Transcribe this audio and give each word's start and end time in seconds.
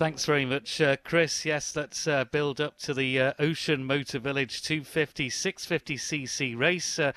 Thanks 0.00 0.24
very 0.24 0.46
much, 0.46 0.80
uh, 0.80 0.96
Chris. 1.04 1.44
Yes, 1.44 1.76
let's 1.76 2.08
uh, 2.08 2.24
build 2.24 2.58
up 2.58 2.78
to 2.78 2.94
the 2.94 3.20
uh, 3.20 3.34
Ocean 3.38 3.84
Motor 3.84 4.18
Village 4.18 4.62
250 4.62 5.28
650cc 5.28 6.58
race. 6.58 6.98
Uh, 6.98 7.12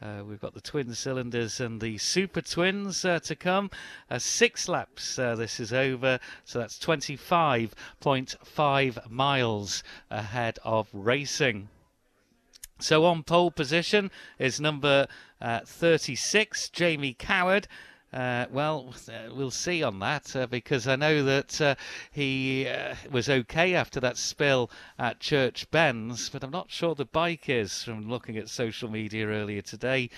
uh, 0.00 0.22
we've 0.24 0.38
got 0.38 0.54
the 0.54 0.60
twin 0.60 0.94
cylinders 0.94 1.58
and 1.58 1.80
the 1.80 1.98
super 1.98 2.40
twins 2.40 3.04
uh, 3.04 3.18
to 3.18 3.34
come. 3.34 3.70
Six 4.18 4.68
laps 4.68 5.16
this 5.16 5.58
is 5.58 5.72
over, 5.72 6.20
so 6.44 6.60
that's 6.60 6.78
25.5 6.78 9.10
miles 9.10 9.82
ahead 10.08 10.60
of 10.62 10.88
racing. 10.92 11.70
So 12.78 13.04
on 13.04 13.24
pole 13.24 13.50
position 13.50 14.12
is 14.38 14.60
number 14.60 15.08
uh, 15.40 15.62
36, 15.66 16.68
Jamie 16.68 17.14
Coward. 17.14 17.66
Uh, 18.12 18.44
well, 18.52 18.94
uh, 19.08 19.34
we'll 19.34 19.50
see 19.50 19.82
on 19.82 19.98
that 19.98 20.36
uh, 20.36 20.46
because 20.46 20.86
I 20.86 20.96
know 20.96 21.24
that 21.24 21.60
uh, 21.62 21.74
he 22.10 22.68
uh, 22.68 22.94
was 23.10 23.30
okay 23.30 23.74
after 23.74 24.00
that 24.00 24.18
spill 24.18 24.70
at 24.98 25.18
Church 25.18 25.70
Bends, 25.70 26.28
but 26.28 26.44
I'm 26.44 26.50
not 26.50 26.70
sure 26.70 26.94
the 26.94 27.06
bike 27.06 27.48
is 27.48 27.82
from 27.82 28.10
looking 28.10 28.36
at 28.36 28.50
social 28.50 28.90
media 28.90 29.26
earlier 29.28 29.62
today. 29.62 30.10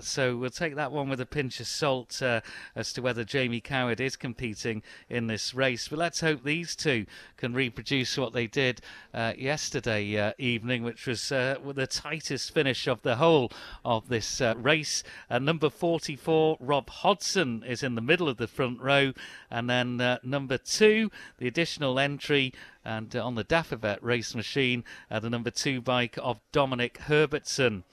So 0.00 0.36
we'll 0.36 0.50
take 0.50 0.76
that 0.76 0.92
one 0.92 1.10
with 1.10 1.20
a 1.20 1.26
pinch 1.26 1.60
of 1.60 1.66
salt 1.66 2.22
as 2.22 2.92
to 2.94 3.02
whether 3.02 3.24
Jamie 3.24 3.60
Coward 3.60 4.00
is 4.00 4.16
competing 4.16 4.82
in 5.10 5.26
this 5.26 5.54
race. 5.54 5.88
But 5.88 5.98
let's 5.98 6.20
hope 6.20 6.42
these 6.42 6.74
two 6.74 7.04
can 7.36 7.52
reproduce 7.52 8.16
what 8.16 8.32
they 8.32 8.46
did 8.46 8.80
yesterday 9.14 10.32
evening, 10.38 10.82
which 10.82 11.06
was 11.06 11.28
the 11.28 11.88
tightest 11.90 12.54
finish 12.54 12.86
of 12.86 13.02
the 13.02 13.16
whole 13.16 13.52
of 13.84 14.08
this 14.08 14.40
race. 14.56 15.02
number 15.30 15.68
44, 15.68 16.56
Rob 16.60 16.88
Hodson 16.88 17.33
is 17.36 17.82
in 17.82 17.94
the 17.94 18.00
middle 18.00 18.28
of 18.28 18.36
the 18.36 18.46
front 18.46 18.80
row, 18.80 19.12
and 19.50 19.68
then 19.68 20.00
uh, 20.00 20.18
number 20.22 20.58
two, 20.58 21.10
the 21.38 21.48
additional 21.48 21.98
entry. 21.98 22.52
And 22.84 23.14
uh, 23.14 23.24
on 23.24 23.34
the 23.34 23.44
Dafabet 23.44 23.98
race 24.02 24.34
machine, 24.34 24.84
uh, 25.10 25.20
the 25.20 25.30
number 25.30 25.50
two 25.50 25.80
bike 25.80 26.18
of 26.22 26.40
Dominic 26.52 26.98
Herbertson. 26.98 27.84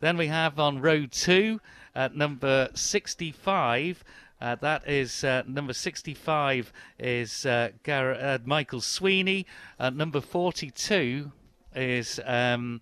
Then 0.00 0.16
we 0.16 0.26
have 0.28 0.58
on 0.58 0.80
row 0.80 1.06
two, 1.06 1.60
at 1.94 2.14
number 2.14 2.68
65, 2.74 4.04
uh, 4.40 4.56
that 4.56 4.86
is 4.88 5.24
uh, 5.24 5.42
number 5.46 5.72
65 5.72 6.72
is 6.98 7.46
uh, 7.46 7.70
Gar- 7.82 8.40
Michael 8.44 8.80
Sweeney. 8.80 9.46
number 9.78 10.20
42 10.20 11.30
is 11.74 12.20
um, 12.24 12.80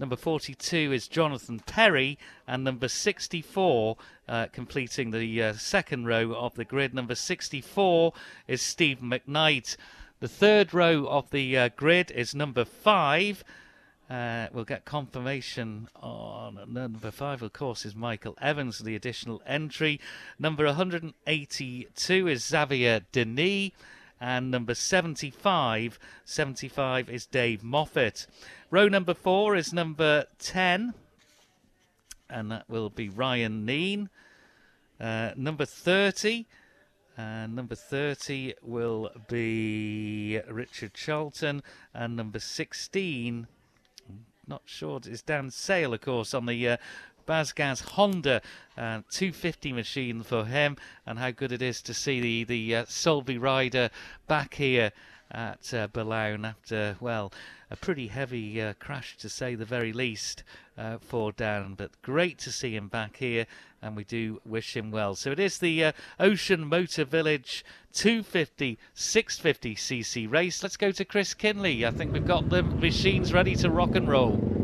Number 0.00 0.16
42 0.16 0.92
is 0.94 1.08
Jonathan 1.08 1.60
Perry, 1.60 2.18
and 2.48 2.64
number 2.64 2.88
64, 2.88 3.98
uh, 4.26 4.46
completing 4.50 5.10
the 5.10 5.42
uh, 5.42 5.52
second 5.52 6.06
row 6.06 6.32
of 6.32 6.54
the 6.54 6.64
grid, 6.64 6.94
number 6.94 7.14
64 7.14 8.14
is 8.48 8.62
Steve 8.62 9.00
McKnight. 9.02 9.76
The 10.20 10.26
third 10.26 10.72
row 10.72 11.04
of 11.04 11.30
the 11.30 11.54
uh, 11.54 11.68
grid 11.76 12.10
is 12.12 12.34
number 12.34 12.64
5. 12.64 13.44
Uh, 14.08 14.46
we'll 14.54 14.64
get 14.64 14.86
confirmation 14.86 15.88
on 15.96 16.58
number 16.66 17.10
five, 17.10 17.42
of 17.42 17.52
course, 17.52 17.84
is 17.84 17.94
Michael 17.94 18.36
Evans, 18.40 18.78
the 18.78 18.96
additional 18.96 19.42
entry. 19.46 20.00
Number 20.38 20.64
182 20.64 22.26
is 22.26 22.46
Xavier 22.46 23.02
Denis 23.12 23.72
and 24.20 24.50
number 24.50 24.74
75 24.74 25.98
75 26.24 27.08
is 27.08 27.26
Dave 27.26 27.62
Moffat. 27.64 28.26
Row 28.72 28.86
number 28.86 29.14
4 29.14 29.56
is 29.56 29.72
number 29.72 30.26
10 30.38 30.94
and 32.28 32.52
that 32.52 32.68
will 32.68 32.88
be 32.88 33.08
Ryan 33.08 33.66
Neen. 33.66 34.08
Uh, 35.00 35.32
number 35.36 35.64
30 35.64 36.46
and 37.16 37.56
number 37.56 37.74
30 37.74 38.54
will 38.62 39.10
be 39.28 40.40
Richard 40.48 40.94
Charlton 40.94 41.64
and 41.92 42.14
number 42.14 42.38
16 42.38 43.48
not 44.46 44.62
sure 44.66 45.00
it's 45.04 45.22
Dan 45.22 45.50
Sale 45.50 45.94
of 45.94 46.00
course 46.00 46.32
on 46.32 46.46
the 46.46 46.68
uh, 46.68 46.76
BASGAS 47.26 47.80
Honda 47.80 48.40
uh, 48.78 49.02
250 49.10 49.72
machine 49.72 50.22
for 50.22 50.44
him, 50.44 50.76
and 51.06 51.18
how 51.18 51.30
good 51.30 51.52
it 51.52 51.62
is 51.62 51.80
to 51.82 51.94
see 51.94 52.20
the 52.20 52.44
the 52.44 52.76
uh, 52.76 52.84
Solvay 52.86 53.40
rider 53.40 53.90
back 54.26 54.54
here 54.54 54.90
at 55.30 55.72
uh, 55.72 55.86
after 56.44 56.96
well 57.00 57.32
a 57.70 57.76
pretty 57.76 58.08
heavy 58.08 58.60
uh, 58.60 58.72
crash 58.74 59.16
to 59.18 59.28
say 59.28 59.54
the 59.54 59.64
very 59.64 59.92
least 59.92 60.42
uh, 60.76 60.98
for 60.98 61.30
Dan, 61.30 61.74
but 61.76 62.02
great 62.02 62.38
to 62.38 62.50
see 62.50 62.74
him 62.74 62.88
back 62.88 63.16
here, 63.16 63.46
and 63.80 63.96
we 63.96 64.02
do 64.04 64.40
wish 64.44 64.76
him 64.76 64.90
well. 64.90 65.14
So 65.14 65.30
it 65.30 65.38
is 65.38 65.58
the 65.58 65.84
uh, 65.84 65.92
Ocean 66.18 66.66
Motor 66.66 67.04
Village 67.04 67.64
250 67.92 68.78
650 68.94 69.74
cc 69.76 70.30
race. 70.30 70.62
Let's 70.62 70.76
go 70.76 70.90
to 70.90 71.04
Chris 71.04 71.32
Kinley. 71.32 71.86
I 71.86 71.90
think 71.90 72.12
we've 72.12 72.26
got 72.26 72.48
the 72.48 72.62
machines 72.62 73.32
ready 73.32 73.54
to 73.56 73.70
rock 73.70 73.94
and 73.94 74.08
roll 74.08 74.59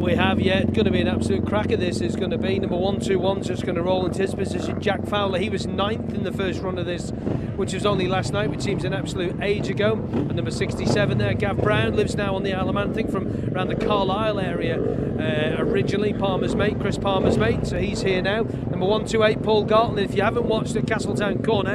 we 0.00 0.14
have 0.14 0.40
yet. 0.40 0.72
Going 0.72 0.86
to 0.86 0.90
be 0.90 1.00
an 1.00 1.08
absolute 1.08 1.46
cracker. 1.46 1.76
This 1.76 2.00
is 2.00 2.16
going 2.16 2.30
to 2.30 2.38
be 2.38 2.58
number 2.58 2.76
one, 2.76 3.00
two. 3.00 3.20
Just 3.42 3.64
going 3.64 3.74
to 3.74 3.82
roll 3.82 4.06
into 4.06 4.22
his 4.22 4.34
position. 4.34 4.80
Jack 4.80 5.06
Fowler. 5.06 5.38
He 5.38 5.50
was 5.50 5.66
ninth 5.66 6.14
in 6.14 6.22
the 6.22 6.32
first 6.32 6.60
run 6.60 6.78
of 6.78 6.86
this, 6.86 7.10
which 7.56 7.74
was 7.74 7.84
only 7.84 8.06
last 8.06 8.32
night, 8.32 8.50
which 8.50 8.62
seems 8.62 8.84
an 8.84 8.94
absolute 8.94 9.40
age 9.42 9.68
ago. 9.68 9.92
And 9.92 10.34
number 10.34 10.50
67 10.50 11.18
there, 11.18 11.34
Gav 11.34 11.58
Brown 11.58 11.96
lives 11.96 12.14
now 12.14 12.34
on 12.34 12.42
the 12.42 12.54
Isle 12.54 12.72
from 13.08 13.54
around 13.54 13.68
the 13.68 13.76
Carlisle 13.76 14.40
area 14.40 14.78
uh, 14.80 15.62
originally. 15.62 16.14
Palmer's 16.14 16.54
mate, 16.54 16.78
Chris 16.80 16.96
Palmer's 16.96 17.36
mate. 17.36 17.66
So 17.66 17.78
he's 17.78 18.02
here 18.02 18.22
now. 18.22 18.42
Number 18.42 18.86
one, 18.86 19.06
two, 19.06 19.22
eight, 19.22 19.42
Paul 19.42 19.64
Garton. 19.64 19.98
If 19.98 20.14
you 20.14 20.22
haven't 20.22 20.46
watched 20.46 20.76
at 20.76 20.86
Castletown 20.86 21.42
Corner, 21.42 21.74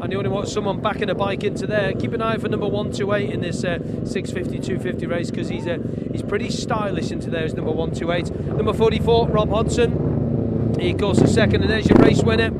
and 0.00 0.12
you 0.12 0.18
only 0.18 0.30
want 0.30 0.48
someone 0.48 0.80
backing 0.80 1.10
a 1.10 1.14
bike 1.14 1.42
into 1.42 1.66
there, 1.66 1.92
keep 1.92 2.12
an 2.12 2.22
eye 2.22 2.36
for 2.36 2.48
number 2.48 2.68
one, 2.68 2.92
two, 2.92 3.12
eight 3.12 3.30
in 3.30 3.40
this 3.40 3.64
uh, 3.64 3.78
650, 4.04 4.60
250 4.60 5.06
race 5.06 5.30
because 5.30 5.48
he's 5.48 5.66
uh, 5.66 5.78
he's 6.12 6.22
pretty 6.22 6.50
stylish 6.50 7.10
into 7.10 7.30
there 7.30 7.46
number 7.56 7.65
128. 7.70 8.56
Number 8.56 8.72
44, 8.72 9.28
Rob 9.28 9.50
Hodson. 9.50 10.76
He 10.78 10.92
to 10.92 11.26
second, 11.26 11.62
and 11.62 11.70
there's 11.70 11.88
your 11.88 11.98
race 11.98 12.22
winner 12.22 12.50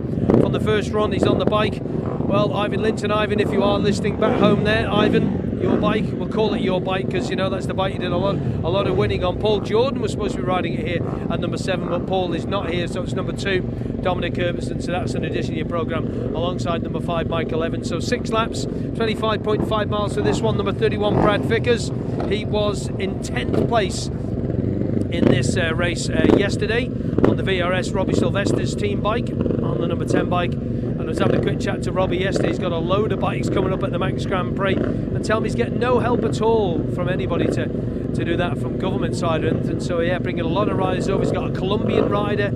from 0.41 0.53
the 0.53 0.61
first 0.61 0.91
run. 0.91 1.13
He's 1.13 1.25
on 1.25 1.39
the 1.39 1.45
bike. 1.45 1.81
Well, 1.83 2.55
Ivan 2.55 2.83
Linton, 2.83 3.11
Ivan, 3.11 3.41
if 3.41 3.53
you 3.53 3.63
are 3.63 3.79
listening 3.79 4.19
back 4.19 4.39
home 4.41 4.65
there, 4.65 4.91
Ivan, 4.91 5.61
your 5.61 5.77
bike. 5.77 6.05
We'll 6.13 6.29
call 6.29 6.55
it 6.55 6.61
your 6.61 6.81
bike 6.81 7.07
because 7.07 7.31
you 7.31 7.37
know 7.37 7.51
that's 7.51 7.67
the 7.67 7.75
bike 7.75 7.95
you 7.95 7.99
did 7.99 8.13
a 8.13 8.17
lot, 8.17 8.37
a 8.37 8.69
lot 8.69 8.87
of 8.87 8.97
winning 8.97 9.25
on. 9.25 9.39
Paul 9.39 9.61
Jordan 9.61 10.01
was 10.01 10.13
supposed 10.13 10.35
to 10.35 10.41
be 10.41 10.47
riding 10.47 10.75
it 10.75 10.87
here 10.87 11.07
at 11.31 11.41
number 11.41 11.59
seven, 11.59 11.89
but 11.89 12.07
Paul 12.07 12.33
is 12.35 12.47
not 12.47 12.71
here, 12.71 12.89
so 12.89 13.03
it's 13.03 13.13
number 13.13 13.33
two, 13.33 13.61
Dominic 14.03 14.37
Herbertson. 14.37 14.81
So 14.81 14.93
that's 14.93 15.15
an 15.15 15.25
addition 15.25 15.53
to 15.53 15.59
your 15.59 15.69
program 15.69 16.35
alongside 16.35 16.83
number 16.83 17.01
five, 17.01 17.29
Michael 17.29 17.63
Evans. 17.65 17.89
So 17.89 18.01
six 18.01 18.31
laps, 18.31 18.67
25.5 18.67 19.89
miles 19.89 20.15
for 20.15 20.23
this 20.23 20.41
one. 20.41 20.57
Number 20.57 20.73
31, 20.73 21.15
Brad 21.15 21.45
Vickers. 21.45 21.91
He 22.29 22.45
was 22.45 22.89
in 22.89 23.21
10th 23.21 23.69
place 23.69 24.11
in 25.11 25.25
this 25.25 25.57
uh, 25.57 25.75
race 25.75 26.09
uh, 26.09 26.27
yesterday 26.37 26.87
on 26.87 27.37
the 27.37 27.43
VRS 27.43 27.95
Robbie 27.95 28.15
Sylvester's 28.15 28.75
team 28.75 29.01
bike 29.01 29.31
on 29.31 29.81
the 29.81 29.87
number 29.87 30.05
10 30.05 30.29
bike 30.29 30.53
and 30.53 31.03
I 31.03 31.05
was 31.05 31.19
having 31.19 31.37
a 31.37 31.43
quick 31.43 31.61
chat 31.61 31.83
to 31.85 31.93
Robbie 31.93 32.17
yesterday. 32.17 32.49
He's 32.49 32.59
got 32.59 32.73
a 32.73 32.79
load 32.79 33.13
of 33.13 33.21
bikes 33.21 33.49
coming 33.49 33.73
up 33.73 33.83
at 33.83 33.93
the 33.93 33.99
Manx 33.99 34.25
Grand 34.25 34.57
Prix, 34.57 34.75
and 34.75 35.25
tell 35.25 35.41
me 35.41 35.49
he's 35.49 35.55
getting 35.55 35.79
no 35.79 35.99
help 35.99 36.25
at 36.25 36.41
all 36.41 36.83
from 36.95 37.09
anybody 37.09 37.47
to, 37.47 37.67
to 38.15 38.25
do 38.25 38.37
that 38.37 38.59
from 38.59 38.79
government 38.79 39.15
side. 39.15 39.45
And, 39.45 39.69
and 39.69 39.83
so, 39.83 40.01
yeah, 40.01 40.19
bringing 40.19 40.45
a 40.45 40.49
lot 40.49 40.69
of 40.69 40.79
riders 40.79 41.09
over. 41.09 41.23
He's 41.23 41.33
got 41.33 41.51
a 41.51 41.53
Colombian 41.53 42.09
rider. 42.09 42.51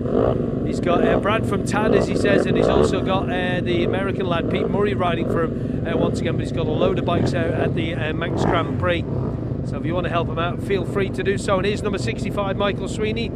He's 0.66 0.80
got 0.80 1.06
uh, 1.06 1.20
Brad 1.20 1.48
from 1.48 1.66
TAD, 1.66 1.94
as 1.94 2.06
he 2.06 2.16
says, 2.16 2.46
and 2.46 2.56
he's 2.56 2.68
also 2.68 3.04
got 3.04 3.24
uh, 3.24 3.60
the 3.60 3.84
American 3.84 4.26
lad 4.26 4.50
Pete 4.50 4.68
Murray 4.68 4.94
riding 4.94 5.30
for 5.30 5.44
him 5.44 5.86
uh, 5.86 5.96
once 5.96 6.20
again. 6.20 6.36
But 6.36 6.44
he's 6.44 6.52
got 6.52 6.66
a 6.66 6.70
load 6.70 6.98
of 6.98 7.04
bikes 7.04 7.34
out 7.34 7.52
at 7.52 7.74
the 7.74 7.94
uh, 7.94 8.12
Manx 8.14 8.44
Grand 8.44 8.80
Prix. 8.80 9.04
So 9.70 9.76
if 9.76 9.86
you 9.86 9.94
want 9.94 10.04
to 10.06 10.10
help 10.10 10.28
him 10.28 10.38
out, 10.40 10.60
feel 10.60 10.84
free 10.84 11.10
to 11.10 11.22
do 11.22 11.38
so. 11.38 11.58
And 11.58 11.64
here's 11.64 11.80
number 11.80 11.98
65, 11.98 12.56
Michael 12.56 12.88
Sweeney. 12.88 13.30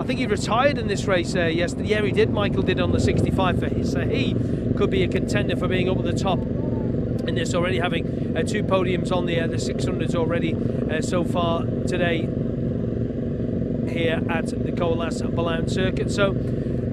I 0.00 0.04
think 0.04 0.18
he 0.18 0.26
retired 0.26 0.78
in 0.78 0.88
this 0.88 1.04
race 1.04 1.36
uh, 1.36 1.44
yesterday. 1.44 1.90
Yeah, 1.90 2.02
he 2.02 2.10
did. 2.10 2.30
Michael 2.30 2.62
did 2.62 2.80
on 2.80 2.90
the 2.90 2.98
65 2.98 3.60
for 3.60 3.68
his. 3.68 3.92
So 3.92 4.00
he 4.00 4.34
could 4.76 4.90
be 4.90 5.04
a 5.04 5.08
contender 5.08 5.54
for 5.54 5.68
being 5.68 5.88
up 5.88 5.98
at 5.98 6.04
the 6.04 6.12
top 6.12 6.40
in 6.40 7.36
this 7.36 7.54
already, 7.54 7.78
having 7.78 8.36
uh, 8.36 8.42
two 8.42 8.64
podiums 8.64 9.12
on 9.12 9.26
the 9.26 9.38
uh, 9.38 9.46
the 9.46 9.58
600s 9.58 10.16
already 10.16 10.54
uh, 10.90 11.00
so 11.00 11.22
far 11.22 11.64
today 11.86 12.22
here 13.88 14.20
at 14.28 14.46
the 14.46 14.72
Colas 14.76 15.22
Billown 15.22 15.68
circuit. 15.68 16.10
So 16.10 16.32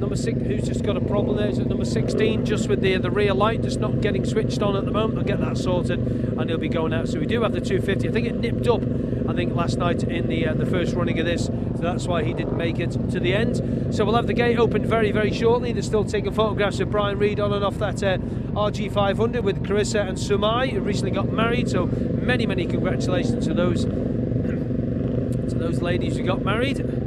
number 0.03 0.17
six, 0.17 0.37
who's 0.41 0.67
just 0.67 0.83
got 0.83 0.97
a 0.97 1.01
problem 1.01 1.37
there, 1.37 1.47
is 1.47 1.59
at 1.59 1.67
number 1.67 1.85
16, 1.85 2.45
just 2.45 2.67
with 2.67 2.81
the 2.81 2.97
the 2.97 3.09
rear 3.09 3.33
light, 3.33 3.61
just 3.61 3.79
not 3.79 4.01
getting 4.01 4.25
switched 4.25 4.61
on 4.61 4.75
at 4.75 4.83
the 4.83 4.91
moment. 4.91 5.17
I'll 5.17 5.23
get 5.23 5.39
that 5.39 5.57
sorted, 5.57 5.97
and 5.99 6.49
he'll 6.49 6.59
be 6.59 6.67
going 6.67 6.93
out. 6.93 7.07
So 7.07 7.19
we 7.21 7.25
do 7.25 7.41
have 7.41 7.53
the 7.53 7.61
250. 7.61 8.09
I 8.09 8.11
think 8.11 8.27
it 8.27 8.35
nipped 8.35 8.67
up. 8.67 8.81
I 9.29 9.33
think 9.33 9.55
last 9.55 9.77
night 9.77 10.03
in 10.03 10.27
the 10.27 10.47
uh, 10.47 10.55
the 10.55 10.65
first 10.65 10.93
running 10.93 11.19
of 11.19 11.25
this, 11.25 11.45
so 11.45 11.79
that's 11.79 12.05
why 12.05 12.21
he 12.21 12.33
didn't 12.33 12.57
make 12.57 12.79
it 12.79 12.91
to 12.91 13.19
the 13.21 13.33
end. 13.33 13.95
So 13.95 14.03
we'll 14.03 14.15
have 14.15 14.27
the 14.27 14.33
gate 14.33 14.59
opened 14.59 14.85
very 14.85 15.13
very 15.13 15.31
shortly. 15.31 15.71
They're 15.71 15.81
still 15.81 16.03
taking 16.03 16.33
photographs 16.33 16.81
of 16.81 16.91
Brian 16.91 17.17
Reed 17.17 17.39
on 17.39 17.53
and 17.53 17.63
off 17.63 17.77
that 17.77 18.03
uh, 18.03 18.17
RG500 18.17 19.41
with 19.41 19.63
Carissa 19.63 20.05
and 20.05 20.17
Sumai, 20.17 20.71
who 20.71 20.81
recently 20.81 21.11
got 21.11 21.31
married. 21.31 21.69
So 21.69 21.85
many 21.85 22.45
many 22.45 22.65
congratulations 22.65 23.47
to 23.47 23.53
those 23.53 23.85
to 23.85 25.55
those 25.55 25.81
ladies 25.81 26.17
who 26.17 26.23
got 26.23 26.41
married 26.41 27.02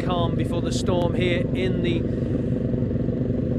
calm 0.00 0.34
before 0.34 0.62
the 0.62 0.72
storm 0.72 1.14
here 1.14 1.40
in 1.54 1.82
the 1.82 1.98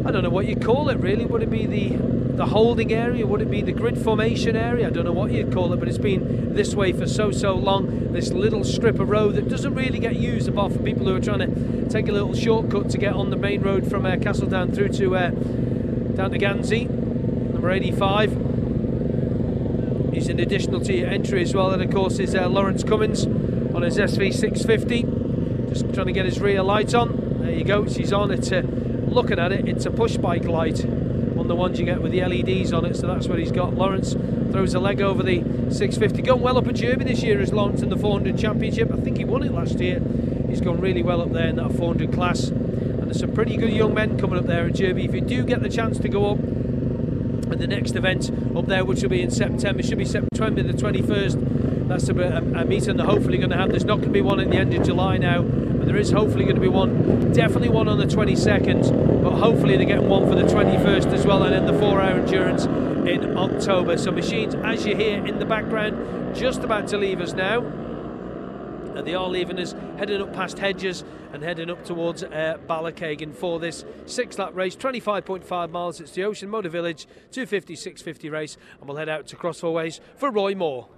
I 0.04 0.12
don't 0.12 0.24
know 0.24 0.30
what 0.30 0.48
you'd 0.48 0.64
call 0.64 0.90
it 0.90 0.98
really. 0.98 1.26
Would 1.26 1.44
it 1.44 1.50
be 1.50 1.66
the 1.66 1.96
the 2.36 2.48
holding 2.48 2.92
area? 2.92 3.28
Would 3.28 3.42
it 3.42 3.52
be 3.52 3.62
the 3.62 3.72
grid 3.72 3.98
formation 3.98 4.56
area? 4.56 4.88
I 4.88 4.90
don't 4.90 5.06
know 5.06 5.12
what 5.12 5.32
you'd 5.32 5.54
call 5.54 5.72
it, 5.74 5.78
but 5.78 5.88
it's 5.88 6.00
been 6.00 6.56
this 6.56 6.74
way 6.74 6.92
for 6.92 7.08
so 7.08 7.32
so 7.32 7.54
long. 7.56 8.12
This 8.12 8.32
little 8.32 8.64
strip 8.64 9.00
of 9.00 9.10
road 9.10 9.36
that 9.36 9.48
doesn't 9.48 9.76
really 9.76 10.00
get 10.00 10.16
used 10.16 10.48
apart 10.48 10.74
from 10.74 10.84
people 10.84 11.06
who 11.06 11.16
are 11.16 11.20
trying 11.20 11.40
to 11.40 11.88
take 11.88 12.08
a 12.08 12.12
little 12.12 12.34
shortcut 12.34 12.90
to 12.90 12.98
get 12.98 13.14
on 13.14 13.30
the 13.30 13.36
main 13.36 13.62
road 13.62 13.88
from 13.90 14.06
uh, 14.06 14.18
Castletown 14.18 14.72
through 14.72 14.90
to 14.90 15.16
uh, 15.16 15.30
down 15.30 16.32
to 16.32 16.38
Gansey, 16.40 16.86
number 16.90 17.70
85. 17.70 18.32
He's 20.14 20.30
an 20.30 20.40
additional 20.40 20.82
to 20.82 20.94
your 20.94 21.10
entry 21.10 21.42
as 21.44 21.54
well, 21.54 21.72
and 21.72 21.82
of 21.82 21.92
course 21.92 22.20
is 22.20 22.36
uh, 22.36 22.50
Lawrence 22.50 22.84
Cummins 22.84 23.26
on 23.26 23.84
his 23.84 23.98
SV650. 23.98 25.21
Just 25.72 25.94
trying 25.94 26.08
to 26.08 26.12
get 26.12 26.26
his 26.26 26.38
rear 26.42 26.62
light 26.62 26.94
on. 26.94 27.40
There 27.40 27.52
you 27.52 27.64
go. 27.64 27.88
She's 27.88 28.12
on. 28.12 28.30
It's 28.30 28.52
a, 28.52 28.62
looking 28.62 29.40
at 29.40 29.54
it. 29.54 29.70
It's 29.70 29.86
a 29.86 29.90
push 29.90 30.18
bike 30.18 30.44
light 30.44 30.84
on 30.84 31.48
the 31.48 31.56
ones 31.56 31.80
you 31.80 31.86
get 31.86 32.02
with 32.02 32.12
the 32.12 32.20
LEDs 32.26 32.74
on 32.74 32.84
it. 32.84 32.98
So 32.98 33.08
that's 33.08 33.30
what 33.30 33.40
he's 33.40 33.54
got. 33.54 33.74
Lawrence 33.74 34.12
throws 34.52 34.74
a 34.74 34.82
leg 34.82 35.02
over 35.02 35.24
the 35.24 35.40
650. 35.72 36.24
Gone 36.24 36.42
well 36.42 36.58
up 36.58 36.68
at 36.68 36.76
Jurby 36.76 37.06
this 37.06 37.24
year 37.24 37.40
as 37.40 37.54
Lawrence 37.54 37.82
in 37.82 37.88
the 37.88 37.96
400 37.96 38.38
Championship. 38.38 38.92
I 38.92 38.98
think 38.98 39.18
he 39.18 39.24
won 39.24 39.44
it 39.44 39.54
last 39.54 39.80
year. 39.80 40.02
He's 40.50 40.60
gone 40.60 40.82
really 40.82 41.04
well 41.04 41.22
up 41.22 41.32
there 41.32 41.48
in 41.48 41.56
that 41.56 41.72
400 41.72 42.12
class. 42.12 42.50
And 42.50 43.04
there's 43.04 43.22
some 43.22 43.32
pretty 43.34 43.56
good 43.56 43.72
young 43.72 43.94
men 43.94 44.20
coming 44.20 44.38
up 44.38 44.48
there 44.48 44.66
at 44.66 44.74
Jurby. 44.74 45.06
If 45.06 45.16
you 45.16 45.22
do 45.22 45.46
get 45.46 45.62
the 45.62 45.70
chance 45.70 45.98
to 46.00 46.10
go 46.10 46.32
up, 46.32 46.40
at 47.52 47.60
the 47.60 47.68
next 47.68 47.96
event 47.96 48.32
up 48.56 48.66
there, 48.68 48.86
which 48.86 49.02
will 49.02 49.10
be 49.10 49.22
in 49.22 49.30
September, 49.32 49.84
should 49.84 49.98
be 49.98 50.06
September 50.06 50.64
the 50.64 50.74
21st. 50.74 51.61
That's 51.92 52.08
a, 52.08 52.16
a, 52.16 52.62
a 52.62 52.66
meeting 52.66 52.96
they're 52.96 53.06
hopefully 53.06 53.38
going 53.38 53.50
to 53.50 53.58
have. 53.58 53.70
There's 53.70 53.84
not 53.84 53.96
going 53.98 54.08
to 54.08 54.14
be 54.14 54.22
one 54.22 54.40
at 54.40 54.50
the 54.50 54.56
end 54.56 54.74
of 54.74 54.86
July 54.86 55.18
now, 55.18 55.42
but 55.42 55.86
there 55.86 55.98
is 55.98 56.10
hopefully 56.10 56.46
going 56.46 56.56
to 56.56 56.62
be 56.62 56.70
one, 56.70 57.34
definitely 57.34 57.68
one 57.68 57.90
on 57.90 57.98
the 57.98 58.06
22nd, 58.06 59.22
but 59.22 59.32
hopefully 59.32 59.76
they're 59.76 59.86
getting 59.86 60.08
one 60.08 60.26
for 60.26 60.36
the 60.36 60.44
21st 60.44 61.08
as 61.08 61.26
well, 61.26 61.44
and 61.44 61.54
then 61.54 61.66
the 61.66 61.78
four 61.78 62.02
hour 62.02 62.18
endurance 62.22 62.64
in 62.64 63.36
October. 63.36 63.98
So, 63.98 64.10
machines, 64.10 64.56
as 64.56 64.86
you 64.86 64.96
hear 64.96 65.26
in 65.26 65.38
the 65.40 65.46
background, 65.46 66.34
just 66.34 66.64
about 66.64 66.88
to 66.88 66.98
leave 66.98 67.20
us 67.20 67.34
now 67.34 67.60
and 68.96 69.08
they 69.08 69.16
are 69.16 69.28
leaving 69.28 69.58
us 69.58 69.74
heading 69.98 70.22
up 70.22 70.34
past 70.34 70.60
Hedges 70.60 71.06
and 71.32 71.42
heading 71.42 71.70
up 71.70 71.86
towards 71.86 72.24
uh, 72.24 72.58
Ballachagan 72.68 73.34
for 73.34 73.58
this 73.58 73.86
six 74.06 74.38
lap 74.38 74.52
race 74.54 74.76
25.5 74.76 75.72
miles 75.72 76.02
it's 76.02 76.12
the 76.12 76.26
Ocean 76.26 76.50
Motor 76.50 76.68
Village 76.68 77.08
250 77.32 77.76
650 77.76 78.30
race 78.30 78.58
and 78.80 78.90
we'll 78.90 78.98
head 78.98 79.08
out 79.08 79.28
to 79.28 79.38
Cross 79.38 79.62
Four 79.62 79.74
Ways 79.74 80.02
for 80.18 80.30
Roy 80.30 80.56
Moore 80.56 80.90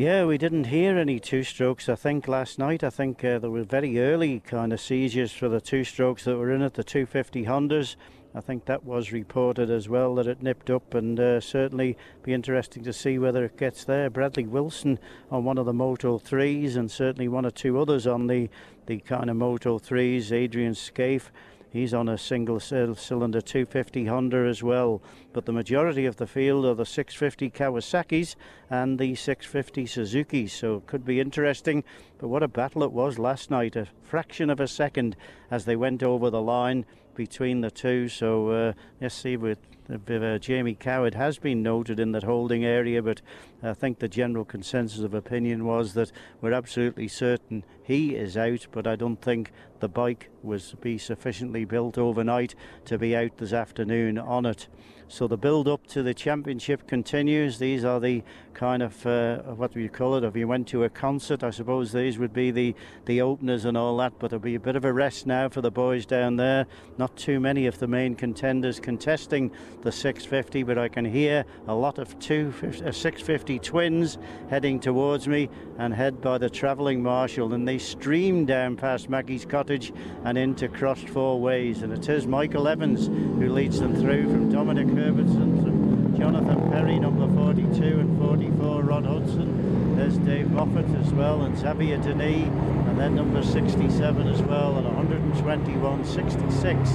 yeah, 0.00 0.24
we 0.24 0.38
didn't 0.38 0.64
hear 0.64 0.96
any 0.96 1.20
two 1.20 1.42
strokes, 1.42 1.86
I 1.86 1.94
think, 1.94 2.26
last 2.26 2.58
night. 2.58 2.82
I 2.82 2.88
think 2.88 3.22
uh, 3.22 3.38
there 3.38 3.50
were 3.50 3.64
very 3.64 4.00
early 4.00 4.40
kind 4.40 4.72
of 4.72 4.80
seizures 4.80 5.30
for 5.30 5.50
the 5.50 5.60
two 5.60 5.84
strokes 5.84 6.24
that 6.24 6.38
were 6.38 6.50
in 6.50 6.62
it, 6.62 6.72
the 6.72 6.82
250 6.82 7.44
Hondas. 7.44 7.96
I 8.34 8.40
think 8.40 8.64
that 8.64 8.82
was 8.82 9.12
reported 9.12 9.68
as 9.68 9.90
well 9.90 10.14
that 10.14 10.26
it 10.26 10.42
nipped 10.42 10.70
up, 10.70 10.94
and 10.94 11.20
uh, 11.20 11.40
certainly 11.40 11.98
be 12.22 12.32
interesting 12.32 12.82
to 12.84 12.94
see 12.94 13.18
whether 13.18 13.44
it 13.44 13.58
gets 13.58 13.84
there. 13.84 14.08
Bradley 14.08 14.46
Wilson 14.46 14.98
on 15.30 15.44
one 15.44 15.58
of 15.58 15.66
the 15.66 15.74
Moto 15.74 16.16
threes, 16.16 16.76
and 16.76 16.90
certainly 16.90 17.28
one 17.28 17.44
or 17.44 17.50
two 17.50 17.78
others 17.78 18.06
on 18.06 18.26
the 18.26 18.48
the 18.86 19.00
kind 19.00 19.28
of 19.28 19.36
Moto 19.36 19.78
threes. 19.78 20.32
Adrian 20.32 20.74
Scaife. 20.74 21.30
He's 21.72 21.94
on 21.94 22.08
a 22.08 22.18
single 22.18 22.58
cylinder 22.58 23.40
250 23.40 24.06
Honda 24.06 24.38
as 24.38 24.62
well. 24.62 25.00
But 25.32 25.46
the 25.46 25.52
majority 25.52 26.04
of 26.04 26.16
the 26.16 26.26
field 26.26 26.64
are 26.66 26.74
the 26.74 26.84
650 26.84 27.50
Kawasaki's 27.50 28.34
and 28.68 28.98
the 28.98 29.14
650 29.14 29.86
Suzuki's. 29.86 30.52
So 30.52 30.78
it 30.78 30.86
could 30.86 31.04
be 31.04 31.20
interesting. 31.20 31.84
But 32.18 32.28
what 32.28 32.42
a 32.42 32.48
battle 32.48 32.82
it 32.82 32.92
was 32.92 33.20
last 33.20 33.50
night. 33.50 33.76
A 33.76 33.86
fraction 34.02 34.50
of 34.50 34.58
a 34.58 34.66
second 34.66 35.16
as 35.50 35.64
they 35.64 35.76
went 35.76 36.02
over 36.02 36.28
the 36.28 36.42
line 36.42 36.86
between 37.14 37.60
the 37.60 37.70
two. 37.70 38.08
So 38.08 38.48
uh, 38.48 38.72
let's 39.00 39.14
see 39.14 39.36
with 39.36 39.58
uh, 39.90 40.38
Jamie 40.38 40.74
Coward 40.74 41.14
has 41.14 41.38
been 41.38 41.62
noted 41.62 41.98
in 41.98 42.12
that 42.12 42.22
holding 42.22 42.64
area, 42.64 43.02
but 43.02 43.22
I 43.62 43.74
think 43.74 43.98
the 43.98 44.08
general 44.08 44.44
consensus 44.44 45.00
of 45.00 45.14
opinion 45.14 45.64
was 45.64 45.94
that 45.94 46.12
we're 46.40 46.52
absolutely 46.52 47.08
certain 47.08 47.64
he 47.82 48.14
is 48.14 48.36
out, 48.36 48.68
but 48.70 48.86
I 48.86 48.94
don't 48.94 49.20
think 49.20 49.50
the 49.80 49.88
bike 49.88 50.30
was 50.42 50.74
be 50.80 50.96
sufficiently 50.96 51.64
built 51.64 51.98
overnight 51.98 52.54
to 52.84 52.98
be 52.98 53.16
out 53.16 53.38
this 53.38 53.52
afternoon 53.52 54.16
on 54.16 54.46
it. 54.46 54.68
So 55.08 55.26
the 55.26 55.36
build 55.36 55.66
up 55.66 55.88
to 55.88 56.04
the 56.04 56.14
championship 56.14 56.86
continues. 56.86 57.58
These 57.58 57.84
are 57.84 57.98
the 57.98 58.22
kind 58.54 58.80
of 58.80 59.04
uh, 59.04 59.38
what 59.38 59.72
do 59.72 59.80
you 59.80 59.88
call 59.88 60.14
it? 60.14 60.22
If 60.22 60.36
you 60.36 60.46
went 60.46 60.68
to 60.68 60.84
a 60.84 60.88
concert, 60.88 61.42
I 61.42 61.50
suppose 61.50 61.90
these 61.90 62.16
would 62.16 62.32
be 62.32 62.52
the 62.52 62.76
the 63.06 63.20
openers 63.20 63.64
and 63.64 63.76
all 63.76 63.96
that. 63.96 64.12
But 64.20 64.30
there'll 64.30 64.40
be 64.40 64.54
a 64.54 64.60
bit 64.60 64.76
of 64.76 64.84
a 64.84 64.92
rest 64.92 65.26
now 65.26 65.48
for 65.48 65.62
the 65.62 65.70
boys 65.72 66.06
down 66.06 66.36
there. 66.36 66.64
Not 66.96 67.16
too 67.16 67.40
many 67.40 67.66
of 67.66 67.80
the 67.80 67.88
main 67.88 68.14
contenders 68.14 68.78
contesting 68.78 69.50
the 69.82 69.92
650, 69.92 70.62
but 70.62 70.78
I 70.78 70.88
can 70.88 71.04
hear 71.04 71.44
a 71.66 71.74
lot 71.74 71.98
of 71.98 72.18
two 72.18 72.52
uh, 72.62 72.92
650 72.92 73.58
twins 73.58 74.18
heading 74.48 74.80
towards 74.80 75.26
me 75.26 75.48
and 75.78 75.94
head 75.94 76.20
by 76.20 76.38
the 76.38 76.50
travelling 76.50 77.02
marshal, 77.02 77.54
and 77.54 77.66
they 77.66 77.78
stream 77.78 78.44
down 78.44 78.76
past 78.76 79.08
Maggie's 79.08 79.44
cottage 79.44 79.92
and 80.24 80.36
into 80.36 80.68
Crossed 80.68 81.08
Four 81.08 81.40
Ways. 81.40 81.82
And 81.82 81.92
it 81.92 82.08
is 82.08 82.26
Michael 82.26 82.68
Evans 82.68 83.06
who 83.06 83.48
leads 83.48 83.80
them 83.80 83.94
through 83.94 84.24
from 84.24 84.50
Dominic 84.50 84.88
Herbertson, 84.88 85.62
from 85.62 86.16
Jonathan 86.18 86.70
Perry, 86.70 86.98
number 86.98 87.26
42 87.34 87.82
and 87.82 88.18
44, 88.18 88.82
Rob 88.82 89.04
Hodson. 89.06 89.96
There's 89.96 90.18
Dave 90.18 90.50
Moffat 90.50 90.88
as 90.96 91.12
well, 91.12 91.42
and 91.42 91.56
Xavier 91.56 91.98
Denis, 91.98 92.46
and 92.46 92.98
then 92.98 93.14
number 93.14 93.42
67 93.42 94.28
as 94.28 94.42
well, 94.42 94.76
and 94.76 94.86
121, 94.86 96.04
66. 96.04 96.90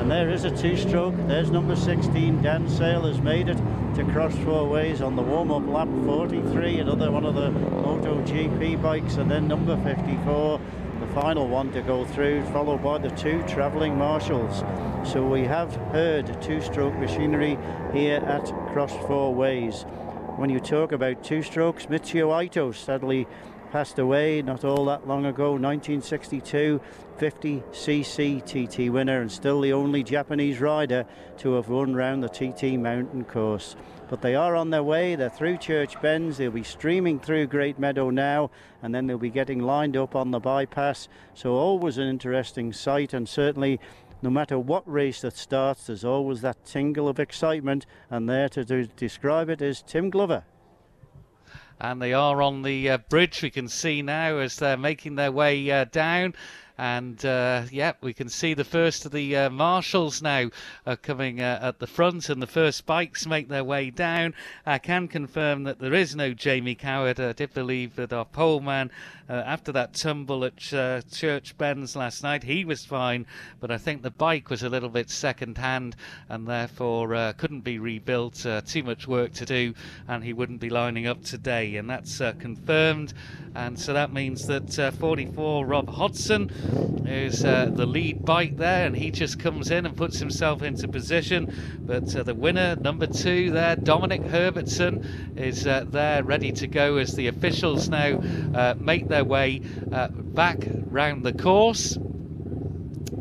And 0.00 0.10
there 0.10 0.30
is 0.30 0.44
a 0.44 0.50
two-stroke. 0.50 1.14
There's 1.28 1.50
number 1.50 1.76
16, 1.76 2.40
Dan 2.40 2.66
Sale 2.70 3.02
has 3.02 3.20
made 3.20 3.50
it 3.50 3.58
to 3.96 4.04
cross 4.12 4.34
four 4.38 4.66
ways 4.66 5.02
on 5.02 5.14
the 5.14 5.20
warm-up 5.20 5.66
lap 5.66 5.88
43, 6.06 6.78
another 6.78 7.10
one 7.10 7.26
of 7.26 7.34
the 7.34 7.50
MotoGP 7.50 8.80
bikes, 8.80 9.16
and 9.16 9.30
then 9.30 9.46
number 9.46 9.76
54 9.84 10.58
the 11.00 11.06
final 11.08 11.46
one 11.46 11.70
to 11.72 11.82
go 11.82 12.06
through, 12.06 12.42
followed 12.46 12.82
by 12.82 12.96
the 12.96 13.10
two 13.10 13.42
travelling 13.46 13.96
marshals. 13.96 14.64
So 15.06 15.26
we 15.26 15.42
have 15.44 15.74
heard 15.92 16.40
two-stroke 16.40 16.94
machinery 16.94 17.58
here 17.92 18.22
at 18.26 18.46
Cross 18.72 18.92
Four 19.06 19.34
Ways. 19.34 19.82
When 20.36 20.48
you 20.48 20.60
talk 20.60 20.92
about 20.92 21.22
two 21.22 21.42
strokes, 21.42 21.86
Mitsuo 21.86 22.48
Itoh 22.48 22.74
sadly 22.74 23.28
passed 23.70 23.98
away 23.98 24.42
not 24.42 24.64
all 24.64 24.84
that 24.86 25.06
long 25.06 25.26
ago, 25.26 25.52
1962, 25.52 26.80
50cc 27.18 28.42
TT 28.44 28.92
winner 28.92 29.20
and 29.20 29.30
still 29.30 29.60
the 29.60 29.72
only 29.72 30.02
Japanese 30.02 30.60
rider 30.60 31.06
to 31.38 31.54
have 31.54 31.68
run 31.68 31.94
round 31.94 32.22
the 32.22 32.28
TT 32.28 32.78
mountain 32.78 33.24
course. 33.24 33.76
But 34.08 34.22
they 34.22 34.34
are 34.34 34.56
on 34.56 34.70
their 34.70 34.82
way, 34.82 35.14
they're 35.14 35.30
through 35.30 35.58
Church 35.58 36.00
Bends, 36.02 36.38
they'll 36.38 36.50
be 36.50 36.64
streaming 36.64 37.20
through 37.20 37.46
Great 37.46 37.78
Meadow 37.78 38.10
now, 38.10 38.50
and 38.82 38.94
then 38.94 39.06
they'll 39.06 39.18
be 39.18 39.30
getting 39.30 39.60
lined 39.60 39.96
up 39.96 40.16
on 40.16 40.32
the 40.32 40.40
bypass. 40.40 41.08
So, 41.34 41.54
always 41.54 41.96
an 41.96 42.08
interesting 42.08 42.72
sight, 42.72 43.14
and 43.14 43.28
certainly 43.28 43.78
no 44.20 44.30
matter 44.30 44.58
what 44.58 44.90
race 44.90 45.20
that 45.20 45.36
starts, 45.36 45.86
there's 45.86 46.04
always 46.04 46.40
that 46.40 46.64
tingle 46.64 47.08
of 47.08 47.20
excitement, 47.20 47.86
and 48.10 48.28
there 48.28 48.48
to 48.48 48.64
describe 48.86 49.48
it 49.48 49.62
is 49.62 49.82
Tim 49.82 50.10
Glover 50.10 50.44
and 51.80 52.00
they 52.00 52.12
are 52.12 52.42
on 52.42 52.62
the 52.62 52.90
uh, 52.90 52.98
bridge. 52.98 53.42
We 53.42 53.50
can 53.50 53.68
see 53.68 54.02
now 54.02 54.36
as 54.38 54.56
they're 54.56 54.76
making 54.76 55.14
their 55.14 55.32
way 55.32 55.70
uh, 55.70 55.84
down. 55.84 56.34
And 56.80 57.22
uh, 57.26 57.64
yeah, 57.70 57.92
we 58.00 58.14
can 58.14 58.30
see 58.30 58.54
the 58.54 58.64
first 58.64 59.04
of 59.04 59.12
the 59.12 59.36
uh, 59.36 59.50
marshals 59.50 60.22
now 60.22 60.48
are 60.86 60.96
coming 60.96 61.38
uh, 61.38 61.58
at 61.60 61.78
the 61.78 61.86
front, 61.86 62.30
and 62.30 62.40
the 62.40 62.46
first 62.46 62.86
bikes 62.86 63.26
make 63.26 63.50
their 63.50 63.62
way 63.62 63.90
down. 63.90 64.32
I 64.64 64.78
can 64.78 65.06
confirm 65.06 65.64
that 65.64 65.78
there 65.78 65.92
is 65.92 66.16
no 66.16 66.32
Jamie 66.32 66.74
Coward. 66.74 67.20
I 67.20 67.34
did 67.34 67.52
believe 67.52 67.96
that 67.96 68.14
our 68.14 68.24
poleman, 68.24 68.90
uh, 69.28 69.34
after 69.34 69.72
that 69.72 69.92
tumble 69.92 70.42
at 70.42 70.72
uh, 70.72 71.02
Church 71.12 71.58
Bends 71.58 71.96
last 71.96 72.22
night, 72.22 72.44
he 72.44 72.64
was 72.64 72.82
fine, 72.86 73.26
but 73.60 73.70
I 73.70 73.76
think 73.76 74.00
the 74.00 74.10
bike 74.10 74.48
was 74.48 74.62
a 74.62 74.70
little 74.70 74.88
bit 74.88 75.10
second 75.10 75.58
hand 75.58 75.96
and 76.30 76.48
therefore 76.48 77.14
uh, 77.14 77.34
couldn't 77.34 77.60
be 77.60 77.78
rebuilt. 77.78 78.46
too 78.64 78.82
much 78.82 79.06
work 79.06 79.34
to 79.34 79.44
do, 79.44 79.74
and 80.08 80.24
he 80.24 80.32
wouldn't 80.32 80.60
be 80.60 80.70
lining 80.70 81.06
up 81.06 81.22
today, 81.24 81.76
and 81.76 81.90
that's 81.90 82.22
confirmed. 82.38 83.12
And 83.54 83.78
so 83.78 83.92
that 83.92 84.14
means 84.14 84.46
that 84.46 84.94
44 84.98 85.66
Rob 85.66 85.90
Hodson 85.90 86.50
is 87.06 87.44
uh, 87.44 87.70
the 87.72 87.86
lead 87.86 88.24
bike 88.24 88.56
there, 88.56 88.86
and 88.86 88.96
he 88.96 89.10
just 89.10 89.38
comes 89.38 89.70
in 89.70 89.86
and 89.86 89.96
puts 89.96 90.18
himself 90.18 90.62
into 90.62 90.86
position. 90.88 91.52
But 91.80 92.14
uh, 92.14 92.22
the 92.22 92.34
winner, 92.34 92.76
number 92.76 93.06
two 93.06 93.50
there, 93.50 93.76
Dominic 93.76 94.22
Herbertson, 94.22 95.36
is 95.36 95.66
uh, 95.66 95.84
there 95.88 96.22
ready 96.22 96.52
to 96.52 96.66
go 96.66 96.96
as 96.96 97.14
the 97.14 97.26
officials 97.26 97.88
now 97.88 98.20
uh, 98.54 98.74
make 98.78 99.08
their 99.08 99.24
way 99.24 99.62
uh, 99.92 100.08
back 100.08 100.58
round 100.90 101.24
the 101.24 101.32
course 101.32 101.98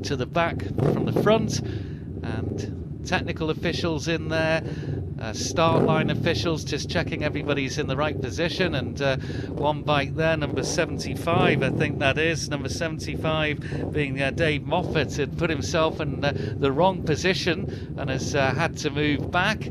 to 0.03 0.15
the 0.15 0.25
back 0.25 0.63
from 0.63 1.06
the 1.06 1.24
front, 1.24 1.60
and 1.60 2.88
technical 3.10 3.50
officials 3.50 4.08
in 4.08 4.30
there 4.30 4.62
uh, 5.20 5.34
start 5.34 5.84
line 5.84 6.10
officials 6.10 6.63
just 6.63 6.89
checking 6.89 7.24
everybody's 7.24 7.78
in 7.78 7.88
the 7.88 7.96
right 7.98 8.20
position. 8.22 8.75
And 8.75 9.01
uh, 9.01 9.18
one 9.48 9.82
bike 9.82 10.16
there, 10.16 10.38
number 10.38 10.63
75, 10.63 11.63
I 11.63 11.70
think 11.72 12.00
that 12.00 12.18
is. 12.18 12.50
Number 12.50 12.70
75 12.70 13.92
being 13.92 14.22
uh, 14.22 14.32
Dave 14.32 14.66
Moffat 14.66 15.16
had 15.16 15.38
put 15.38 15.50
himself 15.50 16.00
in 16.00 16.22
the 16.22 16.72
wrong 16.72 17.04
position 17.04 17.96
and 17.98 18.10
has 18.10 18.36
uh, 18.36 18.54
had 18.54 18.78
to 18.78 18.89
move 18.89 19.30
back. 19.32 19.68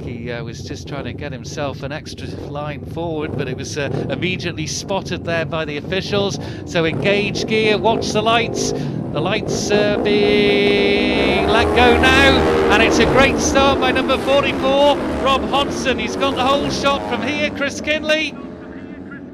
He 0.00 0.30
uh, 0.30 0.42
was 0.44 0.62
just 0.62 0.88
trying 0.88 1.04
to 1.04 1.12
get 1.12 1.32
himself 1.32 1.82
an 1.82 1.92
extra 1.92 2.28
line 2.48 2.84
forward, 2.86 3.36
but 3.36 3.48
it 3.48 3.56
was 3.56 3.76
uh, 3.76 3.90
immediately 4.10 4.66
spotted 4.66 5.24
there 5.24 5.44
by 5.44 5.64
the 5.64 5.76
officials. 5.76 6.38
So 6.66 6.84
engage 6.84 7.46
gear, 7.46 7.78
watch 7.78 8.12
the 8.12 8.22
lights. 8.22 8.72
The 8.72 9.20
lights 9.20 9.70
uh, 9.70 9.98
being 9.98 11.46
let 11.48 11.66
go 11.74 12.00
now, 12.00 12.38
and 12.72 12.82
it's 12.82 12.98
a 12.98 13.06
great 13.06 13.38
start 13.38 13.80
by 13.80 13.90
number 13.90 14.18
44, 14.18 14.96
Rob 15.24 15.42
Hodson. 15.48 15.98
He's 15.98 16.16
got 16.16 16.36
the 16.36 16.44
whole 16.44 16.70
shot 16.70 17.00
from 17.10 17.26
here, 17.26 17.50
Chris 17.50 17.80
Kinley. 17.80 18.34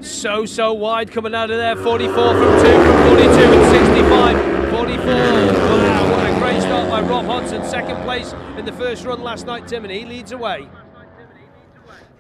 So, 0.01 0.45
so 0.47 0.73
wide 0.73 1.11
coming 1.11 1.35
out 1.35 1.51
of 1.51 1.57
there. 1.57 1.77
44 1.77 2.15
from 2.15 2.15
2, 2.15 2.15
from 2.15 3.17
42 3.17 3.29
and 3.31 3.87
65. 3.87 4.71
44. 4.71 5.05
Wow, 5.05 6.11
what 6.11 6.31
a 6.31 6.39
great 6.39 6.61
start 6.61 6.75
by 6.95 7.01
Rob 7.01 7.25
Hodson. 7.25 7.65
Second 7.65 8.01
place 8.05 8.33
in 8.57 8.65
the 8.65 8.71
first 8.71 9.05
run 9.05 9.21
last 9.21 9.47
night, 9.47 9.67
Tim, 9.67 9.83
and 9.83 9.93
he 9.93 10.05
leads 10.05 10.31
away. 10.31 10.69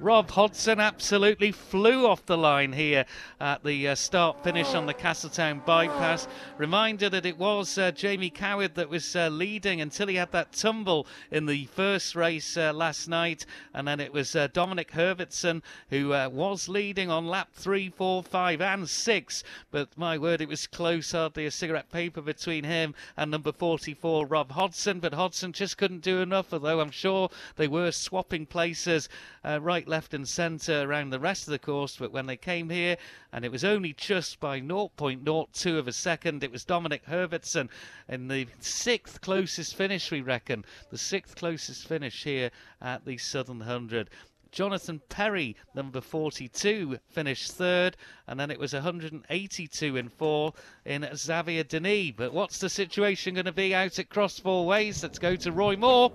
Rob 0.01 0.31
Hodson 0.31 0.81
absolutely 0.81 1.53
flew 1.53 2.07
off 2.07 2.27
the 2.27 2.37
line 2.37 2.73
here 2.73 3.05
at 3.41 3.63
the 3.63 3.89
uh, 3.89 3.95
start 3.95 4.43
finish 4.43 4.75
on 4.75 4.87
the 4.87 4.95
Castletown 4.95 5.63
bypass. 5.65 6.27
Reminder 6.59 7.09
that 7.09 7.25
it 7.25 7.39
was 7.39 7.79
uh, 7.79 7.93
Jamie 7.93 8.31
Coward 8.31 8.75
that 8.75 8.89
was 8.89 9.15
uh, 9.15 9.29
leading 9.29 9.81
until 9.81 10.09
he 10.09 10.17
had 10.17 10.33
that 10.33 10.53
tumble 10.53 11.07
in 11.31 11.47
the 11.47 11.67
first 11.67 12.17
race 12.17 12.57
uh, 12.57 12.73
last 12.73 13.09
night, 13.09 13.47
and 13.73 13.87
then 13.87 14.01
it 14.01 14.13
was 14.13 14.35
uh, 14.35 14.49
Dominic 14.53 14.91
Herbertson 14.91 15.63
who 15.91 16.13
uh, 16.13 16.29
was 16.29 16.69
leading 16.69 17.09
on 17.09 17.27
lap 17.27 17.51
three, 17.53 17.89
four, 17.89 18.23
five, 18.23 18.61
and 18.61 18.89
six. 18.89 19.45
But 19.71 19.97
my 19.97 20.19
word, 20.19 20.41
it 20.41 20.49
was 20.49 20.67
close, 20.67 21.13
hardly 21.13 21.47
a 21.47 21.51
cigarette 21.51 21.91
paper 21.91 22.21
between 22.21 22.65
him 22.65 22.95
and 23.17 23.31
number 23.31 23.53
44, 23.53 24.27
Rob 24.27 24.51
Hodson. 24.53 24.99
But 24.99 25.15
Hodson 25.15 25.53
just 25.53 25.79
couldn't 25.79 26.03
do 26.03 26.21
enough, 26.21 26.53
although 26.53 26.81
I'm 26.81 26.91
sure 26.91 27.31
they 27.57 27.69
were 27.69 27.93
swapping 27.93 28.45
places 28.45 29.09
right, 29.45 29.84
left, 29.89 30.15
and 30.15 30.29
centre 30.29 30.83
around 30.83 31.11
the 31.11 31.19
rest 31.19 31.47
of 31.47 31.53
the 31.53 31.59
course. 31.59 31.97
But 31.97 32.13
when 32.13 32.27
they 32.27 32.37
came 32.37 32.71
here, 32.71 32.97
and 33.33 33.45
it 33.45 33.53
was 33.53 33.65
only 33.65 33.93
just 33.93 34.41
by 34.41 34.61
0.02 34.61 35.79
of 35.79 35.89
a 35.89 35.93
second, 35.93 36.45
it 36.45 36.51
was 36.51 36.65
Dominic 36.65 37.05
Herbertson 37.07 37.71
in 38.09 38.29
the 38.29 38.47
sixth 38.61 39.21
closest 39.21 39.77
finish, 39.77 40.11
we 40.11 40.21
reckon, 40.21 40.65
the 40.91 40.99
sixth 40.99 41.37
closest 41.37 41.87
finish 41.87 42.25
here 42.25 42.51
at 42.81 43.05
the 43.05 43.19
Southern 43.19 43.59
100. 43.61 44.11
Jonathan 44.55 45.01
Perry, 45.09 45.57
number 45.75 46.01
42, 46.01 47.01
finished 47.09 47.51
third, 47.51 47.97
and 48.29 48.39
then 48.39 48.53
it 48.53 48.59
was 48.61 48.73
182 48.73 49.97
in 49.97 50.09
four 50.09 50.53
in 50.85 51.09
Xavier 51.13 51.65
Denis. 51.65 52.13
But 52.17 52.33
what's 52.33 52.59
the 52.59 52.69
situation 52.69 53.35
going 53.35 53.47
to 53.47 53.53
be 53.53 53.75
out 53.75 53.99
at 53.99 54.11
Cross 54.11 54.39
Four 54.39 54.65
Ways? 54.65 55.03
Let's 55.03 55.19
go 55.19 55.35
to 55.35 55.51
Roy 55.51 55.77
Moore. 55.77 56.13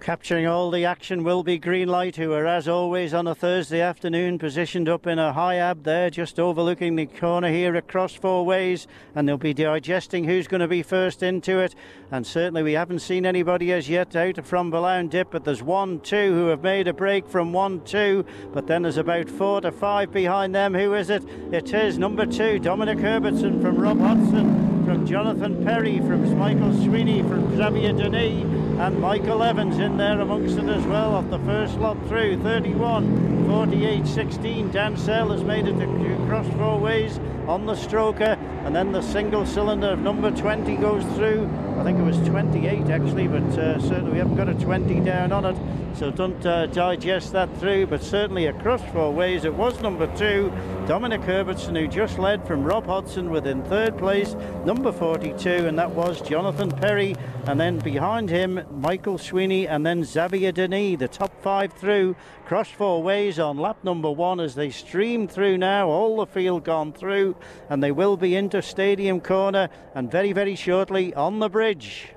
Capturing 0.00 0.46
all 0.46 0.70
the 0.70 0.86
action 0.86 1.24
will 1.24 1.42
be 1.42 1.58
Greenlight, 1.58 2.16
who 2.16 2.32
are 2.32 2.46
as 2.46 2.66
always 2.66 3.12
on 3.12 3.26
a 3.26 3.34
Thursday 3.34 3.82
afternoon 3.82 4.38
positioned 4.38 4.88
up 4.88 5.06
in 5.06 5.18
a 5.18 5.34
high 5.34 5.56
ab 5.56 5.84
there, 5.84 6.08
just 6.08 6.40
overlooking 6.40 6.96
the 6.96 7.04
corner 7.04 7.50
here 7.50 7.76
across 7.76 8.14
four 8.14 8.46
ways, 8.46 8.86
and 9.14 9.28
they'll 9.28 9.36
be 9.36 9.52
digesting 9.52 10.24
who's 10.24 10.48
going 10.48 10.62
to 10.62 10.68
be 10.68 10.82
first 10.82 11.22
into 11.22 11.58
it. 11.58 11.74
And 12.10 12.26
certainly 12.26 12.62
we 12.62 12.72
haven't 12.72 13.00
seen 13.00 13.26
anybody 13.26 13.74
as 13.74 13.90
yet 13.90 14.16
out 14.16 14.38
of 14.38 14.46
from 14.46 14.70
Billown 14.70 15.10
Dip, 15.10 15.30
but 15.30 15.44
there's 15.44 15.62
one, 15.62 16.00
two 16.00 16.32
who 16.32 16.46
have 16.46 16.62
made 16.62 16.88
a 16.88 16.94
break 16.94 17.28
from 17.28 17.52
one, 17.52 17.84
two, 17.84 18.24
but 18.54 18.66
then 18.66 18.82
there's 18.82 18.96
about 18.96 19.28
four 19.28 19.60
to 19.60 19.70
five 19.70 20.10
behind 20.10 20.54
them. 20.54 20.72
Who 20.72 20.94
is 20.94 21.10
it? 21.10 21.22
It 21.52 21.74
is 21.74 21.98
number 21.98 22.24
two, 22.24 22.58
Dominic 22.58 23.00
Herbertson 23.00 23.60
from 23.60 23.76
Rob 23.76 24.00
Hodson, 24.00 24.69
from 24.90 25.06
Jonathan 25.06 25.64
Perry, 25.64 25.98
from 25.98 26.36
Michael 26.36 26.74
Sweeney, 26.82 27.22
from 27.22 27.56
Xavier 27.56 27.92
Denis, 27.92 28.42
and 28.80 28.98
Michael 28.98 29.40
Evans 29.40 29.78
in 29.78 29.96
there 29.96 30.20
amongst 30.20 30.58
it 30.58 30.68
as 30.68 30.84
well 30.86 31.14
off 31.14 31.30
the 31.30 31.38
first 31.40 31.76
lot 31.76 31.96
through. 32.08 32.42
31 32.42 33.46
48 33.46 34.04
16 34.04 34.70
Dan 34.72 34.96
Sell 34.96 35.30
has 35.30 35.44
made 35.44 35.68
it 35.68 35.80
across 36.24 36.48
four 36.54 36.80
ways 36.80 37.20
on 37.46 37.66
the 37.66 37.74
stroker 37.74 38.38
and 38.64 38.74
then 38.74 38.92
the 38.92 39.02
single 39.02 39.46
cylinder 39.46 39.88
of 39.88 40.00
number 40.00 40.30
20 40.30 40.76
goes 40.76 41.04
through. 41.16 41.48
I 41.78 41.82
think 41.82 41.98
it 41.98 42.02
was 42.02 42.18
28 42.28 42.90
actually 42.90 43.26
but 43.26 43.42
uh, 43.58 43.80
certainly 43.80 44.12
we 44.12 44.18
haven't 44.18 44.36
got 44.36 44.48
a 44.48 44.54
20 44.54 45.00
down 45.00 45.32
on 45.32 45.46
it 45.46 45.56
so 45.96 46.10
don't 46.10 46.44
uh, 46.44 46.66
digest 46.66 47.32
that 47.32 47.54
through 47.58 47.86
but 47.86 48.02
certainly 48.02 48.46
across 48.46 48.82
four 48.92 49.12
ways 49.12 49.44
it 49.44 49.54
was 49.54 49.80
number 49.80 50.06
two 50.14 50.52
Dominic 50.86 51.22
Herbertson 51.22 51.74
who 51.74 51.88
just 51.88 52.18
led 52.18 52.46
from 52.46 52.64
Rob 52.64 52.84
Hodson 52.84 53.30
within 53.30 53.62
third 53.64 53.96
place 53.96 54.34
number 54.66 54.92
42 54.92 55.66
and 55.66 55.78
that 55.78 55.90
was 55.90 56.20
Jonathan 56.20 56.70
Perry 56.70 57.16
and 57.46 57.58
then 57.58 57.78
behind 57.78 58.28
him 58.28 58.60
Michael 58.70 59.16
Sweeney 59.16 59.66
and 59.66 59.84
then 59.84 60.04
Xavier 60.04 60.52
Denis 60.52 60.98
the 60.98 61.08
top 61.08 61.32
five 61.42 61.72
through 61.72 62.14
cross 62.50 62.68
four 62.68 63.00
ways 63.00 63.38
on 63.38 63.56
lap 63.56 63.76
number 63.84 64.10
one 64.10 64.40
as 64.40 64.56
they 64.56 64.70
stream 64.70 65.28
through 65.28 65.56
now 65.56 65.86
all 65.86 66.16
the 66.16 66.26
field 66.26 66.64
gone 66.64 66.92
through 66.92 67.36
and 67.68 67.80
they 67.80 67.92
will 67.92 68.16
be 68.16 68.34
into 68.34 68.60
stadium 68.60 69.20
corner 69.20 69.68
and 69.94 70.10
very 70.10 70.32
very 70.32 70.56
shortly 70.56 71.14
on 71.14 71.38
the 71.38 71.48
bridge 71.48 72.08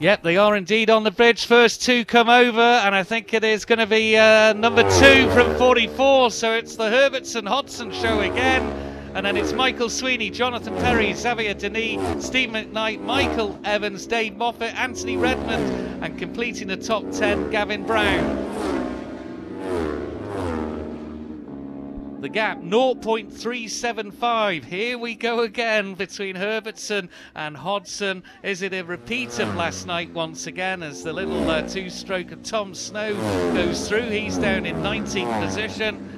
Yep, 0.00 0.22
they 0.22 0.38
are 0.38 0.56
indeed 0.56 0.90
on 0.90 1.04
the 1.04 1.10
bridge. 1.10 1.46
First 1.46 1.82
two 1.82 2.04
come 2.04 2.28
over, 2.28 2.60
and 2.60 2.94
I 2.94 3.02
think 3.02 3.32
it 3.32 3.42
is 3.42 3.64
going 3.64 3.78
to 3.78 3.86
be 3.86 4.14
uh, 4.14 4.52
number 4.52 4.82
two 4.82 5.30
from 5.30 5.56
44. 5.56 6.30
So 6.32 6.52
it's 6.52 6.76
the 6.76 6.90
Herbertson 6.90 7.46
Hodson 7.46 7.90
show 7.92 8.20
again. 8.20 8.95
And 9.16 9.24
then 9.24 9.36
it's 9.38 9.54
Michael 9.54 9.88
Sweeney, 9.88 10.28
Jonathan 10.28 10.76
Perry, 10.76 11.14
Xavier 11.14 11.54
Denis, 11.54 12.22
Steve 12.22 12.50
McKnight, 12.50 13.00
Michael 13.00 13.58
Evans, 13.64 14.06
Dave 14.06 14.36
Moffat, 14.36 14.74
Anthony 14.74 15.16
Redmond, 15.16 16.04
and 16.04 16.18
completing 16.18 16.68
the 16.68 16.76
top 16.76 17.10
10, 17.12 17.48
Gavin 17.48 17.86
Brown. 17.86 18.44
The 22.20 22.28
gap 22.28 22.60
0.375. 22.60 24.64
Here 24.64 24.98
we 24.98 25.14
go 25.14 25.40
again 25.40 25.94
between 25.94 26.36
Herbertson 26.36 27.08
and 27.34 27.56
Hodson. 27.56 28.22
Is 28.42 28.60
it 28.60 28.74
a 28.74 28.82
repeat 28.82 29.38
of 29.38 29.54
last 29.54 29.86
night 29.86 30.12
once 30.12 30.46
again 30.46 30.82
as 30.82 31.02
the 31.02 31.14
little 31.14 31.48
uh, 31.48 31.62
two 31.62 31.88
stroke 31.88 32.32
of 32.32 32.42
Tom 32.42 32.74
Snow 32.74 33.14
goes 33.54 33.88
through? 33.88 34.10
He's 34.10 34.36
down 34.36 34.66
in 34.66 34.76
19th 34.76 35.42
position. 35.42 36.15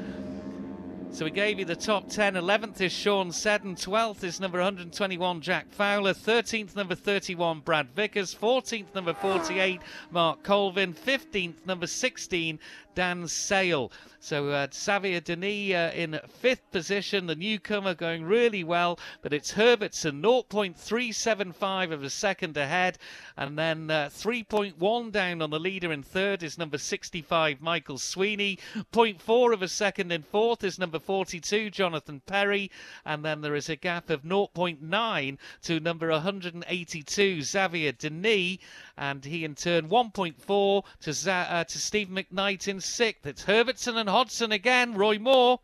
So 1.19 1.25
we 1.25 1.33
gave 1.33 1.59
you 1.59 1.65
the 1.65 1.75
top 1.75 2.09
10. 2.09 2.35
11th 2.35 2.81
is 2.81 2.93
Sean 2.93 3.33
Seddon. 3.33 3.75
12th 3.75 4.23
is 4.23 4.39
number 4.39 4.59
121, 4.59 5.41
Jack 5.41 5.67
Fowler. 5.73 6.15
13th, 6.15 6.77
number 6.77 6.95
31, 6.95 7.59
Brad 7.59 7.89
Vickers. 7.91 8.33
14th, 8.33 8.95
number 8.95 9.13
48, 9.13 9.81
Mark 10.13 10.45
Colvin. 10.45 10.95
15th, 10.95 11.67
number 11.67 11.89
16, 11.89 12.61
Dan 12.95 13.29
Sale. 13.29 13.93
So 14.21 14.49
uh, 14.49 14.67
Xavier 14.73 15.21
Denis 15.21 15.75
uh, 15.75 15.93
in 15.95 16.19
fifth 16.29 16.69
position, 16.73 17.27
the 17.27 17.37
newcomer 17.37 17.95
going 17.95 18.25
really 18.25 18.65
well, 18.65 18.99
but 19.23 19.33
it's 19.33 19.53
Herbertson 19.53 20.21
0.375 20.21 21.93
of 21.93 22.03
a 22.03 22.11
second 22.11 22.57
ahead, 22.57 22.99
and 23.37 23.57
then 23.57 23.91
uh, 23.91 24.11
3.1 24.13 25.13
down 25.13 25.41
on 25.41 25.51
the 25.51 25.61
leader 25.61 25.93
in 25.93 26.03
third 26.03 26.43
is 26.43 26.59
number 26.59 26.79
65 26.79 27.61
Michael 27.61 27.99
Sweeney, 27.99 28.59
0.4 28.93 29.55
of 29.55 29.63
a 29.63 29.69
second 29.69 30.11
in 30.11 30.23
fourth 30.23 30.65
is 30.65 30.81
number 30.81 30.99
42 30.99 31.71
Jonathan 31.71 32.21
Perry, 32.27 32.73
and 33.05 33.25
then 33.25 33.41
there 33.41 33.55
is 33.55 33.69
a 33.69 33.77
gap 33.77 34.11
of 34.11 34.25
0.9 34.25 35.39
to 35.63 35.81
number 35.81 36.11
182 36.11 37.43
Xavier 37.43 37.93
Denis, 37.93 38.59
and 38.99 39.25
he 39.25 39.45
in 39.45 39.55
turn 39.55 39.89
1.4 39.89 40.83
to, 41.01 41.33
uh, 41.33 41.65
to 41.65 41.79
Steve 41.79 42.09
McKnight 42.09 42.69
in 42.69 42.81
sixth. 42.81 43.27
It's 43.27 43.45
Herbertson 43.45 43.97
and 43.97 44.09
Hodson 44.09 44.53
again. 44.53 44.95
Roy 44.95 45.19
Moore. 45.19 45.61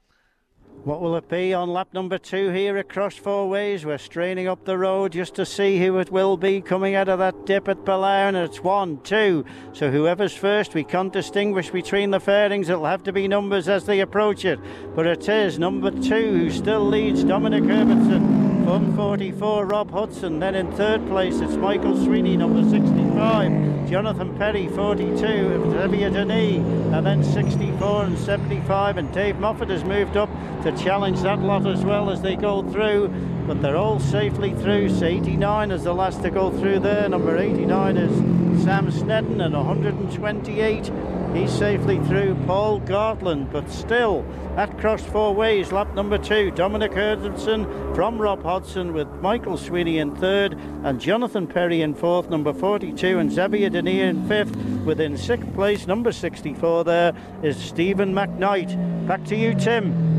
What 0.83 1.01
will 1.01 1.17
it 1.17 1.31
be 1.31 1.55
on 1.55 1.71
lap 1.71 1.89
number 1.95 2.19
two 2.19 2.51
here 2.51 2.77
across 2.77 3.15
four 3.15 3.49
ways? 3.49 3.87
We're 3.87 3.97
straining 3.97 4.49
up 4.49 4.67
the 4.67 4.77
road 4.77 5.13
just 5.13 5.35
to 5.37 5.47
see 5.47 5.79
who 5.79 5.99
it 5.99 6.11
will 6.11 6.37
be 6.37 6.61
coming 6.61 6.95
out 6.95 7.09
of 7.09 7.21
that 7.21 7.47
dip 7.47 7.69
at 7.69 7.87
Billown. 7.87 8.35
It's 8.35 8.63
one, 8.63 9.01
two. 9.01 9.47
So 9.73 9.91
whoever's 9.91 10.35
first, 10.35 10.75
we 10.75 10.85
can't 10.85 11.13
distinguish 11.13 11.71
between 11.71 12.11
the 12.11 12.21
fairings. 12.21 12.69
It'll 12.69 12.85
have 12.85 13.05
to 13.05 13.13
be 13.13 13.29
numbers 13.29 13.67
as 13.67 13.87
they 13.87 14.01
approach 14.01 14.45
it. 14.45 14.61
But 14.95 15.07
it 15.07 15.27
is 15.27 15.59
number 15.59 15.91
two 15.91 16.37
who 16.37 16.51
still 16.51 16.85
leads 16.85 17.25
Dominic 17.25 17.65
Herbertson. 17.65 18.34
144 18.65 19.67
Rob 19.67 19.91
Hodson. 19.91 20.39
Then 20.39 20.55
in 20.55 20.73
third 20.73 21.07
place 21.07 21.41
it's 21.41 21.57
Michael 21.57 22.03
Sweeney, 22.03 22.37
number 22.37 22.69
65. 22.69 23.89
Jonathan 23.91 24.35
Perry, 24.39 24.69
42. 24.69 25.71
Xavier 25.71 26.11
Denis. 26.11 26.65
And 26.95 27.05
then 27.07 27.23
64 27.23 28.05
and 28.05 28.19
75. 28.19 28.97
And 28.97 29.13
Dave 29.13 29.39
Moffat 29.39 29.69
has 29.69 29.85
moved 29.85 30.17
up 30.17 30.31
to 30.63 30.73
challenge 30.77 31.21
that 31.21 31.41
lot 31.41 31.67
as 31.67 31.85
well 31.85 32.09
as 32.09 32.23
they 32.23 32.37
go 32.37 32.63
through. 32.73 33.09
But 33.47 33.61
they're 33.61 33.77
all 33.77 34.01
safely 34.01 34.55
through. 34.55 34.89
So 34.99 35.05
89 35.05 35.71
is 35.71 35.85
the 35.85 35.93
last 35.93 36.23
to 36.23 36.31
go 36.31 36.51
through 36.51 36.79
there. 36.79 37.07
Number 37.07 37.37
89 37.37 37.97
is 37.99 38.65
Sam 38.65 38.91
Snedden 38.91 39.43
and 39.43 39.55
128. 39.55 40.91
He's 41.35 41.51
safely 41.51 41.99
through 42.05 42.37
Paul 42.47 42.81
Gartland, 42.83 43.51
but 43.51 43.69
still 43.69 44.25
at 44.57 44.79
cross 44.79 45.03
four 45.03 45.35
ways, 45.35 45.73
lap 45.73 45.93
number 45.93 46.17
two, 46.17 46.53
Dominic 46.53 46.93
Herbertson 46.93 47.65
from 47.93 48.23
Rob 48.23 48.45
Hodson 48.45 48.93
with 48.93 49.09
Michael 49.21 49.57
Sweeney 49.57 49.99
in 49.99 50.15
third 50.15 50.53
and 50.85 51.01
Jonathan 51.01 51.49
Perry 51.49 51.83
in 51.83 51.93
fourth, 51.93 52.31
number 52.31 52.53
42, 52.53 53.19
and 53.19 53.33
Xavier 53.33 53.69
Denis 53.69 54.11
in 54.11 54.29
fifth. 54.29 54.55
Within 54.85 55.17
sixth 55.17 55.53
place, 55.55 55.89
number 55.89 56.13
64 56.13 56.85
there 56.85 57.13
is 57.43 57.57
Stephen 57.57 58.15
McKnight. 58.15 59.09
Back 59.09 59.25
to 59.25 59.37
you, 59.37 59.55
Tim. 59.55 60.15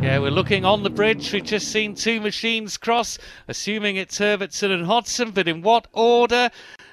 Yeah, 0.00 0.20
we're 0.20 0.30
looking 0.30 0.64
on 0.64 0.84
the 0.84 0.90
bridge. 0.90 1.32
We've 1.32 1.42
just 1.42 1.72
seen 1.72 1.96
two 1.96 2.20
machines 2.20 2.76
cross, 2.76 3.18
assuming 3.48 3.96
it's 3.96 4.18
Herbertson 4.18 4.70
and 4.70 4.86
Hodson, 4.86 5.32
but 5.32 5.48
in 5.48 5.62
what 5.62 5.88
order? 5.92 6.50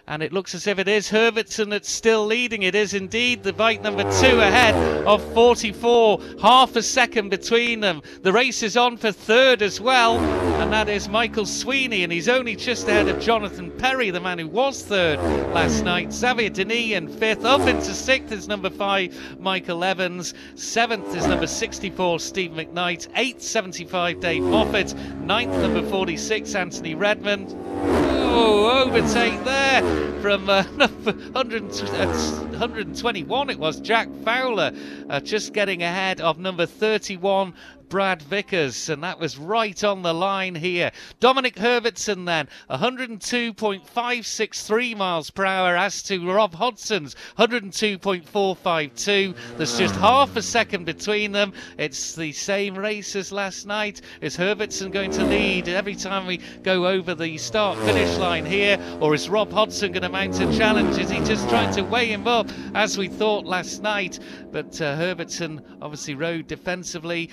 And 0.07 0.23
it 0.23 0.33
looks 0.33 0.55
as 0.55 0.67
if 0.67 0.79
it 0.79 0.87
is 0.87 1.09
Herbertson 1.09 1.69
that's 1.69 1.89
still 1.89 2.25
leading. 2.25 2.63
It 2.63 2.75
is 2.75 2.93
indeed 2.93 3.43
the 3.43 3.53
bike 3.53 3.81
number 3.81 4.03
two 4.03 4.39
ahead 4.39 4.75
of 5.05 5.23
44, 5.33 6.19
half 6.41 6.75
a 6.75 6.83
second 6.83 7.29
between 7.29 7.79
them. 7.79 8.01
The 8.21 8.33
race 8.33 8.63
is 8.63 8.77
on 8.77 8.97
for 8.97 9.11
third 9.11 9.61
as 9.61 9.79
well, 9.79 10.17
and 10.61 10.71
that 10.73 10.89
is 10.89 11.07
Michael 11.07 11.45
Sweeney, 11.45 12.03
and 12.03 12.11
he's 12.11 12.29
only 12.29 12.55
just 12.55 12.87
ahead 12.87 13.07
of 13.07 13.19
Jonathan 13.19 13.71
Perry, 13.71 14.09
the 14.09 14.19
man 14.19 14.39
who 14.39 14.47
was 14.47 14.83
third 14.83 15.19
last 15.53 15.83
night. 15.83 16.11
Xavier 16.11 16.49
Denis 16.49 16.93
in 16.93 17.07
fifth, 17.07 17.45
up 17.45 17.61
into 17.67 17.93
sixth 17.93 18.31
is 18.31 18.47
number 18.47 18.69
five, 18.69 19.15
Michael 19.39 19.83
Evans. 19.83 20.33
Seventh 20.55 21.15
is 21.15 21.27
number 21.27 21.47
64, 21.47 22.19
Steve 22.19 22.51
McKnight. 22.51 23.07
Eighth, 23.15 23.41
75, 23.41 24.19
Dave 24.19 24.43
Moffat. 24.43 24.93
Ninth, 25.21 25.51
number 25.51 25.87
46, 25.87 26.55
Anthony 26.55 26.95
Redmond. 26.95 28.00
Oh, 28.33 28.85
overtake 28.85 29.43
there 29.43 29.81
from 30.21 30.49
uh, 30.49 30.63
100, 30.73 31.63
uh, 31.63 32.07
121 32.07 33.49
it 33.49 33.59
was 33.59 33.81
Jack 33.81 34.07
Fowler 34.23 34.71
uh, 35.09 35.19
just 35.19 35.51
getting 35.51 35.83
ahead 35.83 36.21
of 36.21 36.39
number 36.39 36.65
31 36.65 37.53
Brad 37.91 38.21
Vickers, 38.21 38.87
and 38.87 39.03
that 39.03 39.19
was 39.19 39.37
right 39.37 39.83
on 39.83 40.01
the 40.01 40.13
line 40.13 40.55
here. 40.55 40.93
Dominic 41.19 41.57
Herbertson 41.57 42.23
then, 42.23 42.47
102.563 42.69 44.95
miles 44.95 45.29
per 45.29 45.43
hour, 45.43 45.75
as 45.75 46.01
to 46.03 46.31
Rob 46.31 46.55
Hodson's 46.55 47.17
102.452. 47.37 49.35
There's 49.57 49.77
just 49.77 49.95
half 49.95 50.37
a 50.37 50.41
second 50.41 50.85
between 50.85 51.33
them. 51.33 51.51
It's 51.77 52.15
the 52.15 52.31
same 52.31 52.77
race 52.77 53.13
as 53.17 53.33
last 53.33 53.67
night. 53.67 53.99
Is 54.21 54.37
Herbertson 54.37 54.91
going 54.91 55.11
to 55.11 55.25
lead 55.25 55.67
every 55.67 55.95
time 55.95 56.25
we 56.25 56.39
go 56.63 56.87
over 56.87 57.13
the 57.13 57.37
start 57.37 57.77
finish 57.79 58.17
line 58.17 58.45
here, 58.45 58.79
or 59.01 59.13
is 59.13 59.29
Rob 59.29 59.51
Hodson 59.51 59.91
going 59.91 60.03
to 60.03 60.09
mount 60.09 60.39
a 60.39 60.49
challenge? 60.57 60.97
Is 60.97 61.09
he 61.09 61.19
just 61.25 61.49
trying 61.49 61.73
to 61.73 61.81
weigh 61.81 62.07
him 62.07 62.25
up 62.25 62.47
as 62.73 62.97
we 62.97 63.09
thought 63.09 63.45
last 63.45 63.81
night? 63.81 64.17
But 64.49 64.79
uh, 64.79 64.95
Herbertson 64.95 65.61
obviously 65.81 66.15
rode 66.15 66.47
defensively, 66.47 67.29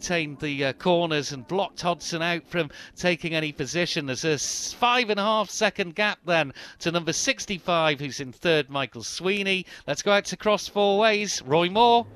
the 0.00 0.64
uh, 0.64 0.72
corners 0.74 1.32
and 1.32 1.46
blocked 1.46 1.82
Hodson 1.82 2.22
out 2.22 2.46
from 2.48 2.70
taking 2.96 3.34
any 3.34 3.52
position. 3.52 4.06
There's 4.06 4.24
a 4.24 4.38
five 4.38 5.10
and 5.10 5.20
a 5.20 5.22
half 5.22 5.50
second 5.50 5.94
gap 5.94 6.18
then 6.24 6.52
to 6.80 6.90
number 6.90 7.12
65, 7.12 8.00
who's 8.00 8.20
in 8.20 8.32
third, 8.32 8.70
Michael 8.70 9.02
Sweeney. 9.02 9.66
Let's 9.86 10.02
go 10.02 10.12
out 10.12 10.24
to 10.26 10.36
cross 10.36 10.66
four 10.66 10.98
ways. 10.98 11.42
Roy 11.44 11.68
Moore. 11.68 12.06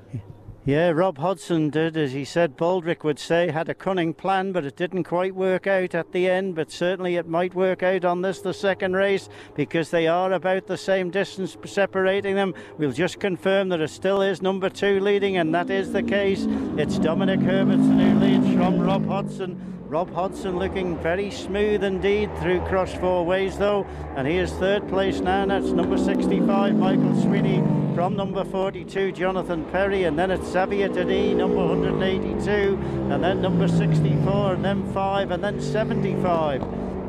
Yeah, 0.67 0.89
Rob 0.89 1.19
Hodson 1.19 1.69
did, 1.69 1.95
as 1.95 2.13
he 2.13 2.25
said, 2.25 2.57
Baldrick 2.57 3.03
would 3.03 3.19
say, 3.19 3.51
had 3.51 3.69
a 3.69 3.75
cunning 3.75 4.15
plan, 4.15 4.51
but 4.51 4.65
it 4.65 4.75
didn't 4.75 5.03
quite 5.03 5.35
work 5.35 5.67
out 5.67 5.93
at 5.93 6.11
the 6.11 6.27
end. 6.27 6.55
But 6.55 6.71
certainly 6.71 7.17
it 7.17 7.27
might 7.27 7.53
work 7.53 7.83
out 7.83 8.03
on 8.03 8.23
this, 8.23 8.41
the 8.41 8.51
second 8.51 8.95
race, 8.95 9.29
because 9.53 9.91
they 9.91 10.07
are 10.07 10.33
about 10.33 10.65
the 10.65 10.75
same 10.75 11.11
distance 11.11 11.55
separating 11.65 12.33
them. 12.33 12.55
We'll 12.79 12.93
just 12.93 13.19
confirm 13.19 13.69
that 13.69 13.79
it 13.79 13.91
still 13.91 14.23
is 14.23 14.41
number 14.41 14.71
two 14.71 14.99
leading, 15.01 15.37
and 15.37 15.53
that 15.53 15.69
is 15.69 15.93
the 15.93 16.01
case. 16.01 16.47
It's 16.79 16.97
Dominic 16.97 17.41
Herbertson 17.41 17.99
who 17.99 18.19
leads 18.19 18.51
from 18.55 18.79
Rob 18.79 19.05
Hodson. 19.05 19.74
Rob 19.87 20.11
Hodson 20.15 20.57
looking 20.57 20.97
very 20.97 21.29
smooth 21.29 21.83
indeed 21.83 22.35
through 22.39 22.61
cross 22.61 22.91
four 22.95 23.23
ways 23.23 23.59
though 23.59 23.85
and 24.15 24.27
he 24.27 24.37
is 24.37 24.51
third 24.53 24.87
place 24.89 25.19
now 25.19 25.45
that's 25.45 25.67
number 25.67 25.95
65 25.95 26.75
Michael 26.75 27.21
Sweeney 27.21 27.63
from 27.93 28.15
number 28.15 28.43
42 28.43 29.11
Jonathan 29.11 29.63
Perry 29.65 30.05
and 30.05 30.17
then 30.17 30.31
it's 30.31 30.47
Xavier 30.47 30.87
Denis 30.87 31.35
number 31.35 31.57
182 31.57 32.79
and 33.13 33.23
then 33.23 33.43
number 33.43 33.67
64 33.67 34.53
and 34.55 34.65
then 34.65 34.91
5 34.91 35.29
and 35.29 35.43
then 35.43 35.61
75 35.61 36.63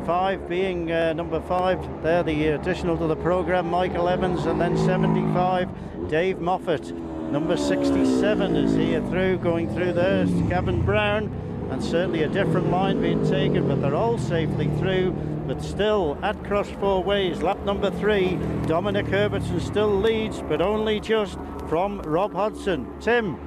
five 0.05 0.47
being 0.47 0.93
uh, 0.93 1.15
number 1.15 1.41
five 1.41 1.81
there 2.03 2.23
the 2.23 2.49
additional 2.49 2.99
to 2.99 3.07
the 3.07 3.17
program 3.17 3.71
Michael 3.71 4.07
Evans 4.07 4.45
and 4.45 4.61
then 4.61 4.77
75 4.77 5.69
Dave 6.09 6.39
Moffat. 6.41 6.93
Number 7.33 7.57
67 7.57 8.55
is 8.55 8.75
here 8.77 9.01
through 9.09 9.39
going 9.39 9.75
through 9.75 9.95
there 9.95 10.27
Gavin 10.49 10.83
Brown 10.83 11.46
and 11.71 11.83
certainly 11.83 12.23
a 12.23 12.29
different 12.29 12.71
line 12.71 13.01
being 13.01 13.29
taken, 13.29 13.67
but 13.69 13.81
they're 13.81 13.95
all 13.95 14.19
safely 14.19 14.69
through. 14.79 15.13
But 15.47 15.63
still 15.63 16.19
at 16.23 16.43
cross 16.45 16.69
four 16.81 17.03
ways, 17.03 17.43
lap 17.43 17.59
number 17.65 17.91
three, 17.91 18.39
Dominic 18.67 19.07
Herbertson 19.07 19.61
still 19.61 19.95
leads, 19.95 20.43
but 20.43 20.61
only 20.61 21.01
just 21.01 21.39
from 21.69 22.01
Rob 22.03 22.33
Hodson. 22.33 22.87
Tim. 23.01 23.39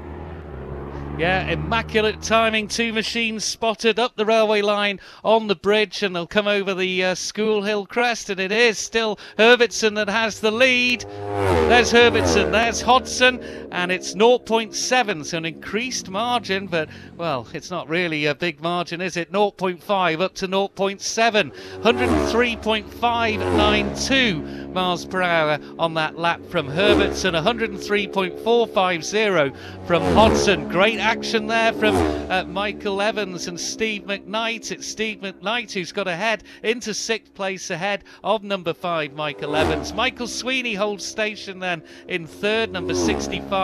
Yeah, 1.19 1.47
immaculate 1.49 2.21
timing. 2.21 2.69
Two 2.69 2.93
machines 2.93 3.43
spotted 3.43 3.99
up 3.99 4.15
the 4.15 4.25
railway 4.25 4.61
line 4.61 5.01
on 5.21 5.47
the 5.47 5.55
bridge, 5.55 6.01
and 6.01 6.15
they'll 6.15 6.25
come 6.25 6.47
over 6.47 6.73
the 6.73 7.03
uh, 7.03 7.15
School 7.15 7.61
Hill 7.61 7.85
crest. 7.85 8.29
And 8.29 8.39
it 8.39 8.53
is 8.53 8.77
still 8.77 9.19
Herbertson 9.37 9.95
that 9.95 10.07
has 10.07 10.39
the 10.39 10.49
lead. 10.49 11.01
There's 11.01 11.91
Herbertson, 11.91 12.53
there's 12.53 12.79
Hodson, 12.79 13.58
and 13.71 13.91
it's 13.91 14.15
0.7, 14.15 15.25
so 15.25 15.37
an 15.37 15.45
increased 15.45 16.09
margin, 16.09 16.65
but 16.67 16.89
well, 17.17 17.47
it's 17.53 17.69
not 17.69 17.87
really 17.87 18.25
a 18.25 18.33
big 18.33 18.59
margin, 18.61 18.99
is 19.01 19.15
it? 19.17 19.31
0.5 19.31 20.21
up 20.21 20.33
to 20.35 20.47
0.7, 20.47 21.53
103.592 21.81 24.73
miles 24.73 25.05
per 25.05 25.21
hour 25.21 25.59
on 25.77 25.93
that 25.93 26.17
lap 26.17 26.41
from 26.49 26.67
Herbertson, 26.67 27.35
103.450 27.35 29.55
from 29.85 30.01
Hodson. 30.13 30.67
Great 30.69 30.99
action 30.99 31.45
there 31.47 31.73
from 31.73 31.95
uh, 32.31 32.45
Michael 32.45 33.01
Evans 33.01 33.47
and 33.47 33.59
Steve 33.59 34.03
McKnight. 34.03 34.71
It's 34.71 34.87
Steve 34.87 35.17
McKnight 35.19 35.71
who's 35.71 35.91
got 35.91 36.07
ahead 36.07 36.43
into 36.63 36.93
sixth 36.93 37.33
place 37.33 37.69
ahead 37.69 38.05
of 38.23 38.43
number 38.43 38.73
five, 38.73 39.11
Michael 39.13 39.53
Evans. 39.55 39.93
Michael 39.93 40.27
Sweeney 40.27 40.73
holds 40.73 41.05
station 41.05 41.59
then 41.59 41.83
in 42.07 42.25
third, 42.25 42.71
number 42.71 42.93
65. 42.93 43.58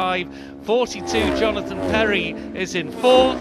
42, 0.64 1.38
Jonathan 1.38 1.78
Perry 1.92 2.32
is 2.54 2.76
in 2.76 2.92
fourth. 2.92 3.40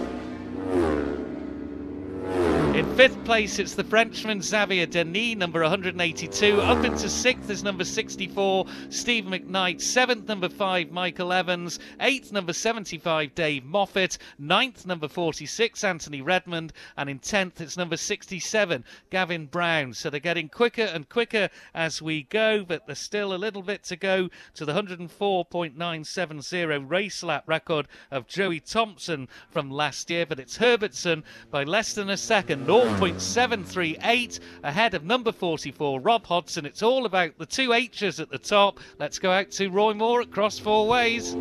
In 2.74 2.96
fifth 2.96 3.24
place, 3.24 3.60
it's 3.60 3.76
the 3.76 3.84
Frenchman 3.84 4.42
Xavier 4.42 4.86
Denis, 4.86 5.36
number 5.36 5.60
182. 5.60 6.60
Up 6.60 6.84
into 6.84 7.08
sixth 7.08 7.48
is 7.48 7.62
number 7.62 7.84
64, 7.84 8.66
Steve 8.88 9.26
McKnight. 9.26 9.80
Seventh, 9.80 10.26
number 10.26 10.48
five, 10.48 10.90
Michael 10.90 11.32
Evans. 11.32 11.78
Eighth, 12.00 12.32
number 12.32 12.52
75, 12.52 13.32
Dave 13.36 13.64
Moffat. 13.64 14.18
Ninth, 14.40 14.86
number 14.86 15.06
46, 15.06 15.84
Anthony 15.84 16.20
Redmond. 16.20 16.72
And 16.96 17.08
in 17.08 17.20
tenth, 17.20 17.60
it's 17.60 17.76
number 17.76 17.96
67, 17.96 18.84
Gavin 19.08 19.46
Brown. 19.46 19.94
So 19.94 20.10
they're 20.10 20.18
getting 20.18 20.48
quicker 20.48 20.82
and 20.82 21.08
quicker 21.08 21.50
as 21.76 22.02
we 22.02 22.24
go, 22.24 22.64
but 22.64 22.86
there's 22.86 22.98
still 22.98 23.34
a 23.34 23.36
little 23.36 23.62
bit 23.62 23.84
to 23.84 23.94
go 23.94 24.30
to 24.54 24.64
the 24.64 24.72
104.970 24.72 26.90
race 26.90 27.22
lap 27.22 27.44
record 27.46 27.86
of 28.10 28.26
Joey 28.26 28.58
Thompson 28.58 29.28
from 29.48 29.70
last 29.70 30.10
year. 30.10 30.26
But 30.26 30.40
it's 30.40 30.56
Herbertson 30.56 31.22
by 31.52 31.62
less 31.62 31.94
than 31.94 32.10
a 32.10 32.16
second. 32.16 32.63
0.738 32.64 34.40
ahead 34.62 34.94
of 34.94 35.04
number 35.04 35.32
44, 35.32 36.00
Rob 36.00 36.24
Hodson. 36.24 36.64
It's 36.64 36.82
all 36.82 37.04
about 37.04 37.36
the 37.38 37.46
two 37.46 37.72
H's 37.72 38.20
at 38.20 38.30
the 38.30 38.38
top. 38.38 38.80
Let's 38.98 39.18
go 39.18 39.30
out 39.30 39.50
to 39.52 39.68
Roy 39.68 39.92
Moore 39.92 40.22
at 40.22 40.30
Cross 40.30 40.60
Four 40.60 40.88
Ways. 40.88 41.34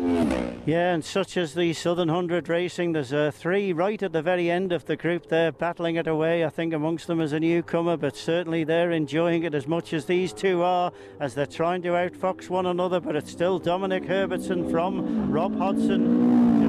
Yeah, 0.66 0.94
and 0.94 1.04
such 1.04 1.36
as 1.36 1.54
the 1.54 1.72
Southern 1.74 2.08
100 2.08 2.48
Racing, 2.48 2.92
there's 2.92 3.12
uh, 3.12 3.30
three 3.34 3.72
right 3.72 4.02
at 4.02 4.12
the 4.12 4.22
very 4.22 4.50
end 4.50 4.72
of 4.72 4.86
the 4.86 4.96
group 4.96 5.28
there, 5.28 5.52
battling 5.52 5.96
it 5.96 6.06
away. 6.06 6.44
I 6.44 6.48
think 6.48 6.72
amongst 6.72 7.06
them 7.06 7.20
is 7.20 7.32
a 7.32 7.40
newcomer, 7.40 7.96
but 7.96 8.16
certainly 8.16 8.64
they're 8.64 8.90
enjoying 8.90 9.42
it 9.42 9.54
as 9.54 9.66
much 9.66 9.92
as 9.92 10.06
these 10.06 10.32
two 10.32 10.62
are, 10.62 10.90
as 11.20 11.34
they're 11.34 11.46
trying 11.46 11.82
to 11.82 11.90
outfox 11.90 12.48
one 12.48 12.66
another. 12.66 12.98
But 13.00 13.16
it's 13.16 13.30
still 13.30 13.58
Dominic 13.58 14.04
Herbertson 14.04 14.70
from 14.70 15.30
Rob 15.30 15.56
Hodson, 15.58 16.63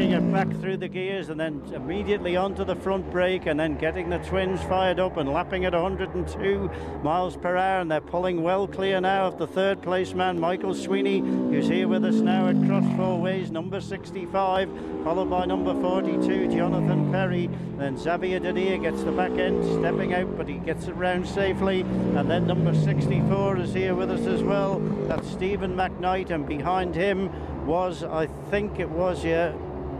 working 0.00 0.12
it 0.12 0.32
back 0.32 0.60
through 0.62 0.78
the 0.78 0.88
gears 0.88 1.28
and 1.28 1.38
then 1.38 1.62
immediately 1.74 2.34
onto 2.34 2.64
the 2.64 2.74
front 2.74 3.10
brake 3.10 3.44
and 3.44 3.60
then 3.60 3.76
getting 3.76 4.08
the 4.08 4.16
twins 4.20 4.58
fired 4.62 4.98
up 4.98 5.18
and 5.18 5.28
lapping 5.28 5.66
at 5.66 5.74
102 5.74 6.70
miles 7.02 7.36
per 7.36 7.54
hour. 7.54 7.82
And 7.82 7.90
they're 7.90 8.00
pulling 8.00 8.42
well 8.42 8.66
clear 8.66 8.98
now 8.98 9.26
of 9.26 9.36
the 9.36 9.46
third 9.46 9.82
place 9.82 10.14
man 10.14 10.40
Michael 10.40 10.74
Sweeney 10.74 11.18
who's 11.18 11.68
here 11.68 11.86
with 11.86 12.02
us 12.06 12.14
now 12.14 12.48
at 12.48 12.56
Cross 12.66 12.96
Four 12.96 13.20
Ways 13.20 13.50
number 13.50 13.78
65 13.78 14.70
followed 15.04 15.28
by 15.28 15.44
number 15.44 15.78
42 15.78 16.48
Jonathan 16.48 17.12
Perry. 17.12 17.50
Then 17.76 17.98
Xavier 17.98 18.38
Denis 18.38 18.80
gets 18.80 19.02
the 19.02 19.12
back 19.12 19.32
end 19.32 19.62
stepping 19.80 20.14
out 20.14 20.34
but 20.34 20.48
he 20.48 20.54
gets 20.60 20.86
it 20.86 20.94
round 20.94 21.28
safely. 21.28 21.82
And 21.82 22.30
then 22.30 22.46
number 22.46 22.74
64 22.74 23.58
is 23.58 23.74
here 23.74 23.94
with 23.94 24.10
us 24.10 24.26
as 24.26 24.42
well. 24.42 24.78
That's 25.08 25.30
Stephen 25.30 25.76
McKnight 25.76 26.30
and 26.30 26.46
behind 26.46 26.94
him 26.94 27.30
was, 27.66 28.02
I 28.02 28.26
think 28.50 28.80
it 28.80 28.88
was, 28.88 29.22
yeah, 29.22 29.52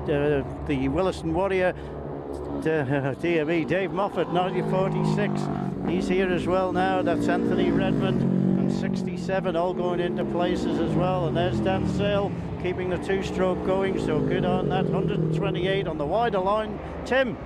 uh, 0.03 0.43
the 0.67 0.89
Willaston 0.89 1.33
Warrior, 1.33 1.75
uh, 2.67 3.15
dear 3.21 3.45
me, 3.45 3.65
Dave 3.65 3.93
Moffat, 3.93 4.29
1946. 4.29 5.89
He's 5.89 6.09
here 6.09 6.31
as 6.31 6.47
well 6.47 6.73
now. 6.73 7.03
That's 7.03 7.29
Anthony 7.29 7.71
Redmond 7.71 8.23
and 8.23 8.73
67 8.73 9.57
all 9.57 9.75
going 9.75 10.01
into 10.01 10.25
places 10.27 10.79
as 10.79 10.93
well. 10.93 11.27
And 11.27 11.37
there's 11.37 11.59
Dan 11.61 11.89
Sale 11.97 12.31
keeping 12.63 12.91
the 12.91 12.99
two-stroke 12.99 13.65
going. 13.67 13.99
So 13.99 14.21
good 14.21 14.45
on 14.45 14.69
that. 14.69 14.85
128 14.85 15.87
on 15.87 15.99
the 15.99 16.07
wider 16.07 16.39
line. 16.39 16.79
Tim. 17.05 17.37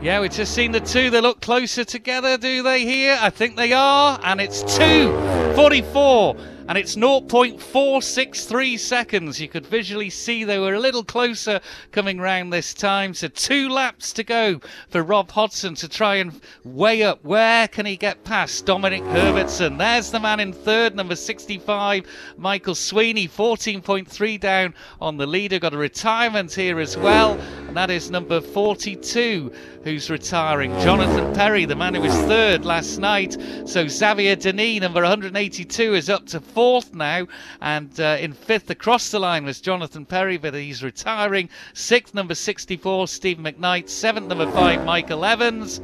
Yeah, 0.00 0.20
we've 0.20 0.30
just 0.30 0.54
seen 0.54 0.70
the 0.70 0.80
two. 0.80 1.10
They 1.10 1.20
look 1.20 1.40
closer 1.40 1.84
together, 1.84 2.38
do 2.38 2.62
they 2.62 2.84
here? 2.84 3.18
I 3.20 3.30
think 3.30 3.56
they 3.56 3.72
are. 3.72 4.20
And 4.22 4.40
it's 4.40 4.62
244 4.76 6.36
and 6.68 6.76
it's 6.76 6.96
0.463 6.96 8.78
seconds. 8.78 9.40
You 9.40 9.48
could 9.48 9.66
visually 9.66 10.10
see 10.10 10.44
they 10.44 10.58
were 10.58 10.74
a 10.74 10.78
little 10.78 11.02
closer 11.02 11.60
coming 11.92 12.20
round 12.20 12.52
this 12.52 12.74
time. 12.74 13.14
So 13.14 13.28
two 13.28 13.70
laps 13.70 14.12
to 14.12 14.22
go 14.22 14.60
for 14.90 15.02
Rob 15.02 15.30
Hodson 15.30 15.74
to 15.76 15.88
try 15.88 16.16
and 16.16 16.40
weigh 16.64 17.02
up 17.02 17.24
where 17.24 17.68
can 17.68 17.86
he 17.86 17.96
get 17.96 18.22
past 18.22 18.66
Dominic 18.66 19.02
Herbertson. 19.04 19.78
There's 19.78 20.10
the 20.10 20.20
man 20.20 20.40
in 20.40 20.52
third, 20.52 20.94
number 20.94 21.16
65, 21.16 22.04
Michael 22.36 22.74
Sweeney, 22.74 23.26
14.3 23.26 24.38
down 24.38 24.74
on 25.00 25.16
the 25.16 25.26
leader. 25.26 25.58
Got 25.58 25.72
a 25.72 25.78
retirement 25.78 26.52
here 26.52 26.80
as 26.80 26.98
well, 26.98 27.40
and 27.66 27.76
that 27.76 27.90
is 27.90 28.10
number 28.10 28.42
42 28.42 29.50
who's 29.88 30.10
retiring. 30.10 30.70
Jonathan 30.80 31.34
Perry, 31.34 31.64
the 31.64 31.74
man 31.74 31.94
who 31.94 32.02
was 32.02 32.12
third 32.12 32.66
last 32.66 32.98
night. 32.98 33.38
So 33.64 33.88
Xavier 33.88 34.36
Denis, 34.36 34.82
number 34.82 35.00
182, 35.00 35.94
is 35.94 36.10
up 36.10 36.26
to 36.26 36.40
fourth 36.40 36.94
now, 36.94 37.26
and 37.62 37.98
uh, 37.98 38.18
in 38.20 38.34
fifth 38.34 38.68
across 38.68 39.10
the 39.10 39.18
line 39.18 39.46
was 39.46 39.62
Jonathan 39.62 40.04
Perry, 40.04 40.36
but 40.36 40.52
he's 40.52 40.82
retiring. 40.82 41.48
Sixth, 41.72 42.14
number 42.14 42.34
64, 42.34 43.08
Steve 43.08 43.38
McKnight. 43.38 43.88
Seventh, 43.88 44.26
number 44.26 44.50
five, 44.52 44.84
Michael 44.84 45.24
Evans. 45.24 45.80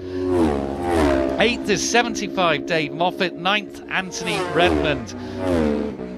Eighth 1.40 1.70
is 1.70 1.88
75, 1.90 2.66
Dave 2.66 2.92
Moffat. 2.92 3.34
Ninth, 3.34 3.82
Anthony 3.88 4.38
Redmond. 4.52 6.13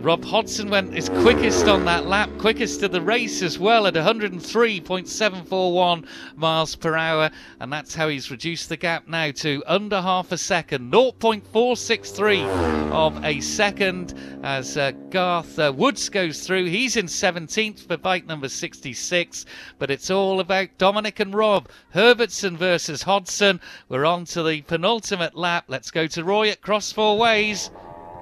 Rob 0.00 0.24
Hodson 0.24 0.70
went 0.70 0.94
his 0.94 1.08
quickest 1.08 1.66
on 1.66 1.84
that 1.86 2.06
lap, 2.06 2.30
quickest 2.38 2.84
of 2.84 2.92
the 2.92 3.02
race 3.02 3.42
as 3.42 3.58
well 3.58 3.88
at 3.88 3.94
103.741 3.94 6.06
miles 6.36 6.76
per 6.76 6.94
hour, 6.94 7.32
and 7.58 7.72
that's 7.72 7.96
how 7.96 8.06
he's 8.06 8.30
reduced 8.30 8.68
the 8.68 8.76
gap 8.76 9.08
now 9.08 9.32
to 9.32 9.60
under 9.66 10.00
half 10.00 10.30
a 10.30 10.38
second, 10.38 10.92
0.463 10.92 12.92
of 12.92 13.24
a 13.24 13.40
second 13.40 14.14
as 14.44 14.76
uh, 14.76 14.92
Garth 15.10 15.58
uh, 15.58 15.72
Woods 15.76 16.08
goes 16.08 16.46
through. 16.46 16.66
He's 16.66 16.96
in 16.96 17.06
17th 17.06 17.88
for 17.88 17.96
bike 17.96 18.24
number 18.24 18.48
66, 18.48 19.46
but 19.80 19.90
it's 19.90 20.10
all 20.10 20.38
about 20.38 20.78
Dominic 20.78 21.18
and 21.18 21.34
Rob. 21.34 21.68
Herbertson 21.90 22.56
versus 22.56 23.02
Hodson. 23.02 23.60
We're 23.88 24.06
on 24.06 24.26
to 24.26 24.44
the 24.44 24.62
penultimate 24.62 25.34
lap. 25.34 25.64
Let's 25.66 25.90
go 25.90 26.06
to 26.06 26.22
Roy 26.22 26.50
at 26.50 26.62
Cross 26.62 26.92
Four 26.92 27.18
Ways. 27.18 27.72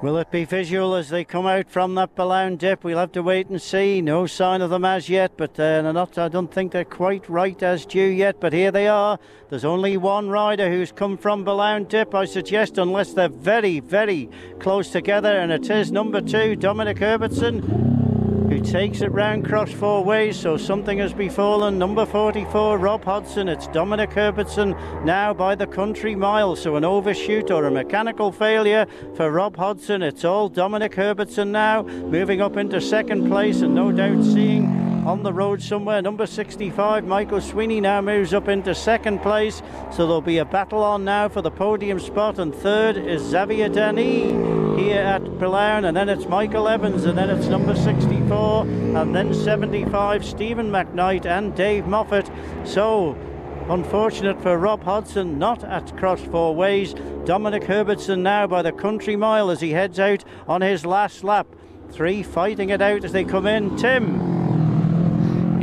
Will 0.02 0.18
it 0.18 0.30
be 0.30 0.44
visual 0.44 0.94
as 0.94 1.08
they 1.08 1.24
come 1.24 1.46
out 1.46 1.70
from 1.70 1.94
that 1.94 2.14
Billown 2.14 2.56
dip? 2.56 2.84
We'll 2.84 2.98
have 2.98 3.12
to 3.12 3.22
wait 3.22 3.48
and 3.48 3.60
see. 3.60 4.02
No 4.02 4.26
sign 4.26 4.60
of 4.60 4.68
them 4.68 4.84
as 4.84 5.08
yet, 5.08 5.32
but 5.38 5.52
uh, 5.52 5.80
they're 5.80 5.92
not. 5.94 6.18
I 6.18 6.28
don't 6.28 6.52
think 6.52 6.72
they're 6.72 6.84
quite 6.84 7.26
right 7.30 7.60
as 7.62 7.86
due 7.86 8.02
yet. 8.02 8.38
But 8.38 8.52
here 8.52 8.70
they 8.70 8.88
are. 8.88 9.18
There's 9.48 9.64
only 9.64 9.96
one 9.96 10.28
rider 10.28 10.68
who's 10.68 10.92
come 10.92 11.16
from 11.16 11.44
Billown 11.44 11.84
dip, 11.84 12.14
I 12.14 12.26
suggest, 12.26 12.76
unless 12.76 13.14
they're 13.14 13.30
very, 13.30 13.80
very 13.80 14.28
close 14.58 14.90
together, 14.90 15.32
and 15.32 15.50
it 15.50 15.70
is 15.70 15.90
number 15.90 16.20
two, 16.20 16.56
Dominic 16.56 16.98
Herbertson 16.98 17.95
takes 18.70 19.00
it 19.00 19.12
round 19.12 19.46
cross 19.46 19.70
four 19.70 20.02
ways, 20.02 20.36
so 20.36 20.56
something 20.56 20.98
has 20.98 21.12
befallen. 21.12 21.78
Number 21.78 22.04
44, 22.04 22.78
Rob 22.78 23.04
Hodson. 23.04 23.48
It's 23.48 23.68
Dominic 23.68 24.12
Herbertson 24.12 24.74
now 25.04 25.32
by 25.32 25.54
the 25.54 25.66
country 25.66 26.14
mile, 26.14 26.56
so 26.56 26.76
an 26.76 26.84
overshoot 26.84 27.50
or 27.50 27.66
a 27.66 27.70
mechanical 27.70 28.32
failure 28.32 28.86
for 29.14 29.30
Rob 29.30 29.56
Hodson. 29.56 30.02
It's 30.02 30.24
all 30.24 30.48
Dominic 30.48 30.94
Herbertson 30.94 31.52
now, 31.52 31.82
moving 31.82 32.40
up 32.40 32.56
into 32.56 32.80
second 32.80 33.28
place, 33.28 33.62
and 33.62 33.74
no 33.74 33.92
doubt 33.92 34.24
seeing 34.24 34.75
on 35.06 35.22
the 35.22 35.32
road 35.32 35.62
somewhere. 35.62 36.02
Number 36.02 36.26
65, 36.26 37.06
Michael 37.06 37.40
Sweeney 37.40 37.80
now 37.80 38.00
moves 38.00 38.34
up 38.34 38.48
into 38.48 38.74
second 38.74 39.22
place. 39.22 39.62
So 39.92 39.98
there'll 39.98 40.20
be 40.20 40.38
a 40.38 40.44
battle 40.44 40.82
on 40.82 41.04
now 41.04 41.28
for 41.28 41.42
the 41.42 41.50
podium 41.50 42.00
spot. 42.00 42.40
And 42.40 42.52
third 42.52 42.96
is 42.96 43.22
Xavier 43.22 43.68
Denis 43.68 44.32
here 44.80 45.00
at 45.00 45.22
Pillowne. 45.22 45.86
And 45.86 45.96
then 45.96 46.08
it's 46.08 46.26
Michael 46.26 46.68
Evans. 46.68 47.04
And 47.04 47.16
then 47.16 47.30
it's 47.30 47.46
number 47.46 47.76
64. 47.76 48.62
And 48.62 49.14
then 49.14 49.32
75, 49.32 50.24
Stephen 50.24 50.70
McKnight 50.70 51.24
and 51.24 51.54
Dave 51.54 51.86
Moffat. 51.86 52.28
So 52.64 53.16
Unfortunate 53.68 54.40
for 54.40 54.56
Rob 54.58 54.84
Hodson, 54.84 55.40
not 55.40 55.64
at 55.64 55.96
Cross 55.96 56.20
Four 56.20 56.54
Ways. 56.54 56.94
Dominic 57.24 57.64
Herbertson 57.64 58.22
now 58.22 58.46
by 58.46 58.62
the 58.62 58.70
country 58.70 59.16
mile 59.16 59.50
as 59.50 59.60
he 59.60 59.72
heads 59.72 59.98
out 59.98 60.24
on 60.46 60.60
his 60.60 60.86
last 60.86 61.24
lap. 61.24 61.48
Three 61.90 62.22
fighting 62.22 62.70
it 62.70 62.80
out 62.80 63.04
as 63.04 63.10
they 63.10 63.24
come 63.24 63.48
in. 63.48 63.76
Tim. 63.76 64.45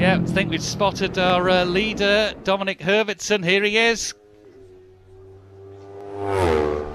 Yeah, 0.03 0.15
I 0.15 0.25
think 0.25 0.49
we've 0.51 0.61
spotted 0.61 1.17
our 1.17 1.49
uh, 1.49 1.63
leader, 1.63 2.33
Dominic 2.43 2.81
Herbertson. 2.81 3.41
Here 3.41 3.63
he 3.63 3.77
is 3.77 4.13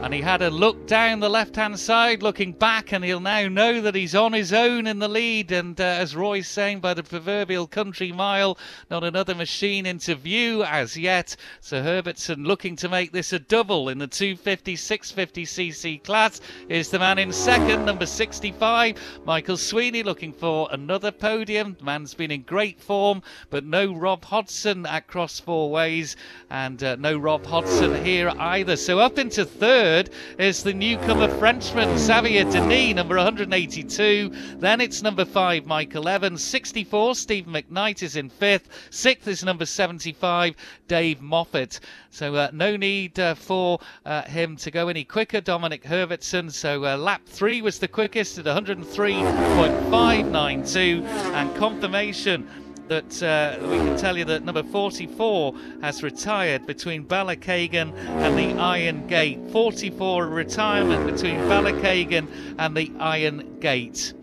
and 0.01 0.15
he 0.15 0.21
had 0.21 0.43
a 0.43 0.49
look 0.49 0.87
down 0.87 1.19
the 1.19 1.29
left 1.29 1.57
hand 1.57 1.79
side 1.79 2.23
looking 2.23 2.53
back 2.53 2.93
and 2.93 3.05
he'll 3.05 3.19
now 3.19 3.49
know 3.49 3.81
that 3.81 3.97
he's 3.97 4.15
on 4.15 4.33
his 4.33 4.53
own 4.53 4.87
in 4.87 5.01
the 5.01 5.09
lead. 5.09 5.51
And 5.51 5.79
uh, 5.81 5.85
as 5.85 6.15
Roy's 6.15 6.47
saying 6.47 6.79
by 6.79 6.95
the 6.95 7.03
proverbial 7.03 7.67
country 7.67 8.13
mile 8.13 8.57
not 8.91 9.03
another 9.03 9.35
machine 9.35 9.87
into 9.87 10.15
view 10.15 10.63
as 10.63 10.97
yet. 10.97 11.35
So 11.61 11.83
Herbertson 11.83 12.45
looking 12.45 12.77
to 12.77 12.89
make 12.89 13.11
this 13.11 13.33
a 13.33 13.41
double 13.41 13.89
in 13.89 13.99
the 13.99 14.07
250 14.07 14.77
650cc 14.77 16.05
class. 16.05 16.41
Is 16.69 16.91
the 16.91 17.01
man 17.01 17.19
in 17.19 17.33
second 17.33 17.85
number 17.85 18.07
65 18.07 18.97
Michael 19.25 19.57
Sweeney 19.57 20.05
looking 20.05 20.33
for 20.33 20.69
another 20.71 21.11
podium. 21.11 21.77
The 21.77 21.85
man's 21.85 22.15
been 22.15 22.31
in 22.31 22.43
great 22.43 22.81
form 22.81 23.21
but 23.51 23.65
no 23.65 23.93
Rob 23.93 24.25
Hodson 24.25 24.87
at 24.87 25.09
cross 25.09 25.41
four 25.41 25.71
ways 25.71 26.15
and 26.51 26.83
uh, 26.85 26.95
no 26.97 27.19
Rob 27.19 27.45
Hodson 27.45 28.05
here 28.05 28.31
either. 28.39 28.77
So 28.77 29.01
up 29.01 29.19
into 29.19 29.45
third 29.45 29.88
third 29.89 30.11
is 30.39 30.63
the 30.63 30.75
newcomer 30.75 31.29
Frenchman 31.39 31.97
Xavier 31.97 32.45
Denis, 32.45 32.95
number 32.95 33.17
182. 33.17 34.31
Then 34.59 34.83
it's 34.83 35.03
number 35.03 35.25
five, 35.25 35.65
Michael 35.65 36.11
Evans. 36.11 36.45
64, 36.45 37.15
Stephen 37.15 37.55
McKnight 37.55 38.03
is 38.03 38.15
in 38.15 38.29
fifth. 38.29 38.69
Sixth 38.91 39.27
is 39.27 39.43
number 39.43 39.65
75, 39.65 40.55
Dave 40.89 41.23
Moffat. 41.23 41.81
So 42.11 42.35
uh, 42.35 42.51
no 42.53 42.77
need 42.77 43.19
uh, 43.19 43.35
for 43.35 43.79
uh, 44.05 44.25
him 44.25 44.57
to 44.57 44.71
go 44.71 44.89
any 44.89 45.05
quicker, 45.05 45.41
Dominic 45.41 45.85
Herbertson. 45.85 46.51
So 46.51 46.85
uh, 46.85 46.99
lap 46.99 47.23
three 47.25 47.63
was 47.63 47.79
the 47.79 47.89
quickest 47.89 48.37
at 48.37 48.45
103.592, 48.45 51.03
and 51.33 51.57
confirmation 51.57 52.47
that 52.89 53.23
uh, 53.23 53.59
we 53.69 53.77
can 53.77 53.97
tell 53.97 54.17
you 54.17 54.25
that 54.27 54.45
number 54.45 54.63
44 54.63 55.55
has 55.83 56.03
retired 56.03 56.67
between 56.67 57.05
Ballachagan 57.05 57.95
and 57.95 58.39
the 58.39 58.61
Iron 58.61 59.07
Gate. 59.07 59.39
44 59.51 60.27
retirement 60.27 61.07
between 61.07 61.37
Ballachagan 61.41 62.29
and 62.59 62.77
the 62.77 62.93
Iron 62.99 63.59
Gate. 63.61 64.15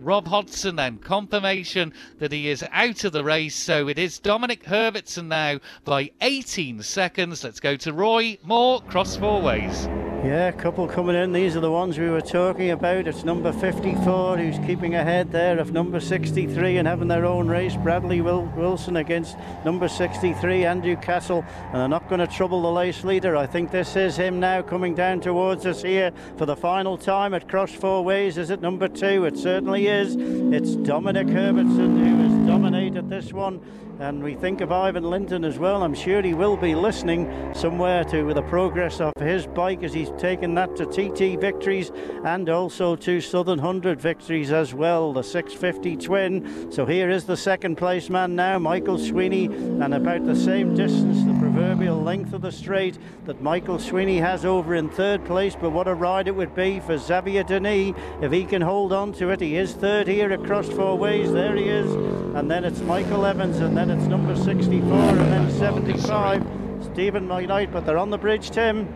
Rob 0.00 0.28
Hodson 0.28 0.76
then 0.76 0.98
confirmation 0.98 1.92
that 2.18 2.30
he 2.30 2.48
is 2.48 2.64
out 2.72 3.04
of 3.04 3.12
the 3.12 3.24
race. 3.24 3.56
So 3.56 3.88
it 3.88 3.98
is 3.98 4.18
Dominic 4.18 4.64
Herbertson 4.64 5.28
now 5.28 5.60
by 5.84 6.10
18 6.20 6.82
seconds. 6.82 7.42
Let's 7.42 7.60
go 7.60 7.76
to 7.76 7.92
Roy 7.92 8.38
Moore, 8.42 8.82
cross 8.82 9.16
four 9.16 9.40
ways. 9.40 9.88
Yeah, 10.24 10.48
a 10.48 10.52
couple 10.52 10.88
coming 10.88 11.16
in. 11.16 11.32
These 11.32 11.54
are 11.54 11.60
the 11.60 11.70
ones 11.70 11.98
we 11.98 12.08
were 12.08 12.22
talking 12.22 12.70
about. 12.70 13.06
It's 13.06 13.24
number 13.24 13.52
54 13.52 14.38
who's 14.38 14.58
keeping 14.66 14.94
ahead 14.94 15.30
there 15.30 15.58
of 15.58 15.72
number 15.74 16.00
63 16.00 16.78
and 16.78 16.88
having 16.88 17.08
their 17.08 17.26
own 17.26 17.46
race. 17.46 17.76
Bradley 17.76 18.22
Wilson 18.22 18.96
against 18.96 19.36
number 19.66 19.86
63, 19.86 20.64
Andrew 20.64 20.96
Castle. 20.96 21.44
And 21.66 21.74
they're 21.74 21.88
not 21.88 22.08
going 22.08 22.20
to 22.20 22.26
trouble 22.26 22.62
the 22.62 22.72
lace 22.72 23.04
leader. 23.04 23.36
I 23.36 23.46
think 23.46 23.70
this 23.70 23.96
is 23.96 24.16
him 24.16 24.40
now 24.40 24.62
coming 24.62 24.94
down 24.94 25.20
towards 25.20 25.66
us 25.66 25.82
here 25.82 26.10
for 26.38 26.46
the 26.46 26.56
final 26.56 26.96
time 26.96 27.34
at 27.34 27.46
Cross 27.46 27.74
Four 27.74 28.02
Ways. 28.02 28.38
Is 28.38 28.48
it 28.48 28.62
number 28.62 28.88
two? 28.88 29.26
It 29.26 29.36
certainly 29.36 29.88
is. 29.88 30.16
It's 30.16 30.74
Dominic 30.74 31.28
Herbertson 31.28 31.98
who 31.98 32.22
has 32.22 32.46
dominated 32.46 33.10
this 33.10 33.30
one. 33.30 33.60
And 34.00 34.22
we 34.22 34.34
think 34.34 34.60
of 34.60 34.72
Ivan 34.72 35.04
Linton 35.04 35.44
as 35.44 35.58
well. 35.58 35.82
I'm 35.82 35.94
sure 35.94 36.20
he 36.20 36.34
will 36.34 36.56
be 36.56 36.74
listening 36.74 37.54
somewhere 37.54 38.04
to 38.04 38.34
the 38.34 38.42
progress 38.42 39.00
of 39.00 39.12
his 39.18 39.46
bike 39.46 39.82
as 39.82 39.94
he's 39.94 40.10
taken 40.18 40.54
that 40.56 40.74
to 40.76 40.84
TT 40.84 41.40
victories 41.40 41.92
and 42.24 42.48
also 42.50 42.96
to 42.96 43.20
Southern 43.20 43.60
100 43.60 44.00
victories 44.00 44.50
as 44.52 44.74
well, 44.74 45.12
the 45.12 45.22
650 45.22 45.96
twin. 45.96 46.72
So 46.72 46.84
here 46.84 47.08
is 47.08 47.24
the 47.24 47.36
second 47.36 47.76
place 47.76 48.10
man 48.10 48.34
now, 48.34 48.58
Michael 48.58 48.98
Sweeney, 48.98 49.46
and 49.46 49.94
about 49.94 50.26
the 50.26 50.36
same 50.36 50.74
distance, 50.74 51.24
proverbial 51.54 52.02
length 52.02 52.32
of 52.32 52.42
the 52.42 52.50
straight 52.50 52.98
that 53.26 53.40
Michael 53.40 53.78
Sweeney 53.78 54.18
has 54.18 54.44
over 54.44 54.74
in 54.74 54.90
third 54.90 55.24
place. 55.24 55.54
But 55.54 55.70
what 55.70 55.86
a 55.86 55.94
ride 55.94 56.26
it 56.26 56.34
would 56.34 56.52
be 56.52 56.80
for 56.80 56.98
Xavier 56.98 57.44
Denis 57.44 57.94
if 58.20 58.32
he 58.32 58.44
can 58.44 58.60
hold 58.60 58.92
on 58.92 59.12
to 59.14 59.30
it. 59.30 59.40
He 59.40 59.56
is 59.56 59.72
third 59.72 60.08
here 60.08 60.32
across 60.32 60.68
four 60.68 60.98
ways. 60.98 61.30
There 61.30 61.54
he 61.54 61.68
is. 61.68 61.92
And 62.34 62.50
then 62.50 62.64
it's 62.64 62.80
Michael 62.80 63.24
Evans, 63.24 63.58
and 63.58 63.76
then 63.76 63.88
it's 63.88 64.06
number 64.06 64.34
64, 64.34 64.82
and 64.82 65.32
then 65.32 65.50
75. 65.52 66.44
Stephen 66.92 67.28
McKnight, 67.28 67.70
but 67.70 67.86
they're 67.86 67.98
on 67.98 68.10
the 68.10 68.18
bridge, 68.18 68.50
Tim. 68.50 68.92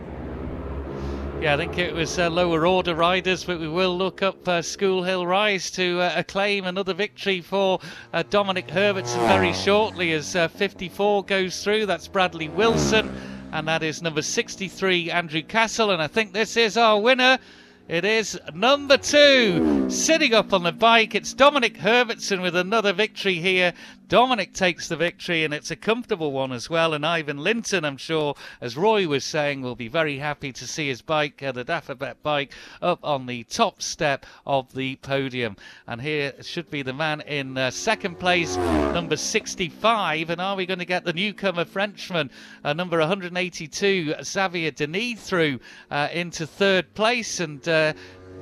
Yeah, 1.41 1.53
I 1.53 1.57
think 1.57 1.77
it 1.77 1.93
was 1.93 2.19
uh, 2.19 2.29
lower 2.29 2.67
order 2.67 2.93
riders, 2.93 3.45
but 3.45 3.61
we 3.61 3.69
will 3.69 3.97
look 3.97 4.21
up 4.21 4.45
uh, 4.45 4.61
School 4.61 5.03
Hill 5.03 5.25
Rise 5.25 5.71
to 5.71 6.01
uh, 6.01 6.11
acclaim 6.17 6.65
another 6.65 6.93
victory 6.93 7.39
for 7.39 7.79
uh, 8.11 8.23
Dominic 8.29 8.69
Herbertson 8.69 9.21
very 9.21 9.53
shortly 9.53 10.11
as 10.11 10.35
uh, 10.35 10.49
54 10.49 11.23
goes 11.23 11.63
through. 11.63 11.85
That's 11.85 12.09
Bradley 12.09 12.49
Wilson, 12.49 13.09
and 13.53 13.65
that 13.69 13.83
is 13.83 14.01
number 14.01 14.21
63, 14.21 15.11
Andrew 15.11 15.41
Castle. 15.41 15.91
And 15.91 16.01
I 16.01 16.07
think 16.07 16.33
this 16.33 16.57
is 16.57 16.75
our 16.75 16.99
winner. 16.99 17.39
It 17.87 18.03
is 18.03 18.37
number 18.53 18.97
two, 18.97 19.89
sitting 19.89 20.33
up 20.33 20.51
on 20.51 20.63
the 20.63 20.73
bike. 20.73 21.15
It's 21.15 21.33
Dominic 21.33 21.77
Herbertson 21.77 22.41
with 22.41 22.55
another 22.57 22.91
victory 22.91 23.35
here. 23.35 23.73
Dominic 24.09 24.55
takes 24.55 24.87
the 24.87 24.95
victory, 24.95 25.43
and 25.43 25.53
it's 25.53 25.69
a 25.69 25.75
comfortable 25.75 26.31
one 26.31 26.51
as 26.51 26.67
well. 26.67 26.95
And 26.95 27.05
Ivan 27.05 27.37
Linton, 27.37 27.85
I'm 27.85 27.95
sure, 27.95 28.33
as 28.59 28.75
Roy 28.75 29.07
was 29.07 29.23
saying, 29.23 29.61
will 29.61 29.75
be 29.75 29.87
very 29.87 30.17
happy 30.17 30.51
to 30.51 30.65
see 30.65 30.87
his 30.87 31.03
bike, 31.03 31.43
uh, 31.43 31.51
the 31.51 31.63
Dafabet 31.63 32.15
bike, 32.23 32.51
up 32.81 32.97
on 33.03 33.27
the 33.27 33.43
top 33.43 33.83
step 33.83 34.25
of 34.47 34.73
the 34.73 34.95
podium. 34.95 35.57
And 35.85 36.01
here 36.01 36.33
should 36.41 36.71
be 36.71 36.81
the 36.81 36.91
man 36.91 37.21
in 37.21 37.55
uh, 37.55 37.69
second 37.69 38.17
place, 38.17 38.57
number 38.57 39.15
65. 39.15 40.31
And 40.31 40.41
are 40.41 40.55
we 40.55 40.65
going 40.65 40.79
to 40.79 40.85
get 40.85 41.05
the 41.05 41.13
newcomer 41.13 41.63
Frenchman, 41.63 42.31
uh, 42.63 42.73
number 42.73 42.97
182, 42.97 44.15
Xavier 44.23 44.71
Denis, 44.71 45.21
through 45.21 45.59
uh, 45.91 46.07
into 46.11 46.47
third 46.47 46.95
place? 46.95 47.39
And 47.39 47.67
uh, 47.69 47.93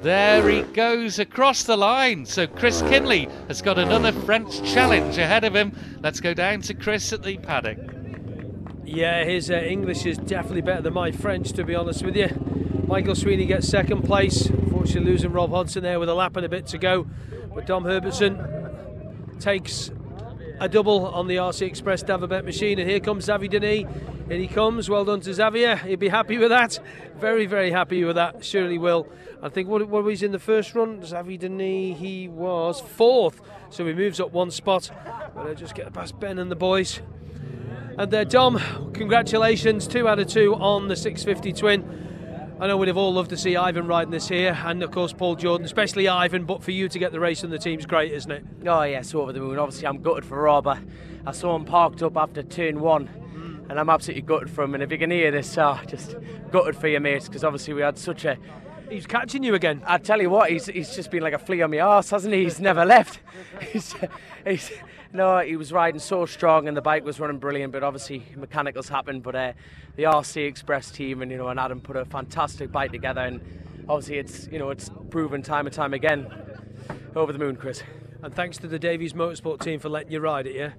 there 0.01 0.47
he 0.49 0.61
goes 0.61 1.19
across 1.19 1.63
the 1.63 1.77
line. 1.77 2.25
So 2.25 2.47
Chris 2.47 2.81
Kinley 2.83 3.27
has 3.47 3.61
got 3.61 3.77
another 3.77 4.11
French 4.11 4.61
challenge 4.71 5.17
ahead 5.17 5.43
of 5.43 5.55
him. 5.55 5.73
Let's 6.01 6.19
go 6.19 6.33
down 6.33 6.61
to 6.61 6.73
Chris 6.73 7.11
at 7.13 7.23
the 7.23 7.37
paddock. 7.37 7.77
Yeah, 8.85 9.25
his 9.25 9.51
uh, 9.51 9.55
English 9.55 10.05
is 10.05 10.17
definitely 10.17 10.61
better 10.61 10.81
than 10.81 10.93
my 10.93 11.11
French, 11.11 11.51
to 11.53 11.63
be 11.63 11.75
honest 11.75 12.03
with 12.03 12.15
you. 12.15 12.29
Michael 12.87 13.15
Sweeney 13.15 13.45
gets 13.45 13.67
second 13.67 14.03
place. 14.03 14.45
Unfortunately, 14.45 15.11
losing 15.11 15.33
Rob 15.33 15.49
Hodson 15.49 15.83
there 15.83 15.99
with 15.99 16.07
a 16.07 16.13
lap 16.13 16.37
and 16.37 16.45
a 16.45 16.49
bit 16.49 16.67
to 16.67 16.77
go. 16.77 17.05
But 17.53 17.65
Dom 17.65 17.83
Herbertson 17.83 19.37
takes 19.39 19.91
a 20.59 20.67
double 20.67 21.07
on 21.07 21.27
the 21.27 21.35
RC 21.35 21.67
Express 21.67 22.03
Dafabet 22.03 22.43
machine. 22.43 22.79
And 22.79 22.89
here 22.89 22.99
comes 22.99 23.25
Xavier 23.25 23.49
Denis. 23.49 23.85
And 24.29 24.41
he 24.41 24.47
comes. 24.47 24.89
Well 24.89 25.05
done 25.05 25.21
to 25.21 25.33
Xavier. 25.33 25.77
He'd 25.77 25.99
be 25.99 26.09
happy 26.09 26.37
with 26.37 26.49
that. 26.49 26.79
Very, 27.17 27.45
very 27.45 27.71
happy 27.71 28.03
with 28.03 28.15
that. 28.15 28.43
Surely 28.43 28.77
will. 28.77 29.07
I 29.41 29.49
think 29.49 29.69
what, 29.69 29.87
what 29.87 30.03
was 30.03 30.23
in 30.23 30.31
the 30.31 30.39
first 30.39 30.73
run? 30.75 31.03
Xavier 31.03 31.37
Denis, 31.37 31.97
he 31.97 32.27
was 32.27 32.81
fourth. 32.81 33.39
So 33.69 33.85
he 33.85 33.93
moves 33.93 34.19
up 34.19 34.31
one 34.31 34.51
spot. 34.51 34.89
But 35.35 35.47
I 35.47 35.53
just 35.53 35.75
get 35.75 35.93
past 35.93 36.19
Ben 36.19 36.39
and 36.39 36.51
the 36.51 36.55
boys. 36.55 37.01
And 37.97 38.11
there, 38.11 38.25
Dom, 38.25 38.59
congratulations. 38.93 39.87
Two 39.87 40.07
out 40.07 40.19
of 40.19 40.27
two 40.27 40.55
on 40.55 40.87
the 40.87 40.95
650 40.95 41.53
twin. 41.53 42.06
I 42.59 42.65
know 42.65 42.75
we'd 42.75 42.87
have 42.87 42.97
all 42.97 43.13
loved 43.13 43.29
to 43.29 43.37
see 43.37 43.55
Ivan 43.55 43.85
riding 43.85 44.09
this 44.09 44.27
here, 44.27 44.57
and 44.65 44.81
of 44.81 44.89
course 44.89 45.13
Paul 45.13 45.35
Jordan, 45.35 45.63
especially 45.63 46.07
Ivan. 46.07 46.43
But 46.43 46.63
for 46.63 46.71
you 46.71 46.89
to 46.89 46.97
get 46.97 47.11
the 47.11 47.19
race 47.19 47.43
and 47.43 47.53
the 47.53 47.59
team's 47.59 47.85
great, 47.85 48.11
isn't 48.11 48.31
it? 48.31 48.43
Oh 48.65 48.81
yeah, 48.81 49.03
so 49.03 49.21
over 49.21 49.31
the 49.31 49.39
moon. 49.39 49.59
Obviously, 49.59 49.85
I'm 49.85 50.01
gutted 50.01 50.25
for 50.25 50.41
Rob. 50.41 50.65
I, 50.65 50.79
I 51.27 51.33
saw 51.33 51.55
him 51.55 51.65
parked 51.65 52.01
up 52.01 52.17
after 52.17 52.41
turn 52.41 52.79
one, 52.79 53.07
mm. 53.07 53.69
and 53.69 53.79
I'm 53.79 53.89
absolutely 53.91 54.23
gutted 54.23 54.49
for 54.49 54.63
him. 54.63 54.73
And 54.73 54.81
if 54.81 54.91
you 54.91 54.97
can 54.97 55.11
hear 55.11 55.29
this, 55.29 55.55
uh, 55.55 55.79
just 55.85 56.15
gutted 56.49 56.75
for 56.75 56.87
your 56.87 56.99
mates 56.99 57.27
because 57.27 57.43
obviously 57.43 57.75
we 57.75 57.81
had 57.81 57.95
such 57.95 58.25
a. 58.25 58.39
He's 58.89 59.05
catching 59.05 59.43
you 59.43 59.53
again. 59.53 59.83
I 59.85 59.99
tell 59.99 60.19
you 60.19 60.31
what, 60.31 60.49
he's 60.49 60.65
he's 60.65 60.95
just 60.95 61.11
been 61.11 61.21
like 61.21 61.33
a 61.33 61.39
flea 61.39 61.61
on 61.61 61.69
my 61.69 61.79
arse, 61.79 62.09
hasn't 62.09 62.33
he? 62.33 62.45
He's 62.45 62.59
never 62.59 62.85
left. 62.85 63.19
he's, 63.71 63.93
he's 64.43 64.71
no, 65.13 65.39
he 65.39 65.55
was 65.55 65.71
riding 65.71 65.99
so 65.99 66.25
strong 66.25 66.67
and 66.67 66.75
the 66.75 66.81
bike 66.81 67.03
was 67.03 67.19
running 67.19 67.37
brilliant, 67.37 67.73
but 67.73 67.83
obviously 67.83 68.23
mechanicals 68.35 68.89
happened. 68.89 69.23
But 69.23 69.35
uh, 69.35 69.53
the 69.95 70.03
RC 70.03 70.47
Express 70.47 70.91
team 70.91 71.21
and 71.21 71.31
you 71.31 71.37
know 71.37 71.47
and 71.47 71.59
Adam 71.59 71.79
put 71.79 71.95
a 71.95 72.05
fantastic 72.05 72.71
bike 72.71 72.91
together, 72.91 73.21
and 73.21 73.41
obviously 73.87 74.17
it's 74.17 74.47
you 74.51 74.59
know 74.59 74.69
it's 74.69 74.89
proven 75.09 75.41
time 75.41 75.65
and 75.65 75.73
time 75.73 75.93
again. 75.93 76.31
Over 77.15 77.33
the 77.33 77.39
moon, 77.39 77.55
Chris. 77.55 77.81
And 78.23 78.33
thanks 78.33 78.57
to 78.57 78.67
the 78.67 78.79
Davies 78.79 79.13
Motorsport 79.13 79.61
team 79.61 79.79
for 79.79 79.89
letting 79.89 80.11
you 80.11 80.19
ride 80.19 80.47
it, 80.47 80.55
yeah? 80.55 80.71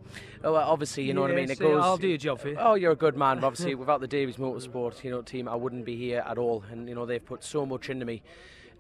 Oh, 0.43 0.53
well, 0.53 0.69
obviously, 0.69 1.05
you 1.05 1.15
know 1.15 1.21
yeah, 1.21 1.33
what 1.33 1.39
I 1.39 1.41
mean. 1.41 1.51
It 1.51 1.59
goes. 1.59 1.83
I'll 1.83 1.97
do 1.97 2.09
your 2.09 2.19
job 2.19 2.41
for 2.41 2.49
you. 2.49 2.57
Oh, 2.59 2.75
you're 2.75 2.93
a 2.93 2.97
good 2.97 3.17
man. 3.17 3.41
But 3.41 3.47
obviously, 3.49 3.75
without 3.75 4.01
the 4.01 4.09
Davies 4.09 4.37
Motorsport, 4.37 5.03
you 5.05 5.11
know, 5.11 5.23
team, 5.23 5.49
I 5.49 5.55
wouldn't 5.55 5.85
be 5.85 5.97
here 5.97 6.25
at 6.27 6.37
all. 6.37 6.65
And 6.71 6.89
you 6.89 6.95
know, 6.95 7.07
they've 7.07 7.25
put 7.25 7.45
so 7.45 7.65
much 7.65 7.91
into 7.91 8.05
me, 8.05 8.23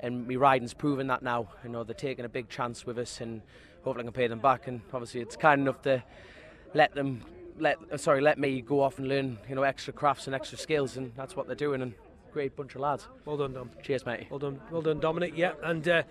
and 0.01 0.27
me 0.27 0.37
riding's 0.37 0.75
proven 0.75 1.07
that 1.07 1.23
now. 1.23 1.49
You 1.63 1.71
know, 1.71 1.85
they're 1.85 1.95
taking 1.95 2.25
a 2.25 2.29
big 2.29 2.49
chance 2.49 2.85
with 2.85 2.99
us, 2.99 3.21
and 3.21 3.43
hopefully 3.88 4.05
I 4.05 4.07
can 4.07 4.12
pay 4.12 4.27
them 4.27 4.38
back. 4.38 4.68
And 4.68 4.81
obviously, 4.92 5.20
it's 5.20 5.37
kind 5.37 5.61
enough 5.62 5.83
to 5.83 6.03
let 6.74 6.94
them 6.94 7.22
let 7.59 7.79
uh, 7.90 7.96
sorry 7.96 8.20
let 8.20 8.38
me 8.38 8.61
go 8.61 8.81
off 8.81 8.98
and 8.98 9.09
learn 9.09 9.38
you 9.48 9.55
know 9.55 9.62
extra 9.62 9.92
crafts 9.92 10.27
and 10.27 10.35
extra 10.35 10.59
skills, 10.59 10.96
and 10.96 11.12
that's 11.16 11.35
what 11.35 11.46
they're 11.46 11.57
doing. 11.57 11.83
And 11.83 11.94
great 12.33 12.55
bunch 12.55 12.74
of 12.74 12.83
lads. 12.83 13.09
Well 13.24 13.37
done, 13.37 13.55
Dom. 13.55 13.70
Cheers, 13.83 14.07
mate. 14.07 14.27
Well 14.31 14.38
done, 14.38 14.61
well 14.70 14.83
done, 14.83 15.01
Dominic. 15.01 15.35
Yeah, 15.37 15.53
and. 15.62 15.87
Uh, 15.88 16.03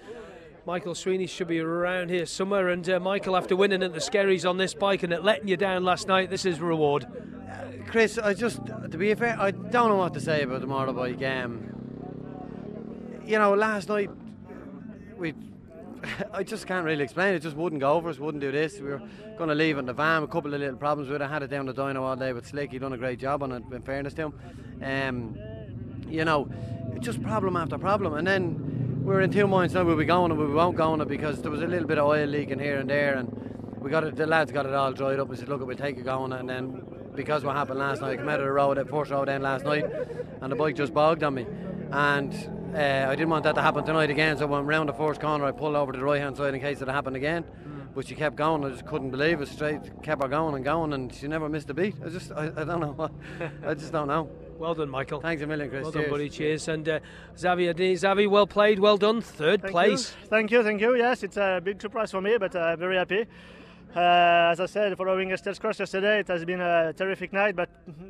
Michael 0.65 0.95
Sweeney 0.95 1.27
should 1.27 1.47
be 1.47 1.61
around 1.61 2.09
here 2.09 2.25
somewhere. 2.25 2.67
And 2.67 2.89
uh, 2.89 2.99
Michael, 2.99 3.37
after 3.37 3.55
winning 3.55 3.81
at 3.83 3.93
the 3.93 4.01
Skerries 4.01 4.45
on 4.45 4.57
this 4.57 4.73
bike 4.73 5.01
and 5.01 5.13
it 5.13 5.23
letting 5.23 5.47
you 5.47 5.55
down 5.55 5.85
last 5.85 6.09
night, 6.09 6.29
this 6.29 6.45
is 6.45 6.59
reward. 6.59 7.07
Uh, 7.49 7.89
Chris, 7.89 8.17
I 8.17 8.33
just, 8.33 8.59
to 8.65 8.97
be 8.97 9.15
fair, 9.15 9.37
I 9.39 9.51
don't 9.51 9.87
know 9.87 9.95
what 9.95 10.13
to 10.15 10.19
say 10.19 10.41
about 10.41 10.59
the 10.59 10.67
motorbike. 10.67 11.23
Um, 11.23 13.21
you 13.25 13.39
know, 13.39 13.53
last 13.53 13.87
night 13.87 14.09
we 15.17 15.33
I 16.33 16.43
just 16.43 16.67
can't 16.67 16.85
really 16.85 17.03
explain. 17.03 17.33
It 17.33 17.41
just 17.41 17.55
wouldn't 17.55 17.81
go 17.81 17.99
for 18.01 18.09
us, 18.09 18.19
wouldn't 18.19 18.41
do 18.41 18.51
this. 18.51 18.79
We 18.79 18.89
were 18.89 19.01
going 19.37 19.49
to 19.49 19.55
leave 19.55 19.77
it 19.77 19.79
in 19.79 19.85
the 19.85 19.93
van. 19.93 20.23
A 20.23 20.27
couple 20.27 20.53
of 20.53 20.59
little 20.59 20.77
problems 20.77 21.09
with 21.09 21.21
it. 21.21 21.25
I 21.25 21.27
had 21.27 21.43
it 21.43 21.49
down 21.49 21.65
the 21.65 21.73
dyno 21.73 22.01
all 22.01 22.15
day, 22.15 22.31
but 22.31 22.45
Slick, 22.45 22.71
he 22.71 22.79
done 22.79 22.93
a 22.93 22.97
great 22.97 23.19
job 23.19 23.43
on 23.43 23.51
it, 23.51 23.63
in 23.71 23.81
fairness 23.81 24.13
to 24.15 24.23
him. 24.23 24.33
Um, 24.83 25.37
you 26.09 26.25
know, 26.25 26.49
just 26.99 27.21
problem 27.21 27.55
after 27.55 27.77
problem. 27.77 28.13
And 28.13 28.27
then 28.27 29.03
we 29.03 29.13
were 29.13 29.21
in 29.21 29.31
two 29.31 29.47
minds 29.47 29.73
now, 29.73 29.83
we'll 29.83 29.95
be 29.95 30.05
going 30.05 30.31
or 30.31 30.35
we 30.35 30.53
won't 30.53 30.77
go 30.77 30.91
on 30.91 31.01
it 31.01 31.07
because 31.07 31.41
there 31.41 31.51
was 31.51 31.61
a 31.61 31.67
little 31.67 31.87
bit 31.87 31.97
of 31.97 32.05
oil 32.05 32.25
leaking 32.25 32.59
here 32.59 32.77
and 32.77 32.89
there. 32.89 33.15
And 33.15 33.29
we 33.79 33.89
got 33.89 34.03
it, 34.03 34.15
the 34.15 34.25
lads 34.25 34.51
got 34.51 34.65
it 34.65 34.73
all 34.73 34.93
dried 34.93 35.19
up. 35.19 35.27
We 35.27 35.35
said, 35.35 35.49
look, 35.49 35.65
we'll 35.65 35.77
take 35.77 35.97
it 35.97 36.05
going. 36.05 36.33
And 36.33 36.49
then 36.49 36.83
because 37.15 37.43
what 37.43 37.55
happened 37.55 37.79
last 37.79 38.01
night, 38.01 38.11
I 38.11 38.15
came 38.17 38.29
out 38.29 38.39
of 38.39 38.45
the 38.45 38.51
road, 38.51 38.77
at 38.77 38.89
first 38.89 39.11
road 39.11 39.27
end 39.27 39.43
last 39.43 39.65
night, 39.65 39.85
and 40.41 40.51
the 40.51 40.55
bike 40.55 40.75
just 40.75 40.93
bogged 40.93 41.23
on 41.23 41.33
me. 41.33 41.45
And 41.91 42.56
uh, 42.75 43.07
I 43.09 43.15
didn't 43.15 43.29
want 43.29 43.43
that 43.43 43.55
to 43.55 43.61
happen 43.61 43.83
tonight 43.85 44.09
again, 44.09 44.37
so 44.37 44.45
when 44.47 44.53
I 44.53 44.57
went 44.57 44.67
round 44.67 44.89
the 44.89 44.93
first 44.93 45.21
corner, 45.21 45.45
I 45.45 45.51
pulled 45.51 45.75
over 45.75 45.91
to 45.91 45.97
the 45.97 46.03
right 46.03 46.21
hand 46.21 46.37
side 46.37 46.53
in 46.53 46.59
case 46.61 46.81
it 46.81 46.87
happened 46.87 47.15
again. 47.15 47.43
Mm. 47.43 47.87
But 47.95 48.07
she 48.07 48.15
kept 48.15 48.35
going. 48.35 48.63
I 48.63 48.69
just 48.69 48.85
couldn't 48.85 49.11
believe 49.11 49.41
it. 49.41 49.47
Straight 49.47 49.81
kept 50.03 50.21
her 50.21 50.27
going 50.27 50.55
and 50.55 50.63
going, 50.63 50.93
and 50.93 51.13
she 51.13 51.27
never 51.27 51.49
missed 51.49 51.69
a 51.69 51.73
beat. 51.73 51.95
I 52.05 52.09
just, 52.09 52.31
I, 52.31 52.51
I 52.55 52.63
don't 52.63 52.79
know. 52.79 53.09
I 53.65 53.73
just 53.73 53.91
don't 53.91 54.07
know. 54.07 54.29
Well 54.57 54.73
done, 54.73 54.89
Michael. 54.89 55.21
Thanks 55.21 55.43
a 55.43 55.45
million, 55.45 55.69
Chris. 55.69 55.83
Well 55.83 55.91
Cheers. 55.91 56.05
done, 56.05 56.11
buddy. 56.11 56.29
Cheers. 56.29 56.67
And 56.67 56.89
uh, 56.89 56.99
Xavier, 57.37 57.95
Xavier, 57.95 58.27
well 58.27 58.47
played, 58.47 58.79
well 58.79 58.97
done. 58.97 59.21
Third 59.21 59.61
thank 59.61 59.71
place. 59.71 60.15
You. 60.23 60.27
Thank 60.29 60.49
you, 60.49 60.63
thank 60.63 60.81
you. 60.81 60.95
Yes, 60.95 61.21
it's 61.21 61.37
a 61.37 61.61
big 61.63 61.79
surprise 61.79 62.09
for 62.09 62.21
me, 62.21 62.37
but 62.39 62.55
I'm 62.55 62.73
uh, 62.73 62.75
very 62.75 62.95
happy. 62.95 63.27
Uh, 63.95 64.49
as 64.51 64.59
I 64.59 64.65
said, 64.65 64.95
following 64.97 65.31
Estelle's 65.31 65.59
cross 65.59 65.79
yesterday, 65.79 66.19
it 66.19 66.27
has 66.27 66.45
been 66.45 66.61
a 66.61 66.93
terrific 66.93 67.33
night, 67.33 67.55
but 67.55 67.69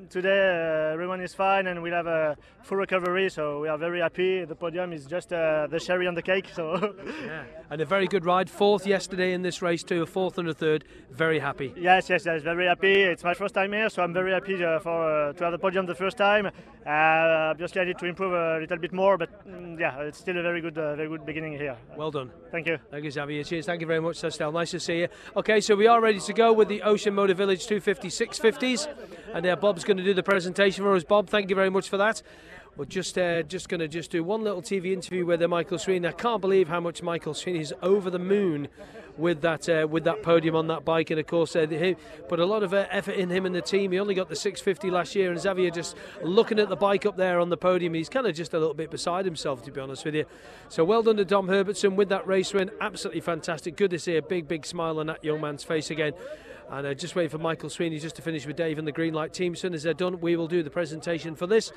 today 0.10 0.30
uh, 0.30 0.94
everyone 0.94 1.22
is 1.22 1.34
fine 1.34 1.68
and 1.68 1.82
we'll 1.82 1.94
have 1.94 2.08
a 2.08 2.36
full 2.64 2.78
recovery, 2.78 3.30
so 3.30 3.62
we 3.62 3.70
are 3.70 3.78
very 3.78 4.02
happy. 4.02 4.44
The 4.44 4.56
podium 4.56 4.92
is 4.92 5.06
just 5.06 5.32
uh, 5.32 5.68
the 5.68 5.80
cherry 5.80 6.08
on 6.08 6.14
the 6.14 6.22
cake. 6.22 6.48
So 6.54 6.96
yeah. 7.26 7.44
And 7.70 7.80
a 7.80 7.86
very 7.86 8.08
good 8.08 8.26
ride. 8.26 8.50
Fourth 8.50 8.86
yesterday 8.86 9.34
in 9.34 9.44
this 9.44 9.62
race 9.62 9.84
too, 9.84 10.04
a 10.04 10.06
fourth 10.06 10.38
and 10.38 10.50
a 10.50 10.54
third. 10.54 10.84
Very 11.12 11.40
happy. 11.40 11.74
Yes, 11.78 12.10
yes, 12.10 12.26
yes, 12.26 12.42
very 12.42 12.66
happy. 12.66 13.04
It's 13.04 13.24
my 13.24 13.34
first 13.34 13.54
time 13.54 13.72
here, 13.72 13.90
so 13.90 14.04
I'm 14.04 14.14
very 14.14 14.32
happy 14.32 14.64
uh, 14.64 14.80
for 14.80 15.30
uh, 15.30 15.34
to 15.34 15.44
have 15.44 15.52
the 15.54 15.60
podium 15.60 15.86
the 15.86 15.96
first 15.96 16.18
time. 16.18 16.48
Uh, 16.48 17.52
obviously, 17.52 17.82
I 17.82 17.86
need 17.86 17.98
to 18.00 18.06
improve 18.06 18.34
a 18.34 18.60
little 18.60 18.78
bit 18.78 18.94
more, 18.94 19.18
but 19.18 19.30
mm, 19.48 19.80
yeah, 19.80 20.00
it's 20.02 20.18
still 20.18 20.38
a 20.38 20.42
very 20.42 20.62
good, 20.62 20.76
very 20.76 21.08
good 21.08 21.26
beginning 21.26 21.54
here. 21.54 21.78
Well 21.96 22.12
done. 22.12 22.32
Thank 22.52 22.68
you. 22.68 22.78
Thank 22.90 23.04
you, 23.04 23.12
Xavier. 23.12 23.44
Cheers. 23.44 23.66
Thank 23.66 23.82
you 23.82 23.88
very 23.88 24.00
much, 24.00 24.24
Estelle. 24.24 24.52
Nice 24.52 24.72
to 24.72 24.80
see 24.80 25.00
you. 25.00 25.08
Okay, 25.36 25.60
so 25.68 25.76
we 25.76 25.86
are 25.86 26.00
ready 26.00 26.22
to 26.22 26.32
go 26.32 26.54
with 26.54 26.70
the 26.70 26.82
Ocean 26.82 27.14
Motor 27.14 27.34
Village 27.34 27.68
250 27.68 28.08
650s. 28.08 28.88
And 29.34 29.46
uh, 29.46 29.58
Bob's 29.58 29.84
going 29.84 29.98
to 29.98 30.04
do 30.04 30.14
the 30.14 30.24
presentation 30.24 30.82
for 30.82 30.96
us. 30.96 31.04
Bob, 31.04 31.28
thank 31.28 31.50
you 31.50 31.58
very 31.58 31.70
much 31.70 31.90
for 31.90 31.98
that. 31.98 32.22
We're 32.78 32.86
just 32.86 33.18
uh, 33.18 33.42
just 33.42 33.70
going 33.70 33.80
to 33.80 33.88
just 33.88 34.12
do 34.12 34.24
one 34.24 34.44
little 34.44 34.62
TV 34.62 34.94
interview 34.94 35.26
with 35.26 35.42
uh, 35.42 35.48
Michael 35.48 35.80
Sweeney. 35.80 36.08
I 36.08 36.12
can't 36.12 36.40
believe 36.40 36.68
how 36.68 36.80
much 36.80 37.02
Michael 37.02 37.34
Sweeney 37.34 37.62
is 37.62 37.74
over 37.82 38.12
the 38.12 38.20
moon 38.20 38.68
with 39.18 39.42
that 39.42 39.68
uh, 39.68 39.88
with 39.88 40.04
that 40.04 40.22
podium 40.22 40.56
on 40.56 40.68
that 40.68 40.86
bike, 40.86 41.10
and 41.10 41.20
of 41.20 41.26
course, 41.26 41.56
uh, 41.56 41.66
he 41.66 41.96
put 42.30 42.40
a 42.40 42.46
lot 42.46 42.62
of 42.62 42.76
uh, 42.76 42.86
effort 42.92 43.14
in 43.14 43.32
him 43.32 43.48
and 43.48 43.56
the 43.56 43.64
team. 43.64 43.94
He 43.94 44.00
only 44.00 44.14
got 44.14 44.30
the 44.30 44.36
650 44.36 44.92
last 44.92 45.16
year, 45.16 45.32
and 45.32 45.42
Xavier 45.42 45.72
just 45.72 45.96
looking 46.22 46.60
at 46.60 46.70
the 46.70 46.76
bike 46.76 47.08
up 47.08 47.18
there 47.18 47.40
on 47.40 47.50
the 47.50 47.58
podium, 47.58 47.96
he's 47.96 48.10
kind 48.10 48.28
of 48.28 48.36
just 48.36 48.54
a 48.54 48.60
little 48.60 48.76
bit 48.76 48.92
beside 48.92 49.26
himself, 49.26 49.64
to 49.64 49.72
be 49.72 49.82
honest 49.82 50.06
with 50.06 50.14
you. 50.14 50.26
So 50.70 50.84
well 50.84 51.02
done 51.02 51.18
to 51.18 51.26
Dom 51.26 51.48
Herbertson 51.48 51.96
with 51.96 52.10
that 52.10 52.28
race 52.28 52.54
win, 52.54 52.70
absolutely 52.80 53.22
fantastic. 53.22 53.76
Good 53.76 53.90
to 53.90 53.98
see 53.98 54.18
a 54.18 54.22
big, 54.22 54.48
big 54.48 54.68
smile 54.68 55.00
on 55.00 55.08
that 55.08 55.24
young 55.24 55.42
man's 55.42 55.64
face 55.64 55.90
again. 55.90 56.14
And 56.70 56.86
uh, 56.86 56.94
just 56.94 57.16
waiting 57.16 57.30
for 57.30 57.38
Michael 57.38 57.70
Sweeney 57.70 57.98
just 57.98 58.18
to 58.18 58.22
finish 58.22 58.46
with 58.46 58.58
Dave 58.58 58.78
and 58.78 58.86
the 58.86 58.92
green 58.92 59.14
light 59.14 59.34
team. 59.34 59.54
As 59.54 59.62
soon 59.62 59.74
as 59.74 59.84
they're 59.84 59.94
done, 59.94 60.20
we 60.20 60.36
will 60.36 60.50
do 60.50 60.62
the 60.62 60.70
presentation 60.70 61.34
for 61.34 61.48
this 61.48 61.72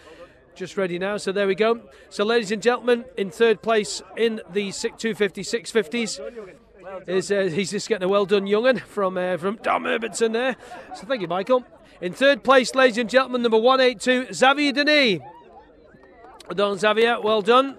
just 0.54 0.76
ready 0.76 0.98
now. 0.98 1.16
So 1.16 1.32
there 1.32 1.46
we 1.46 1.54
go. 1.54 1.80
So, 2.08 2.24
ladies 2.24 2.52
and 2.52 2.62
gentlemen, 2.62 3.04
in 3.16 3.30
third 3.30 3.62
place 3.62 4.02
in 4.16 4.40
the 4.52 4.72
250 4.72 5.42
650s 5.42 6.20
is 7.06 7.30
uh, 7.30 7.50
he's 7.52 7.70
just 7.70 7.88
getting 7.88 8.04
a 8.04 8.08
well 8.08 8.26
done 8.26 8.46
young'un 8.46 8.78
from 8.78 9.16
uh, 9.16 9.36
from 9.36 9.56
Dom 9.56 9.84
Herbertson 9.84 10.32
there. 10.32 10.56
So 10.94 11.06
thank 11.06 11.22
you, 11.22 11.28
Michael. 11.28 11.64
In 12.00 12.12
third 12.12 12.42
place, 12.42 12.74
ladies 12.74 12.98
and 12.98 13.10
gentlemen, 13.10 13.42
number 13.42 13.58
182, 13.58 14.32
Xavier 14.32 14.72
Denis. 14.72 15.20
Done, 16.54 16.78
Xavier. 16.78 17.20
Well 17.20 17.42
done. 17.42 17.76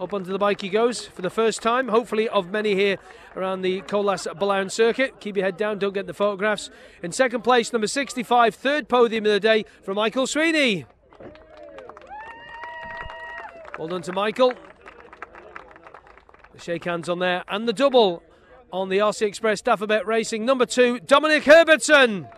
Up 0.00 0.12
onto 0.12 0.32
the 0.32 0.38
bike 0.38 0.60
he 0.60 0.68
goes 0.68 1.06
for 1.06 1.22
the 1.22 1.30
first 1.30 1.62
time, 1.62 1.88
hopefully 1.88 2.28
of 2.28 2.50
many 2.50 2.74
here 2.74 2.96
around 3.36 3.62
the 3.62 3.82
Colas 3.82 4.26
Billown 4.36 4.68
circuit. 4.68 5.20
Keep 5.20 5.36
your 5.36 5.44
head 5.44 5.56
down, 5.56 5.78
don't 5.78 5.92
get 5.92 6.08
the 6.08 6.14
photographs. 6.14 6.70
In 7.04 7.12
second 7.12 7.42
place, 7.42 7.72
number 7.72 7.86
65, 7.86 8.54
third 8.54 8.88
podium 8.88 9.26
of 9.26 9.32
the 9.32 9.38
day 9.38 9.64
from 9.82 9.96
Michael 9.96 10.26
Sweeney. 10.26 10.86
Well 13.82 13.88
done 13.88 14.02
to 14.02 14.12
Michael. 14.12 14.52
The 16.52 16.60
shake 16.60 16.84
hands 16.84 17.08
on 17.08 17.18
there. 17.18 17.42
And 17.48 17.66
the 17.66 17.72
double 17.72 18.22
on 18.72 18.90
the 18.90 18.98
RC 18.98 19.26
Express 19.26 19.60
Dafabet 19.60 20.06
Racing. 20.06 20.44
Number 20.44 20.66
two, 20.66 21.00
Dominic 21.00 21.42
Herbertson. 21.42 22.28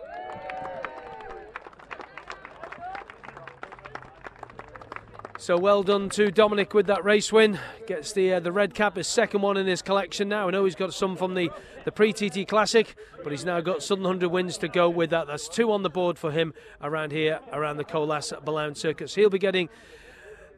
So 5.37 5.55
well 5.55 5.83
done 5.83 6.09
to 6.09 6.31
Dominic 6.31 6.73
with 6.73 6.87
that 6.87 7.05
race 7.05 7.31
win. 7.31 7.59
Gets 7.85 8.13
the 8.13 8.33
uh, 8.33 8.39
the 8.39 8.51
red 8.51 8.73
cap, 8.73 8.95
his 8.95 9.05
second 9.05 9.43
one 9.43 9.55
in 9.55 9.67
his 9.67 9.83
collection 9.83 10.27
now. 10.27 10.47
I 10.47 10.51
know 10.51 10.65
he's 10.65 10.73
got 10.73 10.95
some 10.95 11.15
from 11.15 11.35
the, 11.35 11.51
the 11.83 11.91
pre 11.91 12.11
TT 12.11 12.47
Classic, 12.47 12.95
but 13.23 13.31
he's 13.31 13.45
now 13.45 13.61
got 13.61 13.83
Southern 13.83 14.05
100 14.05 14.29
wins 14.29 14.57
to 14.57 14.67
go 14.67 14.89
with 14.89 15.11
that. 15.11 15.27
That's 15.27 15.47
two 15.47 15.71
on 15.71 15.83
the 15.83 15.91
board 15.91 16.17
for 16.17 16.31
him 16.31 16.55
around 16.81 17.11
here, 17.11 17.39
around 17.53 17.77
the 17.77 17.83
Colas 17.83 18.33
Billown 18.43 18.73
Circuit. 18.73 19.11
So 19.11 19.21
he'll 19.21 19.29
be 19.29 19.37
getting 19.37 19.69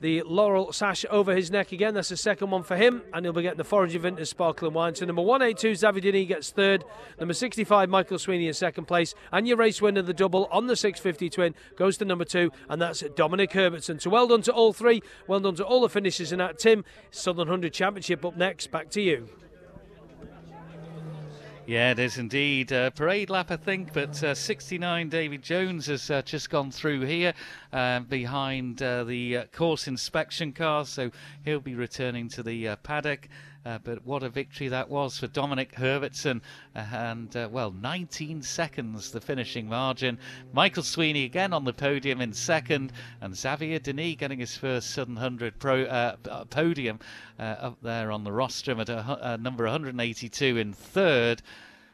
the 0.01 0.21
laurel 0.23 0.71
sash 0.71 1.05
over 1.10 1.36
his 1.36 1.51
neck 1.51 1.71
again. 1.71 1.93
That's 1.93 2.10
the 2.10 2.17
second 2.17 2.51
one 2.51 2.63
for 2.63 2.75
him, 2.75 3.01
and 3.13 3.25
he'll 3.25 3.33
be 3.33 3.41
getting 3.41 3.57
the 3.57 3.63
Forager 3.63 3.99
Vintage 3.99 4.27
Sparkling 4.27 4.73
Wine. 4.73 4.95
So 4.95 5.05
number 5.05 5.21
182, 5.21 5.75
Xavier 5.75 6.01
Denis 6.01 6.27
gets 6.27 6.51
third. 6.51 6.83
Number 7.19 7.33
65, 7.33 7.89
Michael 7.89 8.19
Sweeney 8.19 8.47
in 8.47 8.53
second 8.53 8.86
place. 8.86 9.15
And 9.31 9.47
your 9.47 9.57
race 9.57 9.81
winner, 9.81 10.01
the 10.01 10.13
double 10.13 10.45
on 10.51 10.67
the 10.67 10.75
650 10.75 11.29
twin, 11.29 11.55
goes 11.75 11.97
to 11.97 12.05
number 12.05 12.25
two, 12.25 12.51
and 12.69 12.81
that's 12.81 13.01
Dominic 13.15 13.51
Herbertson. 13.53 13.99
So 13.99 14.10
well 14.10 14.27
done 14.27 14.41
to 14.43 14.53
all 14.53 14.73
three. 14.73 15.01
Well 15.27 15.39
done 15.39 15.55
to 15.55 15.65
all 15.65 15.81
the 15.81 15.89
finishers 15.89 16.31
in 16.31 16.39
that. 16.39 16.60
Tim, 16.60 16.83
Southern 17.12 17.47
100 17.47 17.73
Championship 17.73 18.25
up 18.25 18.38
next. 18.38 18.71
Back 18.71 18.89
to 18.91 19.01
you. 19.01 19.27
Yeah, 21.67 21.91
it 21.91 21.99
is 21.99 22.17
indeed. 22.17 22.71
Uh, 22.71 22.91
parade 22.91 23.30
lap, 23.30 23.51
I 23.51 23.58
think, 23.58 23.91
but 23.91 24.23
uh, 24.23 24.34
69 24.34 25.10
David 25.10 25.41
Jones 25.41 25.88
has 25.88 26.10
uh, 26.10 26.21
just 26.21 26.49
gone 26.49 26.71
through 26.71 27.01
here 27.01 27.34
uh, 27.73 27.99
behind 27.99 28.82
uh, 28.82 29.03
the 29.03 29.36
uh, 29.36 29.43
course 29.51 29.86
inspection 29.86 30.53
car, 30.53 30.86
so 30.86 31.12
he'll 31.43 31.60
be 31.60 31.75
returning 31.75 32.30
to 32.30 32.41
the 32.41 32.77
paddock. 32.84 33.27
Uh, 33.67 33.77
but 33.84 34.06
what 34.06 34.23
a 34.23 34.30
victory 34.30 34.69
that 34.69 34.88
was 34.88 35.19
for 35.19 35.27
Dominic 35.27 35.75
Herbertson. 35.75 36.41
Uh, 36.73 36.86
and, 36.93 37.36
uh, 37.36 37.49
well, 37.51 37.71
19 37.71 38.41
seconds 38.41 39.12
the 39.12 39.19
finishing 39.19 39.67
margin. 39.67 40.17
Michael 40.53 40.84
Sweeney 40.84 41.25
again 41.25 41.51
on 41.51 41.65
the 41.65 41.73
podium 41.73 42.21
in 42.21 42.32
second, 42.32 42.93
and 43.19 43.36
Xavier 43.36 43.80
Denis 43.80 44.15
getting 44.15 44.39
his 44.39 44.56
first 44.56 44.91
Southern 44.91 45.15
100 45.15 45.60
pro, 45.60 46.15
podium 46.49 46.99
up 47.38 47.77
there 47.82 48.10
on 48.10 48.23
the 48.23 48.32
rostrum 48.32 48.80
at 48.80 48.88
a 48.88 49.38
number 49.41 49.65
182 49.65 50.58
in 50.58 50.71
third 50.71 51.41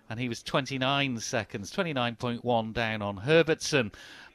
and 0.09 0.19
he 0.19 0.29
was 0.29 0.43
29 0.43 1.17
seconds, 1.19 1.71
29.1 1.71 2.73
down 2.73 3.01
on 3.01 3.17
Herbertson. 3.17 3.91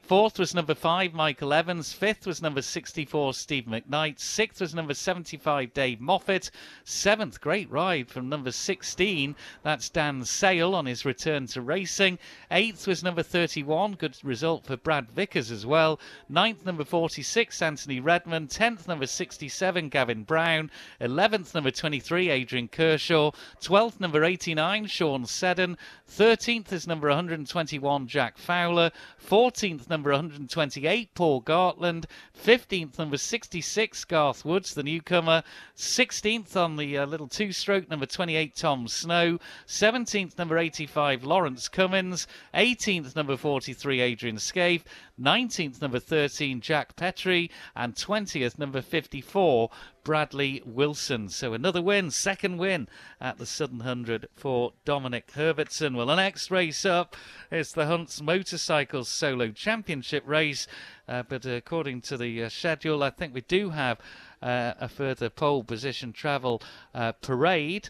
Fourth 0.09 0.39
was 0.39 0.55
number 0.55 0.73
five, 0.73 1.13
Michael 1.13 1.53
Evans. 1.53 1.93
Fifth 1.93 2.25
was 2.25 2.41
number 2.41 2.63
64, 2.63 3.35
Steve 3.35 3.65
McKnight. 3.65 4.19
Sixth 4.19 4.59
was 4.59 4.73
number 4.73 4.95
75, 4.95 5.71
Dave 5.71 6.01
Moffat. 6.01 6.49
Seventh, 6.83 7.39
great 7.39 7.69
ride 7.69 8.09
from 8.09 8.27
number 8.27 8.51
16. 8.51 9.35
That's 9.61 9.87
Dan 9.87 10.25
Sale 10.25 10.73
on 10.73 10.87
his 10.87 11.05
return 11.05 11.45
to 11.49 11.61
racing. 11.61 12.17
Eighth 12.49 12.87
was 12.87 13.03
number 13.03 13.21
31. 13.21 13.93
Good 13.99 14.17
result 14.23 14.65
for 14.65 14.77
Brad 14.77 15.11
Vickers 15.11 15.51
as 15.51 15.63
well. 15.63 15.99
Ninth, 16.27 16.65
number 16.65 16.83
46, 16.83 17.61
Anthony 17.61 17.99
Redmond. 17.99 18.49
Tenth, 18.49 18.87
number 18.87 19.05
67, 19.05 19.89
Gavin 19.89 20.23
Brown. 20.23 20.71
Eleventh, 20.99 21.53
number 21.53 21.69
23, 21.69 22.31
Adrian 22.31 22.67
Kershaw. 22.67 23.29
Twelfth, 23.61 23.99
number 23.99 24.23
89, 24.23 24.87
Sean 24.87 25.27
Seddon. 25.27 25.77
Thirteenth 26.07 26.73
is 26.73 26.87
number 26.87 27.09
121, 27.09 28.07
Jack 28.07 28.39
Fowler. 28.39 28.89
Fourteenth, 29.19 29.87
number 29.87 29.98
number 29.99 30.11
128, 30.11 31.13
Paul 31.13 31.41
Gartland. 31.41 32.05
15th, 32.41 32.97
number 32.97 33.17
66, 33.17 34.05
Garth 34.05 34.45
Woods, 34.45 34.73
the 34.73 34.81
newcomer. 34.81 35.43
16th 35.75 36.55
on 36.55 36.77
the 36.77 36.97
uh, 36.97 37.05
little 37.05 37.27
two 37.27 37.51
stroke, 37.51 37.89
number 37.89 38.05
28, 38.05 38.55
Tom 38.55 38.87
Snow. 38.87 39.39
17th, 39.67 40.37
number 40.37 40.57
85, 40.57 41.25
Lawrence 41.25 41.67
Cummins. 41.67 42.27
18th, 42.53 43.13
number 43.13 43.35
43, 43.35 43.99
Adrian 43.99 44.37
Scaife. 44.37 44.85
19th, 45.19 45.81
number 45.81 45.99
13, 45.99 46.61
Jack 46.61 46.95
Petrie. 46.95 47.51
And 47.75 47.95
20th, 47.95 48.57
number 48.57 48.81
54, 48.81 49.69
Bradley 50.03 50.61
Wilson. 50.65 51.29
So 51.29 51.53
another 51.53 51.81
win, 51.81 52.11
second 52.11 52.57
win 52.57 52.87
at 53.19 53.37
the 53.37 53.45
Southern 53.45 53.79
100 53.79 54.27
for 54.35 54.73
Dominic 54.85 55.31
Herbertson. 55.31 55.95
Well, 55.95 56.07
the 56.07 56.15
next 56.15 56.49
race 56.49 56.85
up 56.85 57.15
is 57.51 57.73
the 57.73 57.85
Hunts 57.85 58.21
Motorcycles 58.21 59.09
Solo 59.09 59.51
Championship 59.51 60.23
race. 60.25 60.67
Uh, 61.07 61.23
but 61.23 61.45
according 61.45 62.01
to 62.01 62.17
the 62.17 62.43
uh, 62.43 62.49
schedule, 62.49 63.03
I 63.03 63.09
think 63.09 63.33
we 63.33 63.41
do 63.41 63.71
have 63.71 63.99
uh, 64.41 64.73
a 64.79 64.87
further 64.87 65.29
pole 65.29 65.63
position 65.63 66.13
travel 66.13 66.61
uh, 66.93 67.11
parade 67.13 67.89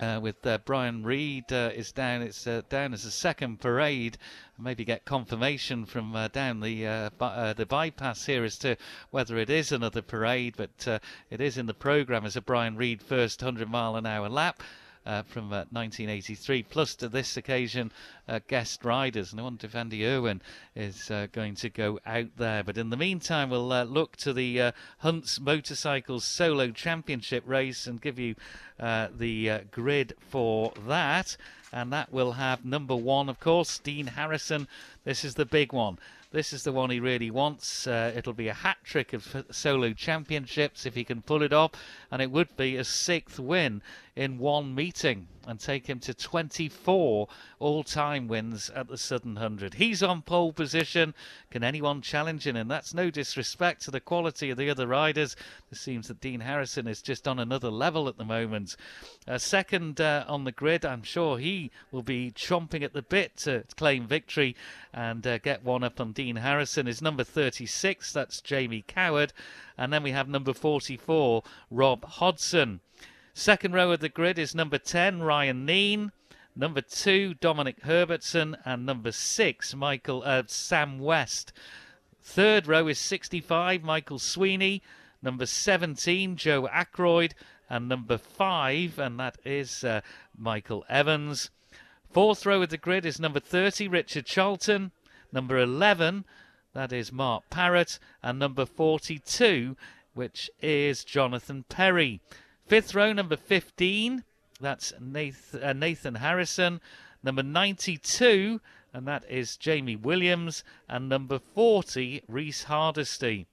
uh, 0.00 0.20
with 0.22 0.46
uh, 0.46 0.58
Brian 0.64 1.02
Reid 1.02 1.52
uh, 1.52 1.70
is 1.74 1.92
down. 1.92 2.22
It's 2.22 2.46
uh, 2.46 2.62
down 2.68 2.92
as 2.92 3.04
a 3.04 3.10
second 3.10 3.60
parade. 3.60 4.18
Maybe 4.58 4.84
get 4.84 5.04
confirmation 5.04 5.86
from 5.86 6.14
uh, 6.14 6.28
down 6.28 6.60
the 6.60 6.86
uh, 6.86 7.52
the 7.54 7.66
bypass 7.66 8.26
here 8.26 8.44
as 8.44 8.58
to 8.58 8.76
whether 9.10 9.38
it 9.38 9.50
is 9.50 9.72
another 9.72 10.02
parade. 10.02 10.54
But 10.56 11.00
it 11.30 11.40
is 11.40 11.58
in 11.58 11.66
the 11.66 11.74
program 11.74 12.24
as 12.24 12.36
a 12.36 12.40
Brian 12.40 12.76
Reid 12.76 13.02
first 13.02 13.42
100 13.42 13.68
mile 13.70 13.96
an 13.96 14.06
hour 14.06 14.28
lap 14.28 14.62
uh, 15.06 15.22
from 15.22 15.46
uh, 15.52 15.64
1983, 15.70 16.64
plus 16.64 16.94
to 16.96 17.08
this 17.08 17.36
occasion 17.36 17.92
uh, 18.28 18.40
guest 18.48 18.84
riders. 18.84 19.30
And 19.30 19.40
I 19.40 19.44
wonder 19.44 19.66
if 19.66 19.74
Andy 19.74 20.04
Irwin 20.06 20.42
is 20.74 21.10
uh, 21.10 21.28
going 21.32 21.54
to 21.56 21.70
go 21.70 22.00
out 22.04 22.36
there. 22.36 22.64
But 22.64 22.76
in 22.76 22.90
the 22.90 22.96
meantime, 22.96 23.50
we'll 23.50 23.72
uh, 23.72 23.84
look 23.84 24.16
to 24.16 24.32
the 24.32 24.60
uh, 24.60 24.72
Hunts 24.98 25.40
Motorcycles 25.40 26.24
Solo 26.24 26.70
Championship 26.70 27.44
race 27.46 27.86
and 27.86 28.00
give 28.00 28.18
you 28.18 28.34
the 28.78 29.62
grid 29.70 30.14
for 30.28 30.72
that. 30.86 31.36
And 31.72 31.92
that 31.92 32.12
will 32.12 32.32
have 32.32 32.64
number 32.64 32.96
one, 32.96 33.28
of 33.28 33.40
course, 33.40 33.78
Dean 33.78 34.08
Harrison. 34.08 34.66
This 35.04 35.24
is 35.24 35.34
the 35.34 35.46
big 35.46 35.72
one. 35.72 35.98
This 36.32 36.52
is 36.52 36.64
the 36.64 36.72
one 36.72 36.90
he 36.90 37.00
really 37.00 37.30
wants. 37.30 37.86
Uh, 37.86 38.12
it'll 38.14 38.32
be 38.32 38.48
a 38.48 38.54
hat 38.54 38.78
trick 38.84 39.12
of 39.12 39.46
solo 39.50 39.92
championships 39.92 40.84
if 40.84 40.94
he 40.94 41.04
can 41.04 41.22
pull 41.22 41.42
it 41.42 41.52
off, 41.52 41.70
and 42.10 42.20
it 42.20 42.30
would 42.30 42.56
be 42.56 42.76
a 42.76 42.84
sixth 42.84 43.38
win 43.38 43.80
in 44.16 44.38
one 44.38 44.74
meeting 44.74 45.28
and 45.46 45.60
take 45.60 45.86
him 45.86 46.00
to 46.00 46.12
24 46.12 47.28
all 47.58 47.84
time 47.84 48.26
wins 48.26 48.70
at 48.70 48.88
the 48.88 48.96
Southern 48.96 49.34
100. 49.34 49.74
He's 49.74 50.02
on 50.02 50.22
pole 50.22 50.52
position. 50.52 51.14
Can 51.50 51.62
anyone 51.62 52.00
challenge 52.00 52.46
him? 52.46 52.56
And 52.56 52.70
that's 52.70 52.94
no 52.94 53.10
disrespect 53.10 53.82
to 53.82 53.90
the 53.90 54.00
quality 54.00 54.50
of 54.50 54.56
the 54.56 54.70
other 54.70 54.86
riders. 54.86 55.36
It 55.70 55.76
seems 55.76 56.08
that 56.08 56.20
Dean 56.20 56.40
Harrison 56.40 56.88
is 56.88 57.02
just 57.02 57.28
on 57.28 57.38
another 57.38 57.70
level 57.70 58.08
at 58.08 58.16
the 58.16 58.24
moment. 58.24 58.74
Uh, 59.28 59.38
second 59.38 60.00
uh, 60.00 60.24
on 60.26 60.44
the 60.44 60.52
grid, 60.52 60.84
I'm 60.84 61.02
sure 61.02 61.38
he 61.38 61.70
will 61.92 62.02
be 62.02 62.32
chomping 62.32 62.82
at 62.82 62.94
the 62.94 63.02
bit 63.02 63.36
to 63.38 63.64
claim 63.76 64.06
victory 64.06 64.56
and 64.92 65.24
uh, 65.26 65.38
get 65.38 65.62
one 65.62 65.84
up 65.84 66.00
on 66.00 66.12
Dean 66.12 66.36
Harrison. 66.36 66.88
Is 66.88 67.02
number 67.02 67.22
36, 67.22 68.12
that's 68.12 68.40
Jamie 68.40 68.84
Coward. 68.86 69.32
And 69.78 69.92
then 69.92 70.02
we 70.02 70.12
have 70.12 70.28
number 70.28 70.54
44, 70.54 71.42
Rob 71.70 72.04
Hodson. 72.04 72.80
Second 73.38 73.74
row 73.74 73.92
of 73.92 74.00
the 74.00 74.08
grid 74.08 74.38
is 74.38 74.54
number 74.54 74.78
10, 74.78 75.22
Ryan 75.22 75.66
Neen. 75.66 76.10
Number 76.56 76.80
two, 76.80 77.34
Dominic 77.34 77.82
Herbertson. 77.82 78.56
And 78.64 78.86
number 78.86 79.12
six, 79.12 79.74
Michael 79.74 80.22
uh, 80.24 80.44
Sam 80.46 80.98
West. 80.98 81.52
Third 82.22 82.66
row 82.66 82.88
is 82.88 82.98
65, 82.98 83.82
Michael 83.82 84.18
Sweeney. 84.18 84.82
Number 85.20 85.44
17, 85.44 86.36
Joe 86.36 86.66
Ackroyd. 86.68 87.34
And 87.68 87.90
number 87.90 88.16
5, 88.16 88.98
and 88.98 89.20
that 89.20 89.36
is 89.44 89.84
uh, 89.84 90.00
Michael 90.34 90.86
Evans. 90.88 91.50
Fourth 92.10 92.46
row 92.46 92.62
of 92.62 92.70
the 92.70 92.78
grid 92.78 93.04
is 93.04 93.20
number 93.20 93.40
30, 93.40 93.86
Richard 93.86 94.24
Charlton. 94.24 94.92
Number 95.30 95.58
11, 95.58 96.24
that 96.72 96.90
is 96.90 97.12
Mark 97.12 97.44
Parrott. 97.50 97.98
And 98.22 98.38
number 98.38 98.64
42, 98.64 99.76
which 100.14 100.50
is 100.62 101.04
Jonathan 101.04 101.66
Perry. 101.68 102.22
Fifth 102.66 102.96
row, 102.96 103.12
number 103.12 103.36
15, 103.36 104.24
that's 104.60 104.92
Nathan, 105.00 105.62
uh, 105.62 105.72
Nathan 105.72 106.16
Harrison. 106.16 106.80
Number 107.22 107.44
92, 107.44 108.60
and 108.92 109.06
that 109.06 109.24
is 109.28 109.56
Jamie 109.56 109.94
Williams. 109.94 110.64
And 110.88 111.08
number 111.08 111.38
40, 111.38 112.22
Reese 112.26 112.64
Hardesty. 112.64 113.46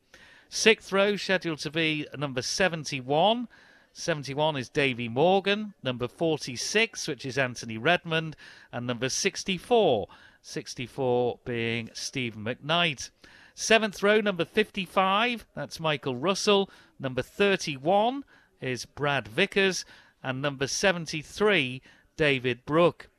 Sixth 0.50 0.92
row, 0.92 1.16
scheduled 1.16 1.60
to 1.60 1.70
be 1.70 2.08
number 2.18 2.42
71. 2.42 3.48
71 3.94 4.58
is 4.58 4.70
Davy 4.70 5.08
Morgan, 5.08 5.76
number 5.84 6.08
46, 6.08 7.08
which 7.08 7.24
is 7.24 7.38
Anthony 7.38 7.78
Redmond, 7.78 8.36
and 8.72 8.88
number 8.88 9.10
64, 9.10 10.08
64 10.42 11.40
being 11.46 11.92
Stephen 11.94 12.44
McKnight. 12.44 13.12
Seventh 13.54 14.02
row, 14.02 14.20
number 14.20 14.46
55, 14.46 15.46
that's 15.54 15.80
Michael 15.80 16.16
Russell. 16.16 16.72
Number 17.00 17.22
31 17.22 18.24
is 18.64 18.86
Brad 18.86 19.28
Vickers, 19.28 19.84
and 20.24 20.42
number 20.42 20.68
73, 20.68 21.82
David 22.16 22.66
Brook. 22.66 23.10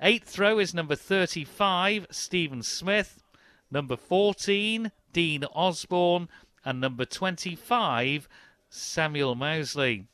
Eighth 0.00 0.28
throw 0.28 0.58
is 0.58 0.74
number 0.74 0.94
35, 0.94 2.06
Stephen 2.10 2.62
Smith. 2.62 3.22
Number 3.70 3.96
14, 3.96 4.92
Dean 5.12 5.44
Osborne, 5.54 6.28
and 6.64 6.80
number 6.80 7.06
25, 7.06 8.28
Samuel 8.68 9.34
Mousley. 9.34 10.04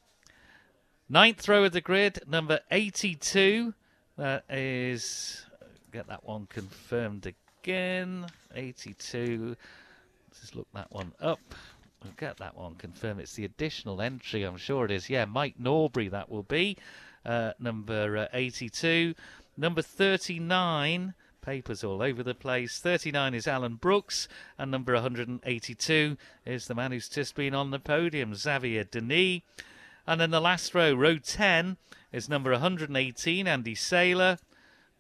Ninth 1.09 1.41
throw 1.41 1.65
of 1.65 1.73
the 1.73 1.81
grid, 1.81 2.21
number 2.29 2.61
82. 2.71 3.75
That 4.17 4.45
is, 4.49 5.45
get 5.93 6.07
that 6.07 6.25
one 6.25 6.47
confirmed 6.47 7.27
again. 7.27 8.27
82. 8.55 9.57
Let's 10.29 10.41
just 10.41 10.55
look 10.55 10.69
that 10.75 10.93
one 10.93 11.13
up. 11.21 11.41
We'll 12.03 12.13
get 12.17 12.39
that 12.39 12.57
one 12.57 12.77
confirmed. 12.77 13.21
It's 13.21 13.35
the 13.35 13.45
additional 13.45 14.01
entry, 14.01 14.43
I'm 14.43 14.57
sure 14.57 14.87
it 14.87 14.91
is. 14.91 15.11
Yeah, 15.11 15.27
Mike 15.27 15.57
Norbury, 15.59 16.09
that 16.09 16.31
will 16.31 16.43
be. 16.43 16.77
Uh, 17.25 17.53
number 17.59 18.17
uh, 18.17 18.27
82. 18.33 19.15
Number 19.57 19.83
39 19.83 21.15
papers 21.43 21.85
all 21.85 22.03
over 22.03 22.23
the 22.23 22.35
place. 22.35 22.79
39 22.79 23.35
is 23.35 23.47
Alan 23.47 23.75
Brooks, 23.75 24.29
and 24.59 24.71
number 24.71 24.95
182 24.95 26.17
is 26.47 26.67
the 26.67 26.75
man 26.75 26.93
who's 26.93 27.09
just 27.09 27.35
been 27.35 27.55
on 27.55 27.71
the 27.71 27.79
podium, 27.79 28.35
Xavier 28.35 28.85
Denis. 28.85 29.43
And 30.07 30.21
then 30.21 30.31
the 30.31 30.41
last 30.41 30.75
row, 30.75 30.95
row 30.95 31.19
10, 31.19 31.77
is 32.13 32.29
number 32.29 32.53
118, 32.53 33.47
Andy 33.47 33.75
Saylor. 33.75 34.39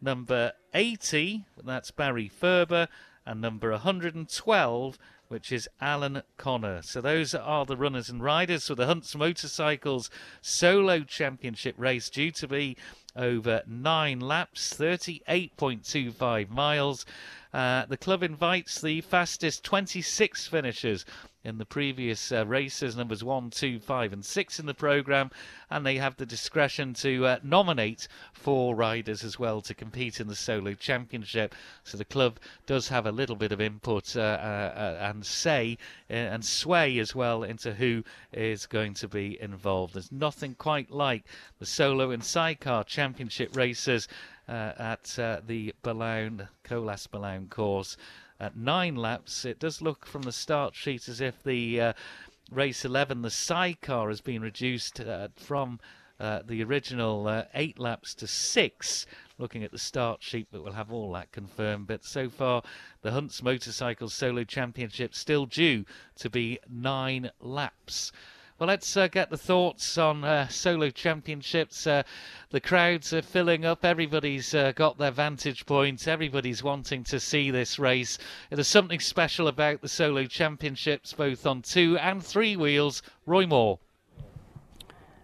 Number 0.01 0.53
80, 0.75 1.45
that's 1.63 1.91
Barry 1.91 2.29
Ferber. 2.29 2.89
And 3.27 3.41
number 3.41 3.71
112, 3.71 4.99
which 5.31 5.53
is 5.53 5.69
Alan 5.81 6.23
Connor. 6.37 6.83
So 6.83 7.01
those 7.01 7.37
are 7.37 7.65
the 7.65 7.77
runners 7.77 8.09
and 8.09 8.21
riders 8.21 8.67
for 8.67 8.75
the 8.75 8.87
Hunts 8.87 9.15
Motorcycles 9.15 10.11
Solo 10.43 11.05
Championship 11.05 11.77
race 11.79 12.11
due 12.11 12.33
to 12.33 12.49
be 12.49 12.77
over 13.15 13.63
nine 13.65 14.19
laps, 14.19 14.75
38.25 14.75 16.51
miles. 16.51 17.07
Uh, 17.55 17.87
the 17.87 17.97
club 17.97 18.25
invites 18.25 18.81
the 18.81 19.03
fastest 19.03 19.63
26 19.63 20.49
finishers 20.49 21.05
in 21.43 21.57
the 21.57 21.65
previous 21.65 22.33
uh, 22.33 22.47
races, 22.47 22.97
numbers 22.97 23.25
one, 23.25 23.49
two, 23.49 23.81
five, 23.81 24.13
and 24.13 24.25
6 24.25 24.61
in 24.61 24.67
the 24.67 24.75
programme, 24.75 25.31
and 25.71 25.87
they 25.87 25.97
have 25.97 26.17
the 26.17 26.27
discretion 26.27 26.93
to 26.93 27.27
uh, 27.27 27.39
nominate 27.43 28.07
four 28.33 28.75
riders 28.75 29.25
as 29.25 29.39
well 29.39 29.63
to 29.63 29.75
compete 29.75 30.21
in 30.21 30.29
the 30.29 30.37
solo 30.37 30.75
championship. 30.75 31.55
So 31.83 31.97
the 31.97 32.05
club 32.05 32.39
does 32.67 32.89
have 32.89 33.07
a 33.07 33.13
little 33.13 33.37
bit 33.37 33.53
of 33.53 33.61
input 33.61 34.17
uh, 34.17 34.21
uh, 34.21 34.23
uh 34.23 34.99
and 35.01 35.25
say 35.25 35.79
uh, 36.11 36.15
and 36.15 36.45
sway 36.45 36.99
as 36.99 37.15
well 37.15 37.43
into 37.43 37.73
who 37.73 38.05
is 38.33 38.67
going 38.67 38.95
to 38.95 39.09
be 39.09 39.41
involved. 39.41 39.95
There's 39.95 40.13
nothing 40.13 40.55
quite 40.57 40.91
like 40.91 41.25
the 41.59 41.67
solo 41.67 42.11
and 42.11 42.23
sidecar 42.23 42.85
championship 42.85 43.57
races 43.57 44.09
at 44.47 45.05
the 45.47 45.73
Billown, 45.83 46.49
Colas 46.65 47.07
Billown 47.07 47.49
course 47.49 47.97
at 48.41 48.57
nine 48.57 48.97
laps. 48.97 49.45
It 49.45 49.59
does 49.59 49.83
look 49.83 50.07
from 50.07 50.23
the 50.23 50.33
start 50.33 50.75
sheet 50.75 51.09
as 51.09 51.21
if 51.21 51.43
the 51.43 51.81
uh, 51.81 51.93
race 52.51 52.85
11, 52.85 53.23
the 53.23 53.31
sidecar, 53.31 54.09
has 54.09 54.21
been 54.21 54.43
reduced 54.43 54.99
uh, 55.01 55.29
from 55.37 55.79
uh, 56.19 56.41
the 56.47 56.63
original 56.63 57.29
uh, 57.29 57.45
eight 57.55 57.79
laps 57.79 58.15
to 58.15 58.27
six. 58.27 59.07
Looking 59.39 59.63
at 59.65 59.73
the 59.73 59.79
start 59.79 60.23
sheet, 60.23 60.49
but 60.51 60.63
we'll 60.63 60.73
have 60.73 60.93
all 60.93 61.13
that 61.13 61.33
confirmed. 61.33 61.87
But 61.87 62.05
so 62.05 62.29
far, 62.29 62.63
the 63.03 63.13
Hunts 63.13 63.43
Motorcycle 63.43 64.09
Solo 64.09 64.45
Championship 64.45 65.15
still 65.15 65.47
due 65.47 65.85
to 66.17 66.29
be 66.29 66.59
nine 66.69 67.31
laps. 67.41 68.13
Well, 68.61 68.67
let's 68.67 68.95
uh, 68.95 69.09
get 69.09 69.31
the 69.31 69.39
thoughts 69.39 69.97
on 69.97 70.23
uh, 70.23 70.47
solo 70.49 70.91
championships. 70.91 71.87
Uh, 71.87 72.03
the 72.51 72.61
crowds 72.61 73.15
are 73.15 73.23
filling 73.23 73.65
up. 73.65 73.87
Everybody's 73.87 74.55
uh, 74.55 74.73
got 74.73 74.99
their 74.99 75.11
vantage 75.11 75.65
points. 75.65 76.07
Everybody's 76.07 76.63
wanting 76.63 77.03
to 77.05 77.19
see 77.21 77.51
this 77.51 77.79
race. 77.79 78.19
There's 78.51 78.69
something 78.69 79.01
special 79.01 79.49
about 79.49 79.81
the 79.81 79.89
solo 79.89 80.27
championships, 80.27 81.15
both 81.15 81.47
on 81.47 81.63
two 81.63 81.97
and 81.97 82.23
three 82.23 82.55
wheels. 82.55 83.01
Roy 83.25 83.47
Moore 83.47 83.79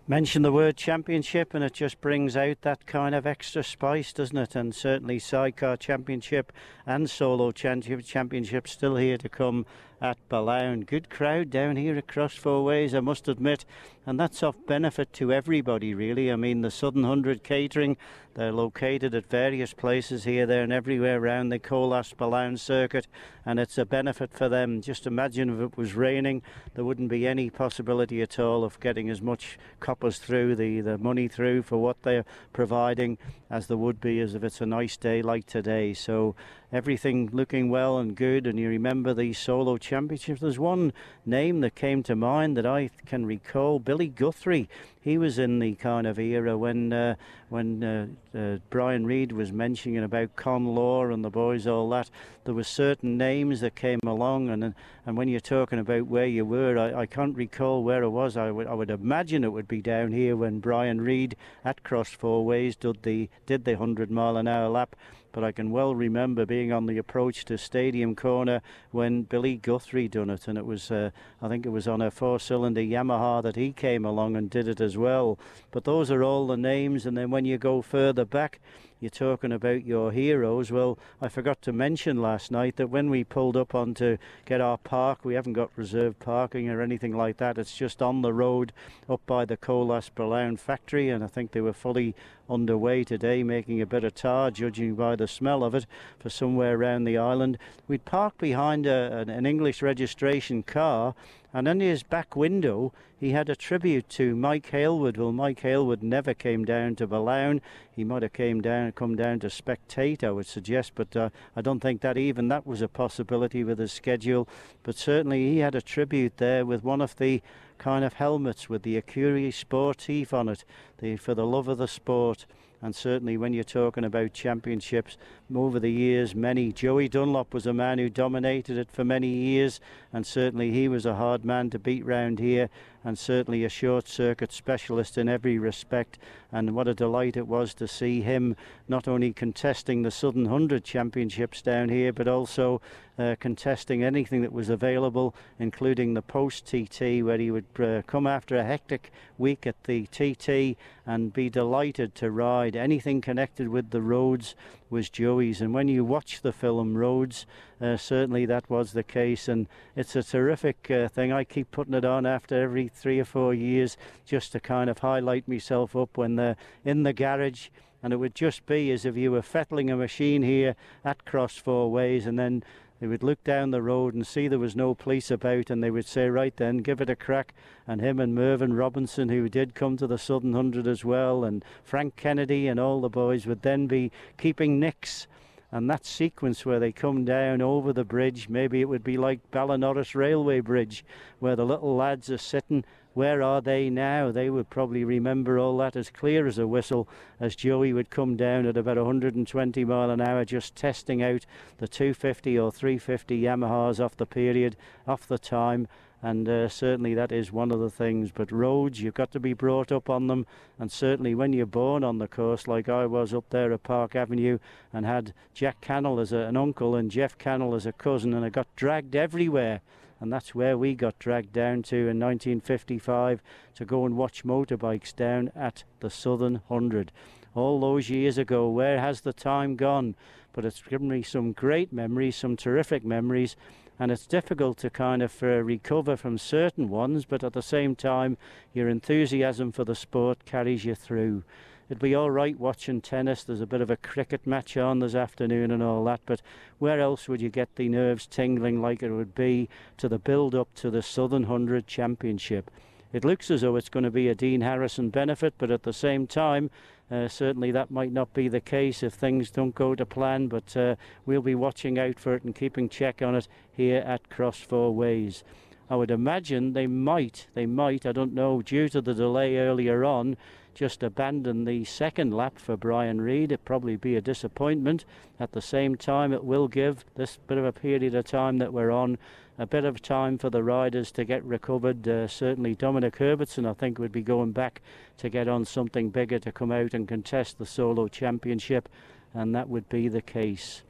mention 0.09 0.43
the 0.43 0.53
word 0.53 0.77
championship 0.77 1.53
and 1.53 1.65
it 1.65 1.73
just 1.73 2.01
brings 2.01 2.37
out 2.37 2.63
that 2.63 2.87
kind 2.87 3.15
of 3.15 3.27
extra 3.27 3.63
spice, 3.63 4.13
doesn't 4.13 4.37
it? 4.37 4.55
And 4.55 4.75
certainly 4.75 5.19
sidecar 5.19 5.77
championship 5.77 6.53
and 6.87 7.11
solo 7.11 7.51
championship 7.51 8.69
still 8.69 8.97
here 8.97 9.19
to 9.19 9.29
come 9.29 9.67
at 10.01 10.19
Billown. 10.29 10.81
Good 10.83 11.09
crowd 11.09 11.51
down 11.51 11.77
here 11.77 11.97
across 11.97 12.35
four 12.35 12.65
ways, 12.65 12.95
I 12.95 13.01
must 13.01 13.29
admit, 13.29 13.65
and 14.05 14.21
that's 14.21 14.43
of 14.43 14.67
benefit 14.67 15.13
to 15.15 15.33
everybody, 15.33 15.95
really. 15.95 16.31
I 16.31 16.37
mean, 16.37 16.61
the 16.61 16.71
Southern 16.71 17.05
Hundred 17.05 17.43
Catering, 17.43 17.97
they're 18.35 18.53
located 18.53 19.15
at 19.15 19.31
various 19.31 19.73
places 19.73 20.25
here, 20.25 20.45
there, 20.45 20.63
and 20.63 20.73
everywhere 20.73 21.19
around 21.19 21.49
the 21.49 21.59
Colas 21.59 22.13
Billown 22.13 22.59
circuit, 22.59 23.07
and 23.45 23.59
it's 23.59 23.79
a 23.79 23.87
benefit 23.87 24.33
for 24.33 24.49
them. 24.49 24.83
Just 24.83 25.07
imagine 25.07 25.49
if 25.51 25.73
it 25.73 25.79
was 25.79 25.95
raining, 25.95 26.43
there 26.75 26.85
wouldn't 26.85 27.09
be 27.09 27.27
any 27.27 27.49
possibility 27.49 28.21
at 28.21 28.39
all 28.39 28.65
of 28.65 28.79
getting 28.81 29.09
as 29.09 29.23
much 29.23 29.59
coppers 29.81 30.19
through, 30.19 30.57
the, 30.57 30.81
the 30.83 30.99
money 30.99 31.29
through 31.29 31.63
for 31.63 31.79
what 31.79 32.03
they're 32.03 32.27
providing, 32.53 33.17
as 33.49 33.67
there 33.67 33.77
would 33.77 34.01
be 34.01 34.21
as 34.21 34.35
if 34.35 34.43
it's 34.43 34.61
a 34.61 34.67
nice 34.67 34.97
day 34.97 35.23
like 35.23 35.47
today. 35.47 35.95
So 35.95 36.35
everything 36.73 37.31
looking 37.33 37.71
well 37.71 37.99
and 37.99 38.17
good. 38.17 38.47
And 38.47 38.59
you 38.59 38.69
remember 38.69 39.15
the 39.15 39.33
solo 39.33 39.77
championships. 39.79 40.41
There's 40.41 40.59
one 40.59 40.93
name 41.25 41.61
that 41.61 41.75
came 41.75 42.03
to 42.05 42.17
mind 42.17 42.57
that 42.57 42.67
I 42.67 42.91
can 43.07 43.25
recall 43.27 43.79
Billy 43.79 44.09
Guthrie. 44.09 44.69
He 45.07 45.19
was 45.19 45.39
in 45.39 45.61
the 45.61 45.77
kind 45.77 46.05
of 46.05 46.19
era 46.19 46.59
when 46.59 46.93
uh, 46.93 47.15
when 47.49 47.85
uh, 47.85 48.09
uh, 48.37 48.57
Brian 48.71 49.07
Reid 49.07 49.31
was 49.31 49.53
mentioning 49.53 50.03
about 50.03 50.35
Con 50.35 50.75
Law 50.75 51.07
and 51.07 51.25
the 51.25 51.31
boys, 51.31 51.65
all 51.65 51.89
that. 51.91 52.11
There 52.43 52.55
were 52.55 52.65
certain 52.65 53.17
names 53.17 53.61
that 53.61 53.77
came 53.77 54.01
along, 54.05 54.49
and 54.49 54.75
and 55.07 55.17
when 55.17 55.29
you're 55.29 55.39
talking 55.39 55.79
about 55.79 56.09
where 56.09 56.27
you 56.27 56.45
were, 56.45 56.77
I, 56.77 57.03
I 57.03 57.07
can't 57.07 57.37
recall 57.37 57.85
where 57.85 58.03
it 58.03 58.09
was. 58.09 58.37
I 58.37 58.51
would 58.51 58.67
I 58.67 58.75
would 58.75 58.91
imagine 58.91 59.45
it 59.45 59.53
would 59.53 59.69
be 59.69 59.81
down 59.81 60.11
here 60.11 60.37
when 60.37 60.59
Brian 60.59 61.01
Reid 61.01 61.37
at 61.65 61.85
Cross 61.85 62.11
Four 62.11 62.45
Ways 62.45 62.75
did 62.75 63.05
the 63.05 63.29
did 63.47 63.65
the 63.65 63.75
hundred 63.75 64.11
mile 64.11 64.37
an 64.37 64.49
hour 64.49 64.69
lap 64.69 64.97
but 65.37 65.45
I 65.45 65.53
can 65.53 65.71
well 65.71 65.95
remember 65.95 66.47
being 66.47 66.73
on 66.73 66.87
the 66.87 66.97
approach 66.97 67.45
to 67.45 67.59
Stadium 67.59 68.17
Corner 68.17 68.63
when 68.91 69.25
Billy 69.25 69.57
Guthrie 69.57 70.09
done 70.09 70.31
it, 70.31 70.49
and 70.49 70.57
it 70.57 70.65
was 70.65 70.91
uh, 70.91 71.11
I 71.43 71.49
think 71.49 71.67
it 71.67 71.69
was 71.69 71.87
on 71.87 72.01
a 72.01 72.11
four-cylinder 72.11 72.81
Yamaha 72.81 73.43
that 73.43 73.55
he 73.55 73.73
came 73.73 74.07
along 74.07 74.35
and 74.35 74.49
did 74.49 74.67
it 74.67 74.81
as 74.81 74.97
well. 74.97 75.39
But 75.73 75.85
those 75.85 76.11
are 76.11 76.25
all 76.25 76.47
the 76.47 76.57
names, 76.57 77.05
and 77.05 77.19
then 77.19 77.31
when 77.31 77.45
you 77.45 77.59
go 77.59 77.83
further 77.83 78.25
back, 78.25 78.61
you're 78.99 79.11
talking 79.11 79.53
about 79.53 79.85
your 79.85 80.11
heroes. 80.11 80.73
Well, 80.73 80.99
I 81.21 81.29
forgot 81.29 81.61
to 81.63 81.73
mention 81.73 82.23
last 82.23 82.51
night 82.51 82.77
that 82.77 82.89
when 82.89 83.11
we 83.11 83.25
pulled 83.25 83.57
up 83.57 83.75
on 83.75 83.93
to 83.95 84.17
get 84.47 84.63
our 84.63 84.79
park, 84.79 85.23
we 85.23 85.35
haven't 85.35 85.53
got 85.53 85.71
reserved 85.77 86.19
parking 86.19 86.71
or 86.71 86.81
anything 86.81 87.15
like 87.15 87.37
that. 87.37 87.59
It's 87.59 87.77
just 87.77 88.01
on 88.01 88.23
the 88.23 88.33
road 88.33 88.73
up 89.07 89.21
by 89.27 89.45
the 89.45 89.59
Colas 89.59 90.09
Billown 90.09 90.57
factory, 90.57 91.11
and 91.11 91.23
I 91.23 91.27
think 91.27 91.53
they 91.53 91.61
were 91.61 91.75
fully 91.75 92.15
underway 92.49 93.05
today, 93.05 93.43
making 93.43 93.81
a 93.81 93.87
bit 93.87 94.05
of 94.05 94.15
tar, 94.15 94.51
judging 94.51 94.95
by 94.95 95.17
the 95.17 95.29
smell 95.29 95.65
of 95.65 95.75
it 95.75 95.87
for 96.19 96.31
somewhere 96.31 96.77
around 96.77 97.05
the 97.05 97.19
island. 97.19 97.59
We'd 97.89 98.05
parked 98.05 98.39
behind 98.39 98.87
a, 98.87 99.19
an, 99.19 99.31
an 99.31 99.47
English 99.47 99.83
registration 99.83 100.63
car, 100.63 101.15
and 101.53 101.67
in 101.67 101.81
his 101.81 102.03
back 102.03 102.37
window, 102.37 102.93
he 103.19 103.31
had 103.31 103.49
a 103.49 103.57
tribute 103.57 104.09
to 104.11 104.37
Mike 104.37 104.71
Hailwood. 104.71 105.17
Well, 105.17 105.33
Mike 105.33 105.61
Hailwood 105.61 106.03
never 106.03 106.35
came 106.35 106.67
down 106.67 106.97
to 106.97 107.07
Billown. 107.07 107.63
He 107.91 108.05
might 108.05 108.23
have 108.23 108.35
came 108.35 108.61
down, 108.61 108.93
come 108.93 109.17
down 109.17 109.41
to 109.41 109.47
spectate, 109.47 110.23
I 110.23 110.33
would 110.33 110.47
suggest, 110.47 110.93
but 110.95 111.17
uh, 111.17 111.31
I 111.57 111.63
don't 111.63 111.81
think 111.81 112.03
that 112.03 112.19
even 112.19 112.49
that 112.49 112.67
was 112.67 112.83
a 112.83 112.89
possibility 112.89 113.65
with 113.65 113.79
his 113.79 113.93
schedule. 113.93 114.47
But 114.83 114.97
certainly 114.97 115.51
he 115.51 115.59
had 115.59 115.75
a 115.75 115.81
tribute 115.81 116.37
there 116.37 116.67
with 116.67 116.85
one 116.85 117.01
of 117.01 117.17
the 117.17 117.41
kind 117.79 118.05
of 118.05 118.15
helmets 118.15 118.69
with 118.69 118.83
the 118.83 119.01
Accurie 119.01 119.49
Sportif 119.49 120.33
on 120.33 120.49
it, 120.49 120.65
the, 120.99 121.17
for 121.17 121.35
the 121.35 121.47
love 121.47 121.69
of 121.69 121.79
the 121.79 121.89
sport. 121.89 122.47
And 122.87 122.95
certainly 122.95 123.37
when 123.37 123.53
you're 123.53 123.65
talking 123.65 124.05
about 124.05 124.33
championships 124.33 125.17
over 125.53 125.81
the 125.81 125.91
years 125.91 126.37
many 126.37 126.71
Joey 126.71 127.09
Dunlop 127.09 127.53
was 127.53 127.67
a 127.67 127.73
man 127.73 127.99
who 127.99 128.09
dominated 128.09 128.79
it 128.79 128.93
for 128.93 129.05
many 129.05 129.27
years. 129.27 129.81
And 130.13 130.25
certainly 130.25 130.71
he 130.71 130.87
was 130.87 131.05
a 131.05 131.17
hard 131.17 131.45
man 131.45 131.69
to 131.71 131.81
beat 131.81 132.07
round 132.07 132.39
here. 132.39 132.69
And 133.05 133.19
certainly 133.19 133.65
a 133.65 133.69
short 133.69 134.09
circuit 134.09 134.53
specialist 134.53 135.19
in 135.19 135.29
every 135.29 135.59
respect. 135.59 136.19
And 136.53 136.75
what 136.75 136.89
a 136.89 136.95
delight 136.95 137.37
it 137.37 137.47
was 137.47 137.75
to 137.75 137.89
see 137.89 138.21
him 138.21 138.57
not 138.89 139.09
only 139.09 139.33
contesting 139.33 140.03
the 140.03 140.11
Southern 140.11 140.45
100 140.45 140.85
championships 140.85 141.63
down 141.63 141.89
here 141.89 142.13
but 142.13 142.29
also 142.29 142.81
uh, 143.19 143.35
contesting 143.41 144.05
anything 144.05 144.43
that 144.43 144.53
was 144.53 144.69
available 144.69 145.35
including 145.59 146.15
the 146.15 146.23
post 146.23 146.67
TT 146.67 147.23
where 147.25 147.39
he 147.39 147.51
would 147.51 147.65
uh, 147.79 148.03
come 148.07 148.27
after 148.27 148.57
a 148.57 148.65
hectic 148.65 149.11
week 149.39 149.67
at 149.67 149.83
the 149.85 150.07
TT 150.07 150.77
and 151.07 151.33
be 151.33 151.49
delighted 151.49 152.15
to 152.17 152.31
ride 152.31 152.76
anything 152.79 153.21
connected 153.21 153.69
with 153.69 153.91
the 153.91 154.01
roads 154.01 154.55
was 154.91 155.11
Joey's. 155.11 155.61
And 155.61 155.75
when 155.75 155.89
you 155.89 156.05
watch 156.05 156.43
the 156.43 156.53
film 156.53 156.97
Roads, 156.97 157.47
uh, 157.81 157.97
certainly 157.97 158.47
that 158.47 158.69
was 158.71 158.93
the 158.93 159.03
case. 159.03 159.49
And 159.49 159.69
it's 159.95 160.17
a 160.17 160.23
terrific 160.23 160.91
uh, 160.91 161.09
thing. 161.09 161.33
I 161.33 161.45
keep 161.45 161.71
putting 161.71 161.95
it 161.95 162.05
on 162.05 162.27
after 162.27 162.61
every 162.61 162.89
three 162.89 163.19
or 163.21 163.25
four 163.25 163.55
years 163.55 163.97
just 164.25 164.53
to 164.53 164.61
kind 164.61 164.89
of 164.89 164.99
highlight 164.99 165.49
myself 165.49 165.97
up 165.97 166.17
when 166.17 166.37
they're 166.37 166.57
in 166.85 167.03
the 167.03 167.13
garage. 167.13 167.69
And 168.03 168.13
it 168.13 168.19
would 168.19 168.35
just 168.35 168.67
be 168.67 168.91
as 168.93 169.05
if 169.05 169.17
you 169.17 169.33
were 169.33 169.43
fettling 169.43 169.91
a 169.91 169.97
machine 169.97 170.43
here 170.43 170.77
at 171.05 171.25
Cross 171.25 171.57
Four 171.57 171.91
Ways 171.91 172.27
and 172.27 172.39
then 172.39 172.63
they 173.01 173.07
would 173.07 173.23
look 173.23 173.43
down 173.45 173.71
the 173.71 173.83
road 173.83 174.15
and 174.15 174.27
see 174.27 174.49
there 174.49 174.59
was 174.59 174.75
no 174.75 174.95
police 174.95 175.31
about, 175.31 175.69
and 175.69 175.83
they 175.83 175.91
would 175.91 176.07
say, 176.07 176.29
Right 176.29 176.57
then, 176.57 176.79
give 176.79 177.01
it 177.01 177.11
a 177.11 177.17
crack. 177.17 177.53
And 177.87 178.01
him 178.01 178.19
and 178.19 178.35
Mervyn 178.35 178.73
Robinson, 178.73 179.29
who 179.29 179.49
did 179.49 179.75
come 179.75 179.97
to 179.99 180.07
the 180.07 180.19
Southern 180.19 180.55
Hundred 180.55 180.87
as 180.87 181.05
well, 181.05 181.45
and 181.45 181.65
Frank 181.83 182.17
Kennedy 182.17 182.67
and 182.69 182.81
all 182.81 183.01
the 183.01 183.11
boys 183.11 183.47
would 183.47 183.63
then 183.63 183.87
be 183.87 184.11
keeping 184.39 184.81
nicks. 184.81 185.27
And 185.73 185.91
that 185.91 186.07
sequence 186.07 186.65
where 186.65 186.79
they 186.79 186.93
come 186.93 187.25
down 187.25 187.61
over 187.61 187.93
the 187.93 188.05
bridge, 188.05 188.49
maybe 188.49 188.81
it 188.81 188.89
would 188.89 189.05
be 189.05 189.17
like 189.17 189.51
Ballanorris 189.51 190.15
Railway 190.15 190.61
Bridge, 190.61 191.05
where 191.39 191.57
the 191.57 191.67
little 191.67 191.97
lads 191.97 192.31
are 192.31 192.39
sitting 192.39 192.85
where 193.17 193.43
are 193.43 193.63
they 193.63 193.89
now? 193.89 194.31
They 194.31 194.51
would 194.51 194.69
probably 194.69 195.03
remember 195.03 195.59
all 195.59 195.79
that 195.79 195.97
as 195.97 196.11
clear 196.11 196.47
as 196.47 196.59
a 196.59 196.67
whistle 196.67 197.09
as 197.41 197.57
Joey 197.57 197.95
would 197.95 198.11
come 198.11 198.37
down 198.37 198.67
at 198.67 198.77
about 198.77 198.99
120 198.99 199.85
mile 199.87 200.11
an 200.11 200.21
hour 200.21 200.45
just 200.45 200.77
testing 200.77 201.23
out 201.23 201.47
the 201.79 201.89
250 201.89 202.59
or 202.59 202.71
350 202.71 203.41
Yamahas 203.41 204.05
off 204.05 204.19
the 204.19 204.27
period, 204.27 204.77
off 205.09 205.27
the 205.27 205.39
time 205.39 205.89
and 206.23 206.49
uh, 206.49 206.69
certainly 206.69 207.15
that 207.15 207.33
is 207.33 207.53
one 207.53 207.71
of 207.71 207.81
the 207.81 207.91
things. 207.91 208.31
But 208.33 208.51
roads, 208.51 209.01
you've 209.01 209.15
got 209.15 209.31
to 209.33 209.41
be 209.41 209.53
brought 209.53 209.93
up 209.93 210.11
on 210.11 210.27
them, 210.27 210.47
and 210.79 210.91
certainly 210.91 211.35
when 211.35 211.53
you're 211.53 211.67
born 211.67 212.05
on 212.05 212.19
the 212.19 212.29
coast, 212.29 212.67
like 212.69 212.89
I 212.89 213.07
was 213.07 213.35
up 213.35 213.51
there 213.51 213.73
at 213.73 213.83
Park 213.83 214.17
Avenue, 214.17 214.59
and 214.93 215.07
had 215.07 215.35
Jack 215.55 215.81
Cannell 215.81 216.21
as 216.21 216.33
a, 216.33 216.39
an 216.39 216.57
uncle 216.57 216.95
and 216.95 217.11
Geoff 217.11 217.39
Cannell 217.39 217.75
as 217.75 217.87
a 217.87 217.93
cousin, 217.93 218.35
and 218.35 218.45
I 218.45 218.49
got 218.49 218.75
dragged 218.77 219.15
everywhere 219.15 219.81
and 220.21 220.33
that's 220.33 220.55
where 220.55 220.79
we 220.79 220.95
got 220.95 221.19
dragged 221.19 221.53
down 221.53 221.83
to 221.83 221.97
in 221.97 222.19
1955 222.19 223.43
to 223.75 223.85
go 223.85 224.07
and 224.07 224.17
watch 224.17 224.45
motorbikes 224.45 225.15
down 225.15 225.51
at 225.55 225.85
the 226.01 226.11
Southern 226.11 226.63
Hundred. 226.69 227.13
All 227.55 227.81
those 227.81 228.09
years 228.11 228.39
ago, 228.39 228.69
where 228.69 228.99
has 229.01 229.21
the 229.21 229.33
time 229.33 229.77
gone? 229.77 230.15
But 230.53 230.65
it's 230.65 230.83
given 230.83 231.09
me 231.09 231.23
some 231.23 231.53
great 231.53 231.93
memories, 231.93 232.37
some 232.37 232.57
terrific 232.57 233.05
memories, 233.05 233.57
and 233.99 234.11
it's 234.11 234.27
difficult 234.27 234.79
to 234.79 234.91
kind 234.91 235.23
of 235.23 235.43
uh, 235.43 235.47
recover 235.47 236.17
from 236.17 236.39
certain 236.39 236.89
ones, 236.89 237.25
but 237.25 237.43
at 237.43 237.53
the 237.53 237.63
same 237.63 237.95
time, 237.95 238.37
your 238.73 238.89
enthusiasm 238.89 239.73
for 239.73 239.85
the 239.85 239.95
sport 239.95 240.45
carries 240.45 240.85
you 240.85 240.95
through 240.95 241.43
it'd 241.89 242.03
be 242.03 242.15
all 242.15 242.31
right 242.31 242.59
watching 242.59 243.01
tennis. 243.01 243.45
There's 243.45 243.61
a 243.61 243.67
bit 243.67 243.81
of 243.81 243.91
a 243.91 243.97
cricket 243.97 244.47
match 244.47 244.77
on 244.77 244.99
this 244.99 245.15
afternoon 245.15 245.71
and 245.71 245.83
all 245.83 246.05
that, 246.05 246.21
but 246.27 246.43
where 246.79 247.01
else 247.01 247.29
would 247.29 247.41
you 247.41 247.49
get 247.49 247.77
the 247.77 247.89
nerves 247.89 248.27
tingling 248.27 248.83
like 248.83 249.03
it 249.03 249.13
would 249.13 249.35
be 249.35 249.69
to 249.99 250.09
the 250.09 250.19
build 250.19 250.55
up 250.55 250.75
to 250.77 250.91
the 250.91 251.03
Southern 251.03 251.43
100 251.43 251.87
Championship? 251.87 252.71
It 253.13 253.25
looks 253.25 253.51
as 253.51 253.61
though 253.61 253.77
it's 253.77 253.89
going 253.89 254.05
to 254.05 254.11
be 254.11 254.29
a 254.29 254.35
Dean 254.35 254.63
Harrison 254.63 255.11
benefit, 255.11 255.55
but 255.59 255.71
at 255.71 255.85
the 255.85 255.93
same 255.93 256.27
time, 256.27 256.71
uh, 257.11 257.29
certainly 257.29 257.71
that 257.71 257.91
might 257.91 258.13
not 258.13 258.35
be 258.35 258.49
the 258.49 258.61
case 258.61 259.03
if 259.03 259.15
things 259.15 259.51
don't 259.51 259.75
go 259.75 259.95
to 259.95 260.05
plan, 260.05 260.49
but 260.49 260.77
uh, 260.77 260.97
we'll 261.25 261.43
be 261.43 261.55
watching 261.55 261.99
out 261.99 262.19
for 262.19 262.35
it 262.35 262.43
and 262.43 262.55
keeping 262.55 262.89
check 262.89 263.23
on 263.23 263.35
it 263.37 263.47
here 263.73 263.99
at 263.99 264.29
Cross 264.29 264.61
Four 264.61 264.95
Ways. 264.95 265.45
I 265.89 265.95
would 265.95 266.11
imagine 266.11 266.73
they 266.73 266.89
might, 266.89 267.47
they 267.55 267.65
might, 267.65 268.05
I 268.07 268.13
don't 268.13 268.35
know, 268.35 268.61
due 268.61 268.89
to 268.89 269.01
the 269.01 269.15
delay 269.15 269.57
earlier 269.57 270.05
on, 270.05 270.37
just 270.75 271.03
abandon 271.03 271.65
the 271.65 271.85
second 271.85 272.35
lap 272.35 272.59
for 272.59 272.77
Brian 272.77 273.21
Reid. 273.21 273.53
It 273.53 273.65
probably 273.65 273.97
be 273.97 274.17
a 274.17 274.21
disappointment. 274.21 275.05
At 275.39 275.53
the 275.53 275.63
same 275.63 275.95
time, 275.95 276.33
it 276.33 276.45
will 276.45 276.67
give 276.67 277.05
this 277.15 277.39
bit 277.47 277.57
of 277.57 277.65
a 277.65 277.73
period 277.73 278.15
of 278.15 278.25
time 278.25 278.59
that 278.59 278.73
we're 278.73 278.91
on 278.91 279.17
a 279.59 279.67
bit 279.67 279.85
of 279.85 280.03
time 280.03 280.39
for 280.39 280.51
the 280.51 280.63
riders 280.63 281.11
to 281.13 281.25
get 281.25 281.43
recovered. 281.45 282.07
Uh, 282.07 282.29
certainly, 282.29 282.75
Dominic 282.75 283.17
Herbertson, 283.17 283.67
I 283.67 283.73
think, 283.73 283.99
would 283.99 284.13
be 284.13 284.23
going 284.23 284.53
back 284.53 284.83
to 285.19 285.29
get 285.29 285.49
on 285.49 285.65
something 285.65 286.11
bigger 286.11 286.39
to 286.39 286.53
come 286.53 286.71
out 286.71 286.93
and 286.93 287.09
contest 287.09 287.59
the 287.59 287.67
solo 287.67 288.09
championship, 288.09 288.89
and 289.33 289.55
that 289.55 289.69
would 289.69 289.89
be 289.89 290.09
the 290.09 290.23
case. 290.23 290.83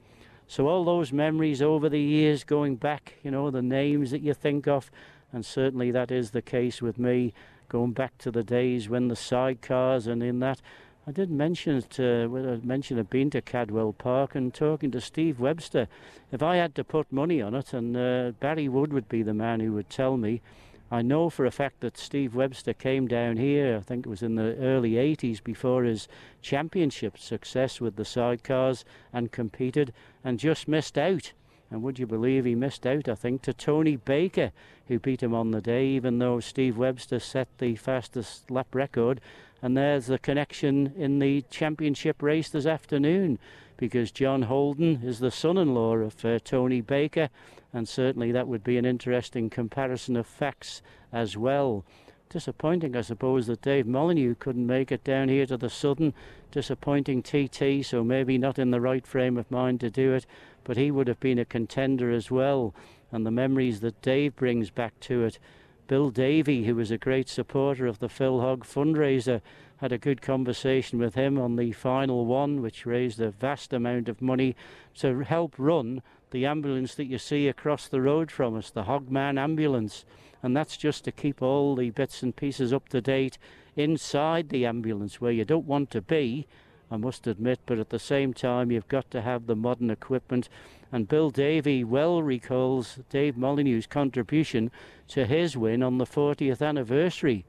So, 0.48 0.68
all 0.68 0.84
those 0.84 1.12
memories 1.12 1.62
over 1.62 1.88
the 1.88 2.00
years 2.00 2.44
going 2.44 2.76
back, 2.76 3.14
you 3.22 3.30
know, 3.30 3.50
the 3.50 3.62
names 3.62 4.10
that 4.10 4.22
you 4.22 4.34
think 4.34 4.66
of, 4.66 4.90
and 5.32 5.44
certainly 5.44 5.90
that 5.90 6.10
is 6.10 6.30
the 6.30 6.42
case 6.42 6.82
with 6.82 6.98
me 6.98 7.34
going 7.68 7.92
back 7.92 8.16
to 8.18 8.30
the 8.30 8.44
days 8.44 8.88
when 8.88 9.08
the 9.08 9.14
sidecars 9.14 10.06
and 10.06 10.22
in 10.22 10.38
that. 10.40 10.60
I 11.08 11.12
did 11.12 11.30
mention 11.30 11.76
it, 11.76 12.00
uh, 12.00 12.24
I 12.24 12.56
mentioned 12.66 12.98
I've 12.98 13.08
been 13.08 13.30
to 13.30 13.40
Cadwell 13.40 13.92
Park 13.92 14.34
and 14.34 14.52
talking 14.52 14.90
to 14.90 15.00
Steve 15.00 15.38
Webster. 15.38 15.86
If 16.32 16.42
I 16.42 16.56
had 16.56 16.74
to 16.74 16.82
put 16.82 17.12
money 17.12 17.40
on 17.40 17.54
it, 17.54 17.72
and 17.72 17.96
uh, 17.96 18.32
Barry 18.40 18.68
Wood 18.68 18.92
would 18.92 19.08
be 19.08 19.22
the 19.22 19.32
man 19.32 19.60
who 19.60 19.72
would 19.74 19.88
tell 19.88 20.16
me, 20.16 20.42
I 20.90 21.02
know 21.02 21.30
for 21.30 21.46
a 21.46 21.52
fact 21.52 21.78
that 21.82 21.96
Steve 21.96 22.34
Webster 22.34 22.72
came 22.72 23.06
down 23.06 23.36
here, 23.36 23.76
I 23.76 23.82
think 23.82 24.04
it 24.04 24.08
was 24.08 24.22
in 24.24 24.34
the 24.34 24.56
early 24.56 24.94
80s, 24.94 25.44
before 25.44 25.84
his 25.84 26.08
championship 26.42 27.18
success 27.18 27.80
with 27.80 27.94
the 27.94 28.02
sidecars 28.02 28.82
and 29.12 29.30
competed 29.30 29.92
and 30.24 30.40
just 30.40 30.66
missed 30.66 30.98
out. 30.98 31.32
And 31.70 31.82
would 31.82 32.00
you 32.00 32.06
believe 32.06 32.44
he 32.44 32.56
missed 32.56 32.86
out, 32.86 33.08
I 33.08 33.14
think, 33.14 33.42
to 33.42 33.52
Tony 33.52 33.94
Baker, 33.94 34.50
who 34.88 34.98
beat 34.98 35.22
him 35.22 35.34
on 35.34 35.52
the 35.52 35.60
day, 35.60 35.86
even 35.86 36.18
though 36.18 36.40
Steve 36.40 36.76
Webster 36.76 37.20
set 37.20 37.48
the 37.58 37.76
fastest 37.76 38.50
lap 38.50 38.74
record. 38.74 39.20
And 39.62 39.76
there's 39.76 40.06
the 40.06 40.18
connection 40.18 40.92
in 40.96 41.18
the 41.18 41.42
championship 41.50 42.22
race 42.22 42.48
this 42.48 42.66
afternoon, 42.66 43.38
because 43.76 44.10
John 44.10 44.42
Holden 44.42 45.00
is 45.02 45.18
the 45.18 45.30
son 45.30 45.56
in 45.56 45.74
law 45.74 45.96
of 45.96 46.24
uh, 46.24 46.38
Tony 46.44 46.80
Baker, 46.80 47.30
and 47.72 47.88
certainly 47.88 48.32
that 48.32 48.48
would 48.48 48.64
be 48.64 48.78
an 48.78 48.84
interesting 48.84 49.50
comparison 49.50 50.16
of 50.16 50.26
facts 50.26 50.82
as 51.12 51.36
well. 51.36 51.84
Disappointing, 52.28 52.96
I 52.96 53.02
suppose, 53.02 53.46
that 53.46 53.62
Dave 53.62 53.86
Molyneux 53.86 54.34
couldn't 54.38 54.66
make 54.66 54.90
it 54.90 55.04
down 55.04 55.28
here 55.28 55.46
to 55.46 55.56
the 55.56 55.70
Southern. 55.70 56.12
Disappointing 56.50 57.22
TT, 57.22 57.84
so 57.84 58.02
maybe 58.02 58.38
not 58.38 58.58
in 58.58 58.70
the 58.70 58.80
right 58.80 59.06
frame 59.06 59.36
of 59.36 59.50
mind 59.50 59.80
to 59.80 59.90
do 59.90 60.12
it 60.12 60.26
but 60.66 60.76
he 60.76 60.90
would 60.90 61.06
have 61.06 61.20
been 61.20 61.38
a 61.38 61.44
contender 61.44 62.10
as 62.10 62.28
well. 62.28 62.74
And 63.12 63.24
the 63.24 63.30
memories 63.30 63.80
that 63.80 64.02
Dave 64.02 64.34
brings 64.34 64.68
back 64.68 64.98
to 65.00 65.22
it. 65.24 65.38
Bill 65.86 66.10
Davey, 66.10 66.64
who 66.64 66.74
was 66.74 66.90
a 66.90 66.98
great 66.98 67.28
supporter 67.28 67.86
of 67.86 68.00
the 68.00 68.08
Phil 68.08 68.40
Hogg 68.40 68.64
fundraiser, 68.64 69.40
had 69.76 69.92
a 69.92 69.98
good 69.98 70.20
conversation 70.20 70.98
with 70.98 71.14
him 71.14 71.38
on 71.38 71.54
the 71.54 71.70
final 71.70 72.26
one, 72.26 72.60
which 72.60 72.86
raised 72.86 73.20
a 73.20 73.30
vast 73.30 73.72
amount 73.72 74.08
of 74.08 74.20
money 74.20 74.56
to 74.96 75.20
help 75.20 75.54
run 75.58 76.02
the 76.32 76.44
ambulance 76.44 76.94
that 76.96 77.04
you 77.04 77.18
see 77.18 77.46
across 77.46 77.86
the 77.86 78.00
road 78.00 78.32
from 78.32 78.56
us, 78.56 78.70
the 78.70 78.84
Hogman 78.84 79.38
ambulance. 79.38 80.04
And 80.42 80.56
that's 80.56 80.76
just 80.76 81.04
to 81.04 81.12
keep 81.12 81.40
all 81.40 81.76
the 81.76 81.90
bits 81.90 82.22
and 82.22 82.34
pieces 82.34 82.72
up 82.72 82.88
to 82.88 83.00
date 83.00 83.38
inside 83.76 84.48
the 84.48 84.66
ambulance 84.66 85.20
where 85.20 85.32
you 85.32 85.44
don't 85.44 85.66
want 85.66 85.90
to 85.92 86.02
be 86.02 86.48
I 86.90 86.96
must 86.96 87.26
admit, 87.26 87.58
but 87.66 87.78
at 87.78 87.90
the 87.90 87.98
same 87.98 88.32
time, 88.32 88.70
you've 88.70 88.88
got 88.88 89.10
to 89.10 89.22
have 89.22 89.46
the 89.46 89.56
modern 89.56 89.90
equipment. 89.90 90.48
And 90.92 91.08
Bill 91.08 91.30
Davey 91.30 91.82
well 91.82 92.22
recalls 92.22 93.00
Dave 93.10 93.36
Molyneux's 93.36 93.86
contribution 93.86 94.70
to 95.08 95.26
his 95.26 95.56
win 95.56 95.82
on 95.82 95.98
the 95.98 96.06
40th 96.06 96.62
anniversary. 96.62 97.44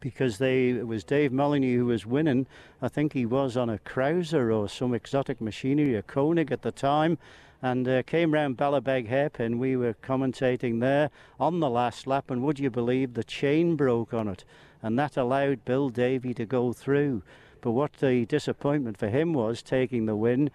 because 0.00 0.38
they 0.38 0.70
it 0.70 0.86
was 0.86 1.04
Dave 1.04 1.30
Molyneux 1.32 1.78
who 1.78 1.86
was 1.86 2.06
winning. 2.06 2.46
I 2.82 2.88
think 2.88 3.12
he 3.12 3.26
was 3.26 3.56
on 3.56 3.68
a 3.70 3.78
Cruiser 3.78 4.50
or 4.50 4.68
some 4.68 4.94
exotic 4.94 5.40
machinery, 5.40 5.94
a 5.94 6.02
Koenig 6.02 6.50
at 6.50 6.62
the 6.62 6.72
time, 6.72 7.18
and 7.62 7.86
uh, 7.86 8.02
came 8.02 8.32
round 8.32 8.56
Ballabeg 8.56 9.08
hairpin. 9.08 9.58
We 9.58 9.76
were 9.76 9.94
commentating 10.02 10.80
there 10.80 11.10
on 11.38 11.60
the 11.60 11.70
last 11.70 12.06
lap, 12.06 12.30
and 12.30 12.42
would 12.42 12.58
you 12.58 12.70
believe 12.70 13.14
the 13.14 13.24
chain 13.24 13.76
broke 13.76 14.14
on 14.14 14.26
it, 14.26 14.44
and 14.82 14.98
that 14.98 15.16
allowed 15.16 15.64
Bill 15.64 15.90
Davey 15.90 16.32
to 16.34 16.46
go 16.46 16.72
through. 16.72 17.22
But 17.60 17.72
what 17.72 17.94
the 17.94 18.24
disappointment 18.26 18.96
for 18.96 19.08
him 19.08 19.32
was 19.32 19.62
taking 19.62 20.06
the 20.06 20.16
win 20.16 20.50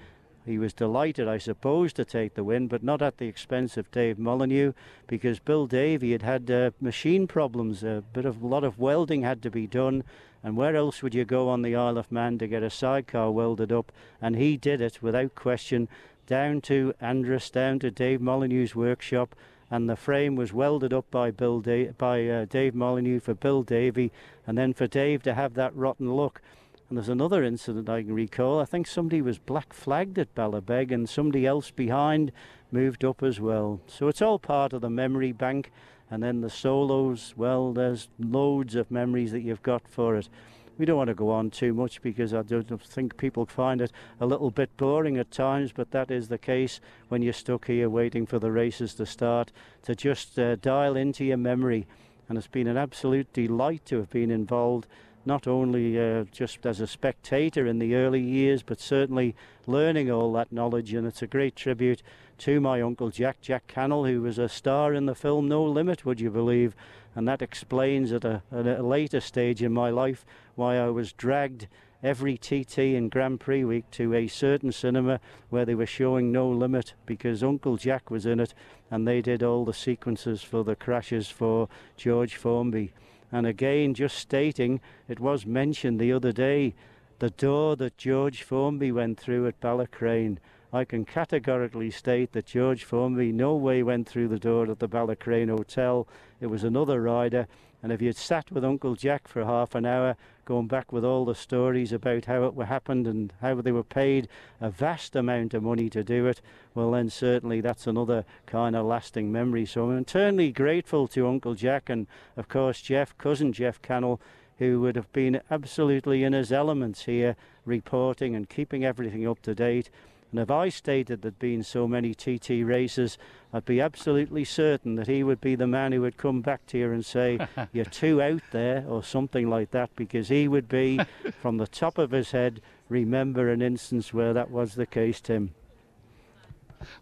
he 0.46 0.60
was 0.60 0.74
delighted, 0.74 1.28
I 1.28 1.40
suppose, 1.40 1.92
to 1.94 2.06
take 2.06 2.36
the 2.36 2.44
win, 2.44 2.68
but 2.68 2.84
not 2.84 3.02
at 3.02 3.18
the 3.18 3.26
expense 3.26 3.78
of 3.78 3.90
Dave 3.90 4.20
Molyneux, 4.20 4.74
because 5.08 5.40
Bill 5.40 5.66
Davey 5.66 6.12
had 6.12 6.22
had 6.22 6.52
uh, 6.52 6.70
machine 6.80 7.26
problems. 7.26 7.84
A 7.84 8.04
bit 8.14 8.26
of 8.26 8.44
a 8.44 8.48
lot 8.48 8.64
of 8.64 8.78
welding 8.78 9.24
had 9.24 9.42
to 9.42 9.50
be 9.50 9.66
done, 9.66 10.04
and 10.44 10.56
where 10.56 10.76
else 10.76 11.02
would 11.02 11.16
you 11.16 11.26
go 11.26 11.50
on 11.50 11.64
the 11.64 11.76
Isle 11.76 11.98
of 11.98 12.12
Man 12.12 12.38
to 12.38 12.48
get 12.48 12.62
a 12.62 12.70
sidecar 12.70 13.32
welded 13.32 13.72
up? 13.72 13.92
And 14.22 14.36
he 14.36 14.56
did 14.56 14.82
it 14.82 15.02
without 15.02 15.34
question, 15.34 15.88
down 16.28 16.62
to 16.62 16.94
Andrus, 17.02 17.50
down 17.50 17.80
to 17.80 17.90
Dave 17.90 18.22
Molyneux's 18.22 18.76
workshop, 18.76 19.36
and 19.72 19.90
the 19.90 19.96
frame 19.96 20.36
was 20.36 20.54
welded 20.54 20.94
up 20.94 21.10
by 21.10 21.32
Bill 21.32 21.60
da- 21.60 21.90
by 21.98 22.28
uh, 22.28 22.46
Dave 22.46 22.76
Molyneux 22.76 23.20
for 23.20 23.34
Bill 23.34 23.64
Davey, 23.64 24.12
and 24.46 24.56
then 24.56 24.74
for 24.76 24.86
Dave 24.86 25.24
to 25.24 25.34
have 25.34 25.56
that 25.56 25.76
rotten 25.76 26.14
look. 26.14 26.40
And 26.88 26.98
there's 26.98 27.10
another 27.10 27.44
incident 27.44 27.90
I 27.90 28.04
can 28.04 28.14
recall. 28.14 28.60
I 28.60 28.66
think 28.66 28.86
somebody 28.86 29.22
was 29.22 29.40
black 29.40 29.74
flagged 29.74 30.20
at 30.20 30.36
Ballabeg 30.36 30.92
and 30.92 31.10
somebody 31.10 31.46
else 31.46 31.72
behind 31.72 32.32
moved 32.72 33.04
up 33.04 33.24
as 33.24 33.40
well. 33.40 33.82
So 33.88 34.08
it's 34.08 34.22
all 34.22 34.38
part 34.38 34.72
of 34.72 34.82
the 34.82 34.90
memory 34.90 35.32
bank. 35.32 35.72
And 36.12 36.22
then 36.22 36.42
the 36.42 36.50
solos, 36.50 37.34
well, 37.36 37.74
there's 37.74 38.10
loads 38.20 38.76
of 38.76 38.92
memories 38.92 39.32
that 39.32 39.42
you've 39.42 39.64
got 39.64 39.88
for 39.88 40.16
it. 40.16 40.30
We 40.78 40.86
don't 40.86 40.98
want 40.98 41.08
to 41.08 41.16
go 41.16 41.32
on 41.32 41.50
too 41.50 41.74
much 41.74 42.02
because 42.04 42.34
I 42.34 42.44
don't 42.44 42.82
think 42.84 43.18
people 43.18 43.46
find 43.48 43.82
it 43.82 43.92
a 44.20 44.26
little 44.28 44.52
bit 44.52 44.76
boring 44.78 45.18
at 45.18 45.32
times, 45.32 45.72
but 45.72 45.92
that 45.92 46.12
is 46.12 46.28
the 46.28 46.38
case 46.38 46.82
when 47.08 47.24
you're 47.24 47.34
stuck 47.34 47.66
here 47.66 47.90
waiting 47.90 48.28
for 48.28 48.38
the 48.38 48.52
races 48.52 48.94
to 48.96 49.06
start 49.06 49.52
to 49.84 49.96
just 49.96 50.38
uh, 50.38 50.58
dial 50.58 50.96
into 50.96 51.26
your 51.26 51.38
memory. 51.38 51.88
And 52.28 52.38
it's 52.38 52.48
been 52.48 52.68
an 52.68 52.78
absolute 52.78 53.32
delight 53.34 53.86
to 53.86 53.98
have 53.98 54.10
been 54.10 54.30
involved 54.30 54.86
not 55.26 55.48
only 55.48 56.00
uh, 56.00 56.26
just 56.32 56.66
as 56.66 56.80
a 56.80 56.88
spectator 56.88 57.66
in 57.66 57.80
the 57.80 57.96
early 57.96 58.22
years, 58.22 58.62
but 58.64 58.80
certainly 58.80 59.36
learning 59.68 60.12
all 60.12 60.32
that 60.34 60.52
knowledge. 60.52 60.94
And 60.94 61.08
it's 61.08 61.22
a 61.22 61.28
great 61.28 61.56
tribute 61.56 62.04
to 62.40 62.60
my 62.60 62.82
uncle 62.82 63.10
Jack, 63.10 63.42
Jack 63.42 63.68
Cannell, 63.68 64.06
who 64.06 64.22
was 64.22 64.38
a 64.38 64.50
star 64.50 64.94
in 64.94 65.06
the 65.06 65.16
film 65.16 65.48
No 65.48 65.64
Limit, 65.64 66.06
would 66.06 66.20
you 66.20 66.30
believe? 66.30 66.76
And 67.16 67.28
that 67.28 67.42
explains 67.42 68.12
at 68.12 68.26
a, 68.26 68.44
at 68.52 68.68
a 68.68 68.84
later 68.84 69.22
stage 69.22 69.64
in 69.64 69.72
my 69.72 69.90
life 69.90 70.26
why 70.56 70.78
I 70.78 70.90
was 70.90 71.14
dragged 71.14 71.68
every 72.04 72.38
TT 72.38 72.78
and 72.78 73.10
Grand 73.10 73.40
Prix 73.40 73.64
week 73.64 73.90
to 73.92 74.14
a 74.14 74.28
certain 74.28 74.72
cinema 74.72 75.20
where 75.50 75.66
they 75.66 75.76
were 75.76 75.86
showing 75.86 76.32
No 76.32 76.48
Limit 76.50 76.94
because 77.06 77.42
Uncle 77.42 77.78
Jack 77.78 78.12
was 78.12 78.26
in 78.26 78.40
it 78.40 78.54
and 78.92 79.08
they 79.08 79.22
did 79.22 79.42
all 79.42 79.66
the 79.66 79.74
sequences 79.74 80.44
for 80.44 80.64
the 80.64 80.76
crashes 80.76 81.30
for 81.30 81.68
George 81.98 82.36
Formby. 82.36 82.94
And 83.36 83.46
again, 83.46 83.94
just 83.94 84.18
stating, 84.18 84.80
it 85.10 85.20
was 85.20 85.46
mentioned 85.46 86.00
the 86.00 86.14
other 86.14 86.32
day, 86.32 86.74
the 87.20 87.32
door 87.32 87.76
that 87.76 87.98
George 87.98 88.44
Formby 88.44 88.94
went 88.94 89.20
through 89.20 89.46
at 89.46 89.60
Ballacraine. 89.60 90.38
I 90.72 90.86
can 90.86 91.04
categorically 91.04 91.92
state 91.92 92.32
that 92.32 92.46
George 92.46 92.86
Formby 92.86 93.34
no 93.34 93.54
way 93.54 93.84
went 93.84 94.08
through 94.08 94.30
the 94.30 94.40
door 94.40 94.72
at 94.72 94.80
the 94.80 94.88
Ballacraine 94.88 95.50
Hotel. 95.50 96.08
It 96.40 96.48
was 96.48 96.64
another 96.64 97.02
rider 97.02 97.46
and 97.86 97.92
if 97.92 98.02
you'd 98.02 98.18
sat 98.18 98.50
with 98.50 98.66
Uncle 98.66 98.96
Jack 98.96 99.28
for 99.28 99.46
half 99.46 99.76
an 99.76 99.86
hour, 99.86 100.16
going 100.46 100.68
back 100.68 100.94
with 100.94 101.04
all 101.04 101.26
the 101.26 101.36
stories 101.36 101.92
about 101.92 102.26
how 102.26 102.44
it 102.44 102.66
happened 102.66 103.08
and 103.08 103.34
how 103.42 103.56
they 103.56 103.72
were 103.72 103.84
paid 103.84 104.28
a 104.62 104.70
vast 104.70 105.16
amount 105.16 105.54
of 105.54 105.64
money 105.64 105.90
to 105.90 106.04
do 106.04 106.28
it, 106.28 106.40
well, 106.74 106.92
then 106.92 107.10
certainly 107.10 107.62
that's 107.62 107.88
another 107.88 108.24
kind 108.46 108.76
of 108.76 108.86
lasting 108.86 109.32
memory. 109.32 109.66
So 109.66 109.90
I'm 109.90 109.98
eternally 109.98 110.52
grateful 110.52 111.08
to 111.10 111.28
Uncle 111.28 111.56
Jack 111.56 111.90
and, 111.90 112.08
of 112.38 112.48
course, 112.48 112.82
Geoff, 112.82 113.18
cousin 113.18 113.52
Geoff 113.52 113.82
Cannell, 113.82 114.22
who 114.60 114.80
would 114.82 114.96
have 114.96 115.12
been 115.12 115.42
absolutely 115.52 116.24
in 116.24 116.34
his 116.34 116.52
elements 116.52 117.06
here, 117.06 117.36
reporting 117.66 118.36
and 118.36 118.48
keeping 118.48 118.86
everything 118.86 119.28
up 119.28 119.42
to 119.42 119.56
date. 119.56 119.90
And 120.36 120.42
if 120.42 120.52
I 120.52 120.68
stated 120.68 121.22
there'd 121.22 121.40
been 121.40 121.64
so 121.64 121.88
many 121.88 122.14
TT 122.14 122.66
races, 122.66 123.18
I'd 123.54 123.64
be 123.64 123.80
absolutely 123.80 124.44
certain 124.44 124.96
that 124.96 125.08
he 125.08 125.24
would 125.24 125.40
be 125.40 125.56
the 125.56 125.66
man 125.66 125.94
who 125.94 126.02
would 126.02 126.18
come 126.18 126.42
back 126.42 126.68
to 126.68 126.78
you 126.78 126.92
and 126.92 127.06
say, 127.06 127.40
You're 127.72 127.86
too 127.86 128.22
out 128.22 128.42
there, 128.52 128.84
or 128.86 129.02
something 129.02 129.50
like 129.50 129.72
that, 129.72 129.92
because 129.96 130.28
he 130.28 130.50
would 130.50 130.68
be, 130.68 131.00
from 131.42 131.56
the 131.56 131.68
top 131.68 131.98
of 131.98 132.12
his 132.12 132.32
head, 132.32 132.60
remember 132.90 133.50
an 133.50 133.62
instance 133.62 134.14
where 134.14 134.34
that 134.34 134.52
was 134.52 134.76
the 134.76 134.86
case, 134.86 135.22
Tim. 135.22 135.56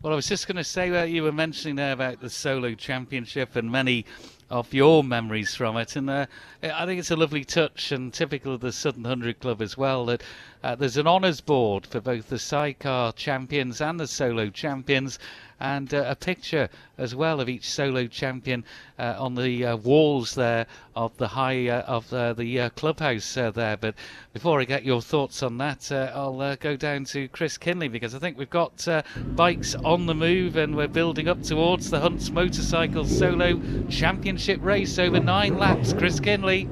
Well, 0.03 0.13
I 0.13 0.15
was 0.15 0.27
just 0.27 0.45
going 0.45 0.57
to 0.57 0.63
say 0.63 0.91
that 0.91 1.09
you 1.09 1.23
were 1.23 1.31
mentioning 1.31 1.75
there 1.75 1.93
about 1.93 2.21
the 2.21 2.29
solo 2.29 2.75
championship 2.75 3.55
and 3.55 3.71
many 3.71 4.05
of 4.53 4.71
your 4.71 5.03
memories 5.03 5.55
from 5.55 5.77
it, 5.77 5.95
and 5.95 6.07
uh, 6.07 6.27
I 6.61 6.85
think 6.85 6.99
it's 6.99 7.09
a 7.09 7.15
lovely 7.15 7.43
touch 7.43 7.91
and 7.91 8.13
typical 8.13 8.53
of 8.53 8.61
the 8.61 8.71
Southern 8.71 9.03
Hundred 9.03 9.39
Club 9.39 9.63
as 9.63 9.75
well 9.75 10.05
that 10.05 10.21
uh, 10.63 10.75
there's 10.75 10.95
an 10.95 11.07
honours 11.07 11.41
board 11.41 11.87
for 11.87 11.99
both 11.99 12.29
the 12.29 12.37
sidecar 12.37 13.13
champions 13.13 13.81
and 13.81 13.99
the 13.99 14.05
solo 14.05 14.51
champions, 14.51 15.17
and 15.59 15.93
uh, 15.93 16.03
a 16.07 16.15
picture 16.15 16.69
as 16.97 17.15
well 17.15 17.39
of 17.39 17.49
each 17.49 17.67
solo 17.69 18.05
champion 18.05 18.63
uh, 18.99 19.15
on 19.17 19.33
the 19.33 19.65
uh, 19.65 19.75
walls 19.77 20.35
there 20.35 20.67
of 20.95 21.15
the 21.17 21.27
high 21.27 21.67
uh, 21.67 21.81
of 21.81 22.09
the 22.09 22.71
clubhouse 22.75 23.33
there. 23.33 23.77
But 23.77 23.95
before 24.33 24.61
I 24.61 24.65
get 24.65 24.83
your 24.83 25.01
thoughts 25.01 25.41
on 25.41 25.57
that, 25.57 25.91
I'll 25.91 26.55
go 26.57 26.75
down 26.75 27.05
to 27.05 27.27
Chris 27.29 27.57
Kinley 27.57 27.87
because 27.87 28.13
I 28.13 28.19
think 28.19 28.37
we've 28.37 28.49
got 28.49 28.87
bikes 29.35 29.73
on 29.75 30.05
the 30.05 30.13
move 30.13 30.57
and 30.57 30.75
we're 30.75 30.87
building 30.87 31.27
up 31.27 31.41
towards 31.41 31.89
the 31.89 31.99
Hunts 31.99 32.29
Motorcycle 32.29 33.05
Solo 33.05 33.59
Championship 33.89 34.42
race 34.61 34.99
over 34.99 35.19
nine 35.19 35.57
laps. 35.57 35.93
Chris 35.93 36.19
Kinley. 36.19 36.67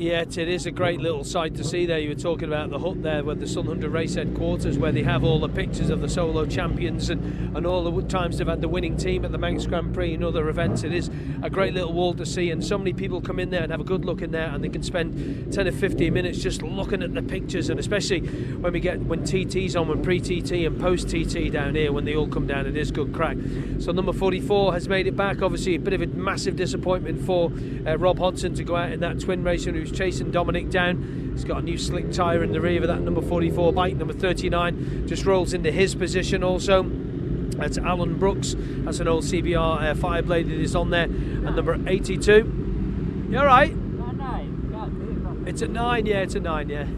Yeah, 0.00 0.22
it 0.22 0.38
is 0.38 0.64
a 0.64 0.70
great 0.70 0.98
little 0.98 1.24
sight 1.24 1.56
to 1.56 1.62
see 1.62 1.84
there. 1.84 1.98
You 1.98 2.08
were 2.08 2.14
talking 2.14 2.48
about 2.48 2.70
the 2.70 2.78
hut 2.78 3.02
there 3.02 3.22
with 3.22 3.38
the 3.38 3.46
Sun 3.46 3.66
100 3.66 3.90
race 3.90 4.14
headquarters 4.14 4.78
where 4.78 4.92
they 4.92 5.02
have 5.02 5.22
all 5.22 5.38
the 5.38 5.50
pictures 5.50 5.90
of 5.90 6.00
the 6.00 6.08
solo 6.08 6.46
champions 6.46 7.10
and, 7.10 7.54
and 7.54 7.66
all 7.66 7.84
the 7.84 8.02
times 8.04 8.38
they've 8.38 8.46
had 8.46 8.62
the 8.62 8.68
winning 8.68 8.96
team 8.96 9.26
at 9.26 9.30
the 9.30 9.36
Manx 9.36 9.66
Grand 9.66 9.92
Prix 9.92 10.14
and 10.14 10.24
other 10.24 10.48
events. 10.48 10.84
It 10.84 10.94
is 10.94 11.10
a 11.42 11.50
great 11.50 11.74
little 11.74 11.92
wall 11.92 12.14
to 12.14 12.24
see, 12.24 12.50
and 12.50 12.64
so 12.64 12.78
many 12.78 12.94
people 12.94 13.20
come 13.20 13.38
in 13.38 13.50
there 13.50 13.62
and 13.62 13.70
have 13.70 13.82
a 13.82 13.84
good 13.84 14.06
look 14.06 14.22
in 14.22 14.30
there, 14.30 14.48
and 14.48 14.64
they 14.64 14.70
can 14.70 14.82
spend 14.82 15.52
10 15.52 15.68
or 15.68 15.72
15 15.72 16.14
minutes 16.14 16.38
just 16.38 16.62
looking 16.62 17.02
at 17.02 17.12
the 17.12 17.22
pictures. 17.22 17.68
And 17.68 17.78
especially 17.78 18.20
when 18.20 18.72
we 18.72 18.80
get 18.80 19.02
when 19.02 19.22
TT's 19.22 19.76
on, 19.76 19.86
when 19.86 20.02
pre 20.02 20.18
TT 20.18 20.64
and 20.64 20.80
post 20.80 21.10
TT 21.10 21.52
down 21.52 21.74
here, 21.74 21.92
when 21.92 22.06
they 22.06 22.16
all 22.16 22.26
come 22.26 22.46
down, 22.46 22.64
it 22.64 22.74
is 22.74 22.90
good 22.90 23.12
crack. 23.12 23.36
So 23.80 23.92
number 23.92 24.14
44 24.14 24.72
has 24.72 24.88
made 24.88 25.08
it 25.08 25.16
back. 25.16 25.42
Obviously, 25.42 25.74
a 25.74 25.78
bit 25.78 25.92
of 25.92 26.00
a 26.00 26.06
massive 26.06 26.56
disappointment 26.56 27.20
for 27.26 27.52
uh, 27.86 27.98
Rob 27.98 28.18
Hodson 28.18 28.54
to 28.54 28.64
go 28.64 28.76
out 28.76 28.92
in 28.92 29.00
that 29.00 29.20
twin 29.20 29.44
race, 29.44 29.66
and 29.66 29.76
he 29.76 29.89
was 29.90 29.98
chasing 29.98 30.30
Dominic 30.30 30.70
down. 30.70 31.32
He's 31.32 31.44
got 31.44 31.58
a 31.58 31.62
new 31.62 31.78
slick 31.78 32.12
tyre 32.12 32.42
in 32.42 32.52
the 32.52 32.60
rear 32.60 32.80
of 32.82 32.88
that 32.88 33.00
number 33.00 33.22
44 33.22 33.72
bike. 33.72 33.96
Number 33.96 34.14
39 34.14 35.06
just 35.06 35.24
rolls 35.24 35.52
into 35.52 35.70
his 35.70 35.94
position 35.94 36.42
also. 36.44 36.84
That's 36.84 37.78
Alan 37.78 38.18
Brooks. 38.18 38.54
That's 38.58 39.00
an 39.00 39.08
old 39.08 39.24
CBR 39.24 39.90
uh, 39.90 39.94
Fireblade 39.94 40.48
that 40.48 40.60
is 40.60 40.74
on 40.74 40.90
there. 40.90 41.04
And 41.04 41.56
number 41.56 41.78
82. 41.86 43.28
You 43.30 43.38
alright? 43.38 43.74
It's 45.46 45.62
a 45.62 45.68
nine, 45.68 46.06
yeah, 46.06 46.20
it's 46.20 46.34
a 46.34 46.40
nine, 46.40 46.68
yeah. 46.68 46.84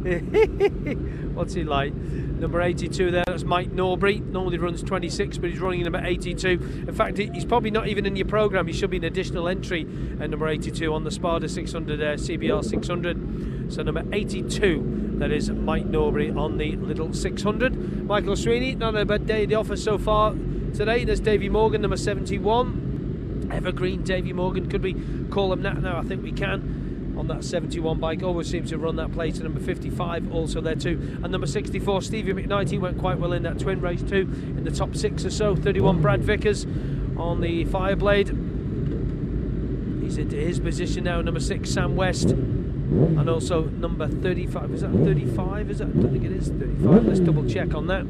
What's 1.34 1.54
he 1.54 1.64
like? 1.64 1.92
Number 2.40 2.62
82 2.62 3.10
there, 3.10 3.24
that's 3.26 3.44
Mike 3.44 3.70
Norbury. 3.70 4.18
Normally 4.18 4.56
runs 4.56 4.82
26, 4.82 5.36
but 5.36 5.50
he's 5.50 5.60
running 5.60 5.82
number 5.82 6.00
82. 6.02 6.48
In 6.48 6.94
fact, 6.94 7.18
he's 7.18 7.44
probably 7.44 7.70
not 7.70 7.86
even 7.86 8.06
in 8.06 8.16
your 8.16 8.26
programme. 8.26 8.66
He 8.66 8.72
should 8.72 8.88
be 8.88 8.96
an 8.96 9.04
additional 9.04 9.46
entry 9.46 9.82
at 10.18 10.30
number 10.30 10.48
82 10.48 10.90
on 10.92 11.04
the 11.04 11.10
Spada 11.10 11.50
600 11.50 12.00
uh, 12.00 12.04
CBR 12.14 12.64
600. 12.64 13.70
So 13.70 13.82
number 13.82 14.04
82, 14.10 15.16
that 15.18 15.30
is 15.30 15.50
Mike 15.50 15.84
Norbury 15.84 16.30
on 16.30 16.56
the 16.56 16.76
little 16.76 17.12
600. 17.12 18.06
Michael 18.06 18.36
Sweeney, 18.36 18.74
not 18.74 18.96
a 18.96 19.04
bad 19.04 19.26
day 19.26 19.42
in 19.42 19.50
the 19.50 19.56
office 19.56 19.84
so 19.84 19.98
far 19.98 20.32
today. 20.72 21.04
There's 21.04 21.20
Davy 21.20 21.50
Morgan, 21.50 21.82
number 21.82 21.98
71. 21.98 23.50
Evergreen 23.52 24.02
Davy 24.02 24.32
Morgan, 24.32 24.70
could 24.70 24.82
we 24.82 24.94
call 25.28 25.52
him 25.52 25.60
that 25.62 25.82
now? 25.82 25.98
I 25.98 26.04
think 26.04 26.22
we 26.22 26.32
can 26.32 26.79
on 27.20 27.28
that 27.28 27.44
71 27.44 28.00
bike. 28.00 28.22
Always 28.22 28.48
seems 28.48 28.70
to 28.70 28.78
run 28.78 28.96
that 28.96 29.12
plate. 29.12 29.38
Number 29.40 29.60
55 29.60 30.32
also 30.32 30.60
there 30.62 30.74
too. 30.74 31.18
And 31.22 31.30
number 31.30 31.46
64, 31.46 32.02
Stevie 32.02 32.32
McKnight, 32.32 32.76
went 32.80 32.98
quite 32.98 33.18
well 33.18 33.34
in 33.34 33.42
that 33.42 33.58
twin 33.58 33.80
race 33.80 34.02
too, 34.02 34.22
in 34.56 34.64
the 34.64 34.70
top 34.70 34.96
six 34.96 35.24
or 35.24 35.30
so. 35.30 35.54
31, 35.54 36.00
Brad 36.00 36.22
Vickers 36.24 36.64
on 37.16 37.42
the 37.42 37.66
Fireblade. 37.66 38.30
He's 40.02 40.16
into 40.16 40.36
his 40.36 40.58
position 40.58 41.04
now. 41.04 41.20
Number 41.20 41.40
six, 41.40 41.70
Sam 41.70 41.94
West. 41.94 42.30
And 42.30 43.28
also 43.30 43.64
number 43.64 44.08
35. 44.08 44.72
Is 44.72 44.80
that 44.80 44.90
35? 44.90 45.70
Is 45.70 45.78
that? 45.78 45.88
I 45.88 45.92
don't 45.92 46.10
think 46.10 46.24
it 46.24 46.32
is 46.32 46.48
35. 46.48 47.04
Let's 47.04 47.20
double 47.20 47.48
check 47.48 47.74
on 47.74 47.86
that. 47.86 48.04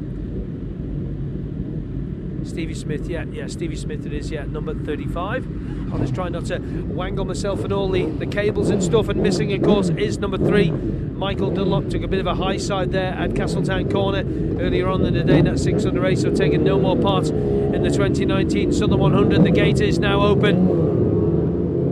Stevie 2.43 2.73
Smith, 2.73 3.07
yeah, 3.07 3.25
yeah, 3.31 3.47
Stevie 3.47 3.75
Smith 3.75 4.05
it 4.05 4.13
is, 4.13 4.31
yeah, 4.31 4.45
number 4.45 4.73
35. 4.73 5.93
I'll 5.93 5.99
just 5.99 6.15
try 6.15 6.29
not 6.29 6.45
to 6.45 6.59
wangle 6.59 7.25
myself 7.25 7.63
and 7.63 7.71
all 7.71 7.89
the, 7.89 8.05
the 8.05 8.25
cables 8.25 8.69
and 8.69 8.83
stuff. 8.83 9.09
And 9.09 9.21
missing, 9.21 9.53
of 9.53 9.61
course, 9.61 9.89
is 9.89 10.17
number 10.17 10.37
three. 10.37 10.71
Michael 10.71 11.51
Dunlop 11.51 11.89
took 11.89 12.01
a 12.01 12.07
bit 12.07 12.19
of 12.19 12.25
a 12.25 12.33
high 12.33 12.57
side 12.57 12.91
there 12.91 13.13
at 13.13 13.35
Castletown 13.35 13.91
Corner 13.91 14.23
earlier 14.59 14.87
on 14.87 15.05
in 15.05 15.13
the 15.13 15.23
day, 15.23 15.41
that 15.41 15.59
600 15.59 16.01
race, 16.01 16.21
so 16.21 16.33
taking 16.33 16.63
no 16.63 16.79
more 16.79 16.97
part 16.97 17.29
in 17.29 17.83
the 17.83 17.89
2019 17.89 18.73
Southern 18.73 18.97
100. 18.97 19.43
The 19.43 19.51
gate 19.51 19.81
is 19.81 19.99
now 19.99 20.21
open. 20.21 20.55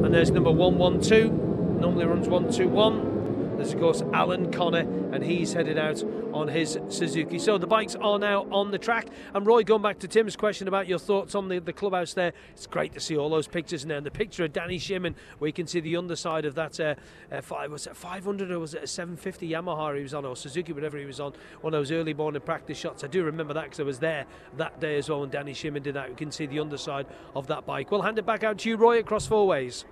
And 0.03 0.13
there's 0.13 0.31
number 0.31 0.51
112, 0.51 1.31
normally 1.31 2.05
runs 2.05 2.27
121. 2.27 3.57
There's, 3.57 3.73
of 3.73 3.79
course, 3.79 4.01
Alan 4.13 4.51
Connor, 4.51 4.79
and 5.13 5.23
he's 5.23 5.53
headed 5.53 5.77
out 5.77 6.01
on 6.39 6.47
his 6.47 6.79
Suzuki. 6.87 7.37
So 7.37 7.57
the 7.57 7.67
bikes 7.67 7.95
are 7.95 8.17
now 8.17 8.47
on 8.51 8.71
the 8.71 8.77
track. 8.77 9.07
And 9.33 9.45
Roy, 9.45 9.63
going 9.63 9.81
back 9.81 9.99
to 9.99 10.07
Tim's 10.07 10.35
question 10.35 10.67
about 10.67 10.87
your 10.87 10.99
thoughts 10.99 11.35
on 11.35 11.49
the, 11.49 11.59
the 11.59 11.73
clubhouse 11.73 12.13
there, 12.13 12.33
it's 12.51 12.65
great 12.65 12.93
to 12.93 12.99
see 12.99 13.17
all 13.17 13.29
those 13.29 13.47
pictures 13.47 13.85
there. 13.85 13.97
And 13.97 14.05
the 14.05 14.11
picture 14.11 14.45
of 14.45 14.53
Danny 14.53 14.79
Shimmin, 14.79 15.15
where 15.37 15.47
you 15.47 15.53
can 15.53 15.67
see 15.67 15.81
the 15.81 15.97
underside 15.97 16.45
of 16.45 16.55
that 16.55 16.79
uh, 16.79 16.95
uh, 17.31 17.41
five, 17.41 17.71
was 17.71 17.87
it 17.87 17.95
500 17.95 18.51
or 18.51 18.59
was 18.59 18.73
it 18.73 18.83
a 18.83 18.87
750 18.87 19.49
Yamaha 19.49 19.97
he 19.97 20.03
was 20.03 20.13
on, 20.13 20.25
or 20.25 20.35
Suzuki, 20.35 20.71
whatever 20.71 20.97
he 20.97 21.05
was 21.05 21.19
on, 21.19 21.33
one 21.61 21.73
of 21.73 21.79
those 21.79 21.91
early 21.91 22.13
morning 22.13 22.41
practice 22.41 22.77
shots. 22.77 23.03
I 23.03 23.07
do 23.07 23.23
remember 23.23 23.53
that 23.53 23.65
because 23.65 23.79
I 23.81 23.83
was 23.83 23.99
there 23.99 24.25
that 24.57 24.79
day 24.79 24.97
as 24.97 25.09
well 25.09 25.21
when 25.21 25.29
Danny 25.29 25.53
Shimmin 25.53 25.83
did 25.83 25.95
that. 25.95 26.09
You 26.09 26.15
can 26.15 26.31
see 26.31 26.45
the 26.45 26.59
underside 26.59 27.05
of 27.35 27.47
that 27.47 27.65
bike. 27.65 27.91
We'll 27.91 28.01
hand 28.01 28.17
it 28.17 28.25
back 28.25 28.43
out 28.43 28.59
to 28.59 28.69
you, 28.69 28.77
Roy, 28.77 28.99
across 28.99 29.27
four 29.27 29.45
ways. 29.45 29.85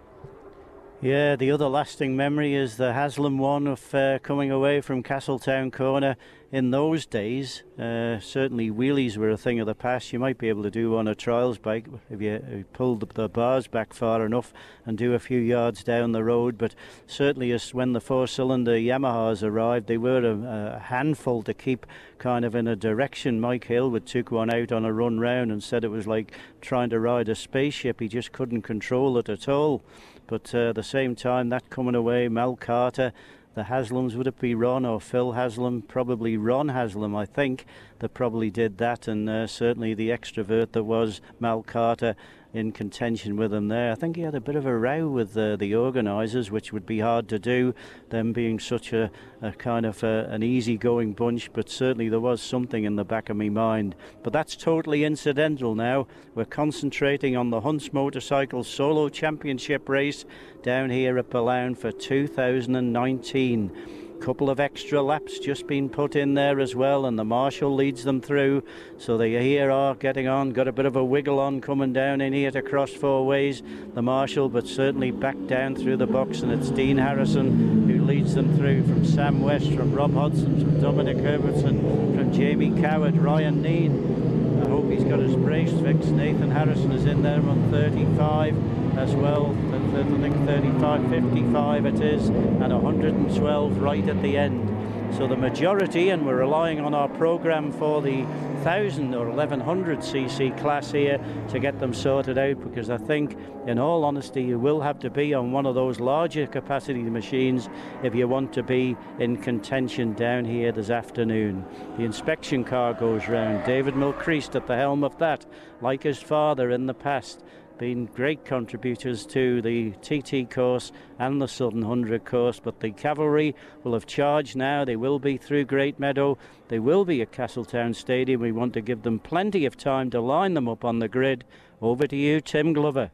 Yeah, 0.99 1.35
the 1.35 1.51
other 1.51 1.67
lasting 1.67 2.15
memory 2.17 2.55
is 2.55 2.77
the 2.77 2.91
Haslam 2.91 3.37
one 3.37 3.67
of 3.67 3.93
uh, 3.93 4.17
coming 4.23 4.49
away 4.49 4.81
from 4.81 5.03
Castletown 5.03 5.69
Corner. 5.69 6.17
In 6.49 6.71
those 6.71 7.05
days, 7.05 7.63
uh, 7.77 8.19
certainly 8.21 8.71
wheelies 8.71 9.17
were 9.17 9.31
a 9.31 9.37
thing 9.37 9.59
of 9.59 9.67
the 9.67 9.75
past. 9.75 10.13
You 10.13 10.19
might 10.19 10.37
be 10.37 10.47
able 10.47 10.63
to 10.63 10.71
do 10.71 10.95
on 10.95 11.05
a 11.05 11.13
trials 11.13 11.57
bike 11.57 11.87
if 12.09 12.21
you, 12.21 12.35
if 12.35 12.59
you 12.59 12.65
pulled 12.71 13.01
the 13.15 13.27
bars 13.27 13.67
back 13.67 13.93
far 13.93 14.25
enough 14.25 14.53
and 14.85 14.97
do 14.97 15.13
a 15.13 15.19
few 15.19 15.39
yards 15.39 15.83
down 15.83 16.13
the 16.13 16.23
road. 16.23 16.57
But 16.57 16.73
certainly, 17.05 17.51
as 17.51 17.73
when 17.73 17.91
the 17.91 17.99
four-cylinder 17.99 18.77
Yamahas 18.77 19.43
arrived, 19.43 19.87
they 19.87 19.97
were 19.97 20.23
a, 20.23 20.75
a 20.77 20.79
handful 20.79 21.43
to 21.43 21.53
keep 21.53 21.85
kind 22.17 22.45
of 22.45 22.55
in 22.55 22.65
a 22.65 22.77
direction. 22.77 23.41
Mike 23.41 23.67
Hailwood 23.67 24.05
took 24.05 24.31
one 24.31 24.49
out 24.49 24.71
on 24.71 24.85
a 24.85 24.93
run 24.93 25.19
round 25.19 25.51
and 25.51 25.61
said 25.61 25.83
it 25.83 25.89
was 25.89 26.07
like 26.07 26.31
trying 26.61 26.89
to 26.91 26.99
ride 27.01 27.27
a 27.27 27.35
spaceship. 27.35 27.99
He 27.99 28.07
just 28.07 28.31
couldn't 28.31 28.61
control 28.61 29.17
it 29.17 29.27
at 29.27 29.49
all. 29.49 29.83
But 30.27 30.55
uh, 30.55 30.69
at 30.69 30.75
the 30.75 30.83
same 30.83 31.13
time, 31.13 31.49
that 31.49 31.69
coming 31.69 31.95
away, 31.95 32.29
Mal 32.29 32.55
Carter, 32.55 33.11
the 33.57 33.63
Haslams, 33.63 34.13
would 34.13 34.27
it 34.27 34.39
be 34.39 34.53
Ron 34.53 34.85
or 34.85 35.01
Phil 35.01 35.31
Haslam? 35.31 35.81
Probably 35.81 36.37
Ron 36.37 36.69
Haslam, 36.69 37.15
I 37.15 37.25
think, 37.25 37.65
that 37.97 38.13
probably 38.13 38.51
did 38.51 38.77
that. 38.77 39.07
And 39.07 39.27
uh, 39.27 39.47
certainly 39.47 39.95
the 39.95 40.09
extrovert 40.09 40.73
that 40.73 40.83
was 40.83 41.21
Mal 41.39 41.63
Carter 41.63 42.15
in 42.57 42.71
contention 42.71 43.37
with 43.37 43.53
him 43.53 43.67
there. 43.67 43.91
I 43.91 43.95
think 43.95 44.15
he 44.15 44.23
had 44.23 44.33
a 44.33 44.41
bit 44.41 44.55
of 44.55 44.65
a 44.65 44.75
row 44.75 45.07
with 45.07 45.37
uh, 45.37 45.57
the 45.57 45.75
organisers, 45.75 46.49
which 46.49 46.73
would 46.73 46.87
be 46.87 46.99
hard 46.99 47.29
to 47.29 47.37
do, 47.37 47.75
them 48.09 48.33
being 48.33 48.59
such 48.59 48.93
a, 48.93 49.11
a 49.43 49.51
kind 49.51 49.85
of 49.85 50.03
a, 50.03 50.27
an 50.31 50.41
easy-going 50.41 51.13
bunch. 51.13 51.53
But 51.53 51.69
certainly 51.69 52.09
there 52.09 52.19
was 52.19 52.41
something 52.41 52.83
in 52.83 52.95
the 52.95 53.05
back 53.05 53.29
of 53.29 53.37
my 53.37 53.49
mind. 53.49 53.95
But 54.23 54.33
that's 54.33 54.55
totally 54.55 55.03
incidental 55.03 55.75
now. 55.75 56.07
We're 56.33 56.45
concentrating 56.45 57.37
on 57.37 57.51
the 57.51 57.61
Hunts 57.61 57.93
Motorcycle 57.93 58.63
Solo 58.63 59.07
Championship 59.07 59.87
race 59.87 60.25
down 60.63 60.89
here 60.89 61.19
at 61.19 61.29
Billown 61.29 61.75
for 61.75 61.91
2019 61.91 64.06
couple 64.19 64.49
of 64.49 64.59
extra 64.59 65.01
laps 65.01 65.39
just 65.39 65.67
been 65.67 65.89
put 65.89 66.15
in 66.15 66.33
there 66.33 66.59
as 66.59 66.75
well, 66.75 67.05
and 67.05 67.17
the 67.17 67.23
marshal 67.23 67.73
leads 67.73 68.03
them 68.03 68.21
through. 68.21 68.63
So 68.97 69.17
they 69.17 69.41
here 69.41 69.71
are 69.71 69.95
getting 69.95 70.27
on, 70.27 70.51
got 70.51 70.67
a 70.67 70.71
bit 70.71 70.85
of 70.85 70.95
a 70.95 71.03
wiggle 71.03 71.39
on 71.39 71.61
coming 71.61 71.93
down 71.93 72.21
in 72.21 72.33
here 72.33 72.51
to 72.51 72.61
cross 72.61 72.91
four 72.91 73.25
ways. 73.25 73.61
The 73.93 74.01
marshal, 74.01 74.49
but 74.49 74.67
certainly 74.67 75.11
back 75.11 75.37
down 75.47 75.75
through 75.75 75.97
the 75.97 76.07
box, 76.07 76.41
and 76.41 76.51
it's 76.51 76.69
Dean 76.69 76.97
Harrison 76.97 77.87
who 77.87 78.03
leads 78.03 78.35
them 78.35 78.57
through 78.57 78.83
from 78.83 79.05
Sam 79.05 79.41
West, 79.41 79.71
from 79.71 79.93
Rob 79.93 80.13
Hodson, 80.13 80.59
from 80.59 80.81
Dominic 80.81 81.17
Herbertson, 81.17 82.15
from 82.15 82.33
Jamie 82.33 82.79
Coward, 82.81 83.17
Ryan 83.17 83.61
Neen. 83.61 84.46
I 84.67 84.69
hope 84.69 84.91
he's 84.91 85.05
got 85.05 85.19
his 85.19 85.33
brakes 85.33 85.71
fixed. 85.71 86.09
Nathan 86.09 86.51
Harrison 86.51 86.91
is 86.91 87.05
in 87.05 87.23
there 87.23 87.39
on 87.39 87.71
35 87.71 88.97
as 88.97 89.15
well. 89.15 89.55
I 89.73 90.03
think 90.19 90.35
35, 90.45 91.09
55 91.09 91.85
it 91.85 92.01
is, 92.01 92.27
and 92.27 92.73
112 92.73 93.77
right 93.77 94.09
at 94.09 94.21
the 94.21 94.37
end. 94.37 94.76
So 95.15 95.27
the 95.27 95.35
majority, 95.35 96.09
and 96.09 96.25
we're 96.25 96.37
relying 96.37 96.79
on 96.79 96.93
our 96.93 97.09
program 97.09 97.71
for 97.71 98.01
the 98.01 98.21
1000 98.21 99.15
or 99.15 99.29
1100 99.29 99.99
cc 99.99 100.55
class 100.59 100.91
here 100.91 101.19
to 101.49 101.59
get 101.59 101.79
them 101.79 101.93
sorted 101.93 102.37
out 102.37 102.61
because 102.63 102.89
I 102.89 102.97
think, 102.97 103.35
in 103.65 103.79
all 103.79 104.03
honesty, 104.03 104.43
you 104.43 104.59
will 104.59 104.81
have 104.81 104.99
to 104.99 105.09
be 105.09 105.33
on 105.33 105.51
one 105.51 105.65
of 105.65 105.73
those 105.73 105.99
larger 105.99 106.45
capacity 106.45 107.01
machines 107.01 107.69
if 108.03 108.13
you 108.13 108.27
want 108.27 108.53
to 108.53 108.63
be 108.63 108.95
in 109.19 109.37
contention 109.37 110.13
down 110.13 110.45
here 110.45 110.71
this 110.71 110.89
afternoon. 110.89 111.65
The 111.97 112.03
inspection 112.03 112.63
car 112.63 112.93
goes 112.93 113.27
round. 113.27 113.65
David 113.65 113.95
Milcreast 113.95 114.55
at 114.55 114.67
the 114.67 114.75
helm 114.75 115.03
of 115.03 115.17
that, 115.17 115.45
like 115.81 116.03
his 116.03 116.19
father 116.19 116.69
in 116.69 116.85
the 116.85 116.93
past 116.93 117.43
been 117.77 118.05
great 118.07 118.43
contributors 118.45 119.25
to 119.27 119.61
the 119.61 119.91
TT 120.01 120.49
course 120.49 120.91
and 121.19 121.41
the 121.41 121.47
Southern 121.47 121.87
100 121.87 122.25
course. 122.25 122.59
But 122.59 122.79
the 122.79 122.91
cavalry 122.91 123.55
will 123.83 123.93
have 123.93 124.05
charged 124.05 124.55
now. 124.55 124.83
They 124.83 124.95
will 124.95 125.19
be 125.19 125.37
through 125.37 125.65
Great 125.65 125.99
Meadow. 125.99 126.37
They 126.67 126.79
will 126.79 127.05
be 127.05 127.21
at 127.21 127.31
Castletown 127.31 127.93
Stadium. 127.93 128.41
We 128.41 128.51
want 128.51 128.73
to 128.73 128.81
give 128.81 129.03
them 129.03 129.19
plenty 129.19 129.65
of 129.65 129.77
time 129.77 130.09
to 130.11 130.21
line 130.21 130.53
them 130.53 130.67
up 130.67 130.83
on 130.83 130.99
the 130.99 131.07
grid. 131.07 131.43
Over 131.81 132.07
to 132.07 132.15
you, 132.15 132.41
Tim 132.41 132.73
Glover. 132.73 133.11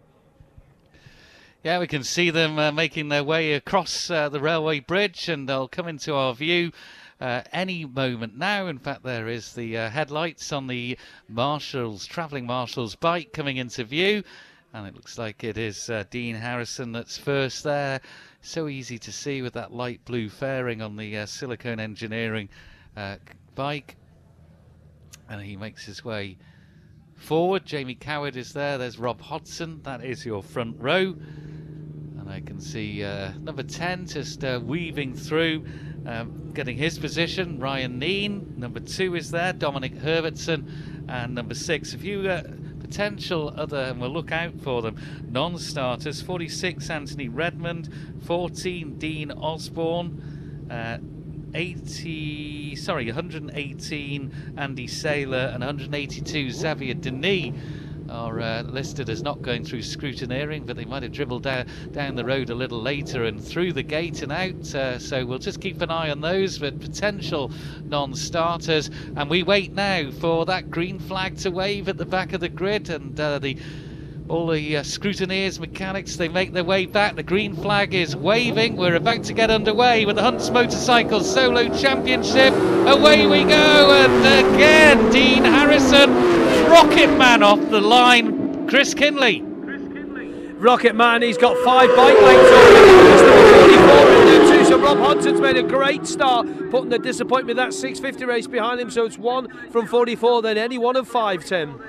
Yeah, 1.63 1.79
we 1.79 1.87
can 1.87 2.03
see 2.03 2.29
them 2.29 2.59
uh, 2.59 2.71
making 2.71 3.09
their 3.09 3.23
way 3.23 3.53
across 3.53 4.09
uh, 4.09 4.27
the 4.29 4.41
railway 4.41 4.81
bridge 4.81 5.29
and 5.29 5.47
they'll 5.47 5.67
come 5.67 5.87
into 5.87 6.13
our 6.13 6.33
view. 6.33 6.71
Uh, 7.21 7.41
any 7.53 7.85
moment 7.85 8.37
now. 8.37 8.67
In 8.67 8.79
fact, 8.79 9.03
there 9.03 9.29
is 9.29 9.53
the 9.53 9.77
uh, 9.77 9.89
headlights 9.89 10.51
on 10.51 10.67
the 10.67 10.97
Marshalls, 11.29 12.05
travelling 12.05 12.45
Marshalls 12.45 12.95
bike 12.95 13.31
coming 13.31 13.55
into 13.55 13.85
view. 13.85 14.23
And 14.73 14.87
it 14.87 14.95
looks 14.95 15.19
like 15.19 15.43
it 15.43 15.57
is 15.57 15.87
uh, 15.91 16.03
Dean 16.09 16.35
Harrison 16.35 16.91
that's 16.91 17.15
first 17.15 17.63
there. 17.63 18.01
So 18.41 18.67
easy 18.67 18.97
to 18.97 19.11
see 19.11 19.43
with 19.43 19.53
that 19.53 19.71
light 19.71 20.03
blue 20.03 20.29
fairing 20.29 20.81
on 20.81 20.95
the 20.95 21.19
uh, 21.19 21.25
Silicone 21.27 21.79
Engineering 21.79 22.49
uh, 22.97 23.17
bike. 23.53 23.95
And 25.29 25.41
he 25.43 25.55
makes 25.55 25.85
his 25.85 26.03
way 26.03 26.37
forward. 27.15 27.65
Jamie 27.65 27.93
Coward 27.93 28.35
is 28.35 28.51
there. 28.51 28.79
There's 28.79 28.97
Rob 28.97 29.21
Hodson. 29.21 29.79
That 29.83 30.03
is 30.03 30.25
your 30.25 30.41
front 30.41 30.77
row. 30.79 31.15
And 32.19 32.27
I 32.27 32.39
can 32.39 32.59
see 32.59 33.03
uh, 33.03 33.31
number 33.39 33.63
10 33.63 34.07
just 34.07 34.43
uh, 34.43 34.59
weaving 34.63 35.13
through, 35.13 35.65
um, 36.07 36.51
getting 36.51 36.77
his 36.77 36.97
position. 36.97 37.59
Ryan 37.59 37.99
Neen. 37.99 38.57
Number 38.57 38.79
2 38.79 39.15
is 39.15 39.29
there. 39.29 39.53
Dominic 39.53 39.95
Herbertson. 39.95 41.05
And 41.07 41.35
number 41.35 41.53
6. 41.53 41.93
If 41.93 42.03
you 42.03 42.27
uh, 42.27 42.43
potential 42.93 43.51
other, 43.57 43.85
and 43.85 43.99
we'll 43.99 44.11
look 44.11 44.31
out 44.31 44.53
for 44.61 44.83
them, 44.83 44.95
non 45.27 45.57
starters 45.57 46.21
46 46.21 46.91
Anthony 46.91 47.27
Redmond, 47.27 47.91
14 48.27 48.99
Dean 48.99 49.31
Osborne, 49.31 50.67
uh, 50.69 50.99
80, 51.55 52.75
sorry, 52.75 53.07
118 53.07 54.53
Andy 54.57 54.87
Saylor, 54.87 55.55
and 55.55 55.61
182 55.61 56.51
Xavier 56.51 56.93
Denis 56.93 57.55
are 58.13 58.39
uh, 58.39 58.61
listed 58.63 59.09
as 59.09 59.23
not 59.23 59.41
going 59.41 59.65
through 59.65 59.79
scrutineering, 59.79 60.65
but 60.65 60.77
they 60.77 60.85
might 60.85 61.03
have 61.03 61.11
dribbled 61.11 61.43
down, 61.43 61.65
down 61.91 62.15
the 62.15 62.23
road 62.23 62.49
a 62.51 62.55
little 62.55 62.81
later 62.81 63.25
and 63.25 63.43
through 63.43 63.73
the 63.73 63.83
gate 63.83 64.21
and 64.21 64.31
out. 64.31 64.75
Uh, 64.75 64.99
so 64.99 65.25
we'll 65.25 65.39
just 65.39 65.59
keep 65.59 65.81
an 65.81 65.89
eye 65.89 66.11
on 66.11 66.21
those, 66.21 66.59
but 66.59 66.79
potential 66.79 67.51
non 67.85 68.13
starters. 68.13 68.91
And 69.15 69.29
we 69.29 69.41
wait 69.41 69.73
now 69.73 70.11
for 70.11 70.45
that 70.45 70.69
green 70.69 70.99
flag 70.99 71.37
to 71.37 71.49
wave 71.49 71.89
at 71.89 71.97
the 71.97 72.05
back 72.05 72.33
of 72.33 72.39
the 72.39 72.49
grid 72.49 72.89
and 72.89 73.19
uh, 73.19 73.39
the 73.39 73.57
all 74.29 74.47
the 74.47 74.77
uh, 74.77 74.83
scrutineers, 74.83 75.59
mechanics, 75.59 76.15
they 76.15 76.27
make 76.27 76.53
their 76.53 76.63
way 76.63 76.85
back. 76.85 77.15
The 77.15 77.23
green 77.23 77.55
flag 77.55 77.93
is 77.93 78.15
waving. 78.15 78.77
We're 78.77 78.95
about 78.95 79.23
to 79.25 79.33
get 79.33 79.51
underway 79.51 80.05
with 80.05 80.15
the 80.15 80.23
Hunts 80.23 80.49
Motorcycle 80.49 81.21
Solo 81.21 81.67
Championship. 81.77 82.53
Away 82.87 83.27
we 83.27 83.43
go, 83.43 83.91
and 83.91 84.55
again, 84.55 85.11
Dean 85.11 85.43
Harrison, 85.43 86.11
Rocket 86.69 87.15
Man 87.17 87.43
off 87.43 87.59
the 87.69 87.81
line. 87.81 88.67
Chris 88.67 88.93
Kinley. 88.93 89.41
Rocket 89.41 90.95
Man, 90.95 91.21
he's 91.21 91.37
got 91.37 91.57
five 91.63 91.89
bike 91.95 92.19
lengths 92.21 92.51
already. 92.51 93.43
So 94.63 94.79
Rob 94.79 94.97
Hodson's 94.97 95.41
made 95.41 95.57
a 95.57 95.61
great 95.61 96.07
start, 96.07 96.47
putting 96.71 96.89
the 96.89 96.97
disappointment 96.97 97.59
of 97.59 97.65
that 97.65 97.73
650 97.73 98.25
race 98.25 98.47
behind 98.47 98.79
him. 98.79 98.89
So 98.89 99.05
it's 99.05 99.19
one 99.19 99.49
from 99.69 99.85
44, 99.85 100.41
then 100.41 100.57
any 100.57 100.77
one 100.77 100.95
of 100.95 101.07
five, 101.07 101.45
Tim. 101.45 101.79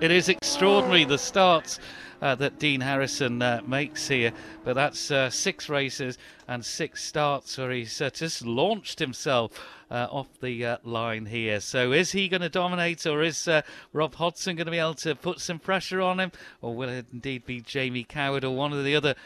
It 0.00 0.12
is 0.12 0.28
extraordinary 0.28 1.04
the 1.04 1.18
starts 1.18 1.80
uh, 2.22 2.36
that 2.36 2.60
Dean 2.60 2.80
Harrison 2.80 3.42
uh, 3.42 3.62
makes 3.66 4.06
here. 4.06 4.32
But 4.62 4.74
that's 4.74 5.10
uh, 5.10 5.28
six 5.28 5.68
races 5.68 6.18
and 6.46 6.64
six 6.64 7.02
starts 7.02 7.58
where 7.58 7.72
he's 7.72 8.00
uh, 8.00 8.10
just 8.10 8.46
launched 8.46 9.00
himself 9.00 9.52
uh, 9.90 10.06
off 10.10 10.28
the 10.40 10.64
uh, 10.64 10.76
line 10.84 11.26
here. 11.26 11.58
So 11.58 11.90
is 11.90 12.12
he 12.12 12.28
going 12.28 12.42
to 12.42 12.48
dominate, 12.48 13.06
or 13.06 13.24
is 13.24 13.48
Rob 13.92 14.14
Hodson 14.14 14.54
going 14.54 14.66
to 14.66 14.70
be 14.70 14.78
able 14.78 14.94
to 14.94 15.16
put 15.16 15.40
some 15.40 15.58
pressure 15.58 16.00
on 16.00 16.20
him, 16.20 16.30
or 16.62 16.76
will 16.76 16.90
it 16.90 17.06
indeed 17.12 17.44
be 17.44 17.60
Jamie 17.60 18.04
Coward 18.04 18.44
or 18.44 18.54
one 18.54 18.72
of 18.72 18.84
the 18.84 18.94
other 18.94 19.16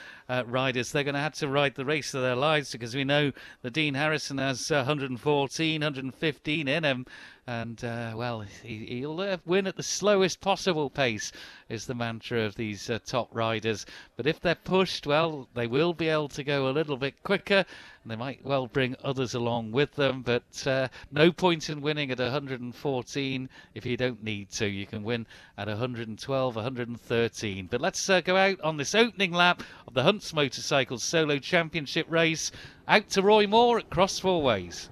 riders? 0.47 0.91
They're 0.91 1.05
going 1.05 1.15
to 1.15 1.21
have 1.21 1.35
to 1.35 1.49
ride 1.49 1.75
the 1.75 1.85
race 1.85 2.15
of 2.15 2.23
their 2.23 2.37
lives 2.37 2.73
because 2.73 2.95
we 2.95 3.05
know 3.05 3.33
that 3.61 3.75
Dean 3.75 3.93
Harrison 3.93 4.39
has 4.39 4.71
114, 4.71 5.81
115 5.81 6.69
in 6.69 6.85
him 6.85 7.05
and 7.47 7.83
uh, 7.83 8.13
well, 8.15 8.45
he, 8.63 9.05
will 9.05 9.21
uh, 9.21 9.37
win 9.45 9.67
at 9.67 9.75
the 9.75 9.83
slowest 9.83 10.41
possible 10.41 10.89
pace, 10.89 11.33
is 11.69 11.87
the 11.87 11.95
mantra 11.95 12.43
of 12.43 12.55
these 12.55 12.89
uh, 12.89 13.01
top 13.05 13.29
riders. 13.33 13.85
But 14.17 14.29
if 14.29 14.39
they're 14.41 14.55
pushed, 14.55 15.09
well, 15.09 15.49
they 15.55 15.67
will 15.67 15.93
be 15.93 16.07
able 16.07 16.29
to 16.29 16.45
go 16.45 16.69
a 16.69 16.71
little 16.71 16.97
bit 16.97 17.21
quicker, 17.25 17.65
and 18.03 18.11
they 18.11 18.15
might 18.15 18.45
well 18.45 18.69
bring 18.69 18.95
others 19.03 19.35
along 19.35 19.73
with 19.73 19.97
them. 19.97 20.23
But 20.23 20.67
uh, 20.69 20.87
no 21.11 21.33
point 21.33 21.69
in 21.69 21.81
winning 21.81 22.13
at 22.13 22.21
114 22.21 23.49
if 23.75 23.87
you 23.87 23.97
don't 23.97 24.23
need 24.23 24.51
to. 24.53 24.69
You 24.69 24.87
can 24.87 25.03
win 25.03 25.27
at 25.59 25.67
112, 25.67 26.55
113. 26.55 27.67
But 27.67 27.81
let's 27.81 28.09
uh, 28.09 28.21
go 28.21 28.37
out 28.37 28.61
on 28.61 28.77
this 28.77 28.95
opening 28.95 29.33
lap 29.33 29.65
of 29.89 29.95
the 29.95 30.05
Hunts 30.05 30.33
Motorcycles 30.33 31.03
Solo 31.03 31.41
Championship 31.41 32.07
race. 32.09 32.53
Out 32.87 33.09
to 33.11 33.23
Roy 33.23 33.49
Moore 33.49 33.81
at 33.81 33.91
Cross 33.91 34.21
Four 34.21 34.43
Ways. 34.43 34.91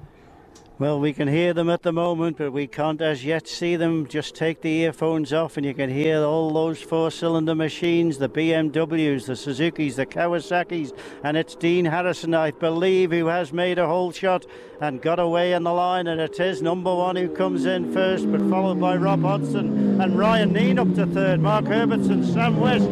Well, 0.81 0.99
we 0.99 1.13
can 1.13 1.29
hear 1.29 1.53
them 1.53 1.69
at 1.69 1.83
the 1.83 1.93
moment, 1.93 2.39
but 2.39 2.55
we 2.55 2.67
can't 2.67 3.03
as 3.03 3.23
yet 3.23 3.47
see 3.47 3.77
them. 3.77 4.07
Just 4.07 4.35
take 4.35 4.63
the 4.63 4.79
earphones 4.79 5.31
off 5.31 5.59
and 5.59 5.67
you 5.67 5.75
can 5.75 5.91
hear 5.91 6.23
all 6.23 6.51
those 6.55 6.81
four 6.81 7.11
cylinder 7.11 7.55
machines 7.55 8.17
the 8.17 8.31
BMWs, 8.31 9.27
the 9.27 9.35
Suzukis, 9.35 9.97
the 9.97 10.07
Kawasaki's, 10.07 10.95
and 11.23 11.37
it's 11.37 11.55
Dean 11.55 11.85
Harrison, 11.85 12.33
I 12.33 12.53
believe, 12.53 13.11
who 13.11 13.27
has 13.27 13.53
made 13.53 13.79
a 13.79 13.87
whole 13.87 14.11
shot 14.11 14.47
and 14.81 15.03
got 15.03 15.19
away 15.19 15.53
in 15.53 15.63
the 15.63 15.73
line. 15.73 16.07
And 16.07 16.21
it 16.21 16.41
is 16.41 16.63
number 16.63 16.95
one 16.95 17.17
who 17.17 17.29
comes 17.29 17.67
in 17.67 17.93
first, 17.93 18.31
but 18.31 18.41
followed 18.49 18.81
by 18.81 18.97
Rob 18.97 19.23
Hodson 19.23 20.01
and 20.01 20.19
Ryan 20.19 20.53
Neen 20.53 20.79
up 20.79 20.95
to 20.95 21.07
third. 21.07 21.41
Mark 21.41 21.67
Herbertson, 21.67 22.25
Sam 22.25 22.59
West, 22.59 22.87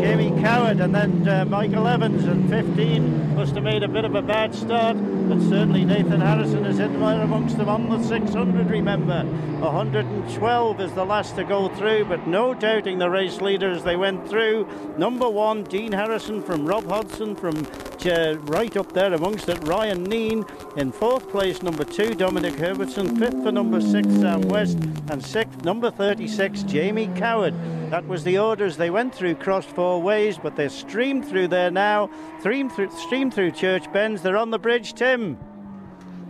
Jamie 0.00 0.30
Coward, 0.42 0.80
and 0.80 0.94
then 0.94 1.26
uh, 1.26 1.44
Michael 1.46 1.88
Evans. 1.88 2.24
And 2.24 2.48
15 2.50 3.34
must 3.34 3.54
have 3.54 3.64
made 3.64 3.82
a 3.82 3.88
bit 3.88 4.04
of 4.04 4.14
a 4.14 4.22
bad 4.22 4.54
start, 4.54 4.96
but 5.28 5.40
certainly 5.40 5.84
Nathan 5.84 6.20
Harrison 6.20 6.66
is 6.66 6.78
in 6.78 7.00
there 7.00 7.22
amongst 7.22 7.56
them 7.56 7.68
on 7.68 7.88
the 7.88 8.02
600. 8.02 8.70
Remember, 8.70 9.24
112 9.24 10.80
is 10.80 10.92
the 10.92 11.04
last 11.04 11.34
to 11.36 11.44
go 11.44 11.68
through, 11.68 12.04
but 12.04 12.26
no 12.26 12.52
doubting 12.52 12.98
the 12.98 13.08
race 13.08 13.40
leaders 13.40 13.82
they 13.82 13.96
went 13.96 14.28
through. 14.28 14.68
Number 14.98 15.28
one, 15.28 15.64
Dean 15.64 15.92
Harrison 15.92 16.42
from 16.42 16.66
Rob 16.66 16.86
Hodson 16.88 17.34
from 17.34 17.66
uh, 18.06 18.36
right 18.42 18.76
up 18.76 18.92
there 18.92 19.12
amongst 19.12 19.48
it. 19.48 19.58
Ryan 19.66 20.04
Neen 20.04 20.44
in 20.76 20.92
fourth 20.92 21.21
place, 21.28 21.62
number 21.62 21.84
two, 21.84 22.14
Dominic 22.14 22.54
Herbertson. 22.54 23.16
Fifth 23.16 23.42
for 23.42 23.52
number 23.52 23.80
six, 23.80 24.06
Sam 24.08 24.42
West. 24.42 24.78
And 25.10 25.24
sixth, 25.24 25.64
number 25.64 25.90
36, 25.90 26.62
Jamie 26.64 27.10
Coward. 27.16 27.54
That 27.90 28.06
was 28.06 28.24
the 28.24 28.38
orders. 28.38 28.76
They 28.76 28.90
went 28.90 29.14
through 29.14 29.34
crossed 29.36 29.70
four 29.70 30.00
ways, 30.00 30.38
but 30.38 30.56
they're 30.56 30.68
streamed 30.68 31.26
through 31.26 31.48
there 31.48 31.70
now. 31.70 32.10
Streamed 32.40 32.72
through, 32.72 32.90
streamed 32.90 33.34
through 33.34 33.52
Church 33.52 33.92
Bends. 33.92 34.22
They're 34.22 34.36
on 34.36 34.50
the 34.50 34.58
bridge, 34.58 34.94
Tim. 34.94 35.38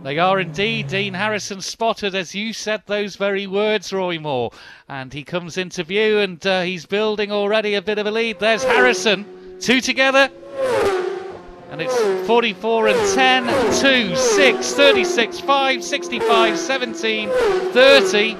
They 0.03 0.19
are 0.19 0.39
indeed. 0.39 0.87
Dean 0.87 1.13
Harrison 1.13 1.61
spotted, 1.61 2.13
as 2.13 2.35
you 2.35 2.51
said 2.51 2.83
those 2.85 3.15
very 3.15 3.47
words, 3.47 3.93
Roy 3.93 4.19
Moore. 4.19 4.51
And 4.89 5.13
he 5.13 5.23
comes 5.23 5.57
into 5.57 5.83
view 5.83 6.19
and 6.19 6.45
uh, 6.45 6.61
he's 6.61 6.85
building 6.85 7.31
already 7.31 7.75
a 7.75 7.81
bit 7.81 7.99
of 7.99 8.05
a 8.05 8.11
lead. 8.11 8.39
There's 8.39 8.63
Harrison. 8.63 9.25
Two 9.61 9.79
together. 9.79 10.29
And 11.73 11.81
it's 11.81 12.27
44 12.27 12.89
and 12.89 13.15
10, 13.15 13.45
2, 13.81 14.15
6, 14.15 14.73
36, 14.73 15.39
5, 15.39 15.83
65, 15.83 16.59
17, 16.59 17.29
30. 17.29 18.37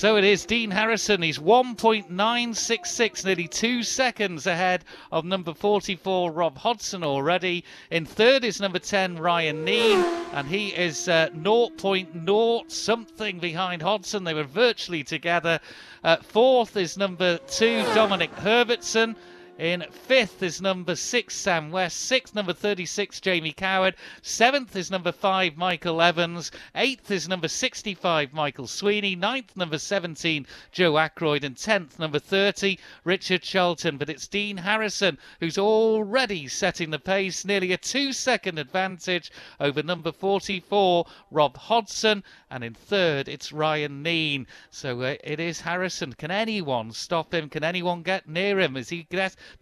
So 0.00 0.16
it 0.16 0.24
is 0.24 0.46
Dean 0.46 0.70
Harrison. 0.70 1.20
He's 1.20 1.38
1.966, 1.38 3.22
nearly 3.26 3.46
two 3.46 3.82
seconds 3.82 4.46
ahead 4.46 4.82
of 5.12 5.26
number 5.26 5.52
44, 5.52 6.32
Rob 6.32 6.56
Hodson, 6.56 7.04
already. 7.04 7.64
In 7.90 8.06
third 8.06 8.42
is 8.42 8.62
number 8.62 8.78
10, 8.78 9.18
Ryan 9.18 9.62
Neen, 9.62 9.98
and 10.32 10.48
he 10.48 10.68
is 10.68 11.06
uh, 11.06 11.28
0.0 11.36 12.70
something 12.70 13.40
behind 13.40 13.82
Hodson. 13.82 14.24
They 14.24 14.32
were 14.32 14.44
virtually 14.44 15.04
together. 15.04 15.60
Uh, 16.02 16.16
fourth 16.16 16.78
is 16.78 16.96
number 16.96 17.36
two, 17.36 17.82
Dominic 17.94 18.30
Herbertson. 18.36 19.16
In 19.60 19.84
fifth 19.90 20.42
is 20.42 20.62
number 20.62 20.96
six, 20.96 21.36
Sam 21.36 21.70
West. 21.70 21.98
Sixth, 21.98 22.34
number 22.34 22.54
36, 22.54 23.20
Jamie 23.20 23.52
Coward. 23.52 23.94
Seventh 24.22 24.74
is 24.74 24.90
number 24.90 25.12
five, 25.12 25.58
Michael 25.58 26.00
Evans. 26.00 26.50
Eighth 26.74 27.10
is 27.10 27.28
number 27.28 27.46
65, 27.46 28.32
Michael 28.32 28.66
Sweeney. 28.66 29.14
Ninth, 29.14 29.54
number 29.58 29.76
17, 29.76 30.46
Joe 30.72 30.96
Ackroyd. 30.96 31.44
And 31.44 31.58
tenth, 31.58 31.98
number 31.98 32.18
30, 32.18 32.78
Richard 33.04 33.42
Charlton. 33.42 33.98
But 33.98 34.08
it's 34.08 34.26
Dean 34.26 34.56
Harrison 34.56 35.18
who's 35.40 35.58
already 35.58 36.48
setting 36.48 36.88
the 36.88 36.98
pace, 36.98 37.44
nearly 37.44 37.70
a 37.72 37.76
two 37.76 38.14
second 38.14 38.58
advantage 38.58 39.30
over 39.60 39.82
number 39.82 40.10
44, 40.10 41.04
Rob 41.30 41.58
Hodson. 41.58 42.24
And 42.52 42.64
in 42.64 42.74
third, 42.74 43.28
it's 43.28 43.52
Ryan 43.52 44.02
Neen. 44.02 44.46
So 44.70 45.02
uh, 45.02 45.14
it 45.22 45.38
is 45.38 45.60
Harrison. 45.60 46.14
Can 46.14 46.32
anyone 46.32 46.90
stop 46.90 47.32
him? 47.32 47.48
Can 47.48 47.62
anyone 47.62 48.02
get 48.02 48.28
near 48.28 48.58
him? 48.58 48.76
Is 48.76 48.88
he 48.88 49.06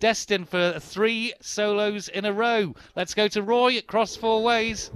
destined 0.01 0.49
for 0.49 0.81
three 0.81 1.35
solos 1.41 2.09
in 2.09 2.25
a 2.25 2.33
row? 2.33 2.75
Let's 2.97 3.13
go 3.13 3.29
to 3.29 3.43
Roy 3.43 3.77
at 3.77 3.87
Cross 3.87 4.17
Four 4.17 4.43
Ways. 4.43 4.91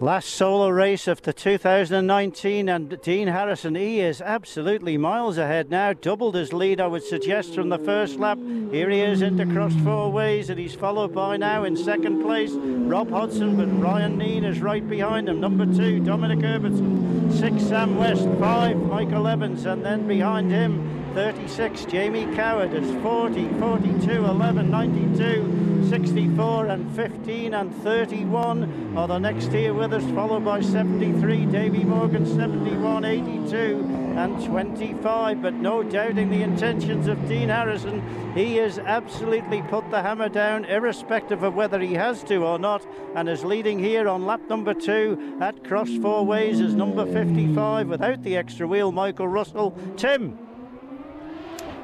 Last 0.00 0.28
solo 0.28 0.68
race 0.68 1.08
of 1.08 1.22
the 1.22 1.32
2019, 1.32 2.68
and 2.68 3.02
Dean 3.02 3.26
Harrison, 3.26 3.74
he 3.74 3.98
is 3.98 4.20
absolutely 4.20 4.96
miles 4.96 5.38
ahead 5.38 5.70
now. 5.70 5.92
Doubled 5.92 6.36
his 6.36 6.52
lead, 6.52 6.80
I 6.80 6.86
would 6.86 7.02
suggest, 7.02 7.52
from 7.56 7.68
the 7.68 7.80
first 7.80 8.16
lap. 8.16 8.38
Here 8.70 8.88
he 8.90 9.00
is 9.00 9.22
into 9.22 9.44
cross 9.46 9.74
four 9.82 10.12
ways, 10.12 10.50
and 10.50 10.60
he's 10.60 10.76
followed 10.76 11.12
by 11.12 11.36
now 11.36 11.64
in 11.64 11.76
second 11.76 12.22
place 12.22 12.52
Rob 12.52 13.10
Hodson, 13.10 13.56
but 13.56 13.66
Ryan 13.82 14.16
Neen 14.16 14.44
is 14.44 14.60
right 14.60 14.88
behind 14.88 15.28
him. 15.28 15.40
Number 15.40 15.66
two, 15.66 15.98
Dominic 15.98 16.42
Herbertson. 16.42 17.32
Six, 17.36 17.64
Sam 17.64 17.96
West. 17.96 18.28
Five, 18.38 18.76
Michael 18.76 19.26
Evans, 19.26 19.66
and 19.66 19.84
then 19.84 20.06
behind 20.06 20.52
him, 20.52 21.07
36, 21.14 21.84
Jamie 21.86 22.26
Coward 22.36 22.72
is 22.74 22.90
40, 23.02 23.48
42, 23.58 24.10
11, 24.24 24.70
92, 24.70 25.86
64, 25.88 26.66
and 26.66 26.94
15, 26.94 27.54
and 27.54 27.74
31 27.82 28.96
are 28.96 29.08
the 29.08 29.18
next 29.18 29.50
tier 29.50 29.72
with 29.72 29.92
us, 29.92 30.04
followed 30.12 30.44
by 30.44 30.60
73, 30.60 31.46
Davy 31.46 31.84
Morgan, 31.84 32.26
71, 32.26 33.04
82, 33.04 33.84
and 34.16 34.44
25. 34.44 35.42
But 35.42 35.54
no 35.54 35.82
doubting 35.82 36.30
the 36.30 36.42
intentions 36.42 37.06
of 37.06 37.26
Dean 37.28 37.48
Harrison. 37.48 38.02
He 38.34 38.56
has 38.56 38.78
absolutely 38.78 39.62
put 39.62 39.90
the 39.90 40.02
hammer 40.02 40.28
down, 40.28 40.64
irrespective 40.66 41.42
of 41.42 41.54
whether 41.54 41.80
he 41.80 41.94
has 41.94 42.22
to 42.24 42.44
or 42.44 42.58
not, 42.58 42.86
and 43.14 43.28
is 43.28 43.44
leading 43.44 43.78
here 43.78 44.08
on 44.08 44.26
lap 44.26 44.42
number 44.48 44.74
two 44.74 45.38
at 45.40 45.64
Cross 45.64 45.90
Four 46.02 46.26
Ways 46.26 46.60
as 46.60 46.74
number 46.74 47.06
55 47.06 47.88
without 47.88 48.22
the 48.22 48.36
extra 48.36 48.66
wheel, 48.66 48.92
Michael 48.92 49.28
Russell. 49.28 49.76
Tim. 49.96 50.47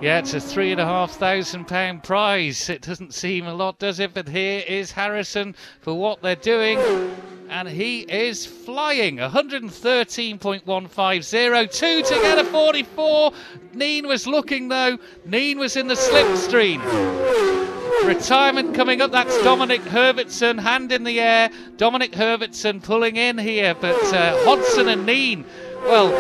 Yeah, 0.05 0.19
it's 0.19 0.35
a 0.35 0.41
three 0.41 0.71
and 0.71 0.83
a 0.83 0.85
half 0.85 1.13
thousand 1.13 1.65
pound 1.65 2.03
prize. 2.03 2.69
It 2.69 2.83
doesn't 2.83 3.15
seem 3.15 3.47
a 3.47 3.55
lot, 3.55 3.79
does 3.79 4.01
it? 4.01 4.13
But 4.13 4.29
here 4.29 4.63
is 4.69 4.93
Harrison 4.93 5.55
for 5.81 5.95
what 5.95 6.21
they're 6.21 6.37
doing. 6.37 6.79
And 7.49 7.67
he 7.67 8.01
is 8.01 8.45
flying 8.45 9.17
113.150. 9.17 11.73
Two 11.73 12.03
to 12.03 12.15
get 12.17 12.39
a 12.39 12.45
44. 12.45 13.33
Neen 13.73 14.07
was 14.07 14.27
looking 14.27 14.69
though. 14.69 14.99
Neen 15.25 15.59
was 15.59 15.75
in 15.75 15.89
the 15.89 15.95
slipstream. 15.95 16.83
Retirement 18.07 18.75
coming 18.75 19.01
up. 19.01 19.11
That's 19.11 19.43
Dominic 19.43 19.81
Herbertson, 19.81 20.59
hand 20.59 20.93
in 20.93 21.05
the 21.05 21.19
air. 21.19 21.49
Dominic 21.79 22.15
Herbertson 22.15 22.83
pulling 22.83 23.17
in 23.17 23.39
here, 23.39 23.73
but 23.73 24.13
uh, 24.13 24.37
Hodson 24.45 24.89
and 24.89 25.07
Neen 25.07 25.47
well, 25.85 26.11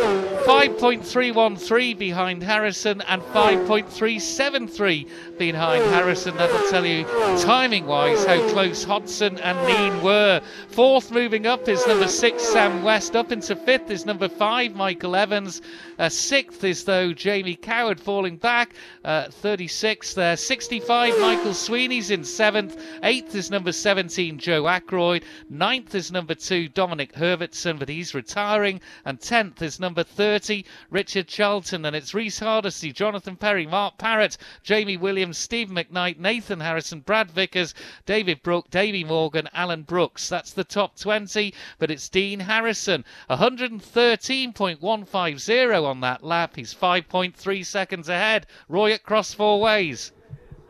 5.313 0.44 1.98
behind 1.98 2.42
Harrison 2.42 3.00
and 3.02 3.22
5.373 3.22 5.08
behind 5.38 5.84
Harrison. 5.84 6.36
That'll 6.36 6.70
tell 6.70 6.86
you 6.86 7.04
timing 7.42 7.86
wise 7.86 8.24
how 8.24 8.46
close 8.50 8.84
Hodson 8.84 9.38
and 9.38 9.58
Neen 9.66 10.02
were. 10.02 10.40
Fourth 10.68 11.10
moving 11.10 11.46
up 11.46 11.68
is 11.68 11.86
number 11.86 12.08
six, 12.08 12.42
Sam 12.42 12.82
West. 12.82 13.14
Up 13.16 13.32
into 13.32 13.54
fifth 13.56 13.90
is 13.90 14.06
number 14.06 14.28
five, 14.28 14.74
Michael 14.74 15.16
Evans. 15.16 15.62
Uh, 15.98 16.08
sixth 16.08 16.64
is, 16.64 16.84
though, 16.84 17.12
Jamie 17.12 17.54
Coward 17.54 18.00
falling 18.00 18.36
back. 18.36 18.74
Uh, 19.04 19.30
36 19.30 20.14
there. 20.14 20.36
65, 20.36 21.18
Michael 21.20 21.54
Sweeney's 21.54 22.10
in 22.10 22.24
seventh. 22.24 22.80
Eighth 23.02 23.34
is 23.34 23.50
number 23.50 23.72
17, 23.72 24.38
Joe 24.38 24.66
Ackroyd. 24.66 25.24
Ninth 25.48 25.94
is 25.94 26.10
number 26.10 26.34
two, 26.34 26.68
Dominic 26.68 27.14
Herbertson, 27.14 27.78
but 27.78 27.88
he's 27.88 28.14
retiring. 28.14 28.80
And 29.04 29.20
tenth 29.20 29.62
is 29.62 29.78
number 29.78 30.02
30, 30.02 30.64
Richard 30.90 31.28
Charlton. 31.28 31.84
And 31.84 31.94
it's 31.94 32.14
Reese 32.14 32.38
Hardesty, 32.38 32.92
Jonathan 32.92 33.36
Perry, 33.36 33.66
Mark 33.66 33.98
Parrott, 33.98 34.36
Jamie 34.62 34.96
Williams, 35.24 35.38
Steve 35.38 35.70
McKnight, 35.70 36.18
Nathan 36.18 36.60
Harrison, 36.60 37.00
Brad 37.00 37.30
Vickers, 37.30 37.72
David 38.04 38.42
Brook, 38.42 38.68
Davey 38.68 39.04
Morgan, 39.04 39.48
Alan 39.54 39.80
Brooks. 39.80 40.28
That's 40.28 40.52
the 40.52 40.64
top 40.64 40.98
20, 40.98 41.54
but 41.78 41.90
it's 41.90 42.10
Dean 42.10 42.40
Harrison. 42.40 43.06
113.150 43.30 45.82
on 45.82 46.00
that 46.00 46.22
lap. 46.22 46.56
He's 46.56 46.74
5.3 46.74 47.64
seconds 47.64 48.10
ahead. 48.10 48.46
Roy 48.68 48.92
at 48.92 49.02
cross 49.02 49.32
four 49.32 49.62
ways. 49.62 50.12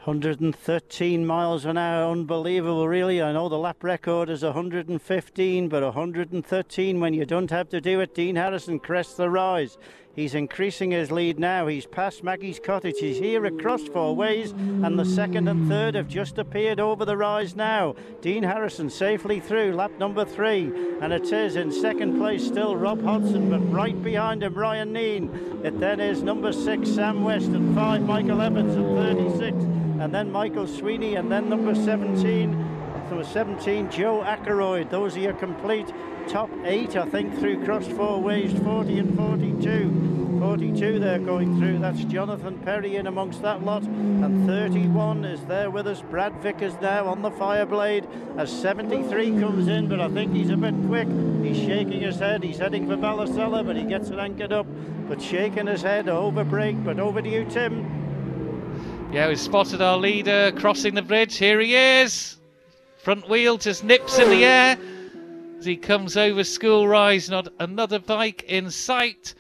113 0.05 1.27
miles 1.27 1.65
an 1.65 1.77
hour, 1.77 2.13
unbelievable, 2.13 2.87
really. 2.87 3.21
I 3.21 3.33
know 3.33 3.49
the 3.49 3.59
lap 3.59 3.83
record 3.83 4.31
is 4.31 4.45
115, 4.45 5.69
but 5.69 5.83
113 5.83 7.01
when 7.01 7.15
you 7.15 7.27
don't 7.27 7.51
have 7.51 7.69
to 7.71 7.81
do 7.81 7.99
it. 7.99 8.15
Dean 8.15 8.37
Harrison 8.37 8.79
crests 8.79 9.15
the 9.15 9.29
rise. 9.29 9.79
He's 10.15 10.35
increasing 10.35 10.93
his 10.93 11.11
lead 11.11 11.41
now. 11.41 11.67
He's 11.67 11.87
past 11.87 12.23
Maggie's 12.23 12.61
cottage. 12.61 13.01
He's 13.01 13.19
here 13.19 13.45
across 13.47 13.83
four 13.89 14.15
ways, 14.15 14.53
and 14.53 14.97
the 14.97 15.05
second 15.05 15.49
and 15.49 15.69
third 15.69 15.97
have 15.97 16.07
just 16.07 16.39
appeared 16.39 16.79
over 16.79 17.05
the 17.05 17.17
rise 17.17 17.57
now. 17.57 17.97
Dean 18.21 18.45
Harrison 18.45 18.89
safely 18.89 19.41
through 19.41 19.75
lap 19.75 19.91
number 19.99 20.25
three, 20.25 20.73
and 21.01 21.13
it 21.13 21.33
is 21.33 21.57
in 21.57 21.73
second 21.73 22.19
place 22.19 22.47
still 22.47 22.77
Rob 22.77 23.03
Hodson, 23.03 23.51
but 23.51 23.59
right 23.73 24.01
behind 24.05 24.45
him 24.45 24.55
Ryan 24.55 24.93
Neen. 24.93 25.65
It 25.65 25.81
then 25.81 25.99
is 25.99 26.23
number 26.23 26.53
six 26.53 26.91
Sam 26.91 27.25
West 27.25 27.49
and 27.49 27.75
five 27.75 28.03
Michael 28.03 28.41
Evans 28.41 28.77
at 28.77 28.85
36, 28.85 29.57
and 30.01 30.15
then 30.15 30.31
Michael 30.31 30.69
Sweeney, 30.69 31.17
and 31.17 31.31
then 31.31 31.49
number 31.49 31.75
17. 31.75 32.75
Number 33.11 33.25
17, 33.25 33.91
Joe 33.91 34.23
Ackroyd. 34.23 34.91
Those 34.91 35.17
are 35.17 35.21
your 35.21 35.35
complete 35.35 35.87
top 36.29 36.51
eight, 36.65 36.97
I 36.97 37.07
think, 37.07 37.39
through 37.39 37.65
cross 37.65 37.87
four 37.87 38.21
ways 38.21 38.53
40 38.63 38.99
and 38.99 39.17
42. 39.17 40.39
42 40.41 40.99
they're 40.99 41.19
going 41.19 41.59
through. 41.59 41.79
That's 41.79 42.05
Jonathan 42.05 42.59
Perry 42.59 42.97
in 42.97 43.07
amongst 43.07 43.41
that 43.43 43.65
lot. 43.65 43.83
And 43.83 44.47
31 44.47 45.25
is 45.25 45.45
there 45.47 45.71
with 45.71 45.87
us. 45.87 46.03
Brad 46.03 46.35
Vickers 46.43 46.75
now 46.81 47.07
on 47.07 47.23
the 47.23 47.31
Fireblade 47.31 48.07
as 48.39 48.51
73 48.51 49.41
comes 49.41 49.69
in, 49.69 49.89
but 49.89 50.01
I 50.01 50.09
think 50.09 50.35
he's 50.35 50.51
a 50.51 50.57
bit 50.57 50.75
quick. 50.87 51.09
He's 51.43 51.57
shaking 51.57 52.01
his 52.01 52.19
head. 52.19 52.43
He's 52.43 52.59
heading 52.59 52.87
for 52.87 52.97
Ballasalla, 52.97 53.65
but 53.65 53.77
he 53.77 53.85
gets 53.85 54.11
it 54.11 54.19
anchored 54.19 54.53
up. 54.53 54.67
But 55.09 55.23
shaking 55.23 55.67
his 55.67 55.83
head 55.83 56.09
over 56.09 56.45
break. 56.45 56.83
But 56.85 56.99
over 56.99 57.23
to 57.23 57.29
you, 57.29 57.45
Tim. 57.47 59.11
Yeah, 59.13 59.29
we've 59.29 59.41
spotted 59.41 59.81
our 59.81 59.97
leader 59.97 60.53
crossing 60.57 60.95
the 60.95 61.03
bridge. 61.03 61.37
Here 61.37 61.61
he 61.61 61.75
is. 61.75 62.37
Front 62.99 63.29
wheel 63.29 63.59
just 63.59 63.85
nips 63.85 64.19
in 64.19 64.31
the 64.31 64.45
air 64.45 64.79
as 65.65 65.67
he 65.67 65.77
comes 65.79 66.15
over 66.15 66.45
school 66.45 66.87
rise. 66.87 67.31
Not 67.31 67.49
another 67.59 67.99
bike 67.99 68.43
in 68.43 68.71
sight. 68.71 69.35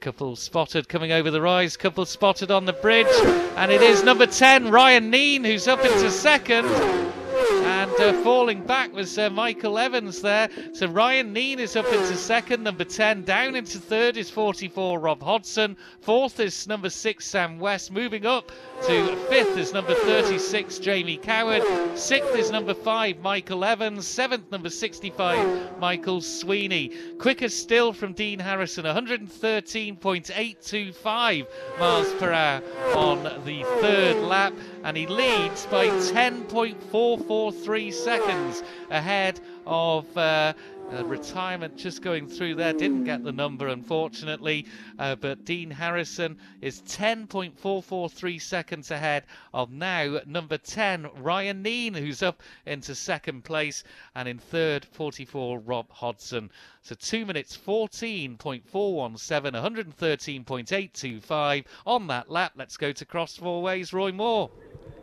Couple 0.00 0.34
spotted 0.34 0.88
coming 0.88 1.12
over 1.12 1.30
the 1.30 1.40
rise, 1.40 1.76
couple 1.76 2.04
spotted 2.04 2.50
on 2.50 2.64
the 2.64 2.72
bridge, 2.72 3.06
and 3.54 3.70
it 3.70 3.82
is 3.82 4.02
number 4.02 4.26
10, 4.26 4.72
Ryan 4.72 5.12
Neen, 5.12 5.44
who's 5.44 5.68
up 5.68 5.84
into 5.84 6.10
second. 6.10 6.66
And 6.66 7.92
uh, 8.00 8.20
falling 8.24 8.66
back 8.66 8.92
was 8.92 9.16
uh, 9.16 9.30
Michael 9.30 9.78
Evans 9.78 10.20
there. 10.20 10.48
So 10.72 10.88
Ryan 10.88 11.32
Neen 11.32 11.60
is 11.60 11.76
up 11.76 11.86
into 11.86 12.16
second. 12.16 12.64
Number 12.64 12.84
10 12.84 13.22
down 13.22 13.54
into 13.54 13.78
third 13.78 14.16
is 14.16 14.28
44 14.28 14.98
Rob 14.98 15.22
Hodson. 15.22 15.76
Fourth 16.00 16.40
is 16.40 16.66
number 16.66 16.90
6 16.90 17.24
Sam 17.24 17.60
West. 17.60 17.92
Moving 17.92 18.26
up 18.26 18.50
to 18.82 19.16
fifth 19.28 19.58
is 19.58 19.72
number 19.72 19.94
36 19.94 20.78
Jamie 20.78 21.16
Coward. 21.16 21.62
Sixth 21.98 22.34
is 22.34 22.50
number 22.50 22.74
5 22.74 23.20
Michael 23.20 23.64
Evans. 23.64 24.06
Seventh, 24.06 24.50
number 24.50 24.68
65 24.70 25.78
Michael 25.78 26.20
Sweeney. 26.20 26.90
Quicker 27.18 27.48
still 27.48 27.92
from 27.92 28.12
Dean 28.12 28.38
Harrison, 28.38 28.84
113.825 28.84 31.46
miles 31.78 32.12
per 32.14 32.32
hour 32.32 32.62
on 32.94 33.22
the 33.44 33.62
third 33.80 34.16
lap. 34.16 34.54
And 34.84 34.96
he 34.96 35.06
leads 35.06 35.66
by 35.66 35.88
10.443 35.88 37.92
seconds 37.92 38.62
ahead 38.90 39.40
of 39.66 40.16
uh, 40.16 40.54
uh, 40.92 41.04
retirement 41.04 41.76
just 41.76 42.02
going 42.02 42.26
through 42.26 42.56
there. 42.56 42.72
Didn't 42.72 43.04
get 43.04 43.22
the 43.22 43.30
number, 43.32 43.68
unfortunately. 43.68 44.66
Uh, 44.98 45.14
but 45.16 45.44
Dean 45.44 45.70
Harrison 45.70 46.38
is 46.60 46.82
10.443 46.82 48.40
seconds 48.40 48.90
ahead 48.90 49.24
of 49.54 49.70
now 49.70 50.18
number 50.26 50.58
10, 50.58 51.08
Ryan 51.18 51.62
Kneen, 51.62 51.94
who's 51.94 52.22
up 52.22 52.42
into 52.66 52.94
second 52.94 53.44
place. 53.44 53.84
And 54.14 54.28
in 54.28 54.38
third, 54.38 54.84
44, 54.84 55.60
Rob 55.60 55.90
Hodson. 55.90 56.50
So 56.82 56.94
2 56.94 57.24
minutes 57.26 57.56
14.417, 57.56 59.20
113.825 59.20 61.64
on 61.86 62.06
that 62.08 62.30
lap. 62.30 62.52
Let's 62.56 62.76
go 62.76 62.92
to 62.92 63.04
cross 63.04 63.36
four 63.36 63.62
ways, 63.62 63.92
Roy 63.92 64.12
Moore. 64.12 64.50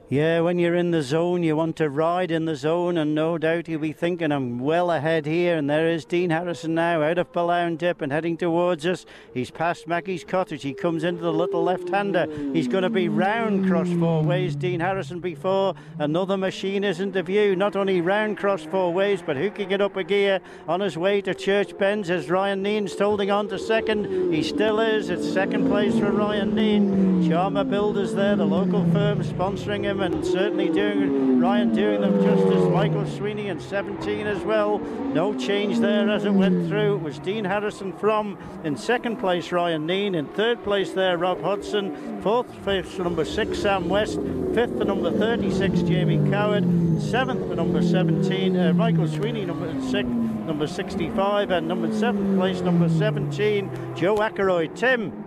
Yeah, 0.09 0.39
when 0.39 0.57
you're 0.57 0.75
in 0.75 0.91
the 0.91 1.01
zone, 1.01 1.43
you 1.43 1.57
want 1.57 1.75
to 1.75 1.89
ride 1.89 2.31
in 2.31 2.45
the 2.45 2.55
zone, 2.55 2.97
and 2.97 3.13
no 3.13 3.37
doubt 3.37 3.67
you'll 3.67 3.81
be 3.81 3.91
thinking, 3.91 4.31
I'm 4.31 4.57
well 4.57 4.89
ahead 4.89 5.25
here. 5.25 5.57
And 5.57 5.69
there 5.69 5.89
is 5.89 6.05
Dean 6.05 6.29
Harrison 6.29 6.75
now 6.75 7.01
out 7.03 7.17
of 7.17 7.33
Billown 7.33 7.75
Dip 7.75 8.01
and 8.01 8.09
heading 8.09 8.37
towards 8.37 8.85
us. 8.85 9.05
He's 9.33 9.51
past 9.51 9.85
Maggie's 9.85 10.23
cottage. 10.23 10.63
He 10.63 10.73
comes 10.73 11.03
into 11.03 11.21
the 11.21 11.33
little 11.33 11.61
left 11.61 11.89
hander. 11.89 12.25
He's 12.53 12.69
going 12.69 12.83
to 12.83 12.89
be 12.89 13.09
round 13.09 13.67
cross 13.67 13.89
four 13.99 14.23
ways, 14.23 14.55
Dean 14.55 14.79
Harrison, 14.79 15.19
before 15.19 15.75
another 15.99 16.37
machine 16.37 16.85
is 16.85 17.01
into 17.01 17.21
view. 17.21 17.57
Not 17.57 17.75
only 17.75 17.99
round 17.99 18.37
cross 18.37 18.63
four 18.63 18.93
ways, 18.93 19.21
but 19.21 19.35
hooking 19.35 19.71
it 19.71 19.81
up 19.81 19.97
a 19.97 20.05
gear 20.05 20.39
on 20.69 20.79
his 20.79 20.97
way 20.97 21.19
to 21.19 21.33
Church 21.33 21.77
Bends 21.77 22.09
as 22.09 22.29
Ryan 22.29 22.63
Kneen's 22.63 22.97
holding 22.97 23.29
on 23.29 23.49
to 23.49 23.59
second. 23.59 24.33
He 24.33 24.41
still 24.41 24.79
is. 24.79 25.09
It's 25.09 25.29
second 25.33 25.67
place 25.67 25.99
for 25.99 26.11
Ryan 26.13 26.53
Kneen. 26.53 27.27
Charmer 27.27 27.65
Builders 27.65 28.13
there, 28.13 28.37
the 28.37 28.45
local 28.45 28.89
firm 28.91 29.21
sponsoring 29.21 29.83
him 29.83 29.96
and 30.01 30.25
certainly 30.25 30.69
doing 30.69 31.39
Ryan 31.39 31.73
doing 31.73 32.01
them 32.01 32.21
justice. 32.23 32.63
Michael 32.71 33.05
Sweeney 33.05 33.47
in 33.47 33.59
17 33.59 34.27
as 34.27 34.43
well. 34.43 34.79
No 34.79 35.33
change 35.33 35.79
there 35.79 36.09
as 36.09 36.25
it 36.25 36.33
went 36.33 36.67
through. 36.67 36.95
It 36.95 37.01
was 37.01 37.19
Dean 37.19 37.45
Harrison 37.45 37.93
from 37.93 38.37
in 38.63 38.75
second 38.77 39.17
place, 39.17 39.51
Ryan 39.51 39.87
Kneen. 39.87 40.15
In 40.15 40.25
third 40.27 40.63
place 40.63 40.91
there, 40.91 41.17
Rob 41.17 41.41
Hodson. 41.41 42.21
Fourth 42.21 42.51
place, 42.63 42.97
number 42.97 43.25
six, 43.25 43.59
Sam 43.59 43.89
West. 43.89 44.19
Fifth 44.53 44.77
for 44.77 44.85
number 44.85 45.11
36, 45.11 45.81
Jamie 45.83 46.29
Coward. 46.29 46.63
Seventh 47.01 47.47
for 47.47 47.55
number 47.55 47.81
17, 47.81 48.57
uh, 48.57 48.73
Michael 48.73 49.07
Sweeney, 49.07 49.45
number 49.45 49.73
six. 49.81 50.07
Number 50.07 50.65
65 50.65 51.51
and 51.51 51.67
number 51.67 51.93
seventh 51.93 52.37
place, 52.37 52.61
number 52.61 52.87
17, 52.87 53.95
Joe 53.95 54.15
Akroyd. 54.15 54.75
Tim. 54.75 55.26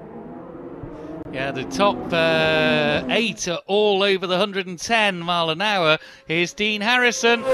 Yeah, 1.33 1.53
the 1.53 1.65
top 1.65 1.97
uh, 2.13 3.05
eight 3.09 3.47
are 3.47 3.61
all 3.69 4.03
over 4.03 4.27
the 4.27 4.35
110 4.35 5.21
mile 5.21 5.51
an 5.51 5.63
hour. 5.63 5.99
Here's 6.27 6.53
Dean 6.53 6.81
Harrison. 6.81 7.45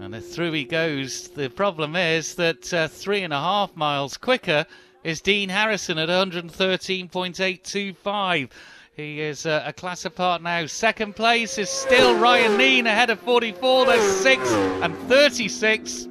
And 0.00 0.24
through 0.24 0.52
he 0.52 0.64
goes. 0.64 1.28
The 1.28 1.50
problem 1.50 1.96
is 1.96 2.36
that 2.36 2.72
uh, 2.72 2.88
three 2.88 3.22
and 3.22 3.34
a 3.34 3.38
half 3.38 3.76
miles 3.76 4.16
quicker 4.16 4.64
is 5.04 5.20
Dean 5.20 5.50
Harrison 5.50 5.98
at 5.98 6.08
113.825. 6.08 8.48
He 8.96 9.20
is 9.20 9.44
uh, 9.44 9.64
a 9.66 9.74
class 9.74 10.06
apart 10.06 10.42
now. 10.42 10.64
Second 10.64 11.16
place 11.16 11.58
is 11.58 11.68
still 11.68 12.18
Ryan 12.18 12.58
Kneen 12.58 12.86
ahead 12.86 13.10
of 13.10 13.20
44. 13.20 13.84
There's 13.84 14.16
six 14.16 14.50
and 14.50 14.96
36. 15.06 16.08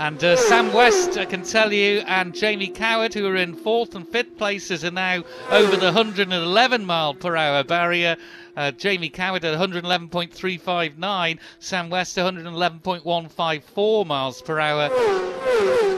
And 0.00 0.24
uh, 0.24 0.34
Sam 0.34 0.72
West, 0.72 1.18
I 1.18 1.26
can 1.26 1.42
tell 1.42 1.74
you, 1.74 1.98
and 2.06 2.34
Jamie 2.34 2.68
Coward, 2.68 3.12
who 3.12 3.26
are 3.26 3.36
in 3.36 3.54
fourth 3.54 3.94
and 3.94 4.08
fifth 4.08 4.38
places, 4.38 4.82
are 4.82 4.90
now 4.90 5.24
over 5.50 5.76
the 5.76 5.92
111 5.92 6.86
mile 6.86 7.12
per 7.12 7.36
hour 7.36 7.62
barrier. 7.62 8.16
Uh, 8.56 8.70
Jamie 8.70 9.10
Coward 9.10 9.44
at 9.44 9.58
111.359, 9.58 11.38
Sam 11.58 11.90
West 11.90 12.16
111.154 12.16 14.06
miles 14.06 14.40
per 14.40 14.58
hour. 14.58 14.88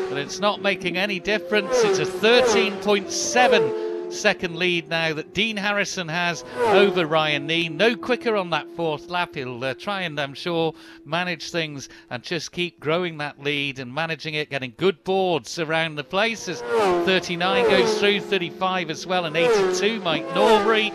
But 0.09 0.19
it's 0.19 0.41
not 0.41 0.61
making 0.61 0.97
any 0.97 1.21
difference. 1.21 1.85
It's 1.85 2.01
a 2.01 2.05
13.7 2.05 3.82
second 4.13 4.57
lead 4.57 4.89
now 4.89 5.15
that 5.15 5.35
Dean 5.35 5.57
Harrison 5.57 6.09
has 6.09 6.45
over 6.59 7.07
Ryan 7.07 7.49
Kneen. 7.49 7.73
No 7.73 7.97
quicker 7.97 8.37
on 8.37 8.51
that 8.51 8.69
fourth 8.77 9.09
lap. 9.09 9.35
He'll 9.35 9.65
uh, 9.65 9.75
try 9.75 10.03
and, 10.03 10.21
I'm 10.21 10.35
sure, 10.35 10.75
manage 11.05 11.51
things 11.51 11.89
and 12.11 12.23
just 12.23 12.53
keep 12.53 12.79
growing 12.81 13.19
that 13.19 13.43
lead 13.43 13.79
and 13.79 13.93
managing 13.93 14.35
it, 14.35 14.51
getting 14.51 14.75
good 14.77 15.03
boards 15.05 15.59
around 15.59 15.97
the 15.97 16.05
place 16.05 16.49
as 16.49 16.61
39 16.61 17.65
goes 17.65 17.99
through, 17.99 18.21
35 18.21 18.91
as 18.91 19.07
well, 19.07 19.25
and 19.25 19.37
82 19.37 20.01
Mike 20.01 20.35
Norbury. 20.35 20.93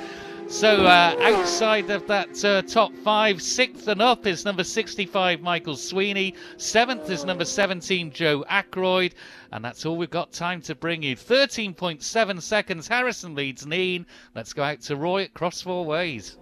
So 0.50 0.86
uh, 0.86 1.14
outside 1.22 1.90
of 1.90 2.08
that 2.08 2.44
uh, 2.46 2.62
top 2.62 2.94
five, 3.04 3.42
sixth 3.42 3.90
and 3.90 4.02
up 4.02 4.26
is 4.26 4.46
number 4.46 4.64
65 4.64 5.42
Michael 5.42 5.76
Sweeney. 5.76 6.36
Seventh 6.56 7.10
is 7.10 7.26
number 7.26 7.44
17 7.44 8.12
Joe 8.12 8.46
Akroyd. 8.50 9.12
And 9.52 9.64
that's 9.64 9.86
all 9.86 9.98
we've 9.98 10.10
got 10.10 10.32
time 10.32 10.62
to 10.62 10.74
bring 10.74 11.04
you. 11.04 11.18
13.7 11.18 12.42
seconds. 12.42 12.88
Harrison 12.88 13.36
leads 13.36 13.66
Kneen. 13.66 14.06
Let's 14.36 14.54
go 14.54 14.64
out 14.64 14.80
to 14.84 14.96
Roy 14.96 15.24
at 15.24 15.34
Cross 15.34 15.64
Four 15.64 15.86
Ways. 15.86 16.38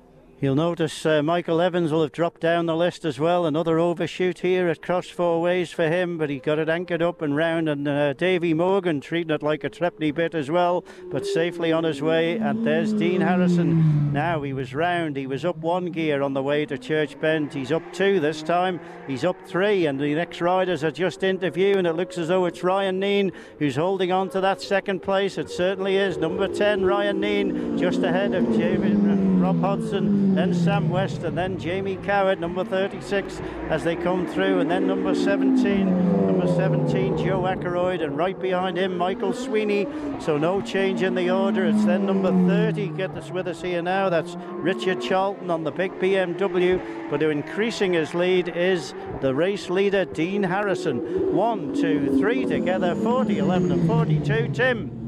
You'll 0.45 0.53
notice 0.53 1.07
uh, 1.07 1.23
Michael 1.23 1.59
Evans 1.59 1.91
will 1.91 2.03
have 2.03 2.11
dropped 2.11 2.39
down 2.39 2.67
the 2.67 2.75
list 2.75 3.03
as 3.03 3.19
well. 3.19 3.47
Another 3.47 3.79
overshoot 3.79 4.37
here 4.37 4.67
at 4.67 4.79
cross 4.79 5.09
four 5.09 5.41
ways 5.41 5.71
for 5.71 5.89
him, 5.89 6.19
but 6.19 6.29
he 6.29 6.37
got 6.37 6.59
it 6.59 6.69
anchored 6.69 7.01
up 7.01 7.23
and 7.23 7.35
round. 7.35 7.67
And 7.67 7.87
uh, 7.87 8.13
Davy 8.13 8.53
Morgan 8.53 9.01
treating 9.01 9.33
it 9.33 9.41
like 9.41 9.63
a 9.63 9.71
Trepney 9.71 10.13
bit 10.13 10.35
as 10.35 10.51
well, 10.51 10.85
but 11.09 11.25
safely 11.25 11.71
on 11.71 11.83
his 11.83 11.99
way. 11.99 12.37
And 12.37 12.63
there's 12.63 12.93
Dean 12.93 13.21
Harrison. 13.21 14.13
Now 14.13 14.43
he 14.43 14.53
was 14.53 14.75
round. 14.75 15.17
He 15.17 15.25
was 15.25 15.43
up 15.43 15.57
one 15.57 15.87
gear 15.87 16.21
on 16.21 16.35
the 16.35 16.43
way 16.43 16.63
to 16.67 16.77
Church 16.77 17.19
Bend. 17.19 17.51
He's 17.51 17.71
up 17.71 17.91
two 17.91 18.19
this 18.19 18.43
time. 18.43 18.79
He's 19.07 19.25
up 19.25 19.37
three, 19.47 19.87
and 19.87 19.99
the 19.99 20.13
next 20.13 20.41
riders 20.41 20.83
are 20.83 20.91
just 20.91 21.23
interviewing. 21.23 21.79
and 21.79 21.87
it 21.87 21.93
looks 21.93 22.19
as 22.19 22.27
though 22.27 22.45
it's 22.45 22.63
Ryan 22.63 23.01
Kneen 23.01 23.33
who's 23.57 23.77
holding 23.77 24.11
on 24.11 24.29
to 24.29 24.41
that 24.41 24.61
second 24.61 25.01
place. 25.01 25.39
It 25.39 25.49
certainly 25.49 25.97
is. 25.97 26.17
Number 26.17 26.47
10, 26.47 26.85
Ryan 26.85 27.19
Kneen, 27.19 27.79
just 27.79 28.03
ahead 28.03 28.35
of 28.35 28.45
Jamie, 28.55 29.34
Rob 29.45 29.61
Hodson 29.61 30.33
then 30.33 30.55
Sam 30.55 30.89
West, 30.89 31.21
and 31.21 31.37
then 31.37 31.59
Jamie 31.59 31.97
Coward, 31.97 32.39
number 32.39 32.65
36, 32.65 33.39
as 33.69 33.83
they 33.83 33.95
come 33.95 34.25
through, 34.25 34.59
and 34.59 34.71
then 34.71 34.87
number 34.87 35.13
17, 35.13 35.85
number 36.25 36.47
17, 36.47 37.15
Joe 37.19 37.41
Akroyd, 37.41 38.03
and 38.03 38.17
right 38.17 38.39
behind 38.39 38.75
him, 38.75 38.97
Michael 38.97 39.33
Sweeney. 39.33 39.85
So 40.19 40.39
no 40.39 40.61
change 40.61 41.03
in 41.03 41.13
the 41.13 41.29
order. 41.29 41.63
It's 41.63 41.85
then 41.85 42.07
number 42.07 42.31
30, 42.31 42.87
get 42.97 43.13
this 43.13 43.29
with 43.29 43.47
us 43.47 43.61
here 43.61 43.83
now. 43.83 44.09
That's 44.09 44.35
Richard 44.49 44.99
Charlton 44.99 45.51
on 45.51 45.63
the 45.63 45.71
big 45.71 45.91
BMW, 45.99 46.81
but 47.11 47.21
increasing 47.21 47.93
his 47.93 48.15
lead 48.15 48.47
is 48.47 48.95
the 49.21 49.35
race 49.35 49.69
leader, 49.69 50.05
Dean 50.05 50.41
Harrison. 50.41 51.35
One, 51.35 51.71
two, 51.75 52.17
three 52.17 52.47
together, 52.47 52.95
40, 52.95 53.37
11, 53.37 53.71
and 53.71 53.87
42. 53.87 54.47
Tim. 54.53 55.04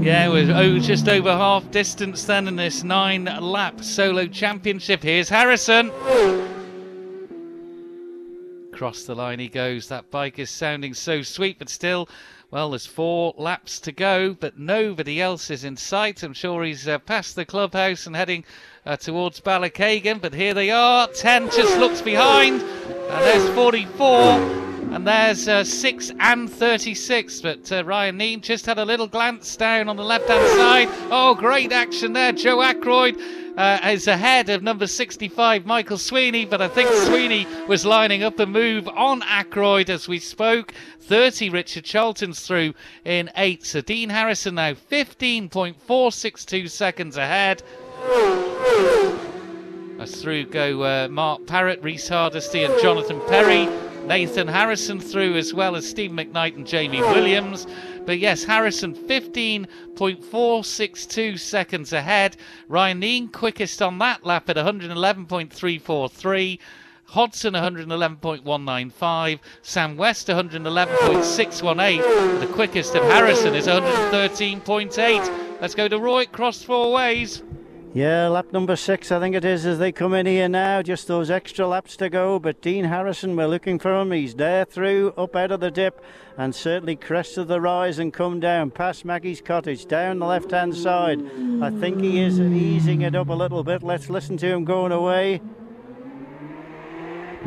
Yeah, 0.00 0.28
we're 0.28 0.50
oh, 0.54 0.78
just 0.78 1.08
over 1.08 1.30
half 1.32 1.70
distance 1.72 2.24
then 2.24 2.46
in 2.46 2.54
this 2.54 2.84
nine 2.84 3.24
lap 3.24 3.82
solo 3.82 4.26
championship. 4.26 5.02
Here's 5.02 5.28
Harrison. 5.28 5.90
Across 8.72 9.04
the 9.04 9.16
line 9.16 9.40
he 9.40 9.48
goes. 9.48 9.88
That 9.88 10.08
bike 10.12 10.38
is 10.38 10.50
sounding 10.50 10.94
so 10.94 11.22
sweet, 11.22 11.58
but 11.58 11.68
still, 11.68 12.08
well, 12.52 12.70
there's 12.70 12.86
four 12.86 13.34
laps 13.36 13.80
to 13.80 13.92
go, 13.92 14.34
but 14.38 14.56
nobody 14.56 15.20
else 15.20 15.50
is 15.50 15.64
in 15.64 15.76
sight. 15.76 16.22
I'm 16.22 16.32
sure 16.32 16.62
he's 16.62 16.86
uh, 16.86 17.00
past 17.00 17.34
the 17.34 17.44
clubhouse 17.44 18.06
and 18.06 18.14
heading 18.14 18.44
uh, 18.86 18.96
towards 18.96 19.40
Ballakeighan, 19.40 20.20
but 20.20 20.32
here 20.32 20.54
they 20.54 20.70
are. 20.70 21.08
10 21.08 21.50
just 21.50 21.76
looks 21.76 22.00
behind, 22.00 22.62
and 22.62 23.24
there's 23.24 23.50
44. 23.50 24.77
And 24.90 25.06
there's 25.06 25.46
uh, 25.46 25.64
6 25.64 26.12
and 26.18 26.50
36. 26.50 27.40
But 27.42 27.70
uh, 27.70 27.84
Ryan 27.84 28.18
Kneen 28.18 28.40
just 28.40 28.64
had 28.64 28.78
a 28.78 28.84
little 28.84 29.06
glance 29.06 29.54
down 29.54 29.88
on 29.88 29.96
the 29.96 30.02
left 30.02 30.28
hand 30.28 30.46
side. 30.58 30.88
Oh, 31.10 31.34
great 31.34 31.72
action 31.72 32.14
there. 32.14 32.32
Joe 32.32 32.56
Akroyd 32.58 33.20
uh, 33.58 33.78
is 33.90 34.06
ahead 34.08 34.48
of 34.48 34.62
number 34.62 34.86
65, 34.86 35.66
Michael 35.66 35.98
Sweeney. 35.98 36.46
But 36.46 36.62
I 36.62 36.68
think 36.68 36.88
Sweeney 36.90 37.46
was 37.66 37.84
lining 37.84 38.22
up 38.22 38.38
a 38.40 38.46
move 38.46 38.88
on 38.88 39.20
Akroyd 39.20 39.90
as 39.90 40.08
we 40.08 40.18
spoke. 40.18 40.72
30, 41.00 41.50
Richard 41.50 41.84
Charlton's 41.84 42.40
through 42.46 42.72
in 43.04 43.30
8. 43.36 43.66
So 43.66 43.82
Dean 43.82 44.08
Harrison 44.08 44.54
now 44.54 44.72
15.462 44.72 46.70
seconds 46.70 47.16
ahead. 47.18 47.62
As 50.00 50.22
through 50.22 50.46
go 50.46 50.82
uh, 50.82 51.08
Mark 51.08 51.46
Parrott, 51.46 51.82
Rhys 51.82 52.08
Hardisty, 52.08 52.64
and 52.64 52.80
Jonathan 52.80 53.20
Perry. 53.28 53.68
Nathan 54.08 54.48
Harrison 54.48 54.98
through 55.00 55.36
as 55.36 55.52
well 55.52 55.76
as 55.76 55.86
Steve 55.86 56.10
McKnight 56.10 56.56
and 56.56 56.66
Jamie 56.66 57.02
Williams. 57.02 57.66
But 58.06 58.18
yes, 58.18 58.42
Harrison 58.42 58.94
15.462 58.94 61.38
seconds 61.38 61.92
ahead. 61.92 62.38
Ryan 62.68 63.02
Kneen 63.02 63.30
quickest 63.30 63.82
on 63.82 63.98
that 63.98 64.24
lap 64.24 64.48
at 64.48 64.56
111.343. 64.56 66.58
Hodson 67.04 67.52
111.195, 67.54 69.40
Sam 69.62 69.96
West 69.96 70.26
111.618. 70.28 72.40
The 72.40 72.46
quickest 72.46 72.94
of 72.94 73.02
Harrison 73.04 73.54
is 73.54 73.66
113.8. 73.66 75.60
Let's 75.60 75.74
go 75.74 75.88
to 75.88 75.98
Roy, 75.98 76.26
cross 76.26 76.62
four 76.62 76.92
ways. 76.92 77.42
Yeah, 77.94 78.28
lap 78.28 78.52
number 78.52 78.76
six, 78.76 79.10
I 79.10 79.18
think 79.18 79.34
it 79.34 79.46
is, 79.46 79.64
as 79.64 79.78
they 79.78 79.92
come 79.92 80.12
in 80.12 80.26
here 80.26 80.48
now. 80.48 80.82
Just 80.82 81.08
those 81.08 81.30
extra 81.30 81.66
laps 81.66 81.96
to 81.96 82.10
go. 82.10 82.38
But 82.38 82.60
Dean 82.60 82.84
Harrison, 82.84 83.34
we're 83.34 83.46
looking 83.46 83.78
for 83.78 83.98
him. 83.98 84.12
He's 84.12 84.34
there 84.34 84.66
through, 84.66 85.14
up 85.16 85.34
out 85.34 85.52
of 85.52 85.60
the 85.60 85.70
dip, 85.70 86.04
and 86.36 86.54
certainly 86.54 86.96
crested 86.96 87.48
the 87.48 87.62
rise 87.62 87.98
and 87.98 88.12
come 88.12 88.40
down 88.40 88.72
past 88.72 89.06
Maggie's 89.06 89.40
cottage, 89.40 89.86
down 89.86 90.18
the 90.18 90.26
left 90.26 90.50
hand 90.50 90.76
side. 90.76 91.18
I 91.62 91.70
think 91.70 92.02
he 92.02 92.20
is 92.20 92.38
easing 92.38 93.00
it 93.00 93.14
up 93.14 93.30
a 93.30 93.34
little 93.34 93.64
bit. 93.64 93.82
Let's 93.82 94.10
listen 94.10 94.36
to 94.36 94.46
him 94.46 94.64
going 94.66 94.92
away. 94.92 95.40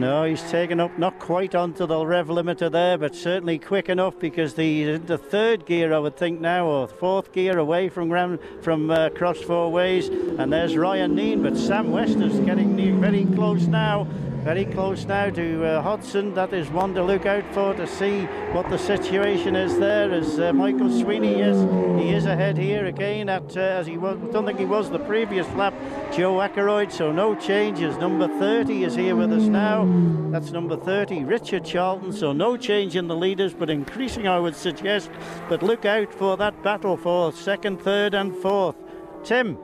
No, 0.02 0.24
he's 0.24 0.42
taken 0.50 0.80
up 0.80 0.98
not 0.98 1.20
quite 1.20 1.54
onto 1.54 1.86
the 1.86 2.04
rev 2.04 2.26
limiter 2.26 2.72
there, 2.72 2.98
but 2.98 3.14
certainly 3.14 3.60
quick 3.60 3.88
enough 3.88 4.18
because 4.18 4.56
the 4.56 4.98
the 4.98 5.20
third 5.20 5.68
gear 5.68 5.94
I 5.94 6.00
would 6.00 6.18
think 6.18 6.42
now, 6.42 6.66
or 6.66 6.88
fourth 6.88 7.32
gear 7.32 7.60
away 7.60 7.88
from 7.88 8.40
from 8.64 8.90
uh, 8.90 9.10
cross 9.10 9.40
four 9.42 9.72
ways. 9.72 10.08
And 10.08 10.52
there's 10.52 10.76
Ryan 10.76 11.16
Kneen, 11.16 11.44
but 11.44 11.56
Sam 11.56 11.92
West 11.92 12.18
is 12.18 12.40
getting 12.40 12.76
very 13.00 13.26
close 13.26 13.68
now. 13.68 14.08
Very 14.44 14.66
close 14.66 15.06
now 15.06 15.30
to 15.30 15.66
uh. 15.66 15.98
That 16.34 16.52
is 16.52 16.68
one 16.72 16.96
to 16.96 17.04
look 17.04 17.28
out 17.28 17.44
for 17.54 17.76
to 17.76 17.86
see 17.86 18.22
what 18.54 18.68
the 18.72 18.78
situation 18.78 19.56
is 19.56 19.78
there. 19.78 20.12
As 20.12 20.40
uh, 20.40 20.52
Michael 20.52 20.90
Sweeney 20.90 21.42
is, 21.42 21.58
he 22.02 22.10
is 22.10 22.26
ahead 22.26 22.58
here 22.58 22.88
again 22.88 23.30
at 23.30 23.56
uh, 23.56 23.60
as 23.60 23.86
he 23.86 23.98
was. 23.98 24.18
Don't 24.34 24.48
think 24.48 24.58
he 24.58 24.66
was 24.66 24.90
the 24.90 24.98
previous 24.98 25.48
lap. 25.50 25.76
Joe 26.12 26.38
Akroyd, 26.38 26.92
so 26.92 27.12
no 27.12 27.36
changes. 27.36 27.98
Number 27.98 28.28
30 28.28 28.84
is 28.84 28.96
here 28.96 29.16
with 29.16 29.32
us 29.32 29.44
now. 29.44 29.84
That's 30.32 30.52
number 30.52 30.78
30, 30.78 31.24
Richard 31.26 31.66
Charlton. 31.66 32.14
So 32.14 32.32
no 32.32 32.58
change 32.58 32.96
in 32.96 33.08
the 33.08 33.16
leaders, 33.16 33.54
but 33.54 33.70
increasing, 33.70 34.28
I 34.28 34.40
would 34.40 34.56
suggest. 34.56 35.10
But 35.50 35.62
look 35.62 35.86
out 35.86 36.14
for 36.14 36.38
that 36.38 36.64
battle 36.64 36.98
for 36.98 37.32
second, 37.34 37.82
third, 37.82 38.14
and 38.14 38.36
fourth. 38.36 38.76
Tim 39.24 39.58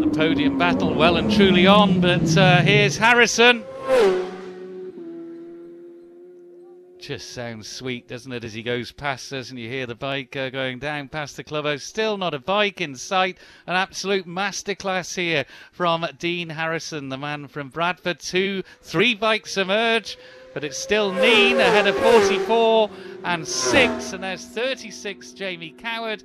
the 0.00 0.08
podium 0.16 0.56
battle 0.56 0.94
well 0.94 1.16
and 1.16 1.30
truly 1.30 1.66
on, 1.66 2.00
but 2.00 2.36
uh, 2.36 2.62
here's 2.62 2.96
Harrison. 2.96 3.62
Just 7.10 7.32
sounds 7.32 7.66
sweet, 7.66 8.06
doesn't 8.06 8.30
it, 8.30 8.44
as 8.44 8.52
he 8.52 8.62
goes 8.62 8.92
past 8.92 9.32
us 9.32 9.50
and 9.50 9.58
you 9.58 9.68
hear 9.68 9.84
the 9.84 9.96
bike 9.96 10.36
uh, 10.36 10.48
going 10.48 10.78
down 10.78 11.08
past 11.08 11.36
the 11.36 11.42
clubhouse. 11.42 11.82
Still 11.82 12.16
not 12.16 12.34
a 12.34 12.38
bike 12.38 12.80
in 12.80 12.94
sight. 12.94 13.36
An 13.66 13.74
absolute 13.74 14.28
masterclass 14.28 15.16
here 15.16 15.44
from 15.72 16.06
Dean 16.20 16.50
Harrison, 16.50 17.08
the 17.08 17.18
man 17.18 17.48
from 17.48 17.68
Bradford. 17.68 18.20
Two, 18.20 18.62
three 18.80 19.16
bikes 19.16 19.56
emerge, 19.56 20.18
but 20.54 20.62
it's 20.62 20.78
still 20.78 21.10
Kneen 21.10 21.56
ahead 21.56 21.88
of 21.88 21.96
44 21.96 22.88
and 23.24 23.48
6, 23.48 24.12
and 24.12 24.22
there's 24.22 24.44
36 24.44 25.32
Jamie 25.32 25.74
Coward. 25.76 26.22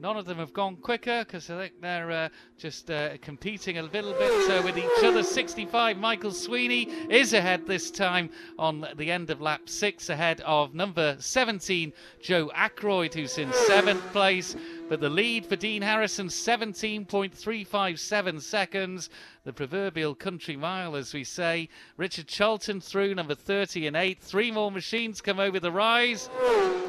None 0.00 0.16
of 0.16 0.26
them 0.26 0.38
have 0.38 0.52
gone 0.52 0.76
quicker 0.76 1.24
because 1.24 1.50
I 1.50 1.58
think 1.58 1.80
they're 1.80 2.10
uh, 2.10 2.28
just 2.58 2.90
uh, 2.90 3.16
competing 3.20 3.78
a 3.78 3.82
little 3.82 4.12
bit 4.14 4.50
uh, 4.50 4.62
with 4.62 4.78
each 4.78 5.04
other. 5.04 5.22
65, 5.22 5.98
Michael 5.98 6.32
Sweeney 6.32 6.84
is 7.10 7.32
ahead 7.32 7.66
this 7.66 7.90
time 7.90 8.30
on 8.58 8.86
the 8.96 9.10
end 9.10 9.30
of 9.30 9.40
lap 9.40 9.68
six, 9.68 10.08
ahead 10.08 10.40
of 10.42 10.74
number 10.74 11.16
17, 11.18 11.92
Joe 12.20 12.50
Akroyd, 12.54 13.14
who's 13.14 13.38
in 13.38 13.52
seventh 13.52 14.02
place. 14.12 14.56
But 14.88 15.00
the 15.00 15.08
lead 15.08 15.46
for 15.46 15.56
Dean 15.56 15.80
Harrison, 15.80 16.28
17.357 16.28 18.40
seconds. 18.40 19.08
The 19.44 19.52
proverbial 19.52 20.14
country 20.14 20.56
mile, 20.56 20.96
as 20.96 21.14
we 21.14 21.24
say. 21.24 21.68
Richard 21.96 22.28
Charlton 22.28 22.80
through 22.80 23.14
number 23.14 23.34
30 23.34 23.86
and 23.86 23.96
8. 23.96 24.20
Three 24.20 24.50
more 24.50 24.70
machines 24.70 25.22
come 25.22 25.40
over 25.40 25.58
the 25.58 25.72
rise. 25.72 26.28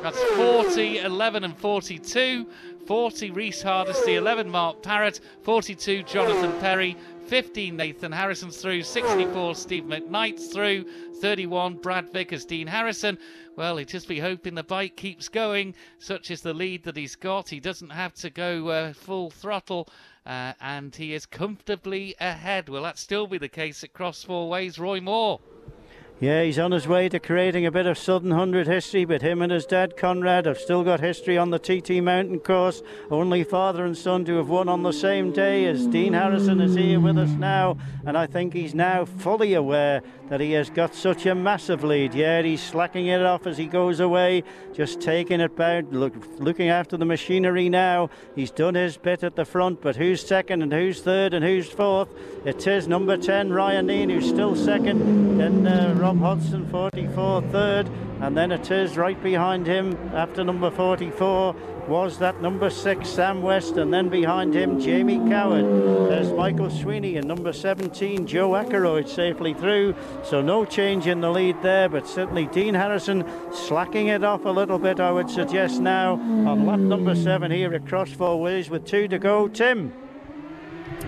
That's 0.01 0.21
40, 0.35 0.99
11, 0.99 1.45
and 1.45 1.57
42. 1.57 2.47
40 2.85 3.31
Rhys 3.31 3.63
Hardisty, 3.63 4.15
11 4.15 4.49
Mark 4.49 4.83
Parrott, 4.83 5.19
42 5.41 6.03
Jonathan 6.03 6.59
Perry, 6.59 6.95
15 7.25 7.75
Nathan 7.75 8.11
Harrison's 8.11 8.57
through, 8.57 8.83
64 8.83 9.55
Steve 9.55 9.85
McKnight's 9.85 10.53
through, 10.53 10.85
31 11.19 11.77
Brad 11.77 12.13
Vickers, 12.13 12.45
Dean 12.45 12.67
Harrison. 12.67 13.17
Well, 13.55 13.77
he'd 13.77 13.87
just 13.87 14.07
be 14.07 14.19
hoping 14.19 14.53
the 14.53 14.63
bike 14.63 14.95
keeps 14.95 15.29
going. 15.29 15.73
Such 15.97 16.29
is 16.29 16.41
the 16.41 16.53
lead 16.53 16.83
that 16.83 16.97
he's 16.97 17.15
got. 17.15 17.49
He 17.49 17.59
doesn't 17.59 17.89
have 17.89 18.13
to 18.15 18.29
go 18.29 18.67
uh, 18.67 18.93
full 18.93 19.31
throttle. 19.31 19.87
Uh, 20.25 20.53
and 20.59 20.95
he 20.95 21.13
is 21.13 21.25
comfortably 21.25 22.15
ahead. 22.19 22.67
Will 22.69 22.83
that 22.83 22.97
still 22.97 23.27
be 23.27 23.37
the 23.37 23.49
case 23.49 23.83
at 23.83 23.93
Cross 23.93 24.23
Four 24.23 24.49
Ways? 24.49 24.77
Roy 24.77 24.99
Moore. 24.99 25.39
Yeah, 26.21 26.43
he's 26.43 26.57
on 26.57 26.71
his 26.71 26.87
way 26.87 27.09
to 27.09 27.19
creating 27.19 27.65
a 27.65 27.71
bit 27.71 27.85
of 27.85 27.97
Southern 27.97 28.29
100 28.29 28.67
history, 28.67 29.03
but 29.03 29.21
him 29.21 29.41
and 29.41 29.51
his 29.51 29.65
dad, 29.65 29.97
Conrad, 29.97 30.45
have 30.45 30.57
still 30.57 30.81
got 30.81 31.01
history 31.01 31.37
on 31.37 31.49
the 31.49 31.59
TT 31.59 32.01
Mountain 32.01 32.39
course. 32.39 32.81
Only 33.11 33.43
father 33.43 33.83
and 33.83 33.97
son 33.97 34.23
to 34.23 34.37
have 34.37 34.47
won 34.47 34.69
on 34.69 34.83
the 34.83 34.93
same 34.93 35.33
day 35.33 35.65
as 35.65 35.85
Dean 35.87 36.13
Harrison 36.13 36.61
is 36.61 36.73
here 36.73 37.01
with 37.01 37.17
us 37.17 37.31
now, 37.31 37.77
and 38.05 38.17
I 38.17 38.27
think 38.27 38.53
he's 38.53 38.73
now 38.73 39.03
fully 39.03 39.55
aware 39.55 40.03
that 40.29 40.39
he 40.39 40.51
has 40.53 40.69
got 40.69 40.95
such 40.95 41.25
a 41.25 41.35
massive 41.35 41.83
lead. 41.83 42.13
Yeah, 42.13 42.41
he's 42.41 42.61
slacking 42.61 43.07
it 43.07 43.21
off 43.21 43.45
as 43.45 43.57
he 43.57 43.65
goes 43.65 43.99
away, 43.99 44.43
just 44.73 45.01
taking 45.01 45.39
it 45.39 45.55
back, 45.55 45.85
look, 45.91 46.13
looking 46.39 46.69
after 46.69 46.97
the 46.97 47.05
machinery 47.05 47.69
now. 47.69 48.09
He's 48.35 48.51
done 48.51 48.75
his 48.75 48.97
bit 48.97 49.23
at 49.23 49.35
the 49.35 49.45
front, 49.45 49.81
but 49.81 49.95
who's 49.95 50.25
second 50.25 50.61
and 50.61 50.73
who's 50.73 51.01
third 51.01 51.33
and 51.33 51.45
who's 51.45 51.69
fourth? 51.69 52.09
It 52.45 52.65
is 52.65 52.87
number 52.87 53.17
10, 53.17 53.51
Ryan 53.51 53.87
Kneen, 53.87 54.11
who's 54.11 54.27
still 54.27 54.55
second. 54.55 55.37
Then 55.37 55.67
uh, 55.67 55.93
Rob 55.97 56.19
Hodson, 56.19 56.67
44, 56.69 57.41
third. 57.43 57.89
And 58.21 58.35
then 58.35 58.51
it 58.51 58.71
is 58.71 58.97
right 58.97 59.21
behind 59.21 59.67
him 59.67 59.97
after 60.13 60.43
number 60.43 60.71
44 60.71 61.55
was 61.87 62.17
that 62.19 62.41
number 62.41 62.69
six, 62.69 63.09
Sam 63.09 63.41
West, 63.41 63.77
and 63.77 63.93
then 63.93 64.09
behind 64.09 64.53
him, 64.53 64.79
Jamie 64.79 65.17
Coward. 65.29 65.65
There's 66.09 66.31
Michael 66.31 66.69
Sweeney 66.69 67.17
and 67.17 67.27
number 67.27 67.53
17, 67.53 68.25
Joe 68.25 68.51
Akroyd, 68.51 69.07
safely 69.07 69.53
through. 69.53 69.95
So 70.23 70.41
no 70.41 70.65
change 70.65 71.07
in 71.07 71.21
the 71.21 71.29
lead 71.29 71.61
there, 71.61 71.87
but 71.89 72.07
certainly 72.07 72.47
Dean 72.47 72.73
Harrison 72.73 73.25
slacking 73.53 74.07
it 74.07 74.23
off 74.23 74.45
a 74.45 74.49
little 74.49 74.79
bit, 74.79 74.99
I 74.99 75.11
would 75.11 75.29
suggest 75.29 75.81
now, 75.81 76.13
on 76.13 76.65
lap 76.65 76.79
number 76.79 77.15
seven 77.15 77.51
here 77.51 77.73
at 77.73 78.09
Four 78.09 78.41
Ways 78.41 78.69
with 78.69 78.85
two 78.85 79.07
to 79.07 79.19
go. 79.19 79.47
Tim. 79.47 79.93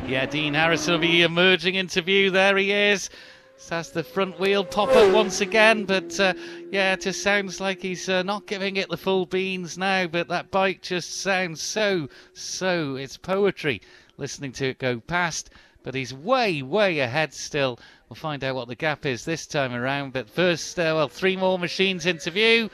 Yeah, 0.07 0.25
Dean 0.25 0.53
Harrison 0.53 0.93
will 0.93 1.01
be 1.01 1.21
emerging 1.21 1.75
into 1.75 2.01
view. 2.01 2.31
There 2.31 2.55
he 2.57 2.71
is. 2.71 3.09
Has 3.69 3.91
the 3.91 4.03
front 4.03 4.39
wheel 4.39 4.63
pop 4.63 4.89
up 4.89 5.13
once 5.13 5.41
again, 5.41 5.83
but 5.83 6.17
uh, 6.21 6.35
yeah, 6.71 6.93
it 6.93 7.01
just 7.01 7.21
sounds 7.21 7.59
like 7.59 7.81
he's 7.81 8.07
uh, 8.07 8.23
not 8.23 8.47
giving 8.47 8.77
it 8.77 8.87
the 8.87 8.95
full 8.95 9.25
beans 9.25 9.77
now. 9.77 10.07
But 10.07 10.29
that 10.29 10.51
bike 10.51 10.81
just 10.81 11.19
sounds 11.21 11.61
so, 11.61 12.07
so, 12.33 12.95
it's 12.95 13.17
poetry 13.17 13.81
listening 14.15 14.53
to 14.53 14.69
it 14.69 14.79
go 14.79 15.01
past. 15.01 15.49
But 15.83 15.95
he's 15.95 16.13
way, 16.13 16.61
way 16.61 16.99
ahead 16.99 17.33
still. 17.33 17.77
We'll 18.07 18.15
find 18.15 18.43
out 18.43 18.55
what 18.55 18.69
the 18.69 18.75
gap 18.75 19.05
is 19.05 19.25
this 19.25 19.45
time 19.45 19.73
around. 19.73 20.13
But 20.13 20.29
first, 20.29 20.79
uh, 20.79 20.93
well, 20.95 21.09
three 21.09 21.35
more 21.35 21.59
machines 21.59 22.05
into 22.05 22.31
view. 22.31 22.69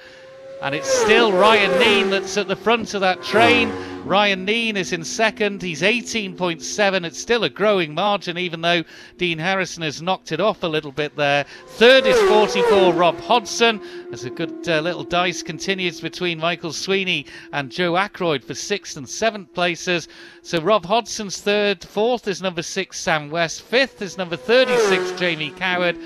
And 0.63 0.73
it's 0.73 0.89
still 0.89 1.33
Ryan 1.33 1.71
Kneen 1.71 2.09
that's 2.09 2.37
at 2.37 2.47
the 2.47 2.55
front 2.55 2.93
of 2.93 3.01
that 3.01 3.21
train. 3.21 3.69
Ryan 4.05 4.45
Kneen 4.45 4.77
is 4.77 4.93
in 4.93 5.03
second. 5.03 5.61
He's 5.61 5.81
18.7. 5.81 7.05
It's 7.05 7.19
still 7.19 7.43
a 7.43 7.49
growing 7.49 7.93
margin, 7.93 8.37
even 8.37 8.61
though 8.61 8.83
Dean 9.17 9.39
Harrison 9.39 9.83
has 9.83 10.01
knocked 10.01 10.31
it 10.31 10.39
off 10.39 10.63
a 10.63 10.67
little 10.67 10.93
bit 10.93 11.17
there. 11.17 11.43
Third 11.67 12.05
is 12.05 12.17
44 12.29 12.93
Rob 12.93 13.19
Hodson. 13.19 13.81
As 14.13 14.23
a 14.23 14.29
good 14.29 14.69
uh, 14.69 14.79
little 14.79 15.03
dice 15.03 15.43
continues 15.43 15.99
between 15.99 16.39
Michael 16.39 16.71
Sweeney 16.71 17.25
and 17.51 17.69
Joe 17.69 17.93
Akroyd 17.93 18.45
for 18.45 18.53
sixth 18.53 18.95
and 18.95 19.07
seventh 19.07 19.53
places. 19.53 20.07
So 20.43 20.61
Rob 20.61 20.85
Hodson's 20.85 21.41
third. 21.41 21.83
Fourth 21.83 22.25
is 22.29 22.41
number 22.41 22.61
six 22.61 22.99
Sam 22.99 23.29
West. 23.29 23.63
Fifth 23.63 24.01
is 24.01 24.17
number 24.17 24.37
36 24.37 25.19
Jamie 25.19 25.51
Coward. 25.51 25.97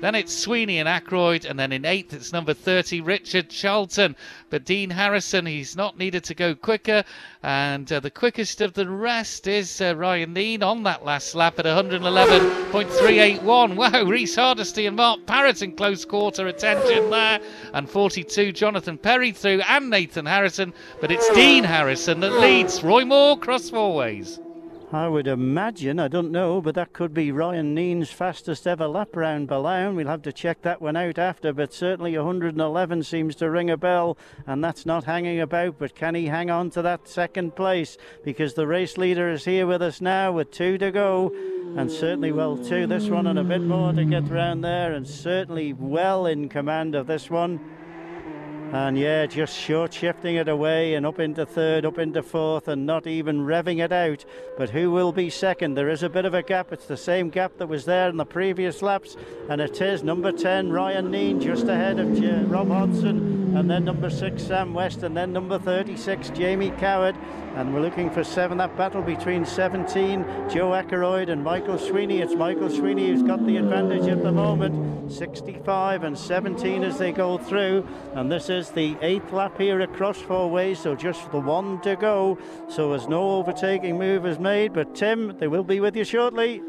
Then 0.00 0.14
it's 0.14 0.36
Sweeney 0.36 0.78
and 0.78 0.86
Akroyd, 0.86 1.48
and 1.48 1.58
then 1.58 1.72
in 1.72 1.86
eighth 1.86 2.12
it's 2.12 2.32
number 2.32 2.52
30 2.52 3.00
Richard 3.00 3.48
Charlton. 3.48 4.14
But 4.50 4.66
Dean 4.66 4.90
Harrison, 4.90 5.46
he's 5.46 5.74
not 5.74 5.96
needed 5.96 6.22
to 6.24 6.34
go 6.34 6.54
quicker, 6.54 7.02
and 7.42 7.90
uh, 7.90 8.00
the 8.00 8.10
quickest 8.10 8.60
of 8.60 8.74
the 8.74 8.86
rest 8.88 9.46
is 9.46 9.80
uh, 9.80 9.96
Ryan 9.96 10.34
Kneen 10.34 10.62
on 10.62 10.82
that 10.82 11.04
last 11.04 11.34
lap 11.34 11.58
at 11.58 11.64
111.381. 11.64 13.74
Wow, 13.74 14.04
Rhys 14.04 14.36
Hardisty 14.36 14.86
and 14.86 14.96
Mark 14.96 15.24
Parrott 15.26 15.62
in 15.62 15.72
close 15.72 16.04
quarter 16.04 16.46
attention 16.46 17.08
there, 17.08 17.40
and 17.72 17.88
42 17.88 18.52
Jonathan 18.52 18.98
Perry 18.98 19.32
through, 19.32 19.62
and 19.66 19.88
Nathan 19.88 20.26
Harrison. 20.26 20.74
But 21.00 21.10
it's 21.10 21.34
Dean 21.34 21.64
Harrison 21.64 22.20
that 22.20 22.32
leads. 22.32 22.84
Roy 22.84 23.06
Moore, 23.06 23.38
cross 23.38 23.70
four 23.70 23.94
ways. 23.94 24.38
I 24.92 25.08
would 25.08 25.26
imagine, 25.26 25.98
I 25.98 26.06
don't 26.06 26.30
know, 26.30 26.60
but 26.60 26.76
that 26.76 26.92
could 26.92 27.12
be 27.12 27.32
Ryan 27.32 27.74
Kneen's 27.74 28.10
fastest 28.10 28.68
ever 28.68 28.86
lap 28.86 29.16
round 29.16 29.48
Billown. 29.48 29.96
We'll 29.96 30.06
have 30.06 30.22
to 30.22 30.32
check 30.32 30.62
that 30.62 30.80
one 30.80 30.94
out 30.94 31.18
after, 31.18 31.52
but 31.52 31.72
certainly 31.72 32.16
111 32.16 33.02
seems 33.02 33.34
to 33.36 33.50
ring 33.50 33.68
a 33.68 33.76
bell, 33.76 34.16
and 34.46 34.62
that's 34.62 34.86
not 34.86 35.02
hanging 35.02 35.40
about. 35.40 35.80
But 35.80 35.96
can 35.96 36.14
he 36.14 36.26
hang 36.26 36.50
on 36.50 36.70
to 36.70 36.82
that 36.82 37.08
second 37.08 37.56
place? 37.56 37.98
Because 38.24 38.54
the 38.54 38.68
race 38.68 38.96
leader 38.96 39.28
is 39.28 39.44
here 39.44 39.66
with 39.66 39.82
us 39.82 40.00
now 40.00 40.30
with 40.30 40.52
two 40.52 40.78
to 40.78 40.92
go, 40.92 41.32
and 41.76 41.90
certainly 41.90 42.30
well 42.30 42.56
two. 42.56 42.86
This 42.86 43.08
one 43.08 43.26
and 43.26 43.40
a 43.40 43.44
bit 43.44 43.62
more 43.62 43.92
to 43.92 44.04
get 44.04 44.30
round 44.30 44.62
there, 44.62 44.92
and 44.92 45.08
certainly 45.08 45.72
well 45.72 46.26
in 46.26 46.48
command 46.48 46.94
of 46.94 47.08
this 47.08 47.28
one. 47.28 47.75
And 48.72 48.98
yeah, 48.98 49.26
just 49.26 49.56
short 49.56 49.94
shifting 49.94 50.36
it 50.36 50.48
away 50.48 50.94
and 50.94 51.06
up 51.06 51.20
into 51.20 51.46
third, 51.46 51.86
up 51.86 51.98
into 51.98 52.22
fourth, 52.22 52.68
and 52.68 52.84
not 52.84 53.06
even 53.06 53.46
revving 53.46 53.82
it 53.82 53.92
out. 53.92 54.24
But 54.58 54.70
who 54.70 54.90
will 54.90 55.12
be 55.12 55.30
second? 55.30 55.74
There 55.74 55.88
is 55.88 56.02
a 56.02 56.08
bit 56.08 56.24
of 56.24 56.34
a 56.34 56.42
gap. 56.42 56.72
It's 56.72 56.86
the 56.86 56.96
same 56.96 57.30
gap 57.30 57.58
that 57.58 57.68
was 57.68 57.84
there 57.84 58.08
in 58.08 58.16
the 58.16 58.26
previous 58.26 58.82
laps, 58.82 59.16
and 59.48 59.60
it 59.60 59.80
is 59.80 60.02
number 60.02 60.32
10, 60.32 60.70
Ryan 60.70 61.12
Kneen, 61.12 61.40
just 61.40 61.68
ahead 61.68 61.98
of 62.00 62.50
Rob 62.50 62.68
Hodson, 62.68 63.56
and 63.56 63.70
then 63.70 63.84
number 63.84 64.10
six, 64.10 64.42
Sam 64.42 64.74
West, 64.74 65.02
and 65.02 65.16
then 65.16 65.32
number 65.32 65.58
36, 65.58 66.30
Jamie 66.30 66.72
Coward. 66.72 67.16
And 67.56 67.72
we're 67.72 67.80
looking 67.80 68.10
for 68.10 68.22
seven. 68.22 68.58
That 68.58 68.76
battle 68.76 69.00
between 69.00 69.46
17, 69.46 70.50
Joe 70.50 70.72
Akroyd, 70.72 71.30
and 71.30 71.42
Michael 71.42 71.78
Sweeney. 71.78 72.20
It's 72.20 72.34
Michael 72.34 72.68
Sweeney 72.68 73.06
who's 73.06 73.22
got 73.22 73.46
the 73.46 73.56
advantage 73.56 74.06
at 74.08 74.22
the 74.22 74.30
moment. 74.30 75.10
65 75.10 76.02
and 76.02 76.18
17 76.18 76.84
as 76.84 76.98
they 76.98 77.12
go 77.12 77.38
through. 77.38 77.88
And 78.12 78.30
this 78.30 78.50
is 78.50 78.68
the 78.68 78.94
eighth 79.00 79.32
lap 79.32 79.56
here 79.58 79.80
across 79.80 80.20
four 80.20 80.50
ways, 80.50 80.80
so 80.80 80.94
just 80.94 81.32
the 81.32 81.40
one 81.40 81.80
to 81.80 81.96
go. 81.96 82.36
So 82.68 82.92
as 82.92 83.08
no 83.08 83.30
overtaking 83.38 83.96
move 83.96 84.26
is 84.26 84.38
made. 84.38 84.74
But 84.74 84.94
Tim, 84.94 85.38
they 85.38 85.48
will 85.48 85.64
be 85.64 85.80
with 85.80 85.96
you 85.96 86.04
shortly. 86.04 86.60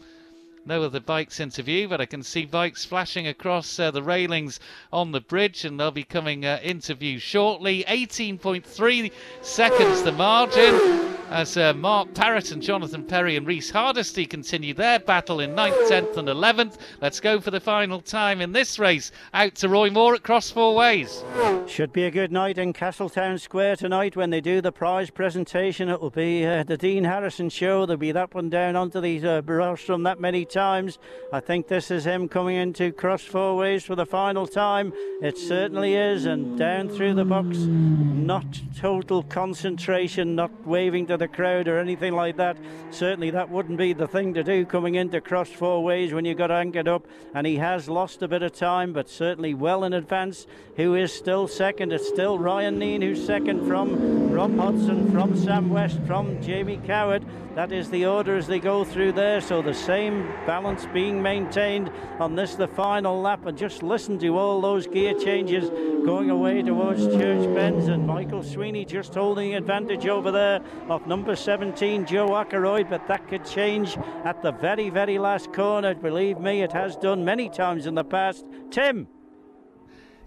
no 0.66 0.82
other 0.82 1.00
bikes 1.00 1.40
into 1.40 1.62
view, 1.62 1.88
but 1.88 2.00
I 2.00 2.06
can 2.06 2.22
see 2.22 2.44
bikes 2.44 2.84
flashing 2.84 3.26
across 3.28 3.78
uh, 3.78 3.90
the 3.90 4.02
railings 4.02 4.60
on 4.92 5.12
the 5.12 5.20
bridge, 5.20 5.64
and 5.64 5.78
they'll 5.78 5.90
be 5.90 6.04
coming 6.04 6.44
uh, 6.44 6.58
into 6.62 6.94
view 6.94 7.18
shortly. 7.18 7.84
18.3 7.88 9.12
seconds 9.42 10.02
the 10.02 10.12
margin 10.12 11.14
as 11.30 11.56
uh, 11.56 11.74
Mark 11.74 12.14
Parrott 12.14 12.52
and 12.52 12.62
Jonathan 12.62 13.04
Perry 13.04 13.36
and 13.36 13.46
Rhys 13.46 13.72
Hardisty 13.72 14.28
continue 14.28 14.74
their 14.74 15.00
battle 15.00 15.40
in 15.40 15.54
9th, 15.56 15.88
10th, 15.88 16.16
and 16.16 16.28
11th. 16.28 16.78
Let's 17.00 17.20
go 17.20 17.40
for 17.40 17.50
the 17.50 17.60
final 17.60 18.00
time 18.00 18.40
in 18.40 18.52
this 18.52 18.78
race. 18.78 19.10
Out 19.34 19.56
to 19.56 19.68
Roy 19.68 19.90
Moore 19.90 20.14
at 20.14 20.22
Cross 20.22 20.50
Four 20.50 20.74
Ways. 20.76 21.24
Should 21.66 21.92
be 21.92 22.04
a 22.04 22.10
good 22.10 22.30
night 22.30 22.58
in 22.58 22.72
Castletown 22.72 23.38
Square 23.38 23.76
tonight 23.76 24.16
when 24.16 24.30
they 24.30 24.40
do 24.40 24.60
the 24.60 24.70
prize 24.70 25.10
presentation. 25.10 25.88
It 25.88 26.00
will 26.00 26.10
be 26.10 26.46
uh, 26.46 26.62
the 26.62 26.76
Dean 26.76 27.04
Harrison 27.04 27.48
show. 27.48 27.86
There'll 27.86 27.98
be 27.98 28.12
that 28.12 28.34
one 28.34 28.48
down 28.48 28.76
onto 28.76 29.00
the 29.00 29.26
uh, 29.26 29.42
rostrum 29.42 30.04
that 30.04 30.20
many 30.20 30.44
times. 30.56 30.98
I 31.34 31.40
think 31.40 31.68
this 31.68 31.90
is 31.90 32.06
him 32.06 32.30
coming 32.30 32.56
into 32.56 32.90
cross 32.90 33.22
four 33.22 33.58
ways 33.58 33.84
for 33.84 33.94
the 33.94 34.06
final 34.06 34.46
time. 34.46 34.94
It 35.20 35.36
certainly 35.36 35.94
is, 35.94 36.24
and 36.24 36.58
down 36.58 36.88
through 36.88 37.12
the 37.12 37.26
box, 37.26 37.58
not 37.58 38.46
total 38.80 39.22
concentration, 39.22 40.34
not 40.34 40.66
waving 40.66 41.08
to 41.08 41.18
the 41.18 41.28
crowd 41.28 41.68
or 41.68 41.78
anything 41.78 42.14
like 42.14 42.38
that. 42.38 42.56
Certainly, 42.90 43.32
that 43.32 43.50
wouldn't 43.50 43.76
be 43.76 43.92
the 43.92 44.08
thing 44.08 44.32
to 44.32 44.42
do 44.42 44.64
coming 44.64 44.94
into 44.94 45.20
cross 45.20 45.50
four 45.50 45.84
ways 45.84 46.14
when 46.14 46.24
you 46.24 46.34
got 46.34 46.50
anchored 46.50 46.88
up. 46.88 47.06
And 47.34 47.46
he 47.46 47.56
has 47.56 47.90
lost 47.90 48.22
a 48.22 48.28
bit 48.28 48.42
of 48.42 48.54
time, 48.54 48.94
but 48.94 49.10
certainly 49.10 49.52
well 49.52 49.84
in 49.84 49.92
advance. 49.92 50.46
Who 50.76 50.94
is 50.94 51.12
still 51.12 51.48
second? 51.48 51.92
It's 51.92 52.08
still 52.08 52.38
Ryan 52.38 52.80
Kneen 52.80 53.02
who's 53.02 53.24
second 53.24 53.66
from 53.66 54.32
Rob 54.32 54.56
Hodson, 54.56 55.12
from 55.12 55.36
Sam 55.36 55.68
West, 55.68 55.98
from 56.06 56.40
Jamie 56.42 56.80
Coward. 56.86 57.24
That 57.56 57.72
is 57.72 57.88
the 57.88 58.04
order 58.04 58.36
as 58.36 58.46
they 58.46 58.58
go 58.58 58.84
through 58.84 59.12
there. 59.12 59.40
So 59.40 59.62
the 59.62 59.72
same 59.72 60.26
balance 60.44 60.84
being 60.92 61.22
maintained 61.22 61.90
on 62.20 62.34
this, 62.36 62.54
the 62.54 62.68
final 62.68 63.18
lap. 63.18 63.46
And 63.46 63.56
just 63.56 63.82
listen 63.82 64.18
to 64.18 64.36
all 64.36 64.60
those 64.60 64.86
gear 64.86 65.14
changes 65.14 65.70
going 66.04 66.28
away 66.28 66.60
towards 66.60 67.06
Church 67.06 67.54
Bends 67.54 67.88
and 67.88 68.06
Michael 68.06 68.42
Sweeney 68.42 68.84
just 68.84 69.14
holding 69.14 69.54
advantage 69.54 70.06
over 70.06 70.30
there 70.30 70.60
of 70.90 71.06
number 71.06 71.34
17, 71.34 72.04
Joe 72.04 72.28
Akroyd. 72.28 72.90
But 72.90 73.08
that 73.08 73.26
could 73.26 73.46
change 73.46 73.96
at 74.26 74.42
the 74.42 74.52
very, 74.52 74.90
very 74.90 75.18
last 75.18 75.54
corner. 75.54 75.94
Believe 75.94 76.38
me, 76.38 76.60
it 76.60 76.72
has 76.72 76.94
done 76.94 77.24
many 77.24 77.48
times 77.48 77.86
in 77.86 77.94
the 77.94 78.04
past. 78.04 78.44
Tim. 78.70 79.08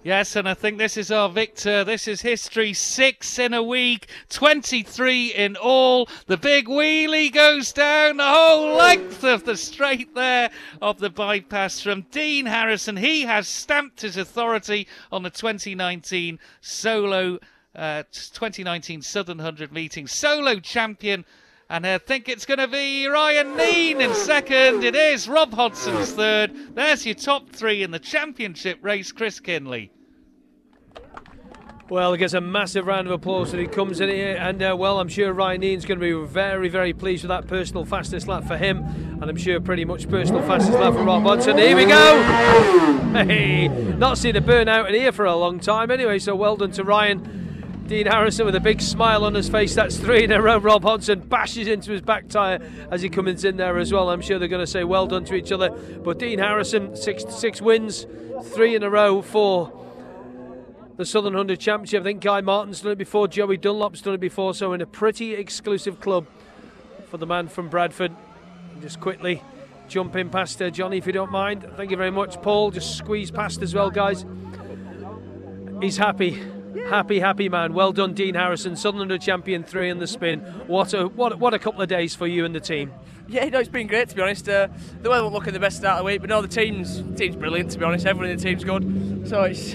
Yes, 0.01 0.38
and 0.38 0.47
I 0.47 0.53
think 0.53 0.77
this 0.77 0.95
is 0.95 1.11
our 1.11 1.27
victor. 1.27 1.84
This 1.84 2.07
is 2.07 2.21
history. 2.21 2.71
Six 2.71 3.38
in 3.38 3.53
a 3.53 3.61
week, 3.61 4.09
23 4.30 5.34
in 5.34 5.57
all. 5.57 6.07
The 6.27 6.38
big 6.38 6.67
wheelie 6.67 7.34
goes 7.34 7.73
down 7.73 8.15
the 8.15 8.23
whole 8.26 8.77
length 8.77 9.26
of 9.26 9.43
the 9.43 9.57
straight 9.57 10.15
there 10.15 10.51
of 10.81 10.99
the 10.99 11.09
bypass 11.09 11.81
from 11.81 12.03
Dean 12.11 12.45
Harrison. 12.45 12.95
He 12.95 13.23
has 13.23 13.49
stamped 13.49 13.99
his 13.99 14.15
authority 14.15 14.88
on 15.11 15.23
the 15.23 15.30
2019 15.30 16.39
solo, 16.61 17.38
uh, 17.76 18.03
2019 18.13 19.01
Southern 19.01 19.39
100 19.39 19.73
meeting. 19.73 20.07
Solo 20.07 20.61
champion. 20.61 21.26
And 21.72 21.86
I 21.86 22.00
think 22.00 22.28
it's 22.28 22.48
going 22.48 22.58
to 22.58 22.68
be 22.68 23.06
Ryan 23.06 23.56
Kneen 23.56 24.02
in 24.02 24.16
second. 24.16 24.84
It 24.84 24.96
is 24.96 25.30
Rob 25.30 25.52
Hodson's 25.52 26.12
third. 26.14 26.52
There's 26.74 27.06
your 27.06 27.14
top 27.14 27.52
three 27.52 27.84
in 27.84 27.91
the 27.91 28.00
championship 28.00 28.80
race, 28.82 29.12
Chris 29.12 29.40
Kinley. 29.40 29.91
Well, 31.88 32.12
he 32.12 32.18
gets 32.18 32.34
a 32.34 32.41
massive 32.41 32.88
round 32.88 33.06
of 33.06 33.14
applause 33.14 33.52
when 33.52 33.62
he 33.62 33.68
comes 33.68 34.00
in 34.00 34.10
here, 34.10 34.36
and 34.40 34.62
uh, 34.64 34.76
well, 34.78 35.00
I'm 35.00 35.08
sure 35.10 35.32
Ryan 35.32 35.62
Kneen's 35.62 35.86
going 35.86 36.00
to 36.00 36.04
be 36.04 36.28
very, 36.28 36.70
very 36.70 36.91
pleased 36.91 37.24
with 37.24 37.30
that 37.30 37.48
personal 37.48 37.86
fastest 37.86 38.28
lap 38.28 38.46
for 38.46 38.58
him, 38.58 38.80
and 39.22 39.24
I'm 39.26 39.38
sure 39.38 39.60
pretty 39.60 39.86
much 39.86 40.10
personal 40.10 40.41
fastest 40.41 40.74
lap 40.74 40.94
for 40.94 41.04
Rob 41.04 41.22
Hodson. 41.22 41.58
Here 41.58 41.76
we 41.76 41.86
go! 41.86 42.96
Hey, 43.10 43.68
not 43.68 44.20
seen 44.20 44.36
a 44.36 44.41
burnout 44.41 44.88
in 44.88 44.94
here 44.94 45.12
for 45.12 45.26
a 45.26 45.36
long 45.36 45.60
time, 45.60 45.90
anyway. 45.90 46.20
So 46.20 46.36
well 46.36 46.56
done 46.56 46.70
to 46.74 46.84
Ryan. 46.84 47.48
Dean 47.90 48.06
Harrison 48.06 48.45
with 48.45 48.53
a 48.53 48.60
big 48.60 48.82
smile 48.82 49.26
on 49.26 49.34
his 49.34 49.49
face. 49.49 49.74
That's 49.74 49.98
three 49.98 50.24
in 50.24 50.32
a 50.32 50.40
row. 50.40 50.60
Rob 50.60 50.84
Hodson 50.84 51.22
bashes 51.22 51.68
into 51.68 51.91
his 51.91 52.03
back 52.03 52.28
tyre 52.28 52.60
as 52.91 53.02
he 53.02 53.10
comes 53.10 53.44
in 53.44 53.57
there 53.57 53.80
as 53.80 53.91
well. 53.91 54.11
I'm 54.11 54.22
sure 54.22 54.38
they're 54.38 54.48
going 54.48 54.64
to 54.64 54.72
say 54.72 54.84
well 54.84 55.07
done 55.07 55.26
to 55.26 55.34
each 55.34 55.52
other. 55.52 55.72
But 55.72 56.20
Dean 56.20 56.38
Harrison, 56.38 56.95
six 56.95 57.26
six 57.36 57.64
wins, 57.64 58.06
three 58.44 58.76
in 58.76 58.84
a 58.84 58.91
row 58.91 59.24
for 59.24 59.74
the 60.98 61.06
Southern 61.06 61.34
100 61.34 61.60
Championship. 61.60 62.02
I 62.02 62.03
think 62.03 62.22
Guy 62.22 62.41
Martin's 62.41 62.82
done 62.82 62.91
it 62.91 62.99
before, 62.99 63.28
Joey 63.28 63.57
Dunlop's 63.57 64.03
done 64.03 64.14
it 64.14 64.20
before, 64.20 64.53
so 64.53 64.74
in 64.74 64.82
a 64.82 64.86
pretty 64.86 65.34
exclusive 65.34 65.99
club 65.99 66.28
for 67.10 67.18
the 67.18 67.26
man 67.26 67.48
from 67.48 67.70
Bradford. 67.70 68.16
Just 68.82 68.99
quickly 68.99 69.41
jump 69.88 70.16
in 70.16 70.30
past 70.30 70.61
uh, 70.61 70.70
Johnny 70.70 70.99
if 70.99 71.07
you 71.07 71.14
don't 71.14 71.32
mind. 71.32 71.68
Thank 71.76 71.90
you 71.90 71.98
very 71.98 72.11
much, 72.11 72.40
Paul. 72.44 72.70
Just 72.70 72.98
squeeze 72.98 73.32
past 73.32 73.64
as 73.64 73.74
well, 73.74 73.90
guys. 73.90 74.26
He's 75.82 75.98
happy. 75.98 76.40
Happy, 76.90 77.20
happy 77.20 77.50
man. 77.50 77.74
Well 77.74 77.91
done, 77.91 78.14
Dean 78.14 78.36
Harrison, 78.36 78.76
Southern 78.76 79.00
100 79.00 79.22
champion, 79.22 79.64
three 79.64 79.90
in 79.90 80.00
the 80.00 80.08
spin. 80.08 80.40
What 80.68 80.94
a 80.94 81.08
what 81.08 81.40
what 81.40 81.54
a 81.54 81.60
couple 81.60 81.82
of 81.82 81.90
days 81.90 82.16
for 82.16 82.28
you 82.28 82.46
and 82.46 82.54
the 82.54 82.60
team. 82.60 82.91
Yeah, 83.28 83.46
no, 83.50 83.60
it's 83.60 83.70
been 83.70 83.88
great 83.88 84.10
to 84.10 84.16
be 84.16 84.22
honest. 84.22 84.48
Uh, 84.48 84.68
the 85.02 85.10
weather 85.10 85.24
won't 85.24 85.34
look 85.34 85.48
at 85.48 85.54
the 85.54 85.60
best 85.60 85.78
start 85.78 85.94
of 85.94 86.00
the 86.00 86.04
week, 86.06 86.22
but 86.22 86.30
no, 86.30 86.41
the 86.41 86.48
team's 86.48 87.04
team's 87.18 87.36
brilliant 87.36 87.72
to 87.72 87.80
be 87.80 87.86
honest. 87.86 88.06
Everyone 88.06 88.30
in 88.30 88.38
the 88.38 88.44
team's 88.44 88.64
good, 88.64 89.28
so 89.28 89.44
it's 89.44 89.74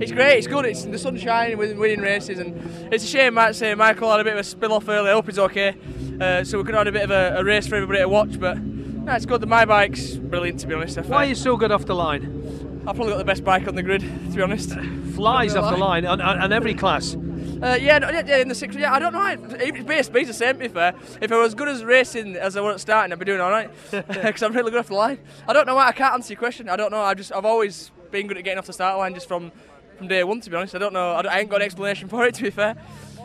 it's 0.00 0.12
great. 0.12 0.38
It's 0.38 0.46
good. 0.46 0.64
It's 0.64 0.84
the 0.84 0.98
sun 0.98 1.16
shining 1.16 1.58
with 1.58 1.76
winning 1.76 2.00
races, 2.00 2.38
and 2.38 2.92
it's 2.92 3.04
a 3.04 3.06
shame. 3.06 3.34
Might 3.34 3.56
say 3.56 3.74
Michael 3.74 4.10
had 4.10 4.20
a 4.20 4.24
bit 4.24 4.34
of 4.34 4.38
a 4.38 4.44
spill 4.44 4.72
off 4.72 4.88
early. 4.88 5.10
I 5.10 5.14
hope 5.14 5.26
he's 5.26 5.38
okay. 5.38 5.76
Uh, 6.20 6.44
so 6.44 6.58
we 6.58 6.64
could 6.64 6.74
have 6.74 6.86
had 6.86 6.88
a 6.88 6.92
bit 6.92 7.02
of 7.04 7.10
a, 7.10 7.38
a, 7.38 7.44
race 7.44 7.66
for 7.66 7.76
everybody 7.76 8.00
to 8.00 8.08
watch, 8.08 8.40
but 8.40 8.58
no, 8.58 9.12
it's 9.12 9.26
good. 9.26 9.40
The 9.40 9.46
my 9.46 9.64
bike's 9.64 10.16
brilliant 10.16 10.60
to 10.60 10.66
be 10.66 10.74
honest. 10.74 10.98
Why 10.98 11.24
are 11.24 11.28
you 11.28 11.34
so 11.34 11.56
good 11.56 11.70
off 11.72 11.84
the 11.86 11.94
line? 11.94 12.84
I've 12.86 12.96
probably 12.96 13.12
got 13.12 13.18
the 13.18 13.24
best 13.24 13.44
bike 13.44 13.68
on 13.68 13.74
the 13.74 13.82
grid, 13.82 14.00
to 14.00 14.36
be 14.36 14.42
honest. 14.42 14.70
Flies 15.18 15.56
off 15.56 15.72
the 15.72 15.76
line 15.76 16.06
on, 16.06 16.20
on, 16.20 16.40
on 16.40 16.52
every 16.52 16.74
class. 16.74 17.16
Uh, 17.60 17.76
yeah, 17.80 17.98
no, 17.98 18.08
yeah, 18.08 18.36
in 18.36 18.46
the 18.46 18.54
six. 18.54 18.76
Yeah, 18.76 18.92
I 18.92 19.00
don't 19.00 19.12
know. 19.12 19.26
It's 19.58 19.84
basically 19.84 20.24
the 20.24 20.32
same. 20.32 20.54
To 20.54 20.60
be 20.60 20.68
fair, 20.68 20.94
if 21.20 21.32
I 21.32 21.36
was 21.36 21.48
as 21.48 21.54
good 21.56 21.66
as 21.66 21.82
racing 21.84 22.36
as 22.36 22.56
I 22.56 22.60
was 22.60 22.74
at 22.74 22.80
starting, 22.80 23.12
I'd 23.12 23.18
be 23.18 23.24
doing 23.24 23.40
all 23.40 23.50
right 23.50 23.68
because 23.90 24.42
I'm 24.44 24.52
really 24.52 24.70
good 24.70 24.78
off 24.78 24.86
the 24.86 24.94
line. 24.94 25.18
I 25.48 25.52
don't 25.52 25.66
know 25.66 25.74
why 25.74 25.88
I 25.88 25.92
can't 25.92 26.14
answer 26.14 26.34
your 26.34 26.38
question. 26.38 26.68
I 26.68 26.76
don't 26.76 26.92
know. 26.92 27.00
I 27.00 27.14
just 27.14 27.32
I've 27.32 27.44
always 27.44 27.90
been 28.12 28.28
good 28.28 28.38
at 28.38 28.44
getting 28.44 28.58
off 28.58 28.66
the 28.66 28.72
start 28.72 28.96
line 28.96 29.12
just 29.12 29.26
from 29.26 29.50
from 29.96 30.06
day 30.06 30.22
one. 30.22 30.40
To 30.40 30.50
be 30.50 30.54
honest, 30.54 30.76
I 30.76 30.78
don't 30.78 30.92
know. 30.92 31.16
I, 31.16 31.22
don't, 31.22 31.32
I 31.32 31.40
ain't 31.40 31.50
got 31.50 31.56
an 31.56 31.62
explanation 31.66 32.08
for 32.08 32.24
it. 32.26 32.34
To 32.36 32.44
be 32.44 32.50
fair. 32.50 32.76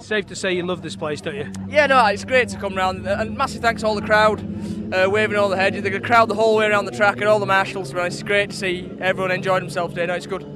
Safe 0.01 0.25
to 0.25 0.35
say 0.35 0.53
you 0.53 0.65
love 0.65 0.81
this 0.81 0.95
place, 0.95 1.21
don't 1.21 1.35
you? 1.35 1.49
Yeah, 1.69 1.85
no, 1.85 2.03
it's 2.07 2.25
great 2.25 2.49
to 2.49 2.57
come 2.57 2.75
round. 2.75 3.07
And 3.07 3.37
massive 3.37 3.61
thanks 3.61 3.83
to 3.83 3.87
all 3.87 3.95
the 3.95 4.01
crowd, 4.01 4.41
uh, 4.93 5.09
waving 5.09 5.37
all 5.37 5.47
the 5.47 5.55
hedges. 5.55 5.83
The 5.83 5.99
crowd 5.99 6.27
the 6.27 6.35
whole 6.35 6.57
way 6.57 6.65
around 6.65 6.85
the 6.85 6.91
track 6.91 7.17
and 7.17 7.25
all 7.25 7.39
the 7.39 7.45
marshals. 7.45 7.89
To 7.89 7.95
be 7.95 8.01
honest, 8.01 8.19
it's 8.19 8.27
great 8.27 8.49
to 8.49 8.55
see 8.55 8.91
everyone 8.99 9.31
enjoy 9.31 9.59
themselves 9.59 9.93
today. 9.93 10.07
No, 10.07 10.15
it's 10.15 10.25
good. 10.27 10.52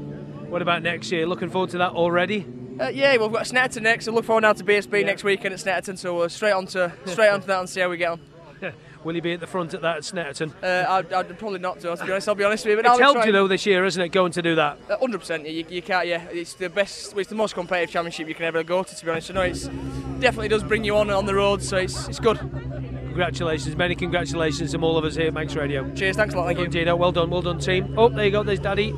What 0.50 0.62
about 0.62 0.82
next 0.82 1.12
year? 1.12 1.26
Looking 1.26 1.50
forward 1.50 1.72
to 1.72 1.78
that 1.80 1.92
already? 1.92 2.46
Uh, 2.80 2.88
yeah, 2.88 3.18
we've 3.18 3.32
got 3.32 3.46
Snetterton 3.46 3.82
next. 3.82 4.06
So 4.06 4.12
look 4.12 4.26
forward 4.26 4.42
now 4.42 4.54
to 4.54 4.64
BSB 4.64 5.02
yeah. 5.02 5.06
next 5.08 5.24
weekend 5.24 5.54
at 5.54 5.60
Snetterton. 5.60 5.98
So 5.98 6.16
we're 6.18 6.30
straight 6.30 6.52
on 6.52 6.68
to 6.68 6.94
straight 7.06 7.30
onto 7.30 7.48
that 7.48 7.60
and 7.60 7.70
see 7.70 7.82
how 7.82 7.90
we 7.90 7.98
get 7.98 8.12
on. 8.12 8.20
Will 9.04 9.16
he 9.16 9.22
be 9.22 9.34
at 9.34 9.40
the 9.40 9.48
front 9.48 9.74
at 9.74 9.82
that 9.82 9.98
at 9.98 10.04
Snetterton? 10.04 10.52
Uh, 10.62 10.90
I'd, 10.90 11.14
I'd, 11.14 11.40
probably 11.40 11.60
not 11.60 11.80
to, 11.82 11.96
to 11.96 12.06
be 12.06 12.12
honest. 12.12 12.28
I'll 12.28 12.36
be 12.36 12.44
honest 12.44 12.66
with 12.66 12.72
you. 12.72 12.84
But 12.84 12.92
it's 12.92 13.00
helped 13.00 13.26
you 13.26 13.32
though 13.32 13.48
this 13.48 13.66
year, 13.66 13.86
isn't 13.86 14.02
it? 14.02 14.10
Going 14.10 14.32
to 14.34 14.42
do 14.42 14.56
that. 14.56 14.80
Hundred 15.00 15.18
uh, 15.18 15.20
percent. 15.20 15.48
You, 15.48 15.66
you 15.70 15.82
can't. 15.82 16.08
Yeah, 16.08 16.24
it's 16.30 16.54
the 16.54 16.70
best. 16.70 17.16
It's 17.18 17.30
the 17.30 17.36
most 17.36 17.54
competitive 17.54 17.92
championship 17.92 18.28
you 18.28 18.36
can 18.36 18.46
ever 18.46 18.64
go 18.64 18.84
to. 18.84 18.96
To 18.96 19.06
be 19.06 19.12
honest, 19.12 19.28
so 19.28 19.34
no, 19.34 19.42
it's 19.42 19.68
definitely 20.20 20.50
does 20.50 20.64
bring 20.64 20.84
you 20.84 20.98
on 20.98 21.10
on 21.10 21.26
the 21.26 21.36
road. 21.36 21.62
So 21.62 21.78
it's 21.78 22.08
it's 22.08 22.20
good. 22.20 22.38
Congratulations, 22.38 23.76
many 23.76 23.96
congratulations 23.96 24.72
from 24.72 24.84
all 24.84 24.96
of 24.96 25.04
us 25.04 25.16
here 25.16 25.28
at 25.28 25.34
Manx 25.34 25.56
Radio. 25.56 25.92
Cheers, 25.96 26.18
thanks 26.18 26.36
a 26.36 26.38
lot, 26.38 26.46
thank 26.46 26.60
you. 26.60 26.68
Dino, 26.68 26.96
well 26.96 27.12
done, 27.12 27.32
well 27.32 27.42
done, 27.42 27.58
team. 27.58 27.96
Oh, 27.98 28.10
there 28.10 28.26
you 28.26 28.32
go, 28.32 28.44
there's 28.44 28.60
Daddy. 28.60 28.94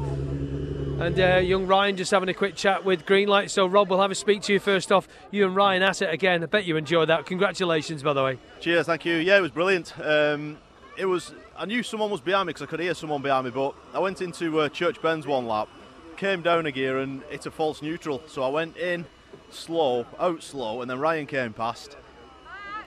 And 0.99 1.17
uh, 1.17 1.37
young 1.37 1.65
Ryan 1.65 1.95
just 1.95 2.11
having 2.11 2.27
a 2.27 2.33
quick 2.33 2.55
chat 2.55 2.83
with 2.83 3.05
Greenlight. 3.05 3.49
So, 3.51 3.65
Rob, 3.65 3.89
we'll 3.89 4.01
have 4.01 4.11
a 4.11 4.15
speak 4.15 4.41
to 4.43 4.53
you 4.53 4.59
first 4.59 4.91
off. 4.91 5.07
You 5.31 5.45
and 5.45 5.55
Ryan 5.55 5.81
at 5.81 6.01
it 6.01 6.13
again. 6.13 6.43
I 6.43 6.47
bet 6.47 6.65
you 6.65 6.75
enjoyed 6.75 7.07
that. 7.07 7.25
Congratulations, 7.25 8.03
by 8.03 8.11
the 8.11 8.21
way. 8.21 8.37
Cheers, 8.59 8.87
thank 8.87 9.05
you. 9.05 9.15
Yeah, 9.15 9.37
it 9.37 9.41
was 9.41 9.51
brilliant. 9.51 9.97
Um, 9.97 10.57
it 10.97 11.05
was. 11.05 11.33
I 11.55 11.63
knew 11.63 11.83
someone 11.83 12.11
was 12.11 12.19
behind 12.19 12.47
me 12.47 12.51
because 12.51 12.63
I 12.63 12.65
could 12.65 12.81
hear 12.81 12.93
someone 12.93 13.21
behind 13.21 13.45
me, 13.45 13.51
but 13.51 13.75
I 13.93 13.99
went 13.99 14.21
into 14.21 14.59
uh, 14.59 14.67
Church 14.67 15.01
Bends 15.01 15.25
one 15.25 15.47
lap, 15.47 15.69
came 16.17 16.41
down 16.41 16.65
a 16.65 16.71
gear, 16.71 16.99
and 16.99 17.23
it's 17.31 17.45
a 17.45 17.51
false 17.51 17.81
neutral. 17.81 18.21
So 18.27 18.43
I 18.43 18.49
went 18.49 18.75
in 18.75 19.05
slow, 19.51 20.05
out 20.19 20.43
slow, 20.43 20.81
and 20.81 20.91
then 20.91 20.99
Ryan 20.99 21.27
came 21.27 21.53
past, 21.53 21.95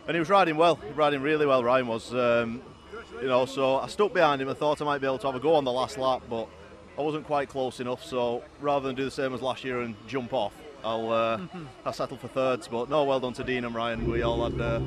and 0.07 0.15
he 0.15 0.19
was 0.19 0.29
riding 0.29 0.59
well, 0.59 0.79
riding 0.95 1.23
really 1.23 1.47
well. 1.47 1.65
Ryan 1.65 1.87
was, 1.87 2.13
um, 2.13 2.61
you 3.23 3.29
know. 3.29 3.47
So 3.47 3.79
I 3.79 3.87
stuck 3.87 4.13
behind 4.13 4.43
him. 4.43 4.51
I 4.51 4.55
thought 4.55 4.83
I 4.83 4.85
might 4.85 5.01
be 5.01 5.07
able 5.07 5.17
to 5.17 5.27
have 5.29 5.37
a 5.37 5.41
go 5.41 5.55
on 5.55 5.65
the 5.65 5.73
last 5.73 5.97
lap, 5.97 6.21
but 6.29 6.47
I 6.99 7.03
wasn't 7.03 7.27
quite 7.27 7.49
close 7.49 7.81
enough. 7.81 8.05
So 8.05 8.43
rather 8.61 8.87
than 8.87 8.97
do 8.97 9.05
the 9.05 9.11
same 9.11 9.35
as 9.35 9.43
last 9.43 9.65
year 9.65 9.81
and 9.81 9.95
jump 10.07 10.33
off, 10.33 10.53
I'll 10.85 11.11
uh, 11.11 11.41
I'll 11.85 11.93
settle 11.93 12.17
for 12.17 12.29
thirds. 12.29 12.69
But 12.69 12.91
no, 12.91 13.05
well 13.05 13.21
done 13.21 13.33
to 13.35 13.45
Dean 13.45 13.65
and 13.65 13.75
Ryan. 13.75 14.11
We 14.11 14.23
all 14.23 14.49
had 14.49 14.61
uh, 14.61 14.81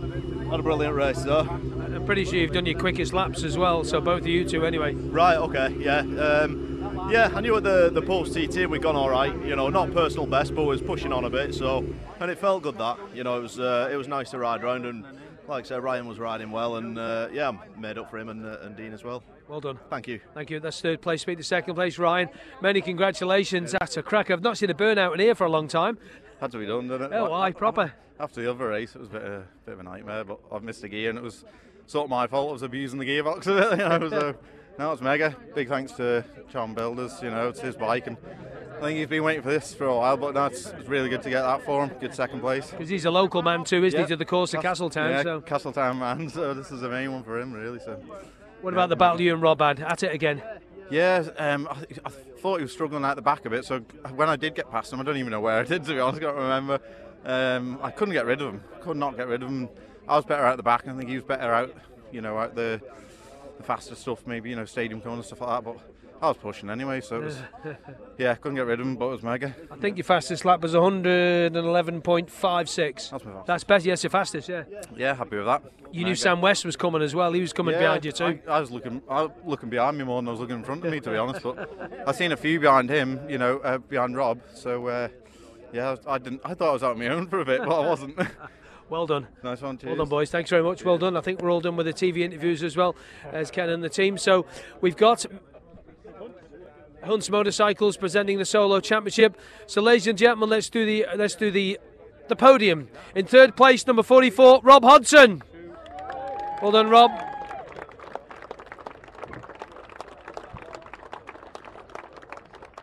had 0.50 0.60
a 0.60 0.64
brilliant 0.64 0.96
race 0.96 1.22
though. 1.24 1.42
I'm 1.42 2.06
pretty 2.06 2.26
sure 2.26 2.36
you've 2.36 2.52
done 2.52 2.66
your 2.66 2.80
quickest 2.80 3.14
laps 3.14 3.44
as 3.44 3.58
well. 3.58 3.84
So 3.84 4.00
both 4.02 4.22
of 4.22 4.28
you 4.28 4.48
two 4.48 4.66
anyway. 4.66 4.94
Right. 4.94 5.38
Okay. 5.38 5.76
Yeah. 5.80 6.00
Um, 6.00 7.10
yeah. 7.10 7.32
I 7.34 7.42
knew 7.42 7.56
at 7.58 7.64
the 7.64 7.90
the 7.90 8.02
post 8.02 8.34
TT 8.34 8.70
we'd 8.70 8.82
gone 8.82 8.96
all 8.96 9.10
right. 9.10 9.34
You 9.46 9.56
know, 9.56 9.70
not 9.70 9.94
personal 9.94 10.26
best, 10.28 10.54
but 10.54 10.64
was 10.64 10.82
pushing 10.82 11.12
on 11.12 11.26
a 11.26 11.30
bit. 11.30 11.56
So 11.56 11.86
and 12.20 12.30
it 12.30 12.38
felt 12.38 12.64
good 12.64 12.78
that 12.78 12.98
you 13.14 13.24
know 13.24 13.38
it 13.40 13.42
was 13.42 13.60
uh, 13.60 13.90
it 13.92 13.96
was 13.96 14.08
nice 14.08 14.32
to 14.32 14.38
ride 14.38 14.64
around 14.64 14.86
and 14.86 15.06
like 15.48 15.66
I 15.66 15.68
said, 15.68 15.84
Ryan 15.84 16.08
was 16.08 16.20
riding 16.20 16.52
well, 16.52 16.78
and 16.78 16.98
uh, 16.98 17.28
yeah, 17.32 17.52
made 17.78 17.98
up 17.98 18.10
for 18.10 18.18
him 18.18 18.30
and, 18.30 18.46
uh, 18.46 18.58
and 18.62 18.76
Dean 18.76 18.94
as 18.94 19.04
well. 19.04 19.24
Well 19.48 19.62
done. 19.62 19.80
Thank 19.90 20.08
you. 20.08 20.20
Thank 20.34 20.50
you. 20.50 20.60
That's 20.60 20.82
third 20.82 21.02
place. 21.02 21.22
Speak 21.22 21.38
to 21.38 21.44
second 21.44 21.76
place, 21.76 22.00
Ryan. 22.00 22.30
Many 22.62 22.82
congratulations. 22.82 23.72
That's 23.72 23.96
a 23.98 24.04
crack. 24.04 24.32
I've 24.32 24.42
not 24.42 24.58
seen 24.58 24.70
a 24.70 24.74
burnout 24.74 25.14
in 25.14 25.20
here 25.20 25.36
for 25.36 25.46
a 25.46 25.50
long 25.50 25.68
time. 25.68 25.98
Had 26.42 26.52
to 26.52 26.58
be 26.58 26.66
done, 26.66 26.88
didn't 26.88 27.14
it? 27.14 27.16
Oh, 27.16 27.32
aye, 27.34 27.52
proper. 27.52 27.94
After 28.20 28.42
the 28.42 28.50
other 28.50 28.68
race, 28.68 28.96
it 28.96 29.00
was 29.00 29.10
a 29.10 29.12
bit, 29.12 29.22
of, 29.22 29.32
a 29.32 29.48
bit 29.66 29.74
of 29.74 29.80
a 29.80 29.84
nightmare, 29.84 30.24
but 30.24 30.40
I've 30.52 30.64
missed 30.64 30.84
a 30.84 30.90
gear, 30.90 31.10
and 31.10 31.20
it 31.20 31.24
was 31.24 31.46
sort 31.86 32.06
of 32.06 32.10
my 32.10 32.28
fault. 32.28 32.50
I 32.50 32.54
was 32.54 32.62
abusing 32.64 32.98
the 32.98 33.06
gearbox 33.06 33.46
a 33.48 33.70
bit. 33.70 33.80
You 33.80 34.00
know, 34.00 34.10
so, 34.10 34.36
no, 34.80 34.92
it's 34.92 35.02
mega. 35.02 35.36
Big 35.54 35.68
thanks 35.68 35.92
to 35.94 36.26
Charm 36.52 36.74
Builders. 36.74 37.22
You 37.22 37.30
know, 37.30 37.50
it's 37.50 37.60
his 37.60 37.76
bike, 37.76 38.08
and 38.08 38.18
I 38.78 38.82
think 38.82 38.98
he's 39.00 39.08
been 39.08 39.24
waiting 39.24 39.44
for 39.44 39.50
this 39.50 39.74
for 39.74 39.86
a 39.86 39.96
while, 39.96 40.18
but 40.18 40.34
no, 40.34 40.46
it's, 40.46 40.68
it's 40.68 40.90
really 40.90 41.10
good 41.10 41.22
to 41.24 41.30
get 41.30 41.42
that 41.44 41.64
for 41.64 41.86
him. 41.86 41.98
Good 42.00 42.14
second 42.14 42.42
place. 42.42 42.72
Because 42.72 42.90
he's 42.90 43.06
a 43.06 43.12
local 43.12 43.42
man 43.42 43.64
too, 43.64 43.84
isn't 43.84 43.98
yeah. 43.98 44.06
he, 44.06 44.10
to 44.10 44.18
the 44.18 44.26
course 44.26 44.54
of 44.54 44.62
Castletown? 44.62 45.12
Yeah, 45.12 45.24
so. 45.24 45.42
Castletown 45.42 46.00
man, 46.00 46.30
so 46.30 46.54
this 46.54 46.72
is 46.72 46.82
the 46.82 46.90
main 46.90 47.12
one 47.14 47.24
for 47.24 47.40
him, 47.40 47.54
really. 47.54 47.80
So 47.80 48.00
What 48.62 48.74
about 48.74 48.90
the 48.90 48.96
battle 48.96 49.22
you 49.22 49.34
and 49.34 49.42
Rob 49.42 49.62
had? 49.62 49.80
At 49.80 50.04
it 50.04 50.14
again. 50.14 50.42
Yeah, 50.90 51.28
um, 51.38 51.68
I, 51.70 51.86
I, 52.06 52.10
thought 52.10 52.58
he 52.58 52.64
was 52.64 52.72
struggling 52.72 53.04
out 53.04 53.16
the 53.16 53.22
back 53.22 53.46
a 53.46 53.50
bit. 53.50 53.66
So 53.66 53.80
when 54.14 54.30
I 54.30 54.36
did 54.36 54.54
get 54.54 54.70
past 54.70 54.94
him, 54.94 55.00
I 55.00 55.04
don't 55.04 55.18
even 55.18 55.32
know 55.32 55.42
where 55.42 55.60
I 55.60 55.64
did. 55.64 55.84
To 55.86 55.94
be 55.94 56.00
honest, 56.00 56.22
I 56.22 56.26
can't 56.26 56.38
remember. 56.38 56.80
Um, 57.26 57.80
I 57.82 57.90
couldn't 57.90 58.14
get 58.14 58.26
rid 58.26 58.42
of 58.42 58.54
him. 58.54 58.64
Could 58.82 58.98
not 58.98 59.18
get 59.18 59.28
rid 59.28 59.42
of 59.42 59.50
him. 59.50 59.70
I 60.08 60.16
was 60.16 60.26
better 60.26 60.46
out 60.46 60.58
the 60.58 60.64
back. 60.64 60.88
I 60.88 60.96
think 60.96 61.10
he 61.10 61.16
was 61.16 61.24
better 61.24 61.52
out, 61.52 61.76
you 62.12 62.22
know, 62.22 62.38
out 62.38 62.54
the 62.54 62.80
the 63.58 63.64
faster 63.64 63.96
stuff, 63.96 64.28
maybe 64.28 64.50
you 64.50 64.56
know, 64.56 64.66
stadium 64.66 65.02
corner 65.02 65.24
stuff 65.24 65.42
like 65.42 65.64
that. 65.64 65.74
But 65.74 65.95
I 66.22 66.30
was 66.30 66.38
pushing 66.38 66.70
anyway, 66.70 67.02
so 67.02 67.18
it 67.18 67.24
was, 67.26 67.38
yeah, 68.18 68.34
couldn't 68.36 68.56
get 68.56 68.66
rid 68.66 68.80
of 68.80 68.88
him, 68.88 68.96
but 68.96 69.08
it 69.08 69.12
was 69.12 69.24
mega. 69.24 69.54
I 69.70 69.76
think 69.76 69.98
your 69.98 70.06
fastest 70.06 70.46
lap 70.46 70.62
was 70.62 70.74
111.56. 70.74 73.10
That's 73.10 73.26
my 73.26 73.32
fastest. 73.32 73.48
That's 73.48 73.64
best. 73.64 73.86
Yes, 73.86 74.04
your 74.04 74.10
fastest. 74.10 74.50
Yeah. 74.50 74.64
Yeah, 74.96 75.14
happy 75.14 75.38
with 75.38 75.46
that. 75.46 75.64
You 75.92 76.06
knew 76.06 76.16
Sam 76.16 76.42
West 76.42 76.66
was 76.66 76.76
coming 76.76 77.02
as 77.02 77.16
well. 77.16 77.32
He 77.34 77.42
was 77.42 77.54
coming 77.54 77.74
Yeah, 77.74 77.80
behind 77.82 78.06
you 78.06 78.12
too. 78.12 78.40
I, 78.48 78.52
I 78.52 78.60
was 78.60 78.72
looking, 78.72 79.02
I 79.10 79.24
was 79.24 79.32
looking 79.46 79.70
behind 79.70 79.98
me 79.98 80.04
more 80.04 80.22
than 80.22 80.28
I 80.28 80.32
was 80.32 80.40
looking 80.40 80.58
in 80.58 80.64
front 80.64 80.86
of 80.86 80.92
me, 80.92 81.00
to 81.00 81.10
be 81.10 81.18
honest. 81.18 81.44
But 81.44 81.70
I 82.08 82.12
seen 82.12 82.32
a 82.32 82.38
few 82.38 82.60
behind 82.60 82.90
him, 82.90 83.20
you 83.30 83.38
know, 83.38 83.60
uh, 83.60 83.78
behind 83.78 84.16
Rob. 84.16 84.42
So 84.54 84.88
uh, 84.88 85.08
yeah, 85.74 85.96
I 86.08 86.18
didn't. 86.18 86.42
I 86.44 86.54
thought 86.54 86.70
I 86.70 86.74
was 86.74 86.84
out 86.84 86.92
on 86.94 87.00
my 87.00 87.08
own 87.08 87.28
for 87.28 87.40
a 87.40 87.46
bit, 87.46 87.60
but 87.60 87.82
I 87.82 87.88
wasn't. 87.88 88.18
Well 88.88 89.08
done. 89.08 89.28
nice 89.44 89.64
one, 89.64 89.80
cheers. 89.80 89.90
Well 89.90 89.98
done, 90.06 90.10
boys. 90.10 90.30
Thanks 90.30 90.52
very 90.52 90.62
much. 90.62 90.86
Well 90.86 91.00
done. 91.00 91.18
I 91.18 91.22
think 91.22 91.42
we're 91.42 91.52
all 91.52 91.60
done 91.60 91.76
with 91.76 91.88
the 91.88 91.94
TV 91.94 92.20
interviews 92.20 92.62
as 92.62 92.78
well 92.78 92.96
as 93.32 93.50
Ken 93.50 93.68
and 93.68 93.84
the 93.84 93.90
team. 93.90 94.16
So 94.16 94.46
we've 94.80 94.96
got 94.96 95.26
Hunts 97.06 97.30
Motorcycles 97.30 97.98
presenting 97.98 98.38
the 98.38 98.46
solo 98.46 98.80
championship. 98.80 99.40
So, 99.68 99.82
ladies 99.82 100.08
and 100.08 100.18
gentlemen, 100.18 100.50
let's 100.50 100.70
do 100.70 100.86
the 100.86 101.06
let's 101.16 101.36
do 101.36 101.52
the 101.52 101.80
the 102.28 102.36
podium. 102.36 102.90
In 103.14 103.26
third 103.26 103.56
place, 103.56 103.86
number 103.86 104.04
44, 104.04 104.62
Rob 104.64 104.84
Hodson. 104.84 105.44
Well 106.62 106.72
done, 106.72 106.90
Rob. 106.90 107.12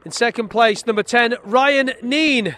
In 0.05 0.11
second 0.11 0.49
place, 0.49 0.87
number 0.87 1.03
10, 1.03 1.37
Ryan 1.45 1.93
Kneen. 2.03 2.57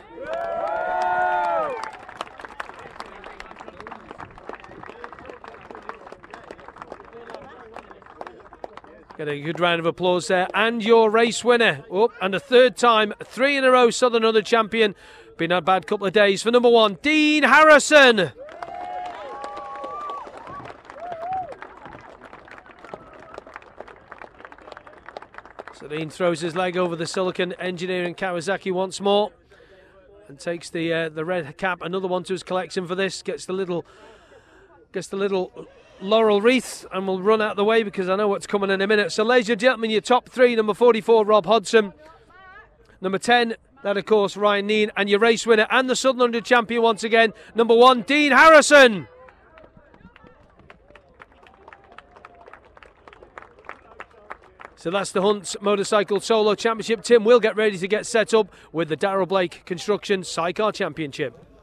Get 9.24 9.32
a 9.32 9.40
good 9.40 9.58
round 9.58 9.80
of 9.80 9.86
applause 9.86 10.28
there. 10.28 10.48
And 10.52 10.84
your 10.84 11.08
race 11.08 11.42
winner. 11.42 11.82
Oh, 11.90 12.12
and 12.20 12.34
a 12.34 12.38
third 12.38 12.76
time, 12.76 13.14
three 13.24 13.56
in 13.56 13.64
a 13.64 13.70
row, 13.70 13.88
Southern 13.88 14.22
Hundred 14.22 14.44
champion. 14.44 14.94
Been 15.38 15.50
a 15.50 15.62
bad 15.62 15.86
couple 15.86 16.06
of 16.06 16.12
days 16.12 16.42
for 16.42 16.50
number 16.50 16.68
one, 16.68 16.98
Dean 17.00 17.42
Harrison. 17.42 18.32
So 25.72 25.88
Dean 25.88 26.10
throws 26.10 26.42
his 26.42 26.54
leg 26.54 26.76
over 26.76 26.94
the 26.94 27.06
Silicone 27.06 27.54
Engineering 27.54 28.14
Kawasaki 28.14 28.72
once 28.72 29.00
more 29.00 29.32
and 30.28 30.38
takes 30.38 30.68
the 30.68 30.92
uh, 30.92 31.08
the 31.08 31.24
red 31.24 31.56
cap. 31.56 31.80
Another 31.80 32.08
one 32.08 32.24
to 32.24 32.34
his 32.34 32.42
collection 32.42 32.86
for 32.86 32.94
this. 32.94 33.22
Gets 33.22 33.46
the 33.46 33.54
little 33.54 33.86
gets 34.92 35.08
the 35.08 35.16
little 35.16 35.66
laurel 36.04 36.40
wreath 36.40 36.86
and 36.92 37.08
we'll 37.08 37.20
run 37.20 37.40
out 37.40 37.52
of 37.52 37.56
the 37.56 37.64
way 37.64 37.82
because 37.82 38.08
I 38.08 38.16
know 38.16 38.28
what's 38.28 38.46
coming 38.46 38.70
in 38.70 38.80
a 38.80 38.86
minute. 38.86 39.10
So, 39.12 39.24
ladies 39.24 39.50
and 39.50 39.60
gentlemen, 39.60 39.90
your 39.90 40.00
top 40.00 40.28
three: 40.28 40.54
number 40.54 40.74
44, 40.74 41.24
Rob 41.24 41.46
Hodson; 41.46 41.92
number 43.00 43.18
10, 43.18 43.56
that 43.82 43.96
of 43.96 44.04
course 44.04 44.36
Ryan 44.36 44.68
Kneen, 44.68 44.90
and 44.96 45.08
your 45.08 45.18
race 45.18 45.46
winner 45.46 45.66
and 45.70 45.88
the 45.88 45.96
Southern 45.96 46.20
Hundred 46.20 46.44
champion 46.44 46.82
once 46.82 47.02
again, 47.04 47.32
number 47.54 47.74
one, 47.74 48.02
Dean 48.02 48.32
Harrison. 48.32 49.08
So 54.84 54.90
that's 54.90 55.12
the 55.12 55.22
Hunts 55.22 55.56
Motorcycle 55.62 56.20
Solo 56.20 56.54
Championship. 56.54 57.02
Tim 57.02 57.24
will 57.24 57.40
get 57.40 57.56
ready 57.56 57.78
to 57.78 57.88
get 57.88 58.04
set 58.04 58.34
up 58.34 58.52
with 58.70 58.90
the 58.90 58.96
Darrell 58.96 59.24
Blake 59.24 59.64
Construction 59.64 60.22
Sidecar 60.22 60.72
Championship. 60.72 61.53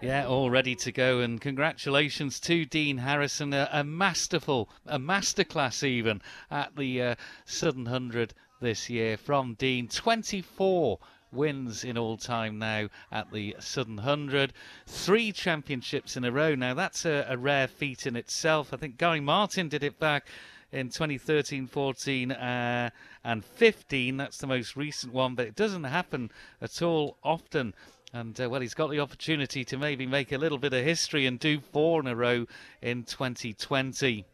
Yeah, 0.00 0.28
all 0.28 0.48
ready 0.48 0.76
to 0.76 0.92
go, 0.92 1.18
and 1.18 1.40
congratulations 1.40 2.38
to 2.40 2.64
Dean 2.64 2.98
Harrison, 2.98 3.52
a, 3.52 3.68
a 3.72 3.82
masterful, 3.82 4.68
a 4.86 4.96
masterclass 4.96 5.82
even 5.82 6.22
at 6.52 6.76
the 6.76 7.02
uh, 7.02 7.14
Southern 7.44 7.86
Hundred 7.86 8.32
this 8.60 8.88
year 8.88 9.16
from 9.16 9.54
Dean. 9.54 9.88
24 9.88 11.00
wins 11.32 11.82
in 11.82 11.98
all 11.98 12.16
time 12.16 12.60
now 12.60 12.88
at 13.10 13.32
the 13.32 13.56
Southern 13.58 13.98
Hundred, 13.98 14.52
three 14.86 15.32
championships 15.32 16.16
in 16.16 16.24
a 16.24 16.30
row. 16.30 16.54
Now 16.54 16.74
that's 16.74 17.04
a, 17.04 17.26
a 17.28 17.36
rare 17.36 17.66
feat 17.66 18.06
in 18.06 18.14
itself. 18.14 18.72
I 18.72 18.76
think 18.76 18.98
Guy 18.98 19.18
Martin 19.18 19.68
did 19.68 19.82
it 19.82 19.98
back 19.98 20.28
in 20.70 20.90
2013, 20.90 21.66
14, 21.66 22.32
uh, 22.32 22.90
and 23.24 23.44
15. 23.44 24.16
That's 24.16 24.38
the 24.38 24.46
most 24.46 24.76
recent 24.76 25.12
one, 25.12 25.34
but 25.34 25.46
it 25.46 25.56
doesn't 25.56 25.84
happen 25.84 26.30
at 26.60 26.82
all 26.82 27.16
often. 27.24 27.74
And 28.12 28.40
uh, 28.40 28.48
well, 28.48 28.60
he's 28.60 28.74
got 28.74 28.90
the 28.90 29.00
opportunity 29.00 29.64
to 29.64 29.76
maybe 29.76 30.06
make 30.06 30.32
a 30.32 30.38
little 30.38 30.58
bit 30.58 30.72
of 30.72 30.84
history 30.84 31.26
and 31.26 31.38
do 31.38 31.60
four 31.60 32.00
in 32.00 32.06
a 32.06 32.16
row 32.16 32.46
in 32.80 33.04
2020. 33.04 34.24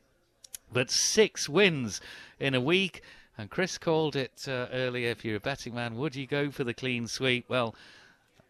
But 0.73 0.91
six 0.91 1.49
wins 1.49 2.01
in 2.39 2.55
a 2.55 2.61
week. 2.61 3.03
And 3.37 3.51
Chris 3.51 3.79
called 3.79 4.15
it 4.15 4.45
uh, 4.47 4.69
earlier. 4.73 5.11
If 5.11 5.25
you're 5.25 5.37
a 5.37 5.41
betting 5.41 5.75
man, 5.75 5.97
would 5.97 6.15
you 6.15 6.27
go 6.27 6.51
for 6.51 6.63
the 6.63 6.75
clean 6.75 7.09
sweep? 7.09 7.47
Well, 7.49 7.75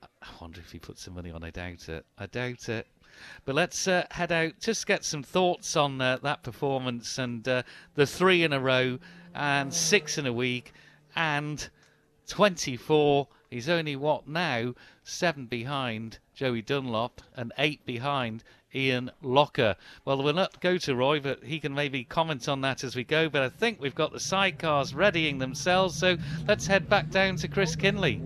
I 0.02 0.26
wonder 0.40 0.60
if 0.60 0.72
he 0.72 0.78
put 0.78 0.98
some 0.98 1.14
money 1.14 1.30
on. 1.30 1.42
I 1.42 1.50
doubt 1.50 1.88
it. 1.88 2.04
I 2.18 2.26
doubt 2.26 2.68
it. 2.68 2.86
But 3.44 3.54
let's 3.54 3.88
uh, 3.88 4.06
head 4.10 4.32
out, 4.32 4.54
just 4.60 4.86
get 4.86 5.04
some 5.04 5.22
thoughts 5.22 5.76
on 5.76 6.00
uh, 6.00 6.18
that 6.22 6.42
performance 6.42 7.18
and 7.18 7.46
uh, 7.46 7.62
the 7.94 8.06
three 8.06 8.42
in 8.42 8.52
a 8.52 8.60
row 8.60 8.98
and 9.34 9.72
six 9.72 10.18
in 10.18 10.26
a 10.26 10.32
week 10.32 10.72
and 11.14 11.68
24. 12.28 13.28
He's 13.50 13.68
only 13.68 13.96
what 13.96 14.26
now? 14.28 14.74
Seven 15.06 15.44
behind 15.44 16.18
Joey 16.34 16.62
Dunlop 16.62 17.20
and 17.36 17.52
eight 17.58 17.84
behind 17.84 18.42
Ian 18.74 19.10
Lougher. 19.22 19.76
Well, 20.06 20.22
we'll 20.22 20.32
not 20.32 20.60
go 20.60 20.78
to 20.78 20.96
Roy, 20.96 21.20
but 21.20 21.44
he 21.44 21.60
can 21.60 21.74
maybe 21.74 22.04
comment 22.04 22.48
on 22.48 22.62
that 22.62 22.82
as 22.82 22.96
we 22.96 23.04
go. 23.04 23.28
But 23.28 23.42
I 23.42 23.50
think 23.50 23.80
we've 23.80 23.94
got 23.94 24.12
the 24.12 24.18
sidecars 24.18 24.94
readying 24.94 25.38
themselves, 25.38 25.94
so 25.94 26.16
let's 26.48 26.66
head 26.66 26.88
back 26.88 27.10
down 27.10 27.36
to 27.36 27.48
Chris 27.48 27.76
Kinley. 27.76 28.22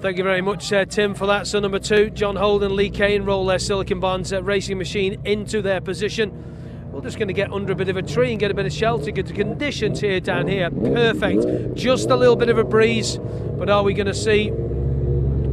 Thank 0.00 0.18
you 0.18 0.24
very 0.24 0.42
much, 0.42 0.70
uh, 0.70 0.84
Tim, 0.84 1.14
for 1.14 1.26
that. 1.28 1.46
So, 1.46 1.60
number 1.60 1.78
two, 1.78 2.10
John 2.10 2.36
Holden, 2.36 2.76
Lee 2.76 2.90
Kane 2.90 3.22
roll 3.24 3.46
their 3.46 3.58
Silicon 3.58 4.00
Bonds 4.00 4.34
uh, 4.34 4.42
racing 4.42 4.76
machine 4.76 5.18
into 5.24 5.62
their 5.62 5.80
position. 5.80 6.90
We're 6.92 7.00
just 7.00 7.16
going 7.16 7.28
to 7.28 7.34
get 7.34 7.50
under 7.52 7.72
a 7.72 7.74
bit 7.74 7.88
of 7.88 7.96
a 7.96 8.02
tree 8.02 8.32
and 8.32 8.38
get 8.38 8.50
a 8.50 8.54
bit 8.54 8.66
of 8.66 8.72
shelter. 8.72 9.10
Get 9.10 9.26
the 9.26 9.32
conditions 9.32 10.00
here 10.00 10.20
down 10.20 10.46
here 10.46 10.70
perfect. 10.70 11.74
Just 11.74 12.10
a 12.10 12.16
little 12.16 12.36
bit 12.36 12.50
of 12.50 12.58
a 12.58 12.64
breeze, 12.64 13.18
but 13.18 13.70
are 13.70 13.82
we 13.82 13.94
going 13.94 14.06
to 14.06 14.14
see 14.14 14.52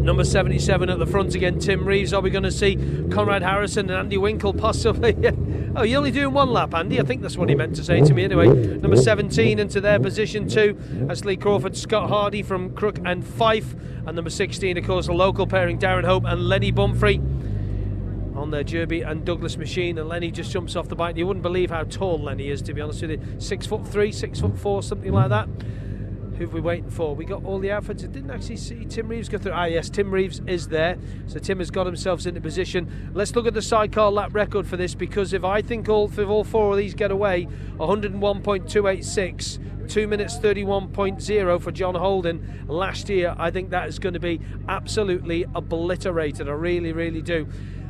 number 0.02 0.24
77 0.24 0.90
at 0.90 1.00
the 1.00 1.06
front 1.06 1.36
again? 1.36 1.60
Tim 1.60 1.86
Reeves. 1.86 2.14
Are 2.14 2.22
we 2.22 2.30
going 2.30 2.44
to 2.44 2.52
see 2.52 2.76
Conrad 3.12 3.44
Harrison 3.44 3.90
and 3.90 4.00
Andy 4.00 4.18
Winkle 4.18 4.54
possibly? 4.54 5.16
oh, 5.76 5.84
you're 5.84 5.98
only 5.98 6.12
doing 6.12 6.34
one 6.34 6.52
lap, 6.52 6.74
Andy. 6.74 7.00
I 7.00 7.04
think 7.04 7.22
that's 7.22 7.38
what 7.38 7.50
he 7.50 7.56
meant 7.56 7.76
to 7.76 7.84
say 7.84 8.02
to 8.02 8.14
me 8.14 8.24
anyway. 8.24 8.48
Number 8.48 8.98
17 8.98 9.60
into 9.60 9.80
their 9.82 10.00
position 10.00 10.48
too. 10.48 10.78
That's 10.92 11.24
Lee 11.24 11.38
Crawford, 11.38 11.78
Scott 11.78 12.10
Hardy 12.10 12.44
from 12.44 12.74
Crook 12.74 13.00
and 13.06 13.26
Fife, 13.26 13.74
and 14.06 14.16
number 14.16 14.30
16, 14.30 14.78
of 14.78 14.86
course, 14.86 15.08
the 15.08 15.14
local 15.14 15.46
pairing 15.48 15.78
Darren 15.78 16.06
Hope 16.06 16.24
and 16.26 16.48
Lenny 16.48 16.72
Bumfrey 16.72 17.22
on 18.36 18.50
their 18.50 18.64
Derby 18.64 19.02
and 19.02 19.24
Douglas 19.24 19.58
machine, 19.58 19.98
and 19.98 20.10
Lenny 20.10 20.32
just 20.32 20.52
jumps 20.52 20.76
off 20.76 20.88
the 20.88 20.96
bike. 20.96 21.16
You 21.16 21.28
wouldn't 21.28 21.44
believe 21.44 21.70
how 21.70 21.84
tall 21.84 22.18
Lenny 22.18 22.50
is, 22.50 22.62
to 22.64 22.74
be 22.74 22.82
honest 22.82 23.02
with 23.02 23.12
you. 23.12 23.22
Six 23.40 23.68
foot 23.68 23.88
three, 23.88 24.12
six 24.12 24.40
foot 24.40 24.58
four, 24.58 24.82
something 24.82 25.12
like 25.12 25.30
that. 25.30 25.48
Who 26.38 26.46
have 26.46 26.54
we 26.54 26.62
waiting 26.62 26.90
for? 26.90 27.16
We 27.16 27.26
got 27.26 27.44
all 27.46 27.60
the 27.60 27.72
outfits. 27.72 28.04
I 28.04 28.08
didn't 28.08 28.32
actually 28.32 28.58
see 28.58 28.86
Tim 28.86 29.08
Reeves 29.08 29.30
go 29.30 29.38
through. 29.38 29.52
Ah, 29.52 29.66
yes, 29.66 29.90
Tim 29.90 30.12
Reeves 30.12 30.42
is 30.48 30.68
there. 30.68 30.98
So 31.28 31.40
Tim 31.40 31.60
has 31.60 31.70
got 31.70 31.86
himself 31.86 32.26
into 32.26 32.42
position. 32.42 33.12
Let's 33.14 33.36
look 33.36 33.46
at 33.48 33.54
the 33.54 33.62
sidecar 33.62 34.12
lap 34.12 34.34
record 34.34 34.66
for 34.66 34.78
this 34.78 34.96
because 34.96 35.34
if 35.34 35.44
I 35.44 35.62
think 35.62 35.90
all 35.90 36.06
if 36.08 36.20
all 36.20 36.44
four 36.44 36.72
of 36.72 36.78
these 36.78 36.94
get 36.94 37.12
away, 37.12 37.48
101.286. 37.78 39.60
2 39.88 40.08
minutes 40.08 40.38
31.0 40.38 41.62
for 41.62 41.72
John 41.72 41.96
Holden 41.96 42.66
last 42.68 43.10
year. 43.10 43.36
I 43.38 43.52
think 43.52 43.72
that 43.72 43.90
is 43.90 44.00
going 44.00 44.14
to 44.14 44.22
be 44.22 44.40
absolutely 44.70 45.46
obliterated. 45.54 46.48
I 46.48 46.54
really, 46.54 46.94
really 46.94 47.22
do. 47.22 47.46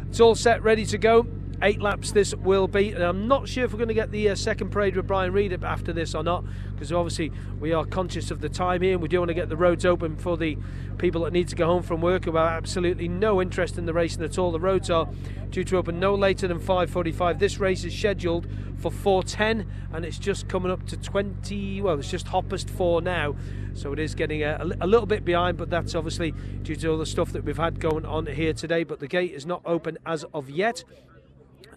It's 0.10 0.20
all 0.20 0.34
set, 0.34 0.64
ready 0.64 0.86
to 0.88 0.98
go. 0.98 1.28
Eight 1.64 1.80
laps 1.80 2.12
this 2.12 2.34
will 2.34 2.68
be, 2.68 2.90
and 2.90 3.04
I'm 3.04 3.28
not 3.28 3.48
sure 3.48 3.64
if 3.64 3.72
we're 3.72 3.78
going 3.78 3.88
to 3.90 3.94
get 3.94 4.10
the 4.10 4.30
uh, 4.30 4.36
second 4.36 4.72
parade 4.72 4.96
with 4.96 5.06
Brian 5.06 5.32
Reid 5.32 5.64
after 5.64 5.94
this 5.94 6.16
or 6.16 6.24
not, 6.24 6.44
because 6.74 6.92
obviously 6.92 7.32
we 7.60 7.72
are 7.72 7.86
conscious 7.86 8.32
of 8.32 8.42
the 8.42 8.50
time 8.50 8.82
here, 8.82 8.94
and 8.94 9.02
we 9.02 9.08
do 9.08 9.20
want 9.20 9.30
to 9.30 9.36
get 9.36 9.48
the 9.48 9.56
roads 9.56 9.86
open 9.86 10.18
for 10.18 10.38
the 10.38 10.58
people 10.98 11.22
that 11.22 11.34
need 11.34 11.48
to 11.50 11.56
go 11.56 11.68
home 11.68 11.84
from 11.84 12.02
work 12.02 12.26
who 12.26 12.36
have 12.36 12.48
absolutely 12.48 13.08
no 13.08 13.40
interest 13.40 13.78
in 13.78 13.86
the 13.86 13.94
racing 13.94 14.24
at 14.24 14.40
all. 14.40 14.52
The 14.52 14.60
roads 14.60 14.90
are 14.90 15.08
due 15.52 15.64
to 15.66 15.78
open 15.78 16.00
no 16.00 16.16
later 16.16 16.48
than 16.48 16.58
5:45. 16.58 17.38
This 17.38 17.60
race 17.60 17.84
is 17.84 17.94
scheduled 17.94 18.48
for 18.78 18.90
4:10, 18.90 19.68
and 19.94 20.04
it's 20.04 20.18
just 20.18 20.48
coming 20.48 20.72
up 20.72 20.88
to 20.88 20.98
20. 20.98 21.80
Well, 21.80 22.00
it's 22.00 22.10
just 22.10 22.26
past 22.26 22.72
four 22.72 23.04
now, 23.04 23.36
so 23.76 23.94
it 23.94 24.00
is 24.00 24.16
getting 24.16 24.42
a, 24.42 24.68
a 24.82 24.88
little 24.88 25.06
bit 25.06 25.24
behind, 25.24 25.58
but 25.58 25.70
that's 25.70 25.94
obviously 25.94 26.34
due 26.64 26.76
to 26.78 26.90
all 26.90 26.98
the 26.98 27.06
stuff 27.06 27.32
that 27.34 27.44
we've 27.44 27.58
had 27.58 27.80
going 27.80 28.04
on 28.04 28.26
here 28.26 28.54
today. 28.54 28.84
But 28.84 29.00
the 29.00 29.08
gate 29.08 29.34
is 29.34 29.46
not 29.46 29.62
open 29.64 30.00
as 30.08 30.24
of 30.34 30.50
yet. 30.50 30.84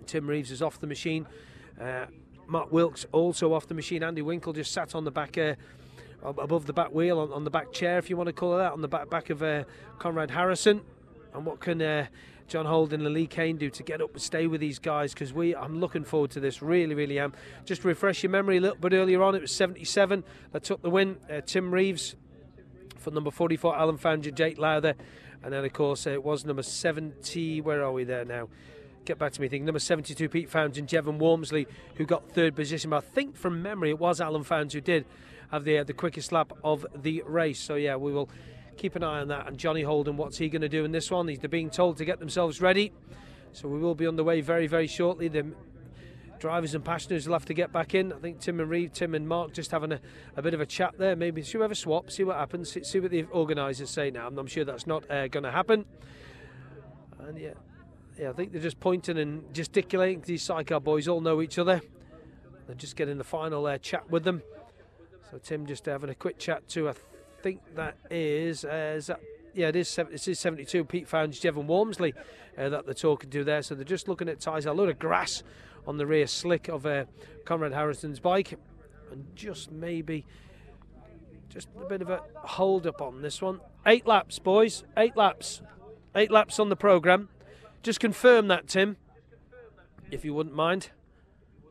Tim 0.06 0.26
Reeves 0.26 0.50
is 0.50 0.62
off 0.62 0.80
the 0.80 0.86
machine. 0.86 1.26
Uh, 1.80 2.06
Mark 2.46 2.72
Wilkes 2.72 3.06
also 3.12 3.52
off 3.52 3.66
the 3.66 3.74
machine. 3.74 4.02
Andy 4.02 4.22
Winkle 4.22 4.52
just 4.52 4.72
sat 4.72 4.94
on 4.94 5.04
the 5.04 5.10
back. 5.10 5.38
Uh, 5.38 5.54
above 6.22 6.66
the 6.66 6.72
back 6.72 6.92
wheel 6.92 7.18
on, 7.18 7.32
on, 7.32 7.44
the 7.44 7.50
back 7.50 7.70
chair, 7.72 7.98
if 7.98 8.08
you 8.08 8.16
want 8.16 8.28
to 8.28 8.32
call 8.32 8.54
it 8.54 8.58
that, 8.58 8.72
on 8.72 8.80
the 8.80 8.88
back 8.88 9.10
back 9.10 9.28
of 9.30 9.42
uh, 9.42 9.64
Conrad 9.98 10.30
Harrison. 10.30 10.80
And 11.34 11.44
what 11.44 11.60
can 11.60 11.82
uh, 11.82 12.06
John 12.48 12.64
Holden 12.64 13.04
and 13.04 13.14
Lee 13.14 13.26
Kane 13.26 13.56
do 13.56 13.68
to 13.70 13.82
get 13.82 14.00
up 14.00 14.12
and 14.12 14.22
stay 14.22 14.46
with 14.46 14.60
these 14.60 14.78
guys? 14.78 15.12
Because 15.12 15.32
we, 15.32 15.54
I'm 15.54 15.80
looking 15.80 16.04
forward 16.04 16.30
to 16.32 16.40
this. 16.40 16.62
Really, 16.62 16.94
really 16.94 17.18
am. 17.18 17.34
Just 17.64 17.82
to 17.82 17.88
refresh 17.88 18.22
your 18.22 18.30
memory 18.30 18.58
a 18.58 18.60
little 18.60 18.78
bit 18.78 18.92
earlier 18.92 19.22
on, 19.22 19.34
it 19.34 19.42
was 19.42 19.52
77 19.52 20.24
that 20.52 20.64
took 20.64 20.80
the 20.80 20.90
win. 20.90 21.18
Uh, 21.30 21.40
Tim 21.40 21.72
Reeves 21.72 22.16
for 22.98 23.10
number 23.10 23.30
44, 23.30 23.76
Alan 23.76 23.98
Founds, 23.98 24.28
Jake 24.30 24.58
Lowther, 24.58 24.94
and 25.42 25.52
then 25.52 25.64
of 25.64 25.72
course 25.72 26.06
it 26.06 26.24
was 26.24 26.44
number 26.44 26.62
70. 26.62 27.60
Where 27.60 27.84
are 27.84 27.92
we 27.92 28.04
there 28.04 28.24
now? 28.24 28.48
Get 29.04 29.18
back 29.18 29.32
to 29.32 29.40
me. 29.40 29.48
Think 29.48 29.64
number 29.64 29.78
72, 29.78 30.28
Pete 30.28 30.48
Founds 30.48 30.78
and 30.78 30.88
Jevon 30.88 31.18
Walmsley, 31.18 31.66
who 31.96 32.06
got 32.06 32.30
third 32.30 32.56
position. 32.56 32.90
But 32.90 33.04
I 33.04 33.06
think 33.06 33.36
from 33.36 33.60
memory, 33.62 33.90
it 33.90 33.98
was 33.98 34.20
Alan 34.20 34.44
Founds 34.44 34.72
who 34.72 34.80
did 34.80 35.04
have 35.50 35.64
the 35.64 35.78
uh, 35.78 35.84
the 35.84 35.92
quickest 35.92 36.32
lap 36.32 36.52
of 36.64 36.86
the 36.94 37.22
race. 37.26 37.60
So 37.60 37.74
yeah, 37.74 37.96
we 37.96 38.12
will 38.12 38.30
keep 38.76 38.96
an 38.96 39.04
eye 39.04 39.20
on 39.20 39.28
that. 39.28 39.46
And 39.46 39.58
Johnny 39.58 39.82
Holden, 39.82 40.16
what's 40.16 40.38
he 40.38 40.48
going 40.48 40.62
to 40.62 40.68
do 40.68 40.84
in 40.84 40.92
this 40.92 41.10
one? 41.10 41.26
They're 41.26 41.48
being 41.48 41.70
told 41.70 41.98
to 41.98 42.04
get 42.04 42.18
themselves 42.18 42.60
ready. 42.60 42.92
So 43.52 43.68
we 43.68 43.78
will 43.78 43.94
be 43.94 44.06
on 44.06 44.16
the 44.16 44.24
way 44.24 44.40
very 44.40 44.66
very 44.66 44.86
shortly. 44.86 45.28
The 45.28 45.52
drivers 46.38 46.74
and 46.74 46.84
passengers 46.84 47.26
will 47.26 47.34
have 47.34 47.46
to 47.46 47.54
get 47.54 47.72
back 47.72 47.94
in. 47.94 48.12
I 48.12 48.16
think 48.16 48.40
Tim 48.40 48.60
and 48.60 48.68
Reeve, 48.68 48.92
Tim 48.92 49.14
and 49.14 49.28
Mark 49.28 49.52
just 49.52 49.70
having 49.70 49.92
a, 49.92 50.00
a 50.36 50.42
bit 50.42 50.54
of 50.54 50.60
a 50.60 50.66
chat 50.66 50.94
there. 50.98 51.14
Maybe 51.14 51.42
should 51.42 51.58
we 51.58 51.62
have 51.62 51.70
a 51.70 51.74
swap, 51.74 52.10
see 52.10 52.24
what 52.24 52.36
happens, 52.36 52.76
see, 52.82 53.00
what 53.00 53.10
the 53.10 53.24
organisers 53.24 53.90
say 53.90 54.10
now. 54.10 54.28
I'm 54.28 54.46
sure 54.46 54.64
that's 54.64 54.86
not 54.86 55.10
uh, 55.10 55.28
going 55.28 55.44
to 55.44 55.50
happen. 55.50 55.84
And 57.18 57.38
yeah, 57.38 57.54
yeah, 58.18 58.30
I 58.30 58.32
think 58.32 58.52
they're 58.52 58.60
just 58.60 58.80
pointing 58.80 59.18
and 59.18 59.52
gesticulating. 59.52 60.22
These 60.22 60.42
sidecar 60.42 60.80
boys 60.80 61.08
all 61.08 61.20
know 61.20 61.42
each 61.42 61.58
other. 61.58 61.80
They're 62.66 62.76
just 62.76 62.96
getting 62.96 63.18
the 63.18 63.24
final 63.24 63.66
uh, 63.66 63.78
chat 63.78 64.08
with 64.10 64.24
them. 64.24 64.42
So 65.30 65.38
Tim 65.38 65.66
just 65.66 65.86
having 65.86 66.10
a 66.10 66.14
quick 66.14 66.38
chat 66.38 66.68
too. 66.68 66.88
I 66.88 66.94
think 67.42 67.60
that 67.74 67.96
is, 68.10 68.64
uh, 68.64 68.94
is 68.96 69.08
that, 69.08 69.20
yeah, 69.52 69.68
it 69.68 69.76
is. 69.76 69.98
It 69.98 70.28
is 70.28 70.38
72. 70.38 70.84
Pete 70.84 71.08
Founds, 71.08 71.40
Jevon 71.40 71.64
Walmsley 71.64 72.14
uh, 72.56 72.68
that 72.68 72.86
they're 72.86 72.94
talking 72.94 73.30
to 73.30 73.44
there. 73.44 73.62
So 73.62 73.74
they're 73.74 73.84
just 73.84 74.08
looking 74.08 74.28
at 74.28 74.40
tyres. 74.40 74.66
A 74.66 74.72
load 74.72 74.88
of 74.88 74.98
grass 74.98 75.42
on 75.86 75.98
the 75.98 76.06
rear 76.06 76.26
slick 76.26 76.68
of 76.68 76.86
uh, 76.86 77.04
Conrad 77.44 77.72
Harrison's 77.72 78.20
bike, 78.20 78.58
and 79.10 79.26
just 79.34 79.70
maybe 79.70 80.24
just 81.48 81.68
a 81.80 81.84
bit 81.84 82.02
of 82.02 82.10
a 82.10 82.22
hold 82.34 82.86
up 82.86 83.02
on 83.02 83.22
this 83.22 83.42
one. 83.42 83.60
Eight 83.86 84.06
laps, 84.06 84.38
boys. 84.38 84.84
Eight 84.96 85.16
laps. 85.16 85.62
Eight 86.14 86.30
laps 86.30 86.58
on 86.58 86.68
the 86.68 86.76
programme. 86.76 87.28
Just 87.84 88.00
confirm 88.00 88.48
that, 88.48 88.66
Tim, 88.66 88.96
if 90.10 90.24
you 90.24 90.32
wouldn't 90.32 90.56
mind. 90.56 90.88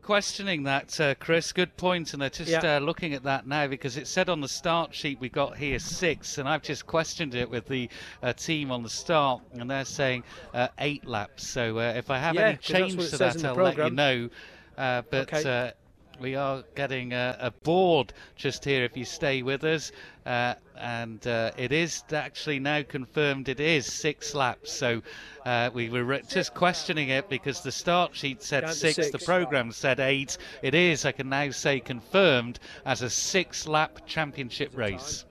Questioning 0.00 0.62
that, 0.62 1.00
uh, 1.00 1.16
Chris. 1.16 1.50
Good 1.50 1.76
point, 1.76 2.12
and 2.12 2.22
they're 2.22 2.30
just 2.30 2.52
yeah. 2.52 2.76
uh, 2.76 2.78
looking 2.78 3.14
at 3.14 3.24
that 3.24 3.48
now 3.48 3.66
because 3.66 3.96
it 3.96 4.06
said 4.06 4.28
on 4.28 4.40
the 4.40 4.46
start 4.46 4.94
sheet 4.94 5.18
we 5.18 5.28
got 5.28 5.56
here 5.56 5.80
six, 5.80 6.38
and 6.38 6.48
I've 6.48 6.62
just 6.62 6.86
questioned 6.86 7.34
it 7.34 7.50
with 7.50 7.66
the 7.66 7.88
uh, 8.22 8.32
team 8.32 8.70
on 8.70 8.84
the 8.84 8.88
start, 8.88 9.42
and 9.54 9.68
they're 9.68 9.84
saying 9.84 10.22
uh, 10.52 10.68
eight 10.78 11.04
laps. 11.04 11.48
So 11.48 11.78
uh, 11.78 11.94
if 11.96 12.10
I 12.10 12.18
have 12.18 12.36
yeah, 12.36 12.42
any 12.42 12.58
change 12.58 13.10
to 13.10 13.18
that, 13.18 13.44
I'll 13.44 13.54
program. 13.56 13.76
let 13.76 13.88
you 13.88 13.96
know. 13.96 14.30
Uh, 14.78 15.02
but 15.10 15.32
okay 15.32 15.72
we 16.20 16.34
are 16.34 16.62
getting 16.74 17.12
a, 17.12 17.36
a, 17.40 17.50
board 17.50 18.12
just 18.36 18.64
here 18.64 18.84
if 18.84 18.96
you 18.96 19.04
stay 19.04 19.42
with 19.42 19.64
us. 19.64 19.92
Uh, 20.26 20.54
and 20.76 21.26
uh, 21.26 21.50
it 21.56 21.72
is 21.72 22.02
actually 22.12 22.58
now 22.58 22.82
confirmed 22.82 23.48
it 23.48 23.60
is 23.60 23.86
six 23.86 24.34
laps. 24.34 24.72
So 24.72 25.02
uh, 25.44 25.70
we 25.72 25.88
were 25.90 26.20
just 26.28 26.54
questioning 26.54 27.10
it 27.10 27.28
because 27.28 27.60
the 27.60 27.72
start 27.72 28.14
sheet 28.14 28.42
said 28.42 28.68
six, 28.70 28.96
six, 28.96 29.10
the 29.10 29.18
program 29.18 29.72
said 29.72 30.00
eight. 30.00 30.38
It 30.62 30.74
is, 30.74 31.04
I 31.04 31.12
can 31.12 31.28
now 31.28 31.50
say, 31.50 31.80
confirmed 31.80 32.58
as 32.84 33.02
a 33.02 33.10
six 33.10 33.66
lap 33.66 34.00
championship 34.06 34.76
race. 34.76 35.24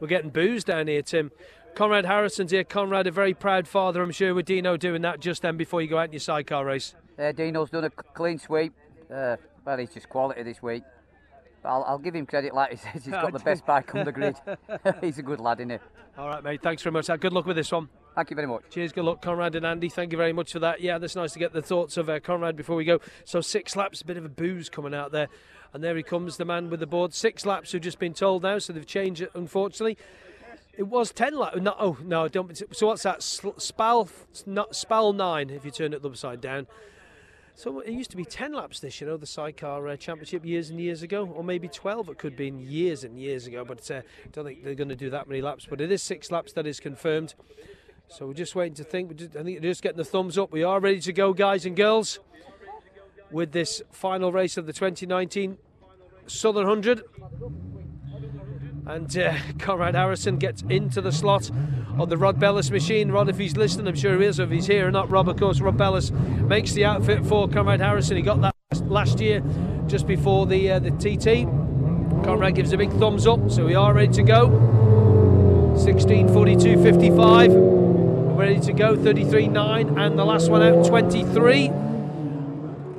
We're 0.00 0.08
getting 0.08 0.30
booze 0.30 0.64
down 0.64 0.88
here, 0.88 1.02
Tim. 1.02 1.30
Conrad 1.74 2.06
Harrison's 2.06 2.50
here. 2.50 2.64
Conrad, 2.64 3.06
a 3.06 3.10
very 3.10 3.34
proud 3.34 3.68
father, 3.68 4.02
I'm 4.02 4.10
sure, 4.10 4.34
with 4.34 4.46
Dino 4.46 4.76
doing 4.76 5.02
that 5.02 5.20
just 5.20 5.42
then 5.42 5.56
before 5.56 5.82
you 5.82 5.88
go 5.88 5.98
out 5.98 6.06
in 6.06 6.12
your 6.12 6.20
sidecar 6.20 6.64
race. 6.64 6.94
Uh, 7.18 7.32
Dino's 7.32 7.70
done 7.70 7.84
a 7.84 7.90
clean 7.90 8.38
sweep. 8.38 8.72
Uh, 9.12 9.36
well, 9.64 9.78
he's 9.78 9.90
just 9.90 10.08
quality 10.08 10.42
this 10.42 10.62
week. 10.62 10.82
But 11.62 11.68
I'll, 11.70 11.84
I'll 11.84 11.98
give 11.98 12.14
him 12.14 12.26
credit, 12.26 12.54
like 12.54 12.70
he 12.70 12.76
says, 12.76 13.04
he's 13.04 13.06
got 13.12 13.32
the 13.32 13.38
best 13.38 13.66
bike 13.66 13.94
on 13.94 14.04
the 14.04 14.12
grid. 14.12 14.36
he's 15.00 15.18
a 15.18 15.22
good 15.22 15.40
lad, 15.40 15.60
isn't 15.60 15.70
he? 15.70 15.78
All 16.18 16.28
right, 16.28 16.42
mate. 16.42 16.62
Thanks 16.62 16.82
very 16.82 16.92
much. 16.92 17.06
Good 17.06 17.32
luck 17.32 17.46
with 17.46 17.56
this 17.56 17.70
one. 17.72 17.88
Thank 18.14 18.30
you 18.30 18.36
very 18.36 18.48
much. 18.48 18.62
Cheers, 18.70 18.92
good 18.92 19.04
luck, 19.04 19.20
Conrad 19.20 19.56
and 19.56 19.66
Andy. 19.66 19.90
Thank 19.90 20.10
you 20.10 20.16
very 20.16 20.32
much 20.32 20.52
for 20.52 20.58
that. 20.60 20.80
Yeah, 20.80 20.96
that's 20.96 21.14
nice 21.14 21.34
to 21.34 21.38
get 21.38 21.52
the 21.52 21.60
thoughts 21.60 21.98
of 21.98 22.08
uh, 22.08 22.18
Conrad 22.18 22.56
before 22.56 22.74
we 22.74 22.86
go. 22.86 22.98
So, 23.26 23.42
six 23.42 23.76
laps, 23.76 24.00
a 24.00 24.06
bit 24.06 24.16
of 24.16 24.24
a 24.24 24.30
booze 24.30 24.70
coming 24.70 24.94
out 24.94 25.12
there. 25.12 25.28
And 25.74 25.84
there 25.84 25.94
he 25.94 26.02
comes, 26.02 26.38
the 26.38 26.46
man 26.46 26.70
with 26.70 26.80
the 26.80 26.86
board. 26.86 27.12
Six 27.12 27.44
laps 27.44 27.72
who've 27.72 27.82
just 27.82 27.98
been 27.98 28.14
told 28.14 28.42
now, 28.42 28.58
so 28.58 28.72
they've 28.72 28.86
changed 28.86 29.20
it, 29.20 29.30
unfortunately. 29.34 29.98
It 30.72 30.84
was 30.84 31.12
10 31.12 31.36
laps. 31.36 31.58
No, 31.60 31.74
oh, 31.78 31.98
no, 32.02 32.26
don't. 32.28 32.56
So, 32.74 32.86
what's 32.86 33.02
that? 33.02 33.22
Spal, 33.22 34.08
not, 34.46 34.74
Spal 34.74 35.12
9 35.12 35.50
if 35.50 35.66
you 35.66 35.70
turn 35.70 35.92
it 35.92 36.02
upside 36.02 36.40
down. 36.40 36.66
So 37.56 37.80
it 37.80 37.90
used 37.90 38.10
to 38.10 38.18
be 38.18 38.24
10 38.26 38.52
laps 38.52 38.80
this, 38.80 39.00
you 39.00 39.06
know, 39.06 39.16
the 39.16 39.26
sidecar 39.26 39.88
uh, 39.88 39.96
championship 39.96 40.44
years 40.44 40.68
and 40.68 40.78
years 40.78 41.02
ago, 41.02 41.26
or 41.34 41.42
maybe 41.42 41.68
12. 41.68 42.10
It 42.10 42.18
could 42.18 42.36
be 42.36 42.50
years 42.50 43.02
and 43.02 43.18
years 43.18 43.46
ago, 43.46 43.64
but 43.64 43.90
uh, 43.90 43.94
I 43.94 44.28
don't 44.30 44.44
think 44.44 44.62
they're 44.62 44.74
going 44.74 44.90
to 44.90 44.94
do 44.94 45.08
that 45.08 45.26
many 45.26 45.40
laps. 45.40 45.66
But 45.68 45.80
it 45.80 45.90
is 45.90 46.02
six 46.02 46.30
laps 46.30 46.52
that 46.52 46.66
is 46.66 46.80
confirmed. 46.80 47.34
So 48.08 48.26
we're 48.26 48.34
just 48.34 48.54
waiting 48.54 48.74
to 48.74 48.84
think. 48.84 49.16
Just, 49.16 49.36
I 49.36 49.42
think 49.42 49.62
they're 49.62 49.70
just 49.70 49.82
getting 49.82 49.96
the 49.96 50.04
thumbs 50.04 50.36
up. 50.36 50.52
We 50.52 50.64
are 50.64 50.78
ready 50.80 51.00
to 51.00 51.12
go, 51.14 51.32
guys 51.32 51.64
and 51.64 51.74
girls, 51.74 52.18
with 53.30 53.52
this 53.52 53.80
final 53.90 54.32
race 54.32 54.58
of 54.58 54.66
the 54.66 54.74
2019 54.74 55.56
Southern 56.26 56.66
100. 56.66 57.04
And 58.86 59.18
uh, 59.18 59.34
Conrad 59.58 59.96
Harrison 59.96 60.36
gets 60.36 60.62
into 60.68 61.00
the 61.00 61.10
slot 61.10 61.50
on 61.98 62.08
the 62.08 62.16
Rod 62.16 62.38
Bellis 62.38 62.70
machine. 62.70 63.10
Rod, 63.10 63.28
if 63.28 63.36
he's 63.36 63.56
listening, 63.56 63.88
I'm 63.88 63.96
sure 63.96 64.16
he 64.20 64.26
is. 64.26 64.38
If 64.38 64.50
he's 64.50 64.68
here 64.68 64.86
or 64.86 64.92
not, 64.92 65.10
Rob, 65.10 65.28
of 65.28 65.36
course, 65.36 65.60
Rod 65.60 65.76
Bellis 65.76 66.12
makes 66.12 66.72
the 66.72 66.84
outfit 66.84 67.26
for 67.26 67.48
Conrad 67.48 67.80
Harrison. 67.80 68.16
He 68.16 68.22
got 68.22 68.40
that 68.42 68.54
last 68.82 69.18
year, 69.18 69.42
just 69.88 70.06
before 70.06 70.46
the 70.46 70.70
uh, 70.70 70.78
the 70.78 70.92
TT. 70.92 71.46
Conrad 72.24 72.54
gives 72.54 72.72
a 72.72 72.76
big 72.76 72.92
thumbs 72.92 73.26
up, 73.26 73.50
so 73.50 73.64
we 73.64 73.74
are 73.74 73.92
ready 73.92 74.12
to 74.12 74.22
go. 74.22 74.50
16:42:55, 75.76 78.38
ready 78.38 78.60
to 78.60 78.72
go. 78.72 78.96
33.9, 78.96 79.98
and 79.98 80.16
the 80.16 80.24
last 80.24 80.48
one 80.48 80.62
out 80.62 80.86
23 80.86 81.72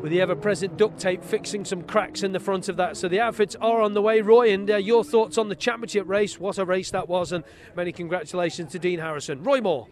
with 0.02 0.12
the 0.12 0.22
ever-present 0.22 0.78
duct 0.78 1.00
tape 1.00 1.24
fixing 1.24 1.66
some 1.66 1.82
cracks 1.82 2.24
in 2.24 2.32
the 2.32 2.40
front 2.40 2.70
of 2.70 2.78
that. 2.78 2.98
So 2.98 3.08
the 3.08 3.20
outfits 3.20 3.56
are 3.56 3.82
on 3.82 3.94
the 3.94 4.02
way. 4.02 4.22
Roy, 4.22 4.54
and 4.54 4.70
uh, 4.70 4.78
your 4.78 5.04
thoughts 5.04 5.38
on 5.38 5.50
the 5.50 5.56
championship 5.56 6.08
race? 6.08 6.40
What 6.40 6.58
a 6.58 6.66
race 6.66 6.92
that 6.92 7.10
was, 7.10 7.32
and 7.32 7.44
many 7.76 7.92
congratulations 7.92 8.72
to 8.74 8.80
Dean 8.80 9.00
Harrison. 9.00 9.44
Roy 9.44 9.62
Moore. 9.62 9.88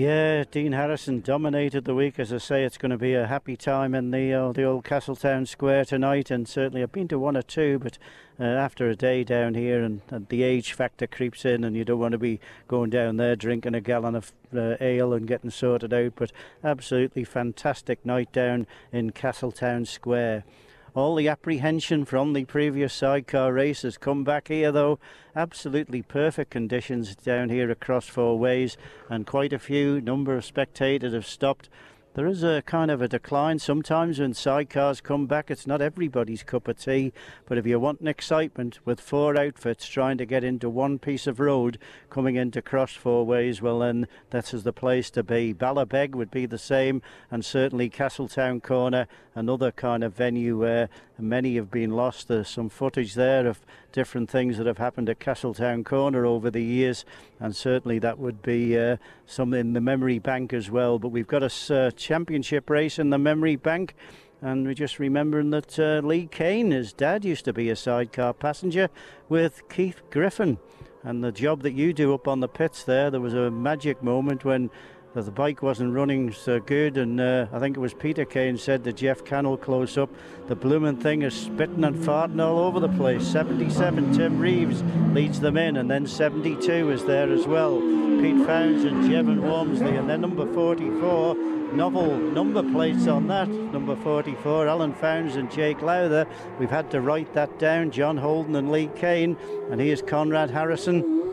Yeah, 0.00 0.44
Dean 0.50 0.72
Harrison 0.72 1.20
dominated 1.20 1.84
the 1.84 1.94
week. 1.94 2.18
As 2.18 2.32
I 2.32 2.38
say, 2.38 2.64
it's 2.64 2.78
going 2.78 2.90
to 2.90 2.96
be 2.96 3.12
a 3.12 3.26
happy 3.26 3.54
time 3.54 3.94
in 3.94 4.12
the 4.12 4.32
uh, 4.32 4.50
the 4.50 4.64
old 4.64 4.82
Castletown 4.82 5.44
Square 5.44 5.84
tonight. 5.84 6.30
And 6.30 6.48
certainly, 6.48 6.82
I've 6.82 6.90
been 6.90 7.06
to 7.08 7.18
one 7.18 7.36
or 7.36 7.42
two, 7.42 7.78
but 7.78 7.98
uh, 8.40 8.44
after 8.44 8.88
a 8.88 8.96
day 8.96 9.24
down 9.24 9.52
here, 9.52 9.82
and, 9.84 10.00
and, 10.08 10.26
the 10.30 10.42
age 10.42 10.72
factor 10.72 11.06
creeps 11.06 11.44
in, 11.44 11.64
and 11.64 11.76
you 11.76 11.84
don't 11.84 11.98
want 11.98 12.12
to 12.12 12.18
be 12.18 12.40
going 12.66 12.88
down 12.88 13.18
there 13.18 13.36
drinking 13.36 13.74
a 13.74 13.82
gallon 13.82 14.14
of 14.14 14.32
uh, 14.56 14.76
ale 14.80 15.12
and 15.12 15.28
getting 15.28 15.50
sorted 15.50 15.92
out. 15.92 16.14
But 16.16 16.32
absolutely 16.64 17.24
fantastic 17.24 18.02
night 18.02 18.32
down 18.32 18.66
in 18.90 19.10
Castletown 19.10 19.84
Square. 19.84 20.44
All 20.92 21.14
the 21.14 21.28
apprehension 21.28 22.04
from 22.04 22.32
the 22.32 22.44
previous 22.46 22.92
sidecar 22.92 23.52
race 23.52 23.82
has 23.82 23.96
come 23.96 24.24
back 24.24 24.48
here, 24.48 24.72
though. 24.72 24.98
Absolutely 25.36 26.02
perfect 26.02 26.50
conditions 26.50 27.14
down 27.14 27.48
here 27.48 27.70
across 27.70 28.08
four 28.08 28.36
ways, 28.36 28.76
and 29.08 29.24
quite 29.24 29.52
a 29.52 29.60
few 29.60 30.00
number 30.00 30.34
of 30.34 30.44
spectators 30.44 31.12
have 31.14 31.26
stopped 31.26 31.68
there 32.14 32.26
is 32.26 32.42
a 32.42 32.62
kind 32.66 32.90
of 32.90 33.00
a 33.00 33.08
decline 33.08 33.58
sometimes 33.60 34.18
when 34.18 34.32
sidecars 34.32 35.00
come 35.02 35.26
back. 35.26 35.50
It's 35.50 35.66
not 35.66 35.80
everybody's 35.80 36.42
cup 36.42 36.66
of 36.66 36.78
tea, 36.78 37.12
but 37.46 37.56
if 37.56 37.66
you 37.66 37.78
want 37.78 38.00
an 38.00 38.08
excitement 38.08 38.80
with 38.84 39.00
four 39.00 39.38
outfits 39.38 39.86
trying 39.86 40.18
to 40.18 40.26
get 40.26 40.42
into 40.42 40.68
one 40.68 40.98
piece 40.98 41.28
of 41.28 41.38
road 41.38 41.78
coming 42.10 42.34
into 42.34 42.62
cross 42.62 42.94
four 42.94 43.24
ways, 43.24 43.62
well 43.62 43.78
then 43.78 44.08
that 44.30 44.52
is 44.52 44.64
the 44.64 44.72
place 44.72 45.08
to 45.10 45.22
be. 45.22 45.54
Ballabeg 45.54 46.16
would 46.16 46.32
be 46.32 46.46
the 46.46 46.58
same, 46.58 47.00
and 47.30 47.44
certainly 47.44 47.88
Castletown 47.88 48.60
Corner, 48.60 49.06
another 49.36 49.70
kind 49.70 50.02
of 50.02 50.12
venue 50.14 50.58
where 50.58 50.88
many 51.16 51.54
have 51.54 51.70
been 51.70 51.90
lost. 51.90 52.26
There's 52.26 52.48
some 52.48 52.68
footage 52.68 53.14
there 53.14 53.46
of 53.46 53.60
different 53.92 54.30
things 54.30 54.58
that 54.58 54.66
have 54.66 54.78
happened 54.78 55.08
at 55.08 55.20
Castletown 55.20 55.84
Corner 55.84 56.24
over 56.26 56.50
the 56.50 56.62
years, 56.62 57.04
and 57.38 57.54
certainly 57.54 57.98
that 57.98 58.18
would 58.18 58.42
be 58.42 58.78
uh, 58.78 58.96
some 59.26 59.54
in 59.54 59.72
the 59.72 59.80
memory 59.80 60.18
bank 60.18 60.52
as 60.52 60.70
well. 60.70 60.98
But 60.98 61.08
we've 61.08 61.26
got 61.26 61.42
a 61.42 61.74
uh, 61.74 61.90
championship 61.92 62.70
race 62.70 62.98
in 62.98 63.10
the 63.10 63.18
memory 63.18 63.56
bank. 63.56 63.94
And 64.42 64.66
we're 64.66 64.72
just 64.72 64.98
remembering 64.98 65.50
that 65.50 65.78
uh, 65.78 66.00
Lee 66.02 66.26
Kane, 66.26 66.70
his 66.70 66.94
dad, 66.94 67.26
used 67.26 67.44
to 67.44 67.52
be 67.52 67.68
a 67.68 67.76
sidecar 67.76 68.32
passenger 68.32 68.88
with 69.28 69.68
Keith 69.68 70.00
Griffin. 70.10 70.56
And 71.02 71.22
the 71.22 71.32
job 71.32 71.62
that 71.62 71.72
you 71.72 71.92
do 71.92 72.14
up 72.14 72.26
on 72.26 72.40
the 72.40 72.48
pits 72.48 72.84
there, 72.84 73.10
there 73.10 73.20
was 73.20 73.34
a 73.34 73.50
magic 73.50 74.02
moment 74.02 74.44
when 74.44 74.70
that 75.14 75.24
the 75.24 75.30
bike 75.30 75.60
wasn't 75.60 75.92
running 75.92 76.32
so 76.32 76.60
good, 76.60 76.96
and 76.96 77.20
uh, 77.20 77.46
I 77.52 77.58
think 77.58 77.76
it 77.76 77.80
was 77.80 77.92
Peter 77.92 78.24
Kane 78.24 78.56
said 78.56 78.84
to 78.84 78.92
Geoff 78.92 79.24
Cannell 79.24 79.56
close 79.56 79.98
up, 79.98 80.08
the 80.46 80.54
blooming 80.54 80.96
thing 80.96 81.22
is 81.22 81.34
spitting 81.34 81.82
and 81.82 81.96
farting 81.96 82.40
all 82.40 82.60
over 82.60 82.78
the 82.78 82.88
place. 82.90 83.26
77, 83.26 84.12
Tim 84.12 84.38
Reeves 84.38 84.84
leads 85.12 85.40
them 85.40 85.56
in, 85.56 85.76
and 85.78 85.90
then 85.90 86.06
72 86.06 86.90
is 86.90 87.04
there 87.04 87.30
as 87.32 87.46
well. 87.46 87.80
Pete 87.80 88.46
Founds 88.46 88.84
and 88.84 89.04
Jevon 89.10 89.40
Walmsley, 89.40 89.96
and 89.96 90.08
then 90.08 90.20
number 90.20 90.46
44, 90.52 91.34
novel 91.74 92.16
number 92.16 92.62
plates 92.62 93.08
on 93.08 93.26
that. 93.26 93.48
Number 93.48 93.96
44, 93.96 94.68
Alan 94.68 94.94
Founds 94.94 95.34
and 95.34 95.50
Jake 95.50 95.82
Lowther. 95.82 96.26
We've 96.60 96.70
had 96.70 96.88
to 96.92 97.00
write 97.00 97.32
that 97.34 97.58
down. 97.58 97.90
John 97.90 98.16
Holden 98.16 98.54
and 98.54 98.70
Lee 98.70 98.90
Kane, 98.94 99.36
and 99.70 99.80
here's 99.80 100.02
Conrad 100.02 100.50
Harrison 100.50 101.29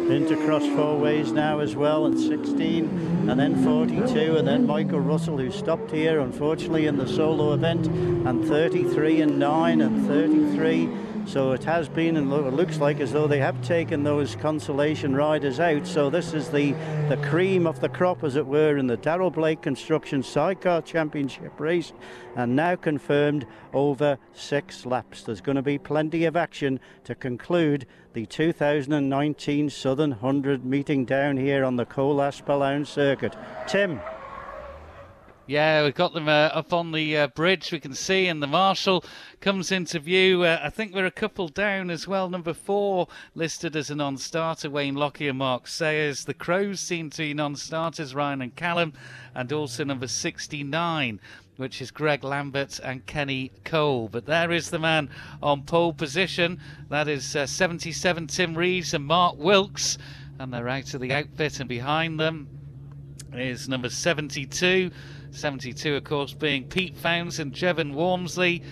into 0.00 0.36
cross 0.46 0.66
four 0.68 0.98
ways 0.98 1.32
now 1.32 1.58
as 1.58 1.76
well 1.76 2.06
and 2.06 2.18
16 2.18 3.28
and 3.28 3.38
then 3.38 3.62
42 3.62 4.36
and 4.36 4.48
then 4.48 4.66
Michael 4.66 5.00
Russell 5.00 5.38
who 5.38 5.50
stopped 5.50 5.90
here 5.90 6.20
unfortunately 6.20 6.86
in 6.86 6.96
the 6.96 7.06
solo 7.06 7.52
event 7.52 7.86
and 7.86 8.46
33 8.46 9.20
and 9.20 9.38
9 9.38 9.80
and 9.80 10.06
33 10.06 10.88
so 11.28 11.52
it 11.52 11.62
has 11.64 11.90
been, 11.90 12.16
and 12.16 12.32
it 12.32 12.54
looks 12.54 12.78
like 12.78 13.00
as 13.00 13.12
though 13.12 13.26
they 13.26 13.38
have 13.38 13.62
taken 13.62 14.02
those 14.02 14.34
consolation 14.34 15.14
riders 15.14 15.60
out. 15.60 15.86
So 15.86 16.08
this 16.08 16.32
is 16.32 16.48
the, 16.48 16.72
the 17.10 17.18
cream 17.28 17.66
of 17.66 17.80
the 17.80 17.88
crop, 17.90 18.24
as 18.24 18.36
it 18.36 18.46
were, 18.46 18.78
in 18.78 18.86
the 18.86 18.96
Darrell 18.96 19.30
Blake 19.30 19.60
Construction 19.60 20.22
Sidecar 20.22 20.80
Championship 20.80 21.60
race, 21.60 21.92
and 22.34 22.56
now 22.56 22.76
confirmed 22.76 23.46
over 23.74 24.18
six 24.32 24.86
laps. 24.86 25.22
There's 25.22 25.42
going 25.42 25.56
to 25.56 25.62
be 25.62 25.76
plenty 25.76 26.24
of 26.24 26.34
action 26.34 26.80
to 27.04 27.14
conclude 27.14 27.86
the 28.14 28.24
2019 28.24 29.68
Southern 29.68 30.10
100 30.12 30.64
meeting 30.64 31.04
down 31.04 31.36
here 31.36 31.62
on 31.62 31.76
the 31.76 31.84
Colas 31.84 32.40
Billown 32.40 32.86
circuit. 32.86 33.36
Tim. 33.66 34.00
Yeah, 35.48 35.84
we've 35.84 35.94
got 35.94 36.12
them 36.12 36.28
uh, 36.28 36.50
up 36.52 36.74
on 36.74 36.92
the 36.92 37.16
uh, 37.16 37.28
bridge. 37.28 37.72
We 37.72 37.80
can 37.80 37.94
see, 37.94 38.26
and 38.26 38.42
the 38.42 38.46
marshal 38.46 39.02
comes 39.40 39.72
into 39.72 39.98
view. 39.98 40.42
Uh, 40.42 40.60
I 40.62 40.68
think 40.68 40.94
we're 40.94 41.06
a 41.06 41.10
couple 41.10 41.48
down 41.48 41.88
as 41.88 42.06
well. 42.06 42.28
Number 42.28 42.52
four 42.52 43.08
listed 43.34 43.74
as 43.74 43.88
a 43.88 43.94
non-starter, 43.94 44.68
Wayne 44.68 44.94
Lockey, 44.94 45.32
Mark 45.32 45.66
Sayers. 45.66 46.26
The 46.26 46.34
Crowes 46.34 46.80
seem 46.80 47.08
to 47.08 47.22
be 47.22 47.32
non-starters, 47.32 48.14
Ryan 48.14 48.42
and 48.42 48.56
Callum, 48.56 48.92
and 49.34 49.50
also 49.50 49.84
number 49.84 50.06
69 50.06 51.18
which 51.56 51.80
is 51.80 51.90
Greg 51.90 52.22
Lambert 52.22 52.78
and 52.84 53.04
Kenny 53.06 53.50
Cole. 53.64 54.08
But 54.08 54.26
there 54.26 54.52
is 54.52 54.68
the 54.68 54.78
man 54.78 55.08
on 55.42 55.62
pole 55.62 55.94
position. 55.94 56.60
That 56.90 57.08
is 57.08 57.34
uh, 57.34 57.46
77 57.46 58.26
Tim 58.26 58.54
Reeves 58.54 58.92
and 58.92 59.04
Mark 59.04 59.38
Wilkes. 59.38 59.96
And 60.38 60.52
they're 60.52 60.68
out 60.68 60.92
of 60.92 61.00
the 61.00 61.12
outfit, 61.12 61.58
and 61.58 61.68
behind 61.68 62.20
them 62.20 62.46
is 63.32 63.68
number 63.68 63.88
72. 63.88 64.92
72, 65.30 65.96
of 65.96 66.04
course, 66.04 66.34
being 66.34 66.64
Pete 66.64 66.96
Founds 66.96 67.38
and 67.38 67.52
Jevon 67.52 67.92
Walmsley 67.92 68.62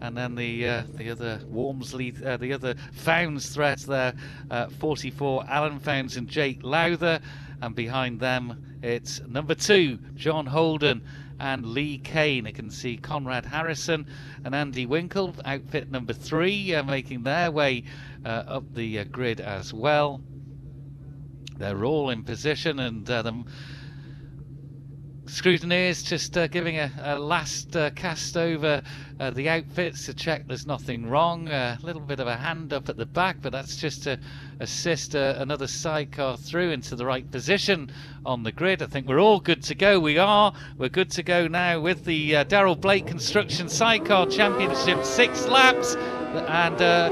And 0.00 0.16
then 0.16 0.34
the 0.34 0.68
uh, 0.68 0.82
the 0.94 1.10
other 1.10 1.40
Walmsley, 1.46 2.14
uh, 2.24 2.36
the 2.36 2.52
other 2.52 2.74
Founds 2.92 3.48
threat 3.48 3.78
there, 3.80 4.14
uh, 4.50 4.68
44, 4.68 5.46
Alan 5.48 5.78
Founds 5.78 6.16
and 6.18 6.28
Jake 6.28 6.62
Lowther. 6.62 7.20
And 7.62 7.74
behind 7.74 8.20
them, 8.20 8.78
it's 8.82 9.22
number 9.26 9.54
two, 9.54 9.98
John 10.14 10.44
Holden 10.44 11.02
and 11.40 11.64
Lee 11.64 11.96
Kane. 11.96 12.44
You 12.44 12.52
can 12.52 12.70
see 12.70 12.98
Conrad 12.98 13.46
Harrison 13.46 14.06
and 14.44 14.54
Andy 14.54 14.84
Winkle, 14.84 15.34
outfit 15.44 15.90
number 15.90 16.12
three, 16.12 16.74
uh, 16.74 16.82
making 16.82 17.22
their 17.22 17.50
way 17.50 17.84
uh, 18.26 18.28
up 18.28 18.74
the 18.74 18.98
uh, 18.98 19.04
grid 19.04 19.40
as 19.40 19.72
well. 19.72 20.20
They're 21.56 21.84
all 21.84 22.10
in 22.10 22.24
position, 22.24 22.78
and 22.78 23.06
scrutineers 25.26 26.04
just 26.04 26.36
uh, 26.36 26.46
giving 26.46 26.76
a, 26.78 26.90
a 27.02 27.18
last 27.18 27.74
uh, 27.76 27.90
cast 27.90 28.36
over 28.36 28.82
uh, 29.18 29.30
the 29.30 29.48
outfits 29.48 30.06
to 30.06 30.14
check 30.14 30.46
there's 30.46 30.66
nothing 30.66 31.08
wrong. 31.08 31.48
A 31.48 31.78
little 31.82 32.02
bit 32.02 32.20
of 32.20 32.26
a 32.26 32.36
hand 32.36 32.72
up 32.72 32.88
at 32.88 32.96
the 32.96 33.06
back, 33.06 33.38
but 33.40 33.52
that's 33.52 33.76
just 33.76 34.02
to 34.04 34.18
assist 34.60 35.16
uh, 35.16 35.34
another 35.38 35.66
sidecar 35.66 36.36
through 36.36 36.70
into 36.70 36.94
the 36.96 37.06
right 37.06 37.28
position 37.30 37.90
on 38.26 38.42
the 38.42 38.52
grid. 38.52 38.82
I 38.82 38.86
think 38.86 39.08
we're 39.08 39.20
all 39.20 39.40
good 39.40 39.62
to 39.64 39.74
go. 39.74 39.98
We 39.98 40.18
are. 40.18 40.52
We're 40.76 40.88
good 40.88 41.10
to 41.12 41.22
go 41.22 41.48
now 41.48 41.80
with 41.80 42.04
the 42.04 42.36
uh, 42.36 42.44
Darrell 42.44 42.76
Blake 42.76 43.06
Construction 43.06 43.68
Sidecar 43.68 44.26
Championship. 44.26 45.04
Six 45.04 45.46
laps. 45.46 45.96
And, 46.34 46.82
uh, 46.82 47.10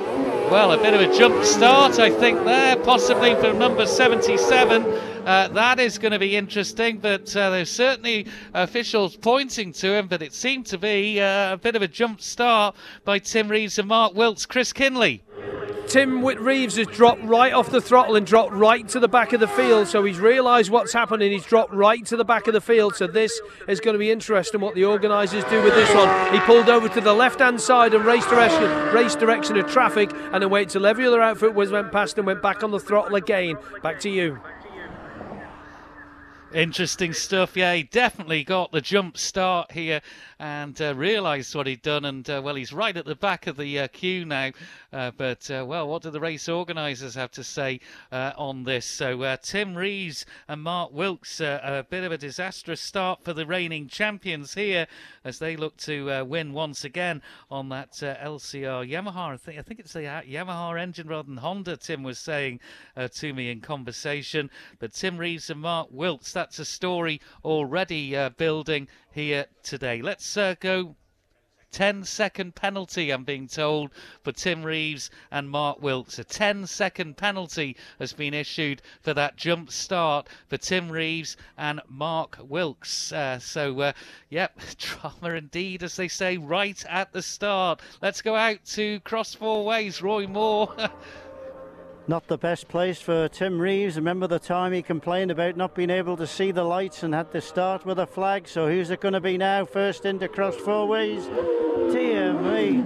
well, 0.50 0.72
a 0.72 0.78
bit 0.78 0.94
of 0.94 1.00
a 1.00 1.16
jump 1.16 1.44
start, 1.44 2.00
I 2.00 2.10
think, 2.10 2.44
there, 2.44 2.74
possibly 2.76 3.36
from 3.36 3.58
number 3.58 3.86
77. 3.86 5.11
Uh, 5.24 5.46
that 5.48 5.78
is 5.78 5.98
going 5.98 6.12
to 6.12 6.18
be 6.18 6.36
interesting, 6.36 6.98
but 6.98 7.34
uh, 7.36 7.50
there's 7.50 7.70
certainly 7.70 8.26
officials 8.54 9.16
pointing 9.16 9.72
to 9.72 9.94
him, 9.94 10.08
but 10.08 10.20
it 10.20 10.32
seemed 10.32 10.66
to 10.66 10.78
be 10.78 11.20
uh, 11.20 11.54
a 11.54 11.56
bit 11.56 11.76
of 11.76 11.82
a 11.82 11.88
jump 11.88 12.20
start 12.20 12.74
by 13.04 13.18
Tim 13.18 13.48
Reeves 13.48 13.78
and 13.78 13.86
Mark 13.86 14.14
Wilkes. 14.14 14.46
Chris 14.46 14.72
Kinley. 14.72 15.22
Tim 15.86 16.24
Reeves 16.24 16.76
has 16.76 16.86
dropped 16.86 17.22
right 17.22 17.52
off 17.52 17.70
the 17.70 17.80
throttle 17.80 18.16
and 18.16 18.26
dropped 18.26 18.52
right 18.52 18.88
to 18.88 18.98
the 18.98 19.08
back 19.08 19.32
of 19.32 19.40
the 19.40 19.48
field. 19.48 19.88
So 19.88 20.02
he's 20.04 20.18
realised 20.18 20.70
what's 20.70 20.92
happening. 20.92 21.32
He's 21.32 21.44
dropped 21.44 21.72
right 21.72 22.04
to 22.06 22.16
the 22.16 22.24
back 22.24 22.46
of 22.46 22.54
the 22.54 22.60
field. 22.60 22.96
So 22.96 23.06
this 23.06 23.38
is 23.68 23.78
going 23.78 23.94
to 23.94 23.98
be 23.98 24.10
interesting 24.10 24.60
what 24.60 24.74
the 24.74 24.84
organisers 24.84 25.44
do 25.44 25.62
with 25.62 25.74
this 25.74 25.92
one. 25.94 26.32
He 26.32 26.40
pulled 26.40 26.68
over 26.68 26.88
to 26.88 27.00
the 27.00 27.12
left 27.12 27.40
hand 27.40 27.60
side 27.60 27.94
and 27.94 28.04
race 28.04 28.26
direction, 28.26 28.94
race 28.94 29.14
direction 29.14 29.56
of 29.56 29.70
traffic, 29.70 30.10
and 30.32 30.42
then 30.42 30.50
wait 30.50 30.70
till 30.70 30.86
every 30.86 31.06
other 31.06 31.20
outfit 31.20 31.54
was 31.54 31.70
went 31.70 31.92
past 31.92 32.16
and 32.16 32.26
went 32.26 32.42
back 32.42 32.62
on 32.62 32.70
the 32.70 32.80
throttle 32.80 33.16
again. 33.16 33.58
Back 33.82 34.00
to 34.00 34.08
you. 34.08 34.40
Interesting 36.54 37.14
stuff. 37.14 37.56
Yeah, 37.56 37.72
he 37.74 37.82
definitely 37.84 38.44
got 38.44 38.72
the 38.72 38.82
jump 38.82 39.16
start 39.16 39.72
here 39.72 40.02
and 40.38 40.78
uh, 40.82 40.94
realised 40.94 41.54
what 41.54 41.66
he'd 41.66 41.80
done. 41.80 42.04
And 42.04 42.28
uh, 42.28 42.42
well, 42.44 42.56
he's 42.56 42.74
right 42.74 42.94
at 42.94 43.06
the 43.06 43.14
back 43.14 43.46
of 43.46 43.56
the 43.56 43.78
uh, 43.80 43.88
queue 43.88 44.26
now. 44.26 44.50
Uh, 44.92 45.10
but 45.16 45.50
uh, 45.50 45.64
well, 45.66 45.88
what 45.88 46.02
do 46.02 46.10
the 46.10 46.20
race 46.20 46.48
organisers 46.48 47.14
have 47.14 47.30
to 47.30 47.42
say 47.42 47.80
uh, 48.10 48.32
on 48.36 48.64
this? 48.64 48.84
So 48.84 49.22
uh, 49.22 49.36
Tim 49.42 49.74
Reeves 49.74 50.26
and 50.48 50.62
Mark 50.62 50.92
Wilkes, 50.92 51.40
uh, 51.40 51.60
a 51.62 51.82
bit 51.82 52.04
of 52.04 52.12
a 52.12 52.18
disastrous 52.18 52.80
start 52.80 53.24
for 53.24 53.32
the 53.32 53.46
reigning 53.46 53.88
champions 53.88 54.54
here 54.54 54.86
as 55.24 55.38
they 55.38 55.56
look 55.56 55.76
to 55.78 56.10
uh, 56.10 56.24
win 56.24 56.52
once 56.52 56.84
again 56.84 57.22
on 57.50 57.70
that 57.70 57.92
LCR 57.92 58.88
Yamaha. 58.88 59.32
I 59.32 59.36
think 59.38 59.58
I 59.58 59.62
think 59.62 59.80
it's 59.80 59.94
the 59.94 60.00
Yamaha 60.00 60.78
engine 60.80 61.08
rather 61.08 61.28
than 61.28 61.38
Honda. 61.38 61.76
Tim 61.76 62.02
was 62.02 62.18
saying 62.18 62.60
to 62.96 63.32
me 63.32 63.50
in 63.50 63.60
conversation. 63.60 64.50
But 64.78 64.92
Tim 64.92 65.16
Reeves 65.16 65.48
and 65.48 65.60
Mark 65.60 65.88
Wilkes, 65.90 66.32
that's 66.32 66.58
a 66.58 66.64
story 66.64 67.20
already 67.44 68.16
building 68.36 68.88
here 69.12 69.46
today. 69.62 70.02
Let's 70.02 70.36
go 70.60 70.96
10 71.72 72.04
second 72.04 72.54
penalty, 72.54 73.10
I'm 73.10 73.24
being 73.24 73.48
told, 73.48 73.90
for 74.22 74.30
Tim 74.30 74.62
Reeves 74.62 75.10
and 75.30 75.48
Mark 75.48 75.80
Wilkes. 75.82 76.18
A 76.18 76.24
10 76.24 76.66
second 76.66 77.16
penalty 77.16 77.76
has 77.98 78.12
been 78.12 78.34
issued 78.34 78.82
for 79.00 79.14
that 79.14 79.36
jump 79.36 79.72
start 79.72 80.28
for 80.48 80.58
Tim 80.58 80.92
Reeves 80.92 81.36
and 81.56 81.80
Mark 81.88 82.38
Wilkes. 82.42 83.12
Uh, 83.12 83.38
so, 83.38 83.80
uh, 83.80 83.92
yep, 84.28 84.60
drama 84.78 85.34
indeed, 85.34 85.82
as 85.82 85.96
they 85.96 86.08
say, 86.08 86.36
right 86.36 86.84
at 86.88 87.12
the 87.12 87.22
start. 87.22 87.80
Let's 88.02 88.20
go 88.20 88.36
out 88.36 88.64
to 88.66 89.00
cross 89.00 89.34
four 89.34 89.64
ways. 89.64 90.02
Roy 90.02 90.26
Moore. 90.26 90.74
not 92.08 92.26
the 92.26 92.38
best 92.38 92.68
place 92.68 93.00
for 93.00 93.28
Tim 93.28 93.60
Reeves. 93.60 93.96
Remember 93.96 94.26
the 94.26 94.38
time 94.38 94.72
he 94.72 94.82
complained 94.82 95.30
about 95.30 95.56
not 95.56 95.74
being 95.74 95.90
able 95.90 96.16
to 96.16 96.26
see 96.26 96.50
the 96.50 96.64
lights 96.64 97.02
and 97.02 97.14
had 97.14 97.32
to 97.32 97.40
start 97.40 97.86
with 97.86 97.98
a 97.98 98.06
flag. 98.06 98.48
So 98.48 98.68
who's 98.68 98.90
it 98.90 99.00
going 99.00 99.14
to 99.14 99.20
be 99.20 99.38
now? 99.38 99.64
First 99.64 100.04
into 100.04 100.28
cross 100.28 100.56
four 100.56 100.86
ways. 100.86 101.26
Dear 101.92 102.32
me. 102.34 102.82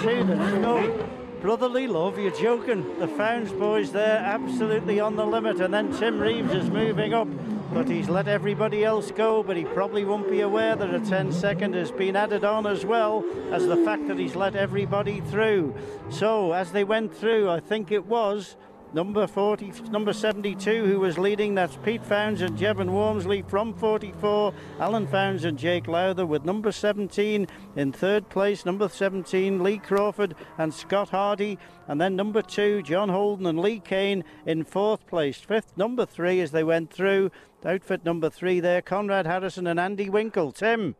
See, 0.00 0.22
no 0.22 1.19
brotherly 1.40 1.86
love. 1.86 2.18
You're 2.18 2.30
joking. 2.30 2.98
The 2.98 3.08
Founds 3.08 3.52
boys 3.52 3.92
there 3.92 4.18
absolutely 4.18 5.00
on 5.00 5.16
the 5.16 5.26
limit. 5.26 5.60
And 5.60 5.72
then 5.72 5.92
Tim 5.92 6.20
Reeves 6.20 6.52
is 6.52 6.70
moving 6.70 7.14
up 7.14 7.28
but 7.72 7.88
he's 7.88 8.08
let 8.08 8.26
everybody 8.26 8.84
else 8.84 9.12
go, 9.12 9.42
but 9.42 9.56
he 9.56 9.64
probably 9.64 10.04
won't 10.04 10.28
be 10.28 10.40
aware 10.40 10.74
that 10.74 10.92
a 10.92 10.98
10 10.98 11.32
second 11.32 11.74
has 11.74 11.92
been 11.92 12.16
added 12.16 12.44
on 12.44 12.66
as 12.66 12.84
well 12.84 13.24
as 13.52 13.66
the 13.66 13.76
fact 13.76 14.08
that 14.08 14.18
he's 14.18 14.34
let 14.34 14.56
everybody 14.56 15.20
through. 15.20 15.74
So 16.10 16.52
as 16.52 16.72
they 16.72 16.82
went 16.82 17.14
through, 17.14 17.48
I 17.48 17.60
think 17.60 17.92
it 17.92 18.06
was 18.06 18.56
Number 18.92 19.28
40, 19.28 19.72
number 19.92 20.12
72, 20.12 20.84
who 20.84 20.98
was 20.98 21.16
leading, 21.16 21.54
that's 21.54 21.76
Pete 21.76 22.04
Founds 22.04 22.40
and 22.40 22.58
Jevon 22.58 22.90
Walmsley 22.90 23.42
from 23.42 23.72
44. 23.72 24.52
Alan 24.80 25.06
Founds 25.06 25.44
and 25.44 25.56
Jake 25.56 25.86
Lowther 25.86 26.26
with 26.26 26.44
number 26.44 26.72
17 26.72 27.46
in 27.76 27.92
third 27.92 28.28
place. 28.28 28.66
Number 28.66 28.88
17, 28.88 29.62
Lee 29.62 29.78
Crawford 29.78 30.34
and 30.58 30.74
Scott 30.74 31.10
Hardy. 31.10 31.56
And 31.86 32.00
then 32.00 32.16
number 32.16 32.42
two, 32.42 32.82
John 32.82 33.10
Holden 33.10 33.46
and 33.46 33.60
Lee 33.60 33.78
Kane 33.78 34.24
in 34.44 34.64
fourth 34.64 35.06
place. 35.06 35.38
Fifth, 35.38 35.76
number 35.76 36.04
three 36.04 36.40
as 36.40 36.50
they 36.50 36.64
went 36.64 36.92
through. 36.92 37.30
Outfit 37.64 38.04
number 38.04 38.28
three 38.28 38.58
there, 38.58 38.82
Conrad 38.82 39.26
Harrison 39.26 39.68
and 39.68 39.78
Andy 39.78 40.10
Winkle. 40.10 40.50
Tim. 40.50 40.96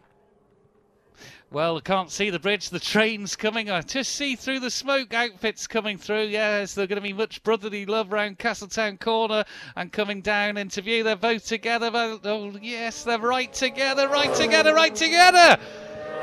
Well, 1.53 1.79
I 1.79 1.81
can't 1.81 2.13
see 2.13 2.31
the 2.31 2.39
bridge. 2.39 2.71
The 2.71 2.79
train's 2.79 3.35
coming. 3.35 3.71
I 3.71 3.81
just 3.81 4.15
see 4.15 4.37
through 4.37 4.61
the 4.61 4.71
smoke 4.71 5.13
outfits 5.13 5.67
coming 5.67 5.99
through. 5.99 6.27
Yes, 6.27 6.75
there's 6.75 6.87
going 6.87 7.03
to 7.03 7.09
be 7.09 7.13
much 7.13 7.43
brotherly 7.43 7.87
love 7.87 8.13
around 8.13 8.39
Castletown 8.39 8.99
Corner 8.99 9.43
and 9.75 9.91
coming 9.91 10.21
down 10.21 10.57
into 10.57 10.81
view. 10.81 11.03
They're 11.03 11.17
both 11.17 11.45
together. 11.45 11.91
Oh, 11.93 12.53
yes, 12.63 13.03
they're 13.03 13.19
right 13.19 13.53
together, 13.53 14.09
right 14.09 14.33
together, 14.33 14.73
right 14.73 14.95
together. 14.95 15.59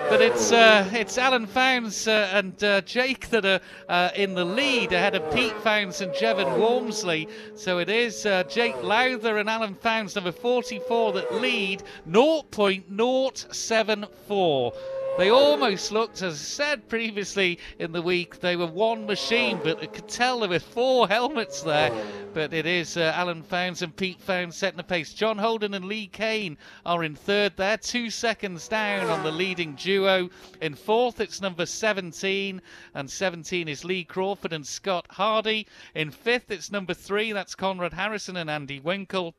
But 0.10 0.22
it's 0.22 0.54
uh, 0.54 0.90
it's 0.94 1.18
Alan 1.18 1.46
Founds 1.46 2.08
uh, 2.08 2.30
and 2.32 2.64
uh, 2.64 2.80
Jake 2.80 3.30
that 3.32 3.46
are 3.46 3.60
uh, 3.90 4.12
in 4.16 4.34
the 4.34 4.46
lead 4.46 4.94
ahead 4.94 5.16
of 5.16 5.30
Pete 5.34 5.58
Founds 5.58 6.00
and 6.00 6.14
Jevon 6.14 6.58
Walmsley. 6.58 7.28
So 7.56 7.80
it 7.80 7.90
is 7.90 8.26
uh, 8.26 8.44
Jake 8.44 8.82
Lowther 8.82 9.40
and 9.40 9.50
Alan 9.50 9.76
Founds, 9.76 10.16
number 10.16 10.32
44, 10.32 11.12
that 11.12 11.34
lead 11.34 11.84
0.074. 12.10 14.97
They 15.18 15.32
almost 15.32 15.92
looked, 15.92 16.22
as 16.22 16.36
I 16.36 16.38
said 16.38 16.90
previously 16.90 17.58
in 17.80 17.92
the 17.92 18.04
week, 18.04 18.40
they 18.40 18.56
were 18.56 18.68
one 18.68 19.08
machine, 19.08 19.60
but 19.64 19.82
you 19.82 19.88
could 19.88 20.08
tell 20.08 20.42
there 20.42 20.50
were 20.50 20.60
four 20.60 21.08
helmets 21.08 21.64
there. 21.64 21.92
But 22.36 22.54
it 22.54 22.68
is 22.68 22.98
uh, 22.98 23.14
Alan 23.16 23.42
Founds 23.42 23.82
and 23.82 23.96
Pete 23.96 24.22
Founds 24.22 24.56
setting 24.56 24.78
the 24.78 24.84
pace. 24.84 25.16
John 25.16 25.40
Holden 25.40 25.74
and 25.74 25.86
Lee 25.86 26.06
Kane 26.06 26.56
are 26.86 27.04
in 27.04 27.16
third 27.16 27.58
there, 27.58 27.78
two 27.78 28.12
seconds 28.12 28.68
down 28.68 29.10
on 29.10 29.24
the 29.24 29.32
leading 29.32 29.74
duo. 29.74 30.30
In 30.62 30.76
fourth, 30.76 31.20
it's 31.20 31.42
number 31.42 31.66
17, 31.66 32.62
and 32.94 33.10
17 33.10 33.68
is 33.68 33.84
Lee 33.84 34.04
Crawford 34.04 34.54
and 34.54 34.68
Scott 34.68 35.08
Hardy. 35.10 35.66
In 35.96 36.12
fifth, 36.12 36.52
it's 36.52 36.72
number 36.72 36.94
three, 36.94 37.32
that's 37.32 37.56
Conrad 37.56 37.94
Harrison 37.94 38.38
and 38.38 38.52
Andy 38.52 38.80
Winkle 38.80 39.34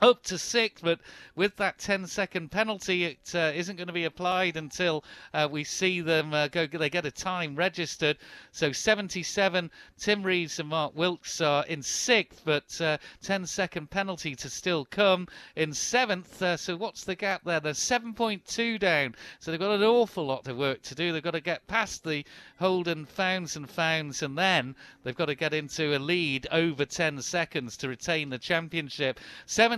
up 0.00 0.22
to 0.24 0.36
sixth, 0.38 0.82
but 0.82 0.98
with 1.36 1.56
that 1.56 1.78
10 1.78 2.06
second 2.06 2.50
penalty, 2.50 3.04
it 3.04 3.34
uh, 3.34 3.52
not 3.54 3.76
going 3.76 3.86
to 3.86 3.92
be 3.92 4.04
applied 4.04 4.56
until 4.56 5.04
uh, 5.32 5.46
we 5.50 5.62
see 5.62 6.00
them 6.00 6.34
uh, 6.34 6.48
go. 6.48 6.66
They 6.66 6.90
get 6.90 7.06
a 7.06 7.10
time 7.10 7.54
registered. 7.54 8.16
So 8.50 8.72
77, 8.72 9.70
Tim 9.98 10.22
Reeves 10.22 10.58
and 10.58 10.68
Mark 10.68 10.96
Wilkes 10.96 11.40
are 11.40 11.64
in 11.66 11.82
sixth, 11.82 12.42
but 12.44 12.80
uh, 12.80 12.98
10 13.22 13.46
second 13.46 13.90
penalty 13.90 14.34
to 14.36 14.50
still 14.50 14.84
come 14.84 15.28
in 15.54 15.72
seventh. 15.72 16.42
Uh, 16.42 16.56
so 16.56 16.76
what's 16.76 17.04
the 17.04 17.14
gap 17.14 17.42
there? 17.44 17.60
They're 17.60 17.72
7.2 17.72 18.80
down. 18.80 19.14
So 19.38 19.50
they've 19.50 19.60
got 19.60 19.74
an 19.74 19.84
awful 19.84 20.26
lot 20.26 20.48
of 20.48 20.56
work 20.56 20.82
to 20.82 20.94
do. 20.94 21.12
They've 21.12 21.22
got 21.22 21.32
to 21.32 21.40
get 21.40 21.66
past 21.68 22.02
the 22.02 22.24
Holden 22.58 23.06
Founds 23.06 23.56
and 23.56 23.70
Founds, 23.70 24.22
and 24.22 24.36
then 24.36 24.74
they've 25.04 25.16
got 25.16 25.26
to 25.26 25.34
get 25.34 25.54
into 25.54 25.96
a 25.96 25.98
lead 25.98 26.48
over 26.50 26.84
10 26.84 27.22
seconds 27.22 27.76
to 27.76 27.88
retain 27.88 28.30
the 28.30 28.38
championship. 28.38 29.20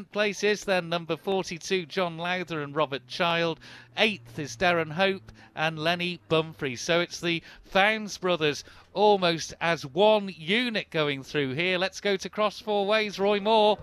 Seventh 0.04 0.12
place 0.12 0.44
is 0.44 0.64
then 0.64 0.90
number 0.90 1.16
42, 1.16 1.86
John 1.86 2.18
Lowther 2.18 2.60
and 2.60 2.76
Robert 2.76 3.08
Child. 3.08 3.58
Eighth 3.96 4.38
is 4.38 4.54
Darren 4.54 4.92
Hope 4.92 5.32
and 5.56 5.78
Lenny 5.78 6.20
Bumfrey. 6.28 6.78
So 6.78 7.00
it's 7.00 7.22
the 7.22 7.42
Founds 7.64 8.18
brothers 8.18 8.64
almost 8.92 9.54
as 9.62 9.86
one 9.86 10.28
unit 10.36 10.90
going 10.90 11.22
through 11.22 11.54
here. 11.54 11.78
Let's 11.78 12.02
go 12.02 12.18
to 12.18 12.28
cross 12.28 12.60
four 12.60 12.84
ways. 12.84 13.18
Roy 13.18 13.40
Moore. 13.40 13.78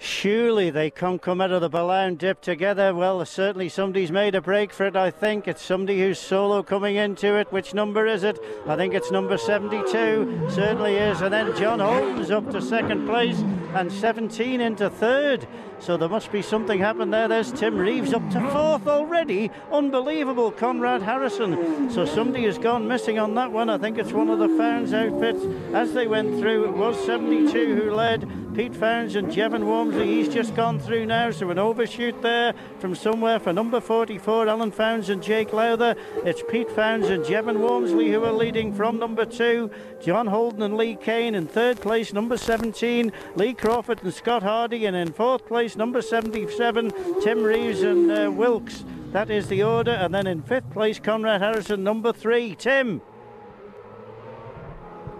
Surely 0.00 0.70
they 0.70 0.90
can't 0.90 1.20
come 1.20 1.40
out 1.40 1.50
of 1.50 1.60
the 1.60 1.68
Billown 1.68 2.16
dip 2.16 2.40
together. 2.40 2.94
Well, 2.94 3.24
certainly 3.26 3.68
somebody's 3.68 4.12
made 4.12 4.36
a 4.36 4.40
break 4.40 4.72
for 4.72 4.86
it, 4.86 4.94
I 4.94 5.10
think. 5.10 5.48
It's 5.48 5.62
somebody 5.62 5.98
who's 5.98 6.20
solo 6.20 6.62
coming 6.62 6.96
into 6.96 7.34
it. 7.34 7.50
Which 7.50 7.74
number 7.74 8.06
is 8.06 8.22
it? 8.22 8.38
I 8.66 8.76
think 8.76 8.94
it's 8.94 9.10
number 9.10 9.36
72. 9.36 10.48
Certainly 10.50 10.96
is. 10.96 11.20
And 11.20 11.32
then 11.32 11.56
John 11.56 11.80
Holmes 11.80 12.30
up 12.30 12.48
to 12.52 12.62
second 12.62 13.06
place 13.06 13.38
and 13.74 13.90
17 13.90 14.60
into 14.60 14.88
third. 14.88 15.48
So 15.80 15.96
there 15.96 16.08
must 16.08 16.32
be 16.32 16.42
something 16.42 16.80
happened 16.80 17.12
there. 17.12 17.28
There's 17.28 17.52
Tim 17.52 17.78
Reeves 17.78 18.12
up 18.12 18.28
to 18.30 18.40
fourth 18.50 18.86
already. 18.86 19.50
Unbelievable, 19.72 20.50
Conrad 20.50 21.02
Harrison. 21.02 21.90
So 21.90 22.04
somebody 22.04 22.44
has 22.44 22.58
gone 22.58 22.88
missing 22.88 23.18
on 23.18 23.34
that 23.36 23.52
one. 23.52 23.70
I 23.70 23.78
think 23.78 23.98
it's 23.98 24.12
one 24.12 24.28
of 24.28 24.38
the 24.38 24.48
Founds 24.48 24.92
outfits. 24.92 25.44
As 25.72 25.92
they 25.92 26.06
went 26.06 26.40
through, 26.40 26.66
it 26.66 26.72
was 26.72 26.98
72 27.06 27.76
who 27.76 27.90
led. 27.92 28.28
Pete 28.58 28.74
Founds 28.74 29.14
and 29.14 29.28
Jevon 29.28 29.66
Walmsley. 29.66 30.06
He's 30.16 30.28
just 30.28 30.56
gone 30.56 30.80
through 30.80 31.06
now, 31.06 31.30
so 31.30 31.48
an 31.50 31.60
overshoot 31.60 32.20
there 32.22 32.54
from 32.80 32.96
somewhere 32.96 33.38
for 33.38 33.52
number 33.52 33.80
44, 33.80 34.48
Alan 34.48 34.72
Founds 34.72 35.10
and 35.10 35.22
Jake 35.22 35.52
Lowther. 35.52 35.94
It's 36.24 36.42
Pete 36.50 36.68
Founds 36.72 37.08
and 37.08 37.24
Jevon 37.24 37.58
Walmsley 37.58 38.10
who 38.10 38.24
are 38.24 38.32
leading 38.32 38.74
from 38.74 38.98
number 38.98 39.24
two. 39.24 39.70
John 40.00 40.26
Holden 40.26 40.62
and 40.62 40.76
Lee 40.76 40.96
Kane 40.96 41.36
in 41.36 41.46
third 41.46 41.80
place, 41.80 42.12
number 42.12 42.36
17, 42.36 43.12
Lee 43.36 43.54
Crawford 43.54 44.02
and 44.02 44.12
Scott 44.12 44.42
Hardy, 44.42 44.86
and 44.86 44.96
in 44.96 45.12
fourth 45.12 45.46
place, 45.46 45.67
number 45.76 46.02
77, 46.02 46.92
Tim 47.22 47.42
Reeves 47.42 47.82
and 47.82 48.10
uh, 48.10 48.30
Wilkes. 48.30 48.84
That 49.12 49.30
is 49.30 49.48
the 49.48 49.62
order, 49.62 49.92
and 49.92 50.14
then 50.14 50.26
in 50.26 50.42
fifth 50.42 50.70
place, 50.70 50.98
Conrad 50.98 51.40
Harrison, 51.40 51.82
number 51.82 52.12
three. 52.12 52.54
Tim. 52.54 53.00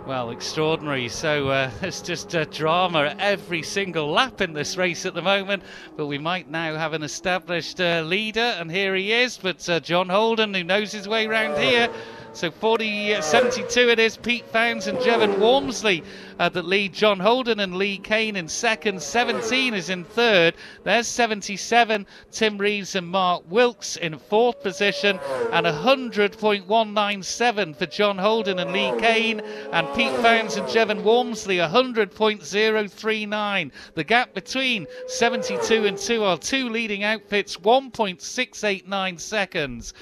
Well, 0.08 0.30
extraordinary. 0.30 1.10
So 1.10 1.48
uh, 1.48 1.70
it's 1.82 2.00
just 2.00 2.32
a 2.32 2.46
drama 2.46 3.14
every 3.18 3.62
single 3.62 4.10
lap 4.10 4.40
in 4.40 4.54
this 4.54 4.78
race 4.78 5.04
at 5.04 5.12
the 5.12 5.20
moment. 5.20 5.62
But 5.98 6.06
we 6.06 6.16
might 6.16 6.50
now 6.50 6.76
have 6.76 6.94
an 6.94 7.02
established 7.02 7.78
uh, 7.78 8.00
leader, 8.00 8.40
and 8.40 8.70
here 8.70 8.94
he 8.94 9.12
is. 9.12 9.36
But 9.36 9.68
uh, 9.68 9.80
John 9.80 10.08
Holden, 10.08 10.54
who 10.54 10.64
knows 10.64 10.92
his 10.92 11.06
way 11.06 11.26
around 11.26 11.60
here, 11.60 11.90
so 12.32 12.50
40, 12.50 13.14
uh, 13.14 13.20
72 13.20 13.88
it 13.88 13.98
is. 13.98 14.16
Pete 14.16 14.46
Founds 14.46 14.86
and 14.86 14.96
Jevon 14.98 15.38
Walmsley 15.38 16.04
uh, 16.38 16.48
that 16.48 16.64
lead 16.64 16.92
John 16.92 17.18
Holden 17.18 17.58
and 17.60 17.76
Lee 17.76 17.98
Kane 17.98 18.36
in 18.36 18.48
second. 18.48 19.02
17 19.02 19.74
is 19.74 19.90
in 19.90 20.04
third. 20.04 20.54
There's 20.84 21.08
77. 21.08 22.06
Tim 22.30 22.58
Reeves 22.58 22.94
and 22.94 23.08
Mark 23.08 23.42
Wilkes 23.48 23.96
in 23.96 24.18
fourth 24.18 24.62
position. 24.62 25.18
And 25.52 25.66
100.197 25.66 27.76
for 27.76 27.86
John 27.86 28.18
Holden 28.18 28.58
and 28.58 28.72
Lee 28.72 28.92
Kane. 28.98 29.40
And 29.72 29.88
Pete 29.94 30.14
Founds 30.16 30.56
and 30.56 30.68
Jevon 30.68 31.02
Walmsley 31.02 31.56
100.039. 31.56 33.70
The 33.94 34.04
gap 34.04 34.34
between 34.34 34.86
72 35.06 35.86
and 35.86 35.98
2 35.98 36.24
are 36.24 36.38
two 36.38 36.68
leading 36.68 37.04
outfits, 37.04 37.56
1.689 37.56 39.18
seconds. 39.18 39.94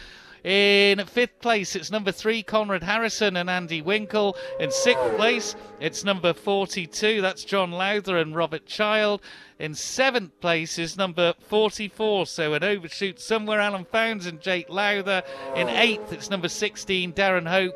In 0.47 1.05
fifth 1.07 1.41
place, 1.41 1.75
it's 1.75 1.91
number 1.91 2.13
three, 2.13 2.41
Conrad 2.41 2.85
Harrison 2.85 3.37
and 3.37 3.51
Andy 3.51 3.83
Winkle. 3.83 4.37
In 4.61 4.71
sixth 4.71 5.17
place, 5.17 5.57
it's 5.81 6.05
number 6.05 6.33
42, 6.33 7.21
that's 7.21 7.43
John 7.43 7.73
Lowther 7.73 8.17
and 8.19 8.33
Robert 8.33 8.65
Child. 8.65 9.23
In 9.59 9.75
seventh 9.75 10.39
place 10.41 10.79
is 10.79 10.97
number 10.97 11.35
44, 11.41 12.27
so 12.27 12.55
an 12.55 12.63
overshoot 12.63 13.19
somewhere, 13.19 13.59
Alan 13.59 13.87
Founds 13.87 14.27
and 14.27 14.41
Jake 14.41 14.71
Lowther. 14.71 15.25
In 15.57 15.69
eighth, 15.69 16.13
it's 16.13 16.31
number 16.31 16.49
16, 16.49 17.13
Darren 17.13 17.49
Hope 17.49 17.75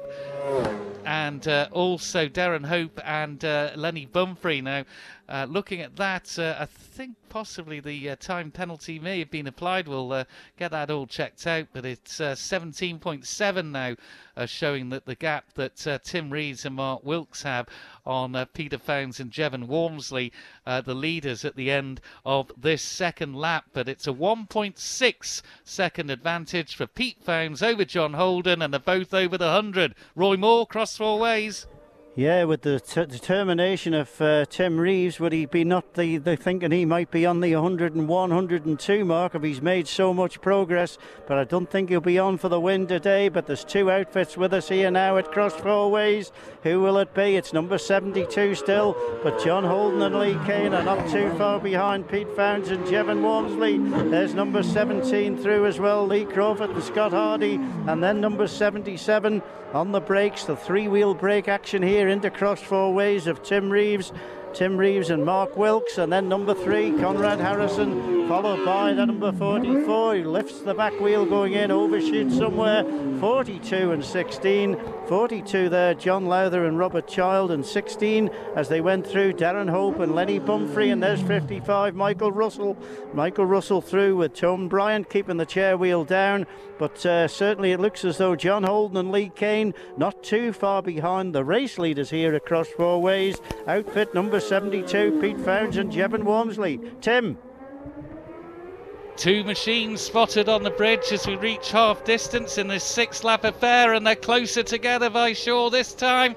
and 1.04 1.48
uh, 1.48 1.68
also 1.72 2.28
Darren 2.28 2.64
Hope 2.64 3.00
and 3.04 3.44
uh, 3.44 3.70
Lenny 3.74 4.06
Bumfrey. 4.06 4.62
Now, 4.62 4.84
uh, 5.30 5.46
looking 5.48 5.80
at 5.80 5.94
that, 5.94 6.36
uh, 6.40 6.56
I 6.58 6.66
think 6.66 7.14
possibly 7.28 7.78
the 7.78 8.10
uh, 8.10 8.16
time 8.16 8.50
penalty 8.50 8.98
may 8.98 9.20
have 9.20 9.30
been 9.30 9.46
applied. 9.46 9.86
We'll 9.86 10.12
uh, 10.12 10.24
get 10.58 10.72
that 10.72 10.90
all 10.90 11.06
checked 11.06 11.46
out, 11.46 11.68
but 11.72 11.84
it's 11.84 12.18
17.7 12.18 13.70
now, 13.70 13.94
showing 14.46 14.88
that 14.90 15.06
the 15.06 15.14
gap 15.14 15.52
that 15.54 16.02
Tim 16.02 16.30
Reeves 16.30 16.64
and 16.64 16.74
Mark 16.74 17.04
Wilkes 17.04 17.44
have 17.44 17.68
on 18.04 18.44
Peter 18.54 18.78
Founds 18.78 19.20
and 19.20 19.30
Jevon 19.30 19.68
Walmsley, 19.68 20.32
the 20.66 20.94
leaders 20.94 21.44
at 21.44 21.54
the 21.54 21.70
end 21.70 22.00
of 22.24 22.50
this 22.56 22.82
second 22.82 23.36
lap. 23.36 23.66
But 23.72 23.88
it's 23.88 24.08
a 24.08 24.12
1.6 24.12 25.42
second 25.62 26.10
advantage 26.10 26.74
for 26.74 26.88
Pete 26.88 27.22
Founds 27.22 27.62
over 27.62 27.84
John 27.84 28.14
Holden, 28.14 28.62
and 28.62 28.74
they're 28.74 28.80
both 28.80 29.14
over 29.14 29.38
the 29.38 29.44
100. 29.44 29.94
Roy 30.16 30.36
Moore, 30.36 30.66
cross 30.66 30.96
four 30.96 31.20
ways. 31.20 31.68
Yeah, 32.20 32.44
with 32.44 32.60
the 32.60 32.82
determination 33.08 33.94
of 33.94 34.20
uh, 34.20 34.44
Tim 34.44 34.78
Reeves, 34.78 35.18
would 35.20 35.32
he 35.32 35.46
be 35.46 35.64
not 35.64 35.94
the, 35.94 36.18
the 36.18 36.36
thinking 36.36 36.70
he 36.70 36.84
might 36.84 37.10
be 37.10 37.24
on 37.24 37.40
the 37.40 37.56
101, 37.56 38.06
102 38.06 39.04
mark 39.06 39.34
if 39.34 39.42
he's 39.42 39.62
made 39.62 39.88
so 39.88 40.12
much 40.12 40.42
progress? 40.42 40.98
But 41.26 41.38
I 41.38 41.44
don't 41.44 41.70
think 41.70 41.88
he'll 41.88 42.02
be 42.02 42.18
on 42.18 42.36
for 42.36 42.50
the 42.50 42.60
win 42.60 42.86
today. 42.86 43.30
But 43.30 43.46
there's 43.46 43.64
two 43.64 43.90
outfits 43.90 44.36
with 44.36 44.52
us 44.52 44.68
here 44.68 44.90
now 44.90 45.16
at 45.16 45.32
Cross 45.32 45.54
Four 45.54 45.90
Ways. 45.90 46.30
Who 46.62 46.82
will 46.82 46.98
it 46.98 47.14
be? 47.14 47.36
It's 47.36 47.54
number 47.54 47.78
72 47.78 48.54
still, 48.54 48.94
but 49.22 49.42
John 49.42 49.64
Holden 49.64 50.02
and 50.02 50.18
Lee 50.18 50.36
Kane 50.44 50.74
are 50.74 50.84
not 50.84 51.08
too 51.08 51.32
far 51.38 51.58
behind 51.58 52.06
Pete 52.06 52.36
Founds 52.36 52.68
and 52.68 52.84
Jevon 52.84 53.22
Walmsley. 53.22 53.78
There's 54.10 54.34
number 54.34 54.62
17 54.62 55.38
through 55.38 55.64
as 55.64 55.80
well, 55.80 56.06
Lee 56.06 56.26
Crawford 56.26 56.68
and 56.68 56.84
Scott 56.84 57.12
Hardy, 57.12 57.54
and 57.86 58.02
then 58.02 58.20
number 58.20 58.46
77 58.46 59.42
on 59.72 59.92
the 59.92 60.00
brakes. 60.00 60.44
The 60.44 60.56
three-wheel 60.56 61.14
brake 61.14 61.48
action 61.48 61.82
here 61.82 62.08
into 62.10 62.30
cross 62.30 62.60
four 62.60 62.92
ways 62.92 63.26
of 63.26 63.42
Tim 63.42 63.70
Reeves. 63.70 64.12
Tim 64.52 64.76
Reeves 64.76 65.10
and 65.10 65.24
Mark 65.24 65.56
Wilkes, 65.56 65.96
and 65.98 66.12
then 66.12 66.28
number 66.28 66.54
three, 66.54 66.90
Conrad 66.98 67.38
Harrison 67.38 68.28
followed 68.28 68.64
by 68.64 68.92
the 68.92 69.06
number 69.06 69.32
44 69.32 70.16
who 70.16 70.30
lifts 70.30 70.60
the 70.60 70.74
back 70.74 70.92
wheel 71.00 71.24
going 71.24 71.52
in, 71.52 71.70
overshoots 71.70 72.36
somewhere, 72.36 72.84
42 73.20 73.92
and 73.92 74.04
16. 74.04 74.76
42 75.06 75.68
there, 75.68 75.94
John 75.94 76.26
Lowther 76.26 76.64
and 76.64 76.78
Robert 76.78 77.06
Child, 77.06 77.52
and 77.52 77.64
16 77.64 78.28
as 78.56 78.68
they 78.68 78.80
went 78.80 79.06
through, 79.06 79.34
Darren 79.34 79.70
Hope 79.70 80.00
and 80.00 80.14
Lenny 80.14 80.40
Bumfrey, 80.40 80.92
and 80.92 81.02
there's 81.02 81.22
55, 81.22 81.94
Michael 81.94 82.32
Russell. 82.32 82.76
Michael 83.14 83.46
Russell 83.46 83.80
through 83.80 84.16
with 84.16 84.34
Tom 84.34 84.68
Bryant 84.68 85.10
keeping 85.10 85.36
the 85.36 85.46
chair 85.46 85.76
wheel 85.76 86.04
down, 86.04 86.46
but 86.80 87.04
uh, 87.04 87.28
certainly 87.28 87.72
it 87.72 87.78
looks 87.78 88.06
as 88.06 88.16
though 88.16 88.34
John 88.34 88.62
Holden 88.62 88.96
and 88.96 89.12
Lee 89.12 89.30
Kane 89.36 89.74
not 89.98 90.22
too 90.22 90.50
far 90.50 90.80
behind 90.80 91.34
the 91.34 91.44
race 91.44 91.76
leaders 91.76 92.08
here 92.08 92.34
across 92.34 92.68
four 92.68 93.02
ways. 93.02 93.36
Outfit 93.66 94.14
number 94.14 94.40
72, 94.40 95.18
Pete 95.20 95.38
Founds 95.40 95.76
and 95.76 95.92
Jevon 95.92 96.22
Walmsley. 96.22 96.80
Tim. 97.02 97.36
Two 99.18 99.44
machines 99.44 100.00
spotted 100.00 100.48
on 100.48 100.62
the 100.62 100.70
bridge 100.70 101.12
as 101.12 101.26
we 101.26 101.36
reach 101.36 101.70
half 101.70 102.02
distance 102.04 102.56
in 102.56 102.66
this 102.66 102.82
six 102.82 103.24
lap 103.24 103.44
affair, 103.44 103.92
and 103.92 104.06
they're 104.06 104.16
closer 104.16 104.62
together 104.62 105.10
by 105.10 105.34
sure 105.34 105.68
this 105.68 105.92
time. 105.92 106.34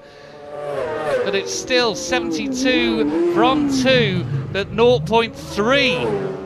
But 1.24 1.34
it's 1.34 1.54
still 1.54 1.94
72 1.94 3.32
from 3.32 3.70
2 3.82 4.26
at 4.54 4.68
0.3. 4.72 6.43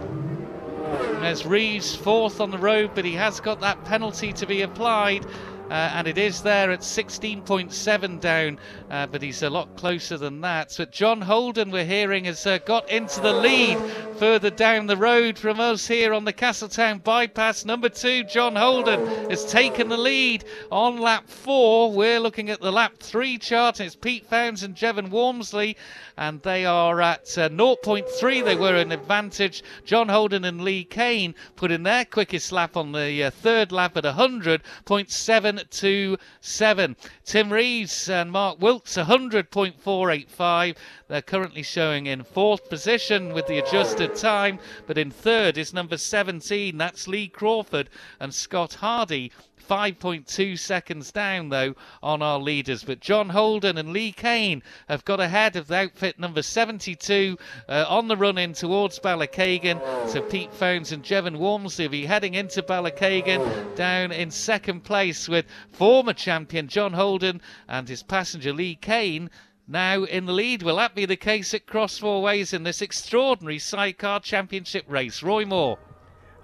There's 1.20 1.44
Reeves 1.44 1.94
fourth 1.94 2.40
on 2.40 2.50
the 2.50 2.58
road, 2.58 2.92
but 2.94 3.04
he 3.04 3.14
has 3.14 3.40
got 3.40 3.60
that 3.60 3.84
penalty 3.84 4.32
to 4.32 4.46
be 4.46 4.62
applied. 4.62 5.26
Uh, 5.70 5.92
and 5.94 6.08
it 6.08 6.16
is 6.16 6.40
there 6.40 6.70
at 6.70 6.80
16.7 6.80 8.20
down, 8.20 8.58
uh, 8.90 9.06
but 9.06 9.20
he's 9.20 9.42
a 9.42 9.50
lot 9.50 9.76
closer 9.76 10.16
than 10.16 10.40
that. 10.40 10.74
But 10.78 10.92
John 10.92 11.20
Holden, 11.20 11.70
we're 11.70 11.84
hearing, 11.84 12.24
has 12.24 12.46
uh, 12.46 12.56
got 12.58 12.88
into 12.88 13.20
the 13.20 13.34
lead 13.34 13.78
further 14.18 14.48
down 14.48 14.86
the 14.86 14.96
road 14.96 15.38
from 15.38 15.60
us 15.60 15.86
here 15.86 16.14
on 16.14 16.24
the 16.24 16.32
Castletown 16.32 16.98
bypass. 16.98 17.66
Number 17.66 17.90
two, 17.90 18.24
John 18.24 18.56
Holden, 18.56 19.30
has 19.30 19.44
taken 19.44 19.90
the 19.90 19.98
lead 19.98 20.44
on 20.72 20.98
lap 20.98 21.28
four. 21.28 21.92
We're 21.92 22.18
looking 22.18 22.48
at 22.48 22.60
the 22.60 22.72
lap 22.72 22.94
three 22.98 23.36
chart. 23.36 23.78
It's 23.78 23.94
Pete 23.94 24.26
Founds 24.26 24.62
and 24.62 24.74
Jevon 24.74 25.10
Walmsley, 25.10 25.76
and 26.16 26.40
they 26.42 26.64
are 26.64 27.00
at 27.02 27.26
0.3. 27.26 28.44
They 28.44 28.56
were 28.56 28.76
an 28.76 28.90
advantage. 28.90 29.62
John 29.84 30.08
Holden 30.08 30.46
and 30.46 30.62
Lee 30.62 30.84
Kane 30.84 31.34
put 31.56 31.70
in 31.70 31.82
their 31.82 32.06
quickest 32.06 32.52
lap 32.52 32.76
on 32.76 32.92
the 32.92 33.24
uh, 33.24 33.30
third 33.30 33.70
lap 33.70 33.98
at 33.98 34.04
100.7 34.04 35.57
to 35.66 36.16
7. 36.40 36.96
Tim 37.24 37.52
Reeves 37.52 38.08
and 38.08 38.30
Mark 38.30 38.60
Wilkes 38.60 38.96
100.485. 38.96 40.76
They're 41.08 41.22
currently 41.22 41.62
showing 41.62 42.06
in 42.06 42.22
fourth 42.22 42.68
position 42.68 43.32
with 43.32 43.46
the 43.46 43.58
adjusted 43.58 44.14
time, 44.14 44.58
but 44.86 44.98
in 44.98 45.10
third 45.10 45.58
is 45.58 45.74
number 45.74 45.96
17. 45.96 46.76
That's 46.76 47.08
Lee 47.08 47.28
Crawford 47.28 47.90
and 48.20 48.34
Scott 48.34 48.74
Hardy 48.74 49.32
5.2 49.68 50.58
seconds 50.58 51.12
down, 51.12 51.50
though, 51.50 51.74
on 52.02 52.22
our 52.22 52.38
leaders. 52.38 52.84
But 52.84 53.00
John 53.00 53.28
Holden 53.28 53.76
and 53.76 53.92
Lee 53.92 54.12
Kane 54.12 54.62
have 54.88 55.04
got 55.04 55.20
ahead 55.20 55.56
of 55.56 55.66
the 55.66 55.76
outfit 55.76 56.18
number 56.18 56.42
72 56.42 57.36
uh, 57.68 57.84
on 57.88 58.08
the 58.08 58.16
run 58.16 58.38
in 58.38 58.54
towards 58.54 58.98
Ballakeighan. 58.98 60.08
So 60.08 60.22
Pete 60.22 60.54
Founds 60.54 60.92
and 60.92 61.04
Jevon 61.04 61.36
Walmsley 61.36 61.86
will 61.86 61.92
be 61.92 62.06
heading 62.06 62.34
into 62.34 62.62
Ballakeighan 62.62 63.76
down 63.76 64.10
in 64.10 64.30
second 64.30 64.84
place 64.84 65.28
with 65.28 65.46
former 65.72 66.14
champion 66.14 66.68
John 66.68 66.94
Holden 66.94 67.40
and 67.68 67.88
his 67.88 68.02
passenger 68.02 68.52
Lee 68.52 68.74
Kane 68.74 69.30
now 69.66 70.04
in 70.04 70.24
the 70.24 70.32
lead. 70.32 70.62
Will 70.62 70.76
that 70.76 70.94
be 70.94 71.04
the 71.04 71.16
case 71.16 71.52
at 71.52 71.66
Cross 71.66 71.98
Four 71.98 72.22
Ways 72.22 72.52
in 72.52 72.62
this 72.62 72.80
extraordinary 72.80 73.58
sidecar 73.58 74.20
championship 74.20 74.84
race? 74.88 75.22
Roy 75.22 75.44
Moore. 75.44 75.78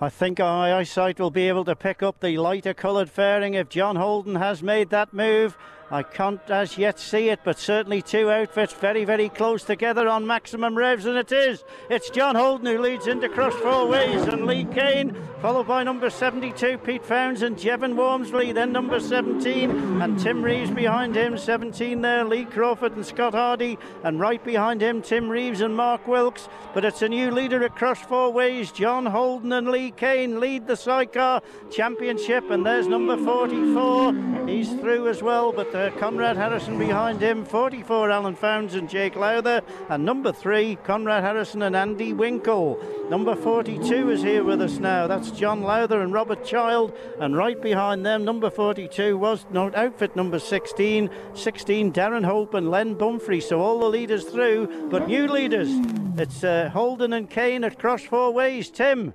I 0.00 0.08
think 0.08 0.40
our 0.40 0.74
eyesight 0.74 1.20
will 1.20 1.30
be 1.30 1.48
able 1.48 1.64
to 1.66 1.76
pick 1.76 2.02
up 2.02 2.18
the 2.18 2.36
lighter 2.36 2.74
coloured 2.74 3.08
fairing 3.08 3.54
if 3.54 3.68
John 3.68 3.94
Holden 3.94 4.34
has 4.34 4.60
made 4.60 4.90
that 4.90 5.12
move. 5.12 5.56
I 5.94 6.02
can't 6.02 6.40
as 6.50 6.76
yet 6.76 6.98
see 6.98 7.28
it, 7.28 7.38
but 7.44 7.56
certainly 7.56 8.02
two 8.02 8.28
outfits 8.28 8.72
very, 8.72 9.04
very 9.04 9.28
close 9.28 9.62
together 9.62 10.08
on 10.08 10.26
maximum 10.26 10.76
revs, 10.76 11.06
and 11.06 11.16
it 11.16 11.30
is. 11.30 11.62
It's 11.88 12.10
John 12.10 12.34
Holden 12.34 12.66
who 12.66 12.82
leads 12.82 13.06
into 13.06 13.28
cross 13.28 13.54
four 13.54 13.86
ways, 13.86 14.22
and 14.22 14.44
Lee 14.44 14.64
Kane, 14.64 15.16
followed 15.40 15.68
by 15.68 15.84
number 15.84 16.10
72, 16.10 16.78
Pete 16.78 17.04
Founds, 17.04 17.42
and 17.42 17.56
Jevon 17.56 17.94
Walmsley, 17.94 18.50
then 18.50 18.72
number 18.72 18.98
17, 18.98 20.02
and 20.02 20.18
Tim 20.18 20.42
Reeves 20.42 20.72
behind 20.72 21.14
him, 21.14 21.38
17 21.38 22.00
there, 22.00 22.24
Lee 22.24 22.44
Crawford 22.44 22.96
and 22.96 23.06
Scott 23.06 23.34
Hardy, 23.34 23.78
and 24.02 24.18
right 24.18 24.42
behind 24.42 24.82
him, 24.82 25.00
Tim 25.00 25.28
Reeves 25.28 25.60
and 25.60 25.76
Mark 25.76 26.08
Wilkes. 26.08 26.48
But 26.74 26.84
it's 26.84 27.02
a 27.02 27.08
new 27.08 27.30
leader 27.30 27.62
at 27.62 27.76
cross 27.76 28.00
four 28.00 28.32
ways. 28.32 28.72
John 28.72 29.06
Holden 29.06 29.52
and 29.52 29.68
Lee 29.68 29.92
Kane 29.92 30.40
lead 30.40 30.66
the 30.66 30.76
sidecar 30.76 31.40
championship, 31.70 32.50
and 32.50 32.66
there's 32.66 32.88
number 32.88 33.16
44. 33.16 34.48
He's 34.48 34.72
through 34.72 35.06
as 35.06 35.22
well, 35.22 35.52
but 35.52 35.83
uh, 35.84 35.90
Conrad 35.98 36.36
Harrison 36.36 36.78
behind 36.78 37.20
him, 37.20 37.44
44 37.44 38.10
Alan 38.10 38.34
Founds 38.34 38.74
and 38.74 38.88
Jake 38.88 39.16
Lowther, 39.16 39.62
and 39.88 40.04
number 40.04 40.32
three 40.32 40.76
Conrad 40.76 41.22
Harrison 41.22 41.62
and 41.62 41.76
Andy 41.76 42.12
Winkle. 42.12 42.78
Number 43.10 43.36
42 43.36 44.10
is 44.10 44.22
here 44.22 44.42
with 44.44 44.62
us 44.62 44.78
now. 44.78 45.06
That's 45.06 45.30
John 45.30 45.62
Lowther 45.62 46.00
and 46.00 46.12
Robert 46.12 46.44
Child, 46.44 46.96
and 47.20 47.36
right 47.36 47.60
behind 47.60 48.04
them, 48.06 48.24
number 48.24 48.50
42 48.50 49.18
was 49.18 49.44
no, 49.50 49.70
outfit 49.74 50.16
number 50.16 50.38
16, 50.38 51.10
16 51.34 51.92
Darren 51.92 52.24
Hope 52.24 52.54
and 52.54 52.70
Len 52.70 52.96
Bumfrey. 52.96 53.42
So 53.42 53.60
all 53.60 53.80
the 53.80 53.86
leaders 53.86 54.24
through, 54.24 54.88
but 54.90 55.06
new 55.06 55.28
leaders. 55.28 55.68
It's 56.16 56.44
uh, 56.44 56.70
Holden 56.72 57.12
and 57.12 57.28
Kane 57.28 57.64
at 57.64 57.78
cross 57.78 58.04
four 58.04 58.32
ways. 58.32 58.70
Tim 58.70 59.12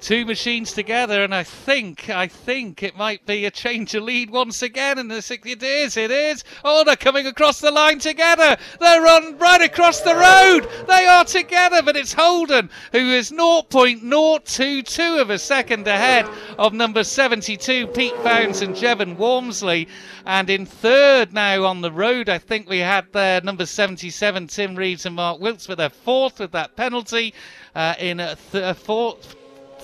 two 0.00 0.24
machines 0.24 0.72
together, 0.72 1.22
and 1.22 1.34
I 1.34 1.42
think, 1.42 2.08
I 2.08 2.26
think 2.28 2.82
it 2.82 2.96
might 2.96 3.26
be 3.26 3.44
a 3.44 3.50
change 3.50 3.94
of 3.94 4.04
lead 4.04 4.30
once 4.30 4.62
again. 4.62 4.98
And 4.98 5.10
it 5.10 5.62
is, 5.62 5.96
it 5.96 6.10
is. 6.10 6.44
Oh, 6.64 6.84
they're 6.84 6.96
coming 6.96 7.26
across 7.26 7.60
the 7.60 7.70
line 7.70 7.98
together. 7.98 8.56
They're 8.80 9.06
on 9.06 9.38
right 9.38 9.62
across 9.62 10.00
the 10.00 10.14
road. 10.14 10.68
They 10.86 11.06
are 11.06 11.24
together, 11.24 11.82
but 11.82 11.96
it's 11.96 12.12
Holden 12.12 12.70
who 12.92 12.98
is 12.98 13.30
0.022 13.30 15.20
of 15.20 15.30
a 15.30 15.38
second 15.38 15.86
ahead 15.86 16.28
of 16.58 16.72
number 16.72 17.04
72, 17.04 17.86
Pete 17.88 18.16
Founds 18.18 18.62
and 18.62 18.74
Jevon 18.74 19.16
Walmsley. 19.16 19.88
And 20.26 20.50
in 20.50 20.66
third 20.66 21.32
now 21.32 21.64
on 21.64 21.80
the 21.80 21.92
road, 21.92 22.28
I 22.28 22.38
think 22.38 22.68
we 22.68 22.78
had 22.78 23.12
there 23.12 23.40
number 23.40 23.66
77, 23.66 24.46
Tim 24.48 24.76
Reeves 24.76 25.06
and 25.06 25.16
Mark 25.16 25.40
Wilkes, 25.40 25.66
but 25.66 25.78
they're 25.78 25.90
fourth 25.90 26.38
with 26.38 26.52
that 26.52 26.76
penalty. 26.76 27.34
Uh, 27.74 27.94
in 28.00 28.18
a 28.18 28.36
th- 28.50 28.76
fourth 28.76 29.36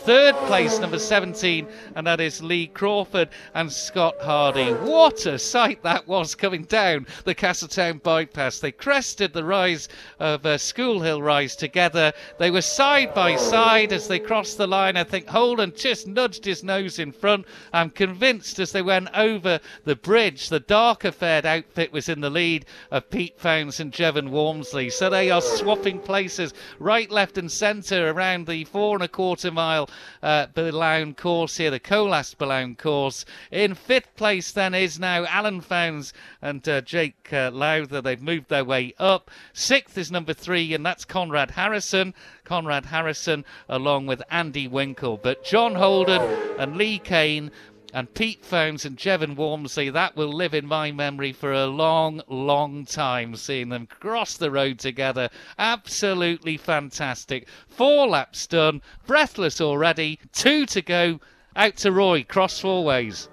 third 0.04 0.34
place, 0.46 0.78
number 0.78 0.98
17, 0.98 1.66
and 1.94 2.06
that 2.06 2.20
is 2.20 2.42
Lee 2.42 2.66
Crawford 2.66 3.30
and 3.54 3.72
Scott 3.72 4.14
Hardy. 4.20 4.70
What 4.70 5.24
a 5.24 5.38
sight 5.38 5.82
that 5.82 6.06
was 6.06 6.34
coming 6.34 6.64
down 6.64 7.06
the 7.24 7.34
Castletown 7.34 7.98
bypass. 8.04 8.58
They 8.58 8.70
crested 8.70 9.32
the 9.32 9.44
rise 9.44 9.88
of 10.18 10.44
uh, 10.44 10.58
School 10.58 11.00
Hill 11.00 11.22
Rise 11.22 11.56
together. 11.56 12.12
They 12.38 12.50
were 12.50 12.60
side 12.60 13.14
by 13.14 13.36
side 13.36 13.94
as 13.94 14.06
they 14.06 14.18
crossed 14.18 14.58
the 14.58 14.66
line. 14.66 14.98
I 14.98 15.04
think 15.04 15.26
Holden 15.26 15.72
just 15.74 16.06
nudged 16.06 16.44
his 16.44 16.62
nose 16.62 16.98
in 16.98 17.10
front. 17.10 17.46
I'm 17.72 17.88
convinced 17.88 18.58
as 18.58 18.72
they 18.72 18.82
went 18.82 19.08
over 19.14 19.58
the 19.84 19.96
bridge, 19.96 20.50
the 20.50 20.60
darker 20.60 21.12
fared 21.12 21.46
outfit 21.46 21.92
was 21.92 22.10
in 22.10 22.20
the 22.20 22.28
lead 22.28 22.66
of 22.90 23.08
Pete 23.08 23.38
Founds 23.38 23.80
and 23.80 23.90
Jevon 23.90 24.28
Walmsley. 24.28 24.90
So 24.90 25.08
they 25.08 25.30
are 25.30 25.40
swapping 25.40 25.98
places 25.98 26.52
right, 26.78 27.10
left, 27.10 27.38
and 27.38 27.50
centre 27.50 28.10
around 28.10 28.46
the 28.46 28.64
four 28.64 28.96
and 28.96 29.02
a 29.02 29.08
quarter 29.08 29.50
mile 29.50 29.88
uh, 30.22 30.46
Billown 30.54 31.14
course 31.14 31.56
here, 31.56 31.70
the 31.70 31.80
Colas 31.80 32.34
Billown 32.34 32.76
course. 32.76 33.24
In 33.50 33.74
fifth 33.74 34.14
place 34.16 34.52
then 34.52 34.74
is 34.74 34.98
now 34.98 35.24
Alan 35.26 35.60
Founds 35.60 36.12
and 36.40 36.66
uh, 36.68 36.80
Jake 36.80 37.32
uh, 37.32 37.50
Lowther. 37.52 38.00
They've 38.00 38.20
moved 38.20 38.48
their 38.48 38.64
way 38.64 38.94
up. 38.98 39.30
Sixth 39.52 39.96
is 39.98 40.10
number 40.10 40.32
three, 40.32 40.74
and 40.74 40.84
that's 40.84 41.04
Conrad 41.04 41.52
Harrison. 41.52 42.14
Conrad 42.44 42.86
Harrison 42.86 43.44
along 43.68 44.06
with 44.06 44.22
Andy 44.30 44.68
Winkle. 44.68 45.16
But 45.16 45.44
John 45.44 45.74
Holden 45.74 46.22
and 46.58 46.76
Lee 46.76 46.98
Kane 46.98 47.50
and 47.94 48.12
Pete 48.12 48.44
Founds 48.44 48.84
and 48.84 48.98
Jevon 48.98 49.36
Walmsley, 49.36 49.88
that 49.88 50.16
will 50.16 50.32
live 50.32 50.52
in 50.52 50.66
my 50.66 50.90
memory 50.90 51.32
for 51.32 51.52
a 51.52 51.66
long, 51.66 52.20
long 52.26 52.84
time, 52.84 53.36
seeing 53.36 53.68
them 53.68 53.86
cross 53.86 54.36
the 54.36 54.50
road 54.50 54.80
together. 54.80 55.30
Absolutely 55.60 56.56
fantastic. 56.56 57.46
Four 57.68 58.08
laps 58.08 58.48
done, 58.48 58.82
breathless 59.06 59.60
already, 59.60 60.18
two 60.32 60.66
to 60.66 60.82
go. 60.82 61.20
Out 61.54 61.76
to 61.76 61.92
Roy, 61.92 62.24
cross 62.24 62.58
four 62.58 62.84
ways. 62.84 63.28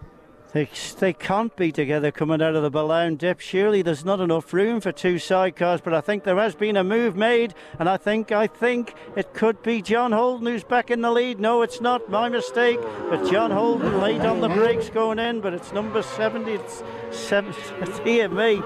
They, 0.53 0.67
they 0.99 1.13
can't 1.13 1.55
be 1.55 1.71
together 1.71 2.11
coming 2.11 2.41
out 2.41 2.55
of 2.55 2.63
the 2.63 2.69
Billown 2.69 3.15
dip. 3.15 3.39
Surely 3.39 3.81
there's 3.81 4.03
not 4.03 4.19
enough 4.19 4.53
room 4.53 4.81
for 4.81 4.91
two 4.91 5.15
sidecars, 5.15 5.81
but 5.81 5.93
I 5.93 6.01
think 6.01 6.25
there 6.25 6.35
has 6.35 6.55
been 6.55 6.75
a 6.75 6.83
move 6.83 7.15
made, 7.15 7.53
and 7.79 7.87
I 7.87 7.95
think 7.95 8.33
I 8.33 8.47
think 8.47 8.93
it 9.15 9.33
could 9.33 9.63
be 9.63 9.81
John 9.81 10.11
Holden 10.11 10.47
who's 10.47 10.65
back 10.65 10.91
in 10.91 11.01
the 11.01 11.11
lead. 11.11 11.39
No, 11.39 11.61
it's 11.61 11.79
not 11.79 12.09
my 12.09 12.27
mistake, 12.27 12.79
but 13.09 13.31
John 13.31 13.51
Holden 13.51 14.01
laid 14.01 14.21
on 14.21 14.41
the 14.41 14.49
brakes 14.49 14.89
going 14.89 15.19
in, 15.19 15.39
but 15.39 15.53
it's 15.53 15.71
number 15.71 16.01
70. 16.01 16.51
It's 16.51 16.83
seven, 17.11 17.53
dear 18.03 18.27
me, 18.27 18.61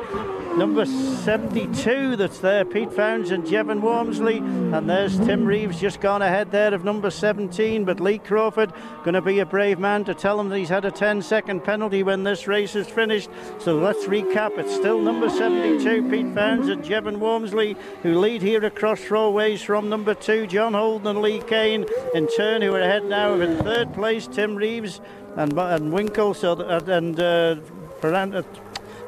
number 0.57 0.85
72 0.85 2.15
that's 2.15 2.39
there, 2.39 2.63
Pete 2.63 2.91
Founds 2.91 3.31
and 3.31 3.43
Jevon 3.43 3.81
Walmsley. 3.81 4.37
And 4.37 4.89
there's 4.89 5.17
Tim 5.19 5.45
Reeves 5.45 5.79
just 5.79 5.99
gone 5.99 6.21
ahead 6.21 6.51
there 6.51 6.73
of 6.73 6.83
number 6.83 7.09
17. 7.09 7.83
But 7.85 7.99
Lee 7.99 8.19
Crawford 8.19 8.71
going 9.03 9.13
to 9.13 9.21
be 9.21 9.39
a 9.39 9.45
brave 9.45 9.79
man 9.79 10.05
to 10.05 10.13
tell 10.13 10.39
him 10.39 10.49
that 10.49 10.57
he's 10.57 10.69
had 10.69 10.85
a 10.85 10.91
10 10.91 11.21
second 11.21 11.63
penalty 11.63 12.03
when 12.03 12.23
this 12.23 12.47
race 12.47 12.75
is 12.75 12.87
finished. 12.87 13.29
So 13.59 13.77
let's 13.77 14.05
recap. 14.05 14.57
It's 14.57 14.73
still 14.73 14.99
number 15.01 15.29
72, 15.29 16.09
Pete 16.09 16.33
Founds 16.33 16.69
and 16.69 16.83
Jevon 16.83 17.17
Walmsley, 17.17 17.75
who 18.03 18.19
lead 18.19 18.41
here 18.41 18.63
across 18.65 19.01
four 19.01 19.33
ways 19.33 19.61
from 19.61 19.89
number 19.89 20.13
two, 20.13 20.47
John 20.47 20.73
Holden 20.73 21.07
and 21.07 21.21
Lee 21.21 21.41
Kane. 21.41 21.85
In 22.13 22.27
turn, 22.27 22.61
who 22.61 22.73
are 22.73 22.81
ahead 22.81 23.05
now 23.05 23.33
of 23.33 23.41
in 23.41 23.57
third 23.57 23.93
place, 23.93 24.27
Tim 24.27 24.55
Reeves 24.55 25.01
and, 25.35 25.57
and 25.57 25.91
Winkle. 25.91 26.33
So 26.33 26.53
and 26.53 27.19
uh, 27.19 27.57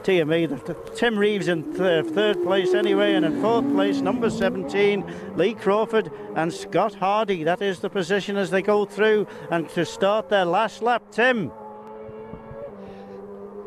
TME. 0.08 0.96
Tim 0.96 1.20
Reeves 1.20 1.50
in 1.50 1.64
th- 1.76 2.06
third 2.06 2.42
place 2.42 2.74
anyway, 2.74 3.16
and 3.16 3.26
in 3.26 3.42
fourth 3.42 3.70
place, 3.74 4.00
number 4.00 4.30
17, 4.30 5.04
Lee 5.36 5.54
Crawford 5.54 6.10
and 6.34 6.54
Scott 6.54 6.96
Hardy. 6.96 7.44
That 7.44 7.62
is 7.62 7.80
the 7.80 7.90
position 7.90 8.38
as 8.38 8.50
they 8.50 8.62
go 8.62 8.86
through 8.86 9.28
and 9.52 9.68
to 9.72 9.86
start 9.86 10.30
their 10.30 10.46
last 10.46 10.82
lap. 10.82 11.12
Tim. 11.12 11.52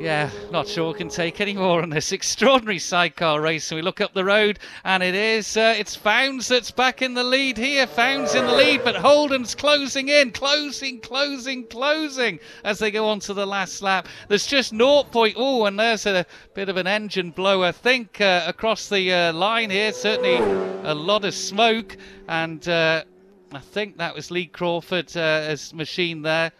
Yeah, 0.00 0.30
not 0.50 0.66
sure 0.66 0.92
we 0.92 0.98
can 0.98 1.10
take 1.10 1.42
any 1.42 1.52
more 1.52 1.82
on 1.82 1.90
this 1.90 2.10
extraordinary 2.10 2.78
sidecar 2.78 3.38
race. 3.38 3.70
And 3.70 3.76
we 3.76 3.82
look 3.82 4.00
up 4.00 4.14
the 4.14 4.24
road, 4.24 4.58
and 4.82 5.02
it 5.02 5.14
is 5.14 5.58
uh, 5.58 5.74
it's 5.76 5.94
Founds 5.94 6.48
that's 6.48 6.70
back 6.70 7.02
in 7.02 7.12
the 7.12 7.22
lead 7.22 7.58
here. 7.58 7.86
Founds 7.86 8.34
in 8.34 8.46
the 8.46 8.52
lead, 8.52 8.82
but 8.82 8.96
Holden's 8.96 9.54
closing 9.54 10.08
in, 10.08 10.30
closing, 10.30 11.00
closing, 11.00 11.66
closing 11.66 12.40
as 12.64 12.78
they 12.78 12.90
go 12.90 13.08
on 13.08 13.20
to 13.20 13.34
the 13.34 13.46
last 13.46 13.82
lap. 13.82 14.08
There's 14.28 14.46
just 14.46 14.70
0. 14.70 15.04
Oh, 15.14 15.66
and 15.66 15.78
there's 15.78 16.06
a 16.06 16.24
bit 16.54 16.70
of 16.70 16.78
an 16.78 16.86
engine 16.86 17.30
blow, 17.30 17.62
I 17.62 17.72
think, 17.72 18.22
uh, 18.22 18.44
across 18.46 18.88
the 18.88 19.12
uh, 19.12 19.32
line 19.34 19.68
here. 19.68 19.92
Certainly 19.92 20.36
a 20.82 20.94
lot 20.94 21.26
of 21.26 21.34
smoke, 21.34 21.98
and 22.26 22.66
uh, 22.66 23.04
I 23.52 23.58
think 23.58 23.98
that 23.98 24.14
was 24.14 24.30
Lee 24.30 24.46
Crawford 24.46 25.14
uh, 25.14 25.54
machine 25.74 26.22
there. 26.22 26.52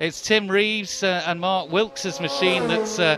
It's 0.00 0.20
Tim 0.20 0.48
Reeves 0.48 1.02
uh, 1.02 1.24
and 1.26 1.40
Mark 1.40 1.72
Wilkes' 1.72 2.20
machine 2.20 2.68
that's. 2.68 2.98
Uh, 2.98 3.16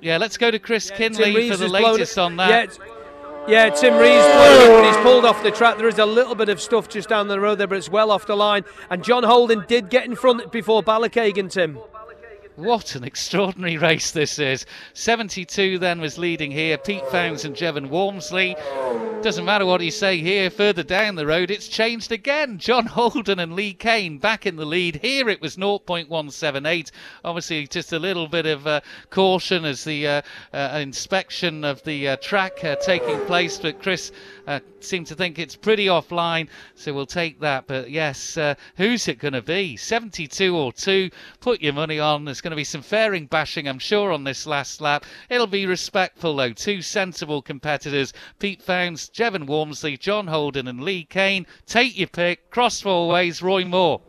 yeah, 0.00 0.16
let's 0.16 0.38
go 0.38 0.50
to 0.50 0.58
Chris 0.58 0.88
yeah, 0.88 0.96
Kinley 0.96 1.50
for 1.50 1.58
the 1.58 1.68
latest 1.68 2.16
on 2.16 2.36
that. 2.36 2.78
Yeah, 3.46 3.66
yeah 3.66 3.68
Tim 3.68 3.98
Reeves 3.98 4.24
blown 4.24 4.84
he's 4.84 4.96
pulled 5.02 5.26
off 5.26 5.42
the 5.42 5.50
track. 5.50 5.76
There 5.76 5.88
is 5.88 5.98
a 5.98 6.06
little 6.06 6.34
bit 6.34 6.48
of 6.48 6.62
stuff 6.62 6.88
just 6.88 7.10
down 7.10 7.28
the 7.28 7.38
road 7.38 7.56
there, 7.56 7.66
but 7.66 7.76
it's 7.76 7.90
well 7.90 8.10
off 8.10 8.26
the 8.26 8.36
line. 8.36 8.64
And 8.88 9.04
John 9.04 9.22
Holden 9.22 9.66
did 9.68 9.90
get 9.90 10.06
in 10.06 10.16
front 10.16 10.50
before 10.50 10.82
Ballakeighan, 10.82 11.50
Tim. 11.50 11.78
What 12.60 12.94
an 12.94 13.04
extraordinary 13.04 13.78
race 13.78 14.10
this 14.10 14.38
is. 14.38 14.66
72 14.92 15.78
then 15.78 15.98
was 15.98 16.18
leading 16.18 16.50
here. 16.50 16.76
Pete 16.76 17.06
Founds 17.06 17.46
and 17.46 17.56
Jevon 17.56 17.88
Walmsley. 17.88 18.54
Doesn't 19.22 19.44
matter 19.44 19.66
what 19.66 19.82
you 19.82 19.90
say 19.90 20.16
here, 20.16 20.48
further 20.48 20.82
down 20.82 21.14
the 21.14 21.26
road, 21.26 21.50
it's 21.50 21.68
changed 21.68 22.10
again. 22.10 22.56
John 22.56 22.86
Holden 22.86 23.38
and 23.38 23.52
Lee 23.52 23.74
Kane 23.74 24.16
back 24.16 24.46
in 24.46 24.56
the 24.56 24.64
lead. 24.64 24.96
Here 25.02 25.28
it 25.28 25.42
was 25.42 25.58
0.178. 25.58 26.90
Obviously, 27.22 27.66
just 27.66 27.92
a 27.92 27.98
little 27.98 28.28
bit 28.28 28.46
of 28.46 28.66
uh, 28.66 28.80
caution 29.10 29.66
as 29.66 29.84
the 29.84 30.06
uh, 30.06 30.22
uh, 30.54 30.78
inspection 30.80 31.64
of 31.64 31.82
the 31.82 32.08
uh, 32.08 32.16
track 32.16 32.64
uh, 32.64 32.76
taking 32.76 33.20
place. 33.26 33.58
But 33.58 33.82
Chris 33.82 34.10
uh, 34.46 34.60
seemed 34.80 35.08
to 35.08 35.14
think 35.14 35.38
it's 35.38 35.54
pretty 35.54 35.84
offline, 35.84 36.48
so 36.74 36.94
we'll 36.94 37.04
take 37.04 37.40
that. 37.40 37.66
But 37.66 37.90
yes, 37.90 38.38
who's 38.78 39.06
it 39.06 39.18
going 39.18 39.34
to 39.34 39.42
be? 39.42 39.76
72 39.76 40.56
or 40.56 40.72
2? 40.72 41.10
Put 41.40 41.60
your 41.60 41.74
money 41.74 42.00
on. 42.00 42.24
There's 42.24 42.40
going 42.40 42.49
to 42.50 42.56
be 42.56 42.64
some 42.64 42.82
fairing 42.82 43.26
bashing, 43.26 43.68
I'm 43.68 43.78
sure, 43.78 44.12
on 44.12 44.24
this 44.24 44.46
last 44.46 44.80
lap. 44.80 45.04
It'll 45.28 45.46
be 45.46 45.66
respectful, 45.66 46.36
though. 46.36 46.52
Two 46.52 46.82
sensible 46.82 47.42
competitors 47.42 48.12
Pete 48.38 48.62
Founds, 48.62 49.08
Jevon 49.08 49.46
Walmsley, 49.46 49.96
John 49.96 50.26
Holden, 50.26 50.68
and 50.68 50.82
Lee 50.82 51.04
Kane. 51.04 51.46
Take 51.66 51.98
your 51.98 52.08
pick. 52.08 52.50
Cross 52.50 52.80
four 52.80 53.08
ways, 53.08 53.42
Roy 53.42 53.64
Moore. 53.64 54.00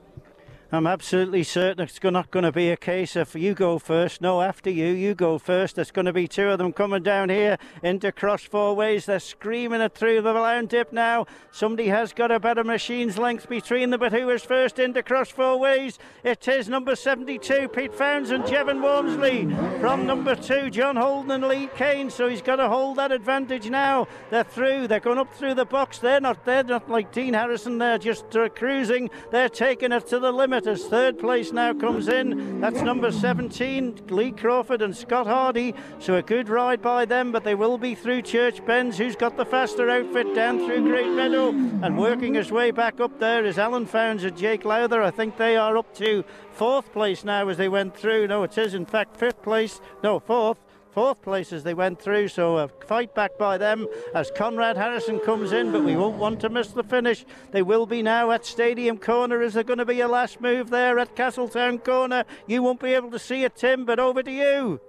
I'm 0.73 0.87
absolutely 0.87 1.43
certain 1.43 1.83
it's 1.83 2.01
not 2.01 2.31
going 2.31 2.45
to 2.45 2.51
be 2.53 2.69
a 2.69 2.77
case 2.77 3.17
of 3.17 3.35
you 3.35 3.53
go 3.53 3.77
first. 3.77 4.21
No, 4.21 4.41
after 4.41 4.69
you, 4.69 4.85
you 4.85 5.13
go 5.13 5.37
first. 5.37 5.75
There's 5.75 5.91
going 5.91 6.05
to 6.05 6.13
be 6.13 6.29
two 6.29 6.47
of 6.47 6.59
them 6.59 6.71
coming 6.71 7.03
down 7.03 7.27
here 7.27 7.57
into 7.83 8.09
cross 8.13 8.43
four 8.43 8.73
ways. 8.73 9.05
They're 9.05 9.19
screaming 9.19 9.81
it 9.81 9.93
through 9.93 10.21
the 10.21 10.31
line 10.31 10.67
dip 10.67 10.93
now. 10.93 11.25
Somebody 11.51 11.89
has 11.89 12.13
got 12.13 12.31
a 12.31 12.39
better 12.39 12.63
machine's 12.63 13.17
length 13.17 13.49
between 13.49 13.89
them, 13.89 13.99
but 13.99 14.13
who 14.13 14.29
is 14.29 14.43
first 14.43 14.79
into 14.79 15.03
cross 15.03 15.29
four 15.29 15.59
ways? 15.59 15.99
It 16.23 16.47
is 16.47 16.69
number 16.69 16.95
72, 16.95 17.67
Pete 17.67 17.93
Founds 17.93 18.31
and 18.31 18.45
Jevon 18.45 18.81
Walmsley 18.81 19.53
From 19.81 20.07
number 20.07 20.35
two, 20.35 20.69
John 20.69 20.95
Holden 20.95 21.31
and 21.31 21.49
Lee 21.49 21.69
Kane. 21.75 22.09
So 22.09 22.29
he's 22.29 22.41
got 22.41 22.55
to 22.55 22.69
hold 22.69 22.95
that 22.95 23.11
advantage 23.11 23.69
now. 23.69 24.07
They're 24.29 24.45
through. 24.45 24.87
They're 24.87 25.01
going 25.01 25.17
up 25.17 25.33
through 25.33 25.55
the 25.55 25.65
box. 25.65 25.99
They're 25.99 26.21
not. 26.21 26.45
They're 26.45 26.63
not 26.63 26.89
like 26.89 27.11
Dean 27.11 27.33
Harrison. 27.33 27.77
They're 27.77 27.97
just 27.97 28.33
uh, 28.37 28.47
cruising. 28.47 29.09
They're 29.31 29.49
taking 29.49 29.91
it 29.91 30.07
to 30.07 30.19
the 30.19 30.31
limit 30.31 30.60
as 30.67 30.85
third 30.85 31.19
place 31.19 31.51
now 31.51 31.73
comes 31.73 32.07
in. 32.07 32.59
That's 32.61 32.81
number 32.81 33.11
17, 33.11 34.07
Lee 34.09 34.31
Crawford 34.31 34.81
and 34.81 34.95
Scott 34.95 35.27
Hardy. 35.27 35.73
So 35.99 36.15
a 36.15 36.21
good 36.21 36.49
ride 36.49 36.81
by 36.81 37.05
them, 37.05 37.31
but 37.31 37.43
they 37.43 37.55
will 37.55 37.77
be 37.77 37.95
through 37.95 38.23
Church 38.23 38.65
Bends, 38.65 38.97
who's 38.97 39.15
got 39.15 39.37
the 39.37 39.45
faster 39.45 39.89
outfit 39.89 40.33
down 40.35 40.59
through 40.59 40.87
Great 40.89 41.11
Meadow. 41.11 41.49
And 41.49 41.97
working 41.97 42.33
his 42.33 42.51
way 42.51 42.71
back 42.71 42.99
up 42.99 43.19
there 43.19 43.45
is 43.45 43.57
Alan 43.57 43.85
Founds 43.85 44.23
and 44.23 44.37
Jake 44.37 44.65
Lowther. 44.65 45.01
I 45.01 45.11
think 45.11 45.37
they 45.37 45.57
are 45.57 45.77
up 45.77 45.93
to 45.95 46.23
fourth 46.51 46.91
place 46.91 47.23
now 47.23 47.47
as 47.49 47.57
they 47.57 47.69
went 47.69 47.95
through. 47.95 48.27
No, 48.27 48.43
it 48.43 48.57
is 48.57 48.73
in 48.73 48.85
fact 48.85 49.17
fifth 49.17 49.41
place. 49.41 49.81
No, 50.03 50.19
fourth 50.19 50.57
fourth 50.91 51.21
place 51.21 51.53
as 51.53 51.63
they 51.63 51.73
went 51.73 52.01
through. 52.01 52.27
So 52.27 52.57
a 52.57 52.67
fight 52.67 53.15
back 53.15 53.37
by 53.37 53.57
them 53.57 53.87
as 54.13 54.31
Conrad 54.35 54.77
Harrison 54.77 55.19
comes 55.19 55.51
in, 55.51 55.71
but 55.71 55.83
we 55.83 55.95
won't 55.95 56.17
want 56.17 56.39
to 56.41 56.49
miss 56.49 56.69
the 56.69 56.83
finish. 56.83 57.25
They 57.51 57.61
will 57.61 57.85
be 57.85 58.01
now 58.01 58.31
at 58.31 58.45
Stadium 58.45 58.97
Corner. 58.97 59.41
Is 59.41 59.53
there 59.53 59.63
going 59.63 59.79
to 59.79 59.85
be 59.85 60.01
a 60.01 60.07
last 60.07 60.41
move 60.41 60.69
there 60.69 60.99
at 60.99 61.15
Castletown 61.15 61.79
Corner? 61.79 62.25
You 62.47 62.63
won't 62.63 62.79
be 62.79 62.93
able 62.93 63.11
to 63.11 63.19
see 63.19 63.43
it, 63.43 63.55
Tim, 63.55 63.85
but 63.85 63.99
over 63.99 64.23
to 64.23 64.31
you. 64.31 64.81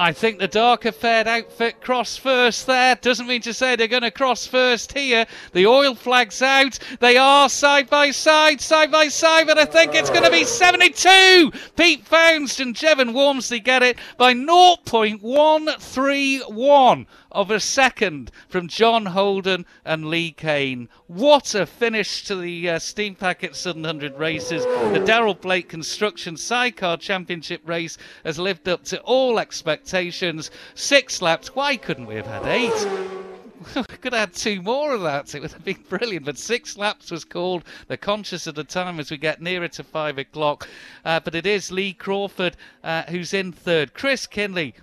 I 0.00 0.12
think 0.12 0.38
the 0.38 0.46
darker 0.46 0.92
fared 0.92 1.26
outfit 1.26 1.80
cross 1.80 2.16
first 2.16 2.68
there. 2.68 2.94
Doesn't 2.94 3.26
mean 3.26 3.42
to 3.42 3.52
say 3.52 3.74
they're 3.74 3.88
going 3.88 4.02
to 4.02 4.12
cross 4.12 4.46
first 4.46 4.96
here. 4.96 5.26
The 5.52 5.66
oil 5.66 5.96
flag's 5.96 6.40
out. 6.40 6.78
They 7.00 7.16
are 7.16 7.48
side 7.48 7.90
by 7.90 8.12
side, 8.12 8.60
side 8.60 8.92
by 8.92 9.08
side, 9.08 9.48
but 9.48 9.58
I 9.58 9.64
think 9.64 9.96
it's 9.96 10.10
going 10.10 10.22
to 10.22 10.30
be 10.30 10.44
72. 10.44 11.50
Pete 11.76 12.06
Founds 12.06 12.60
and 12.60 12.76
Jevon 12.76 13.12
Walmsley 13.12 13.58
get 13.58 13.82
it 13.82 13.98
by 14.16 14.34
0.131 14.34 17.06
of 17.30 17.50
a 17.50 17.60
second 17.60 18.30
from 18.48 18.68
John 18.68 19.06
Holden 19.06 19.66
and 19.84 20.08
Lee 20.08 20.30
Kane. 20.30 20.88
What 21.06 21.54
a 21.54 21.66
finish 21.66 22.24
to 22.24 22.36
the 22.36 22.70
uh, 22.70 22.78
Steam 22.78 23.14
Packet 23.14 23.54
700 23.54 24.18
races. 24.18 24.64
The 24.64 25.02
Darrell 25.04 25.34
Blake 25.34 25.68
Construction 25.68 26.36
Sidecar 26.36 26.96
Championship 26.96 27.62
race 27.68 27.98
has 28.24 28.38
lived 28.38 28.68
up 28.68 28.84
to 28.84 29.00
all 29.00 29.38
expectations. 29.38 30.50
Six 30.74 31.20
laps. 31.20 31.54
Why 31.54 31.76
couldn't 31.76 32.06
we 32.06 32.14
have 32.14 32.26
had 32.26 32.46
eight? 32.46 33.18
we 33.74 33.82
could 33.82 34.12
have 34.12 34.30
had 34.30 34.34
two 34.34 34.62
more 34.62 34.94
of 34.94 35.02
that. 35.02 35.34
It 35.34 35.42
would 35.42 35.52
have 35.52 35.64
been 35.64 35.84
brilliant. 35.88 36.24
But 36.26 36.38
six 36.38 36.76
laps 36.76 37.10
was 37.10 37.24
called. 37.24 37.64
They're 37.86 37.96
conscious 37.96 38.46
of 38.46 38.54
the 38.54 38.64
time 38.64 39.00
as 39.00 39.10
we 39.10 39.16
get 39.16 39.42
nearer 39.42 39.68
to 39.68 39.84
five 39.84 40.18
o'clock. 40.18 40.68
Uh, 41.04 41.20
but 41.20 41.34
it 41.34 41.46
is 41.46 41.70
Lee 41.70 41.92
Crawford 41.92 42.56
uh, 42.82 43.02
who's 43.04 43.34
in 43.34 43.52
third. 43.52 43.94
Chris 43.94 44.26
Kinley. 44.26 44.74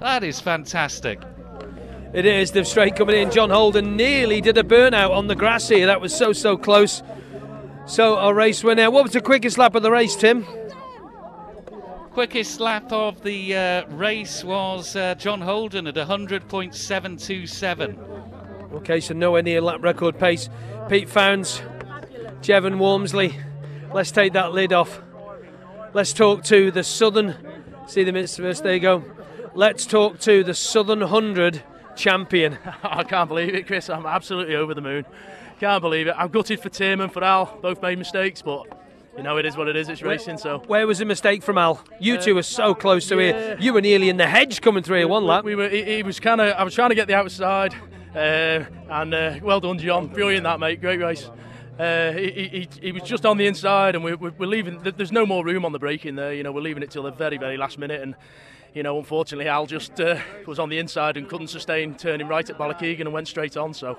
That 0.00 0.24
is 0.24 0.40
fantastic. 0.40 1.20
It 2.14 2.24
is. 2.26 2.52
The 2.52 2.64
straight 2.64 2.94
coming 2.94 3.16
in. 3.16 3.32
John 3.32 3.50
Holden 3.50 3.96
nearly 3.96 4.40
did 4.40 4.56
a 4.56 4.62
burnout 4.62 5.10
on 5.10 5.26
the 5.26 5.34
grass 5.34 5.68
here. 5.68 5.86
That 5.86 6.00
was 6.00 6.14
so, 6.14 6.32
so 6.32 6.56
close. 6.56 7.02
So, 7.86 8.18
a 8.18 8.32
race 8.32 8.62
winner. 8.62 8.88
What 8.88 9.02
was 9.02 9.14
the 9.14 9.20
quickest 9.20 9.58
lap 9.58 9.74
of 9.74 9.82
the 9.82 9.90
race, 9.90 10.14
Tim? 10.14 10.46
Quickest 12.12 12.60
lap 12.60 12.92
of 12.92 13.24
the 13.24 13.56
uh, 13.56 13.84
race 13.88 14.44
was 14.44 14.94
uh, 14.94 15.16
John 15.16 15.40
Holden 15.40 15.88
at 15.88 15.96
100.727. 15.96 18.74
Okay, 18.74 19.00
so 19.00 19.12
nowhere 19.12 19.42
near 19.42 19.60
lap 19.60 19.82
record 19.82 20.16
pace. 20.16 20.48
Pete 20.88 21.08
Founds, 21.08 21.62
Jevon 22.42 22.78
Walmsley. 22.78 23.36
Let's 23.92 24.12
take 24.12 24.34
that 24.34 24.52
lid 24.52 24.72
off. 24.72 25.00
Let's 25.92 26.12
talk 26.12 26.44
to 26.44 26.70
the 26.70 26.84
Southern. 26.84 27.34
See 27.88 28.04
the 28.04 28.12
minutes 28.12 28.36
first. 28.36 28.62
There 28.62 28.74
you 28.74 28.78
go. 28.78 29.02
Let's 29.54 29.84
talk 29.84 30.20
to 30.20 30.44
the 30.44 30.54
Southern 30.54 31.00
100 31.00 31.64
champion. 31.96 32.58
I 32.82 33.04
can't 33.04 33.28
believe 33.28 33.54
it, 33.54 33.66
Chris. 33.66 33.88
I'm 33.88 34.06
absolutely 34.06 34.56
over 34.56 34.74
the 34.74 34.80
moon. 34.80 35.04
Can't 35.60 35.80
believe 35.80 36.08
it. 36.08 36.14
I'm 36.16 36.28
gutted 36.28 36.60
for 36.60 36.68
Tim 36.68 37.00
and 37.00 37.12
for 37.12 37.22
Al. 37.22 37.58
Both 37.62 37.80
made 37.80 37.98
mistakes, 37.98 38.42
but 38.42 38.66
you 39.16 39.22
know 39.22 39.36
it 39.36 39.46
is 39.46 39.56
what 39.56 39.68
it 39.68 39.76
is. 39.76 39.88
It's 39.88 40.02
racing. 40.02 40.38
So 40.38 40.58
where 40.66 40.86
was 40.86 40.98
the 40.98 41.04
mistake 41.04 41.42
from 41.42 41.58
Al? 41.58 41.82
You 42.00 42.16
uh, 42.16 42.20
two 42.20 42.34
were 42.34 42.42
so 42.42 42.74
close 42.74 43.06
to 43.08 43.16
yeah. 43.16 43.32
here. 43.32 43.56
You 43.60 43.72
were 43.72 43.80
nearly 43.80 44.08
in 44.08 44.16
the 44.16 44.26
hedge 44.26 44.60
coming 44.60 44.82
through 44.82 44.98
here 44.98 45.08
one 45.08 45.24
lap. 45.24 45.44
We 45.44 45.54
were. 45.54 45.68
He, 45.68 45.96
he 45.96 46.02
was 46.02 46.18
kind 46.20 46.40
of. 46.40 46.54
I 46.54 46.64
was 46.64 46.74
trying 46.74 46.90
to 46.90 46.94
get 46.94 47.06
the 47.06 47.14
outside, 47.14 47.74
uh, 48.14 48.64
and 48.90 49.14
uh, 49.14 49.38
well 49.42 49.60
done, 49.60 49.78
John. 49.78 50.08
Brilliant 50.08 50.44
that, 50.44 50.58
mate. 50.58 50.80
Great 50.80 51.00
race. 51.00 51.30
Uh, 51.78 52.12
he, 52.12 52.30
he, 52.30 52.68
he, 52.80 52.92
was 52.92 53.02
just 53.02 53.26
on 53.26 53.36
the 53.36 53.46
inside, 53.46 53.96
and 53.96 54.04
we're, 54.04 54.16
we're 54.16 54.46
leaving. 54.46 54.80
There's 54.80 55.10
no 55.10 55.26
more 55.26 55.44
room 55.44 55.64
on 55.64 55.72
the 55.72 55.78
braking 55.80 56.14
there. 56.14 56.32
You 56.32 56.44
know, 56.44 56.52
we're 56.52 56.60
leaving 56.60 56.84
it 56.84 56.90
till 56.92 57.02
the 57.02 57.10
very, 57.10 57.36
very 57.36 57.56
last 57.56 57.78
minute, 57.78 58.00
and 58.00 58.14
you 58.74 58.82
know, 58.82 58.98
unfortunately, 58.98 59.48
Al 59.48 59.66
just 59.66 60.00
uh, 60.00 60.18
was 60.46 60.58
on 60.58 60.68
the 60.68 60.78
inside 60.78 61.16
and 61.16 61.28
couldn't 61.28 61.46
sustain 61.46 61.94
turning 61.94 62.26
right 62.26 62.48
at 62.48 62.58
Ballakeighan 62.58 63.02
and 63.02 63.12
went 63.12 63.28
straight 63.28 63.56
on. 63.56 63.72
So, 63.72 63.96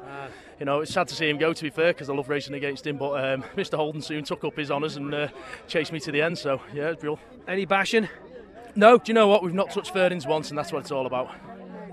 you 0.60 0.66
know, 0.66 0.82
it's 0.82 0.94
sad 0.94 1.08
to 1.08 1.16
see 1.16 1.30
him 1.30 1.38
go. 1.38 1.54
To 1.54 1.64
be 1.64 1.70
fair, 1.70 1.94
because 1.94 2.10
I 2.10 2.14
love 2.14 2.28
racing 2.28 2.56
against 2.56 2.86
him. 2.86 2.98
But 2.98 3.24
um, 3.24 3.44
Mr. 3.56 3.78
Holden 3.78 4.02
soon 4.02 4.26
took 4.26 4.44
up 4.44 4.58
his 4.58 4.70
honours 4.70 4.98
and 4.98 5.14
uh, 5.14 5.30
chased 5.68 5.94
me 5.94 6.00
to 6.02 6.12
the 6.12 6.22
end. 6.22 6.38
So, 6.38 6.62
yeah, 6.74 6.90
it's 6.90 7.02
real. 7.02 7.20
Any 7.48 7.66
bashing? 7.66 8.10
No. 8.76 8.98
Do 8.98 9.04
you 9.08 9.14
know 9.14 9.30
what? 9.30 9.44
We've 9.44 9.54
not 9.54 9.72
touched 9.72 9.94
fairings 9.94 10.28
once, 10.28 10.50
and 10.50 10.58
that's 10.58 10.74
what 10.74 10.80
it's 10.80 10.92
all 10.92 11.06
about. 11.06 11.34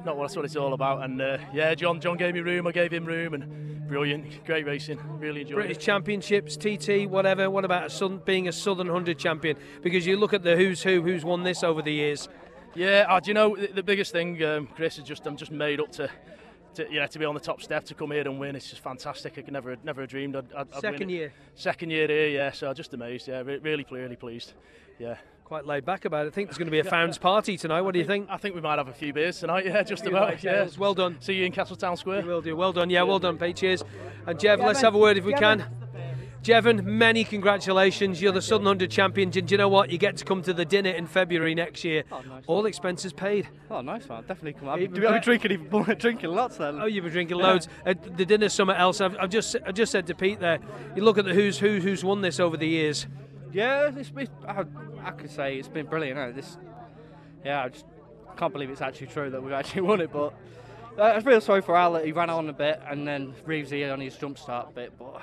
Not 0.04 0.16
what 0.16 0.24
that's 0.24 0.36
what 0.36 0.44
it's 0.44 0.56
all 0.56 0.74
about. 0.74 1.04
And 1.04 1.22
uh, 1.22 1.38
yeah, 1.54 1.76
John 1.76 2.00
John 2.00 2.16
gave 2.16 2.34
me 2.34 2.40
room. 2.40 2.66
I 2.66 2.72
gave 2.72 2.92
him 2.92 3.04
room, 3.04 3.34
and 3.34 3.86
brilliant, 3.86 4.44
great 4.44 4.66
racing. 4.66 4.98
Really 5.20 5.42
enjoyed 5.42 5.58
it. 5.58 5.60
British 5.60 5.76
it. 5.76 5.80
Championships, 5.80 6.56
TT, 6.56 7.08
whatever. 7.08 7.48
What 7.48 7.64
about 7.64 7.86
a 7.86 7.90
southern, 7.90 8.18
being 8.18 8.48
a 8.48 8.52
Southern 8.52 8.88
100 8.88 9.18
champion? 9.18 9.56
Because 9.82 10.04
you 10.04 10.16
look 10.16 10.32
at 10.32 10.42
the 10.42 10.56
who's 10.56 10.82
who, 10.82 11.02
who's 11.02 11.24
won 11.24 11.44
this 11.44 11.62
over 11.62 11.82
the 11.82 11.92
years. 11.92 12.28
Yeah, 12.74 13.06
uh, 13.08 13.20
do 13.20 13.30
you 13.30 13.34
know 13.34 13.56
the, 13.56 13.68
the 13.68 13.82
biggest 13.82 14.12
thing, 14.12 14.42
um, 14.42 14.66
Chris, 14.74 14.98
is 14.98 15.04
just 15.04 15.26
I'm 15.26 15.36
just 15.36 15.52
made 15.52 15.80
up 15.80 15.92
to, 15.92 16.08
to 16.74 16.90
you 16.90 17.00
know 17.00 17.06
to 17.06 17.18
be 17.18 17.24
on 17.24 17.34
the 17.34 17.40
top 17.40 17.60
step 17.62 17.84
to 17.86 17.94
come 17.94 18.10
here 18.12 18.22
and 18.22 18.38
win. 18.38 18.56
It's 18.56 18.70
just 18.70 18.82
fantastic. 18.82 19.34
I 19.38 19.42
could 19.42 19.52
never 19.52 19.76
never 19.84 20.06
dreamed 20.06 20.36
I'd, 20.36 20.52
I'd, 20.52 20.72
I'd 20.72 20.80
Second 20.80 21.10
year. 21.10 21.32
Second 21.54 21.90
year 21.90 22.08
here, 22.08 22.28
yeah. 22.28 22.50
So 22.52 22.72
just 22.72 22.94
amazed. 22.94 23.28
Yeah, 23.28 23.42
re- 23.42 23.58
really, 23.58 23.86
really 23.90 24.16
pleased. 24.16 24.54
Yeah. 24.98 25.16
Quite 25.44 25.66
laid 25.66 25.84
back 25.84 26.06
about 26.06 26.24
it. 26.24 26.28
I 26.28 26.30
think 26.34 26.48
there's 26.48 26.56
going 26.56 26.68
to 26.68 26.72
be 26.72 26.78
a 26.78 26.84
fans 26.84 27.18
party 27.18 27.58
tonight. 27.58 27.82
What 27.82 27.92
do 27.92 27.98
you 27.98 28.06
think? 28.06 28.28
I 28.30 28.38
think 28.38 28.54
we 28.54 28.62
might 28.62 28.78
have 28.78 28.88
a 28.88 28.92
few 28.94 29.12
beers 29.12 29.38
tonight. 29.38 29.66
Yeah, 29.66 29.82
just 29.82 30.06
about. 30.06 30.30
light 30.30 30.44
Yeah. 30.44 30.66
Well 30.78 30.94
done. 30.94 31.18
See 31.20 31.34
you 31.34 31.44
in 31.44 31.52
Castletown 31.52 31.98
Square. 31.98 32.22
We 32.22 32.28
will 32.28 32.40
do. 32.40 32.56
Well 32.56 32.72
done. 32.72 32.88
Yeah, 32.88 33.02
well 33.02 33.18
done, 33.18 33.36
Pete. 33.36 33.56
Cheers. 33.56 33.84
And 34.26 34.38
Jev, 34.38 34.64
let's 34.64 34.80
have 34.80 34.94
a 34.94 34.98
word 34.98 35.18
if 35.18 35.24
we 35.24 35.34
can. 35.34 35.66
Jevon, 36.42 36.82
many 36.84 37.22
congratulations. 37.22 38.20
You're 38.20 38.32
the 38.32 38.42
Southern 38.42 38.64
100 38.64 38.90
champion. 38.90 39.30
And 39.34 39.46
do 39.46 39.52
you 39.52 39.58
know 39.58 39.68
what? 39.68 39.90
You 39.90 39.98
get 39.98 40.16
to 40.16 40.24
come 40.24 40.42
to 40.42 40.52
the 40.52 40.64
dinner 40.64 40.90
in 40.90 41.06
February 41.06 41.54
next 41.54 41.84
year. 41.84 42.02
All 42.48 42.66
expenses 42.66 43.12
paid. 43.12 43.48
Oh, 43.70 43.80
nice 43.80 44.08
one. 44.08 44.22
Definitely 44.22 44.54
come. 44.54 44.68
I'll 44.68 44.76
be, 44.76 45.06
I'll 45.06 45.12
be 45.14 45.20
drinking, 45.20 45.52
even- 45.52 45.94
drinking 45.98 46.30
lots 46.30 46.56
then. 46.56 46.80
Oh, 46.80 46.86
you've 46.86 47.04
been 47.04 47.12
drinking 47.12 47.38
Yeah. 47.38 47.46
loads. 47.46 47.68
The 47.84 48.24
dinner's 48.26 48.52
somewhere 48.52 48.76
else. 48.76 49.00
I've, 49.00 49.16
I've 49.18 49.30
just 49.30 49.54
I 49.64 49.70
just 49.72 49.92
said 49.92 50.06
to 50.08 50.14
Pete 50.14 50.40
there. 50.40 50.58
You 50.96 51.02
look 51.04 51.16
at 51.16 51.24
the 51.24 51.32
who's 51.34 51.58
who 51.58 51.78
who's 51.78 52.02
won 52.04 52.20
this 52.22 52.40
over 52.40 52.56
the 52.56 52.66
years. 52.66 53.06
Yeah, 53.52 53.90
it's 53.94 54.10
been, 54.10 54.28
I, 54.48 54.64
I 55.04 55.10
could 55.12 55.30
say 55.30 55.56
it's 55.58 55.68
been 55.68 55.86
brilliant. 55.86 56.34
This, 56.34 56.56
yeah, 57.44 57.64
I 57.64 57.68
just 57.68 57.84
can't 58.36 58.52
believe 58.52 58.70
it's 58.70 58.80
actually 58.80 59.08
true 59.08 59.30
that 59.30 59.42
we've 59.42 59.52
actually 59.52 59.82
won 59.90 60.00
it. 60.00 60.10
But 60.12 60.34
uh, 60.98 61.04
I 61.16 61.20
feel 61.20 61.40
sorry 61.40 61.62
for 61.62 61.76
Al 61.76 61.92
that 61.92 62.04
he 62.04 62.12
ran 62.12 62.30
on 62.30 62.48
a 62.48 62.52
bit 62.52 62.80
and 62.88 63.06
then 63.06 63.34
Reevesy 63.46 63.90
on 63.92 64.00
his 64.00 64.16
jump 64.16 64.38
start 64.38 64.74
bit. 64.74 64.92
But 64.98 65.20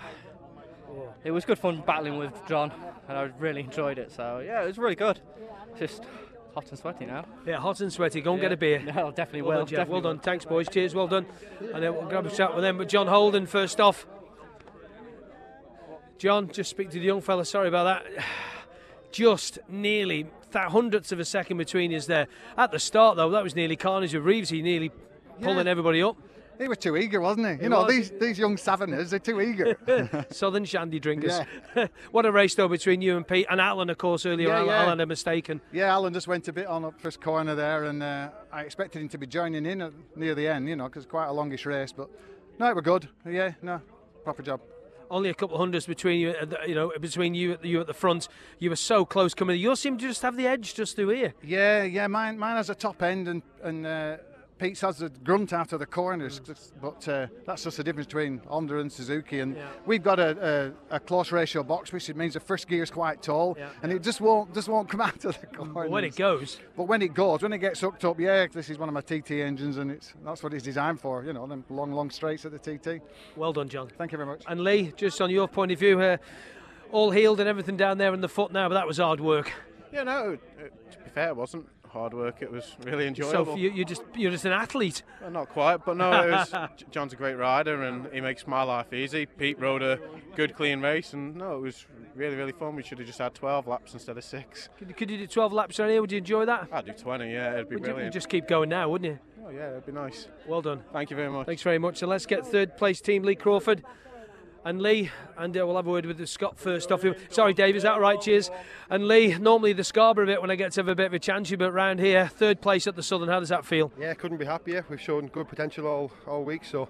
it 1.24 1.32
was 1.32 1.46
good 1.46 1.60
fun 1.60 1.84
battling 1.86 2.18
with 2.18 2.34
John, 2.48 2.72
and 3.08 3.18
I 3.18 3.24
really 3.40 3.62
enjoyed 3.62 3.98
it. 3.98 4.12
So 4.12 4.40
yeah, 4.46 4.64
it 4.64 4.68
was 4.68 4.78
really 4.78 4.96
good. 4.96 5.20
Just 5.78 6.04
hot 6.54 6.70
and 6.70 6.80
sweaty 6.80 7.06
now. 7.06 7.26
Yeah, 7.46 7.58
hot 7.58 7.80
and 7.82 7.92
sweaty. 7.94 8.22
Go 8.22 8.34
and 8.34 8.42
Yeah. 8.42 8.50
get 8.50 8.54
a 8.54 8.58
beer. 8.58 8.80
No, 8.80 8.92
oh, 9.08 9.12
definitely 9.12 9.44
well 9.44 9.60
will, 9.60 9.66
Done, 9.66 9.72
definitely 9.76 9.94
well 9.94 10.02
done. 10.02 10.16
will. 10.18 10.24
Thanks, 10.24 10.46
boys. 10.46 10.68
Cheers. 10.70 10.96
Well 10.96 11.08
done. 11.08 11.26
And 11.74 11.84
then 11.84 11.94
we'll 11.94 12.08
grab 12.08 12.26
a 12.26 12.30
chat 12.32 12.54
with 12.56 12.64
them. 12.64 12.78
But 12.78 12.90
John 12.90 13.08
Holden 13.08 13.46
first 13.46 13.80
off. 13.80 14.08
John, 16.18 16.50
just 16.52 16.70
speak 16.70 16.90
to 16.90 17.00
the 17.00 17.06
young 17.06 17.22
fella. 17.22 17.46
Sorry 17.46 17.68
about 17.68 17.84
that. 18.04 18.24
Just 19.12 19.58
nearly 19.68 20.28
that 20.52 20.70
hundredths 20.72 21.12
of 21.12 21.20
a 21.20 21.26
second 21.26 21.58
between 21.58 21.92
us 21.96 22.06
there. 22.06 22.28
At 22.58 22.72
the 22.72 22.78
start, 22.78 23.16
though, 23.16 23.30
that 23.32 23.42
was 23.44 23.56
nearly 23.56 23.76
carnage 23.76 24.14
with 24.14 24.24
Reeves. 24.24 24.50
He 24.50 24.62
nearly 24.62 24.92
pulling 25.42 25.68
everybody 25.68 26.04
up. 26.04 26.16
He 26.60 26.68
was 26.68 26.78
too 26.78 26.98
eager, 26.98 27.22
wasn't 27.22 27.48
he? 27.48 27.54
He 27.56 27.64
You 27.64 27.70
know, 27.70 27.84
was. 27.84 27.88
these 27.94 28.12
these 28.20 28.38
young 28.38 28.58
Savannahs, 28.58 29.10
they're 29.10 29.20
too 29.20 29.40
eager. 29.40 29.78
Southern 30.30 30.66
shandy 30.66 31.00
drinkers. 31.00 31.40
what 32.12 32.26
a 32.26 32.32
race, 32.32 32.54
though, 32.54 32.68
between 32.68 33.02
you 33.02 33.16
and 33.16 33.26
Pete. 33.26 33.48
And 33.50 33.62
Alan, 33.62 33.90
of 33.90 33.98
course, 33.98 34.26
earlier. 34.26 34.50
Yeah, 34.50 34.56
Alan, 34.58 34.68
yeah. 34.68 34.84
Alan 34.84 35.00
had 35.00 35.08
mistaken. 35.08 35.62
yeah, 35.72 35.86
Alan 35.94 36.14
just 36.14 36.28
went 36.28 36.48
a 36.50 36.54
bit 36.54 36.68
on 36.68 36.84
up 36.84 37.00
first 37.00 37.22
corner 37.22 37.56
there, 37.56 37.86
and 37.86 38.04
uh, 38.04 38.30
I 38.52 38.64
expected 38.64 39.02
him 39.02 39.08
to 39.10 39.18
be 39.18 39.26
joining 39.26 39.66
in 39.66 39.82
at, 39.82 39.94
near 40.18 40.36
the 40.36 40.48
end, 40.48 40.68
you 40.68 40.76
know, 40.76 40.86
because 40.90 41.04
it's 41.04 41.10
quite 41.12 41.28
a 41.28 41.32
longish 41.32 41.66
race. 41.66 41.94
But 41.94 42.10
no, 42.60 42.68
it 42.70 42.76
were 42.76 42.82
good. 42.82 43.08
Yeah, 43.26 43.54
no, 43.62 43.82
proper 44.26 44.44
job. 44.44 44.60
Only 45.12 45.30
a 45.30 45.34
couple 45.34 45.56
of 45.56 45.60
hundreds 45.62 45.88
between 45.88 46.20
you, 46.20 46.36
you 46.68 46.76
know, 46.76 46.92
between 47.00 47.34
you, 47.34 47.58
you 47.64 47.80
at 47.80 47.88
the 47.88 47.96
front. 47.96 48.28
You 48.60 48.70
were 48.70 48.76
so 48.76 49.06
close 49.06 49.34
coming. 49.34 49.60
You 49.60 49.76
seem 49.76 49.98
to 49.98 50.08
just 50.08 50.22
have 50.22 50.36
the 50.38 50.46
edge 50.46 50.76
just 50.76 50.96
through 50.96 51.10
here. 51.10 51.34
Yeah, 51.42 51.84
yeah, 51.84 52.06
mine 52.06 52.38
mine 52.38 52.58
has 52.58 52.70
a 52.70 52.76
top 52.76 53.02
end, 53.02 53.28
and 53.28 53.42
and 53.64 53.88
uh, 53.88 54.18
Pete's 54.60 54.82
has 54.82 54.98
the 54.98 55.10
grunt 55.10 55.54
out 55.54 55.72
of 55.74 55.80
the 55.80 55.86
corners. 55.86 56.42
But 56.82 57.08
uh, 57.08 57.28
that's 57.46 57.64
just 57.64 57.78
the 57.78 57.84
difference 57.84 58.08
between 58.08 58.42
Honda 58.48 58.80
and 58.80 58.92
Suzuki. 58.92 59.40
And 59.40 59.56
we've 59.86 60.04
got 60.04 60.20
a, 60.20 60.74
a, 60.92 60.96
a 60.98 61.00
close 61.00 61.32
ratio 61.32 61.64
box, 61.64 61.94
which 61.94 62.14
means 62.14 62.34
the 62.34 62.40
first 62.42 62.68
gear 62.68 62.84
is 62.84 62.92
quite 62.92 63.24
tall, 63.24 63.58
and 63.82 63.92
it 63.92 64.04
just 64.04 64.22
won't 64.22 64.54
just 64.54 64.68
won't 64.68 64.90
come 64.90 65.02
out 65.10 65.24
of 65.26 65.40
the 65.40 65.48
corners. 65.48 65.90
when 65.90 66.04
it 66.04 66.16
goes. 66.16 66.60
But 66.76 66.84
when 66.84 67.02
it 67.02 67.14
goes, 67.14 67.42
when 67.42 67.54
it 67.54 67.60
gets 67.60 67.80
hooked 67.80 68.04
up, 68.04 68.20
yeah, 68.20 68.48
this 68.48 68.70
is 68.70 68.78
one 68.78 68.90
of 68.90 68.94
my 68.94 69.02
TT 69.02 69.32
engines, 69.32 69.78
and 69.78 69.90
it's 69.90 70.14
that's 70.24 70.44
what 70.44 70.54
it's 70.54 70.64
designed 70.64 71.00
for. 71.00 71.24
You 71.24 71.34
know, 71.34 71.48
them 71.48 71.64
long, 71.70 71.94
long 71.94 72.10
straights 72.10 72.46
at 72.46 72.52
the 72.52 72.60
TT. 72.60 73.02
Well 73.38 73.54
done, 73.54 73.70
John. 73.70 73.90
Thank 73.98 74.12
you 74.12 74.18
very 74.18 74.28
much. 74.30 74.44
And 74.48 74.62
Lee, 74.62 74.94
just 74.98 75.22
on 75.22 75.30
your 75.30 75.48
point 75.48 75.72
of 75.72 75.80
view, 75.80 76.00
uh, 76.02 76.18
all 76.92 77.12
healed 77.12 77.40
and 77.40 77.48
everything 77.48 77.78
down 77.78 77.98
there 77.98 78.14
in 78.14 78.20
the 78.20 78.30
foot 78.30 78.52
now, 78.52 78.68
but 78.68 78.74
that 78.76 78.88
was 78.88 78.98
hard 78.98 79.22
work. 79.22 79.52
Yeah, 79.94 80.04
no. 80.04 80.36
To 80.92 80.98
be 81.00 81.10
fair, 81.10 81.30
it 81.30 81.36
wasn't 81.36 81.68
hard 81.90 82.14
work. 82.14 82.42
It 82.42 82.52
was 82.52 82.76
really 82.84 83.08
enjoyable. 83.08 83.54
for 83.54 83.58
you, 83.58 83.72
you 83.72 83.86
just 83.86 84.04
you're 84.16 84.32
just 84.32 84.46
an 84.46 84.52
athlete. 84.52 85.04
Well, 85.22 85.32
not 85.32 85.50
quite, 85.50 85.86
but 85.86 85.98
no, 85.98 86.12
it 86.24 86.32
was, 86.32 86.54
John's 86.92 87.14
a 87.14 87.16
great 87.16 87.36
rider 87.36 87.84
and 87.84 88.08
he 88.14 88.22
makes 88.22 88.48
my 88.48 88.64
life 88.64 88.94
easy. 88.94 89.26
Pete 89.26 89.60
rode 89.60 89.82
a 89.84 90.00
good, 90.36 90.56
clean 90.56 90.82
race, 90.82 91.14
and 91.14 91.36
no, 91.36 91.58
it 91.58 91.62
was 91.62 91.86
really, 92.16 92.36
really 92.36 92.52
fun. 92.52 92.76
We 92.76 92.84
should 92.84 93.00
have 93.00 93.08
just 93.08 93.20
had 93.20 93.34
12 93.34 93.68
laps 93.68 93.94
instead 93.94 94.18
of 94.18 94.24
six. 94.24 94.70
Could, 94.78 94.96
could 94.96 95.10
you 95.12 95.18
do 95.18 95.28
12 95.28 95.54
laps 95.54 95.80
around 95.80 95.90
here? 95.90 96.02
Would 96.02 96.12
you 96.12 96.20
enjoy 96.20 96.46
that? 96.46 96.68
I'd 96.72 96.86
do 96.86 96.94
20, 96.94 97.32
yeah, 97.32 97.54
it'd 97.54 97.70
be 97.70 97.76
Would 97.76 97.80
you, 97.82 97.86
brilliant. 97.86 98.06
you'd 98.06 98.14
just 98.14 98.30
keep 98.30 98.48
going 98.48 98.70
now, 98.70 98.90
wouldn't 98.90 99.12
you? 99.12 99.20
Oh, 99.46 99.50
yeah, 99.50 99.70
it'd 99.70 99.86
be 99.86 99.92
nice. 99.92 100.28
Well 100.48 100.62
done. 100.62 100.84
Thank 100.94 101.10
you 101.10 101.16
very 101.16 101.30
much. 101.30 101.46
Thanks 101.48 101.62
very 101.64 101.80
much. 101.80 101.98
So 101.98 102.08
let's 102.08 102.26
get 102.26 102.46
third 102.46 102.78
place 102.78 103.02
team 103.02 103.24
Lee 103.24 103.36
Crawford 103.36 103.84
and 104.70 104.84
Lee, 104.84 105.10
and 105.36 105.58
uh, 105.58 105.66
we'll 105.66 105.76
have 105.78 105.88
a 105.88 105.90
word 105.90 106.06
with 106.06 106.20
the 106.20 106.28
Scott 106.28 106.60
first 106.60 106.92
off. 106.92 107.04
Sorry, 107.32 107.54
Dave, 107.56 107.76
is 107.76 107.82
that 107.82 108.00
right? 108.00 108.22
Cheers. 108.22 108.52
And 108.92 109.08
Lee, 109.08 109.36
normally 109.36 109.74
the 109.74 109.84
Scarborough 109.84 110.28
bit 110.28 110.42
when 110.42 110.52
I 110.52 110.56
get 110.56 110.74
to 110.74 110.82
have 110.82 110.88
a 110.88 110.94
bit 110.94 111.08
of 111.08 111.14
a 111.16 111.20
chance, 111.20 111.52
but 111.56 111.72
round 111.74 112.00
here, 112.00 112.28
third 112.28 112.62
place 112.62 112.86
at 112.86 112.96
the 112.96 113.02
Southern. 113.02 113.30
How 113.30 113.40
does 113.40 113.50
that 113.50 113.66
feel? 113.66 113.92
Yeah, 114.00 114.14
couldn't 114.14 114.38
be 114.38 114.46
happier. 114.46 114.86
We've 114.88 115.02
shown 115.02 115.26
good 115.30 115.48
potential 115.50 115.88
all, 115.88 116.12
all 116.28 116.44
week, 116.44 116.64
so 116.64 116.88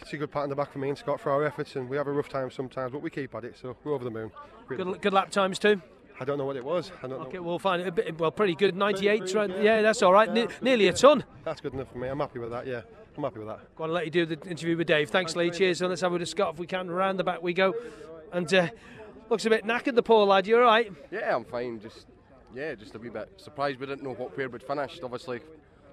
it's 0.00 0.12
a 0.12 0.16
good 0.16 0.30
pat 0.30 0.44
on 0.44 0.48
the 0.48 0.54
back 0.54 0.72
for 0.72 0.78
me 0.78 0.90
and 0.90 0.96
Scott 0.96 1.20
for 1.20 1.32
our 1.32 1.44
efforts. 1.44 1.74
And 1.74 1.88
we 1.88 1.96
have 1.96 2.06
a 2.06 2.12
rough 2.12 2.28
time 2.28 2.52
sometimes, 2.52 2.92
but 2.92 3.02
we 3.02 3.10
keep 3.10 3.34
at 3.34 3.44
it, 3.44 3.56
so 3.60 3.76
we're 3.82 3.94
over 3.94 4.04
the 4.04 4.10
moon. 4.10 4.30
Really 4.68 4.84
Good, 4.84 5.02
good 5.02 5.12
lap 5.12 5.30
times 5.30 5.58
too. 5.58 5.82
I 6.20 6.24
don't 6.24 6.38
know 6.38 6.44
what 6.46 6.54
it 6.56 6.64
was. 6.64 6.92
I 7.02 7.08
don't 7.08 7.20
Okay, 7.22 7.38
know. 7.38 7.42
we'll 7.42 7.58
find 7.58 7.82
it. 7.82 7.88
A 7.88 7.90
bit, 7.90 8.16
well, 8.16 8.30
pretty 8.30 8.54
good. 8.54 8.76
98. 8.76 9.34
right? 9.34 9.50
Yeah, 9.60 9.82
that's 9.82 10.02
all 10.02 10.12
right. 10.12 10.32
Ne- 10.32 10.46
nearly 10.60 10.86
a 10.86 10.92
ton. 10.92 11.24
That's 11.42 11.60
good 11.60 11.72
enough 11.74 11.90
for 11.90 11.98
me. 11.98 12.06
I'm 12.06 12.20
happy 12.20 12.38
with 12.38 12.50
that. 12.50 12.64
Yeah, 12.64 12.82
I'm 13.16 13.22
happy 13.24 13.38
with 13.40 13.48
that. 13.48 13.74
Going 13.76 13.88
to 13.88 13.94
let 13.94 14.04
you 14.06 14.10
do 14.10 14.24
the 14.26 14.40
interview 14.48 14.76
with 14.76 14.86
Dave. 14.86 15.10
Thanks, 15.10 15.36
Lee. 15.36 15.50
Cheers. 15.50 15.80
And 15.82 15.90
let's 15.90 16.00
have 16.00 16.10
a 16.10 16.14
word 16.14 16.20
with 16.20 16.28
Scott 16.28 16.54
if 16.54 16.58
we 16.58 16.66
can. 16.66 16.90
Round 16.90 17.18
the 17.18 17.24
back 17.24 17.42
we 17.42 17.52
go. 17.52 17.74
And 18.32 18.52
uh, 18.54 18.68
looks 19.28 19.44
a 19.44 19.50
bit 19.50 19.64
knackered, 19.66 19.94
the 19.94 20.02
poor 20.02 20.24
lad. 20.26 20.46
You 20.46 20.56
all 20.56 20.62
right? 20.62 20.90
Yeah, 21.10 21.34
I'm 21.36 21.44
fine. 21.44 21.78
Just 21.80 22.06
yeah, 22.54 22.74
just 22.74 22.94
a 22.94 22.98
wee 22.98 23.10
bit 23.10 23.30
surprised 23.36 23.78
we 23.80 23.86
didn't 23.86 24.02
know 24.02 24.14
what 24.14 24.36
where 24.36 24.48
we'd 24.48 24.62
finished. 24.62 25.00
Obviously, 25.02 25.40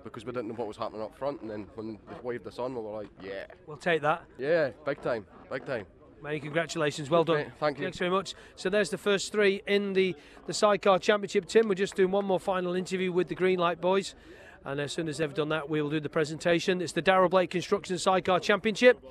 because 0.04 0.26
we 0.26 0.32
didn't 0.32 0.48
know 0.48 0.54
what 0.56 0.68
was 0.68 0.78
happening 0.78 1.02
up 1.02 1.18
front, 1.18 1.42
and 1.42 1.50
then 1.50 1.68
when 1.76 2.00
they 2.08 2.16
waved 2.24 2.48
us 2.48 2.58
on, 2.60 2.74
we 2.74 2.82
were 2.82 2.92
like, 2.92 3.10
yeah, 3.22 3.46
We'll 3.68 3.78
take 3.78 4.02
that. 4.04 4.24
yeah, 4.38 4.70
big 4.86 5.02
time, 5.02 5.26
big 5.52 5.66
time. 5.66 5.86
Many 6.22 6.40
congratulations. 6.42 7.10
Well 7.10 7.24
done. 7.24 7.52
Thank 7.62 7.78
you. 7.78 7.86
Thanks 7.86 7.98
very 7.98 8.12
much. 8.12 8.34
So 8.58 8.70
there's 8.70 8.90
the 8.90 8.98
first 8.98 9.32
three 9.32 9.62
in 9.68 9.94
the, 9.94 10.16
the 10.48 10.54
Sidecar 10.54 11.00
Championship. 11.00 11.46
Tim, 11.48 11.70
we're 11.70 11.76
just 11.76 11.96
doing 11.96 12.12
one 12.12 12.26
more 12.26 12.42
final 12.42 12.76
interview 12.76 13.10
with 13.14 13.30
the 13.30 13.36
Greenlight 13.36 13.80
boys. 13.80 14.16
And 14.70 14.80
as 14.80 14.92
soon 14.92 15.08
as 15.08 15.18
they've 15.18 15.34
done 15.34 15.50
that, 15.50 15.68
we'll 15.68 15.90
do 15.90 16.00
the 16.00 16.10
presentation. 16.10 16.80
It's 16.80 16.94
the 16.94 17.02
Darrell 17.02 17.28
Blake 17.28 17.50
Construction 17.50 17.98
Sidecar 17.98 18.40
Championship. 18.40 19.04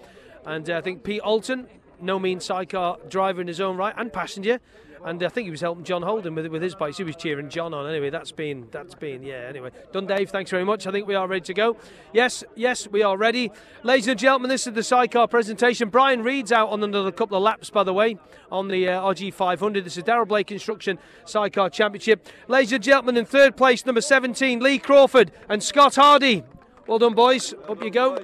And 0.47 0.71
uh, 0.71 0.79
I 0.79 0.81
think 0.81 1.03
Pete 1.03 1.21
Alton, 1.21 1.67
no 2.01 2.21
mean 2.21 2.39
sidecar 2.39 2.99
driver 3.09 3.41
in 3.41 3.49
his 3.49 3.61
own 3.61 3.77
right 3.77 3.93
and 3.97 4.13
passenger. 4.13 4.61
And 5.05 5.23
I 5.23 5.29
think 5.29 5.47
he 5.47 5.51
was 5.51 5.61
helping 5.61 5.85
John 5.85 6.03
Holden 6.03 6.35
with 6.35 6.47
with 6.49 6.63
his 6.63 6.75
bikes. 6.75 6.97
He 6.97 7.05
was 7.05 7.17
cheering 7.17 7.49
John 7.49 7.73
on. 7.75 7.89
Anyway, 7.89 8.11
that's 8.11 8.33
been 8.33 8.69
that's 8.71 8.95
been 8.95 9.23
yeah. 9.23 9.47
Anyway, 9.49 9.71
done, 9.93 10.07
Dave. 10.07 10.31
Thanks 10.31 10.51
very 10.51 10.65
much. 10.65 10.87
I 10.87 10.91
think 10.91 11.07
we 11.07 11.15
are 11.15 11.27
ready 11.27 11.43
to 11.43 11.55
go. 11.55 11.77
Yes, 12.13 12.45
yes, 12.55 12.89
we 12.89 13.03
are 13.03 13.17
ready, 13.17 13.51
ladies 13.83 14.09
and 14.09 14.19
gentlemen. 14.19 14.49
This 14.49 14.67
is 14.67 14.75
the 14.75 14.83
sidecar 14.83 15.29
presentation. 15.29 15.89
Brian 15.89 16.23
Reid's 16.23 16.53
out 16.53 16.71
on 16.71 16.83
another 16.83 17.13
couple 17.13 17.37
of 17.37 17.43
laps, 17.43 17.71
by 17.71 17.85
the 17.85 17.95
way, 17.95 18.17
on 18.51 18.69
the 18.69 18.89
uh, 18.89 19.03
RG 19.03 19.33
500. 19.33 19.85
This 19.85 19.97
is 19.97 20.05
Daryl 20.05 20.27
Blake 20.27 20.49
Construction 20.49 20.99
Sidecar 21.25 21.71
Championship. 21.71 22.27
Ladies 22.49 22.73
and 22.73 22.83
gentlemen, 22.83 23.17
in 23.17 23.25
third 23.25 23.57
place, 23.57 23.87
number 23.87 24.01
17, 24.01 24.61
Lee 24.61 24.79
Crawford 24.79 25.31
and 25.49 25.63
Scott 25.63 25.95
Hardy. 25.97 26.45
Well 26.87 26.99
done, 26.99 27.15
boys. 27.15 27.55
Up 27.69 27.83
you 27.83 27.91
go. 27.91 28.19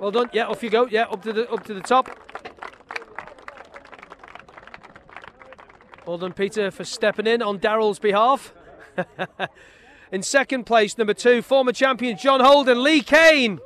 Well 0.00 0.10
done. 0.10 0.30
Yeah, 0.32 0.46
off 0.46 0.62
you 0.62 0.70
go. 0.70 0.86
Yeah, 0.86 1.02
up 1.04 1.22
to 1.24 1.32
the 1.32 1.50
up 1.50 1.64
to 1.64 1.74
the 1.74 1.80
top. 1.80 2.29
Well 6.06 6.18
done, 6.18 6.32
Peter, 6.32 6.70
for 6.70 6.84
stepping 6.84 7.26
in 7.26 7.42
on 7.42 7.58
Daryl's 7.58 7.98
behalf. 7.98 8.54
in 10.12 10.22
second 10.22 10.64
place, 10.64 10.96
number 10.96 11.14
two, 11.14 11.42
former 11.42 11.72
champion 11.72 12.16
John 12.16 12.40
Holden, 12.40 12.82
Lee 12.82 13.02
Kane. 13.02 13.60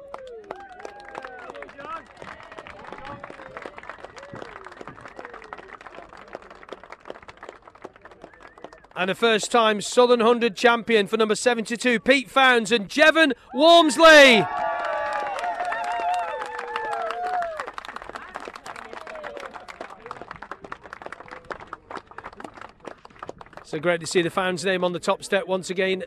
And 8.97 9.11
a 9.11 9.15
first 9.15 9.51
time 9.51 9.81
Southern 9.81 10.20
100 10.20 10.56
champion 10.56 11.06
for 11.06 11.16
number 11.16 11.35
72, 11.35 12.01
Pete 12.01 12.31
Founds 12.31 12.70
and 12.70 12.89
Jevon 12.89 13.32
Walmsley. 13.52 14.44
So 23.75 23.81
great 23.81 23.99
to 24.03 24.07
see 24.07 24.23
the 24.23 24.31
Founds 24.31 24.65
name 24.65 24.85
on 24.85 24.93
the 24.93 25.01
top 25.01 25.25
step 25.25 25.49
once 25.49 25.69
again 25.69 26.05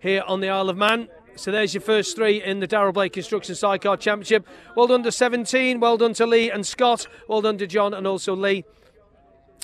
here 0.00 0.22
on 0.26 0.40
the 0.40 0.48
Isle 0.48 0.70
of 0.70 0.78
Man. 0.78 1.08
So 1.36 1.52
there's 1.52 1.74
your 1.74 1.82
first 1.82 2.16
three 2.16 2.42
in 2.42 2.60
the 2.60 2.66
Darrell 2.66 2.90
Blake 2.90 3.12
Construction 3.12 3.54
Sidecar 3.54 3.98
Championship. 3.98 4.48
Well 4.74 4.86
done 4.86 5.02
to 5.02 5.12
17, 5.12 5.78
well 5.78 5.98
done 5.98 6.14
to 6.14 6.24
Lee 6.24 6.50
and 6.50 6.66
Scott, 6.66 7.06
well 7.28 7.42
done 7.42 7.58
to 7.58 7.66
John 7.66 7.92
and 7.92 8.06
also 8.06 8.34
Lee. 8.34 8.64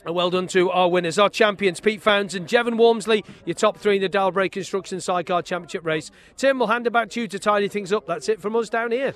And 0.04 0.14
well 0.14 0.28
done 0.28 0.46
to 0.48 0.68
our 0.68 0.90
winners, 0.90 1.18
our 1.18 1.30
champions, 1.30 1.80
Pete 1.80 2.02
Founds 2.02 2.34
and 2.34 2.46
Jevon 2.46 2.76
Walmsley, 2.76 3.24
your 3.46 3.54
top 3.54 3.78
three 3.78 3.96
in 3.96 4.02
the 4.02 4.30
Blake 4.30 4.52
Construction 4.52 5.00
Sidecar 5.00 5.40
Championship 5.40 5.86
race. 5.86 6.10
Tim, 6.36 6.58
we'll 6.58 6.68
hand 6.68 6.86
it 6.86 6.92
back 6.92 7.08
to 7.12 7.22
you 7.22 7.28
to 7.28 7.38
tidy 7.38 7.68
things 7.68 7.94
up. 7.94 8.04
That's 8.04 8.28
it 8.28 8.42
from 8.42 8.56
us 8.56 8.68
down 8.68 8.92
here. 8.92 9.14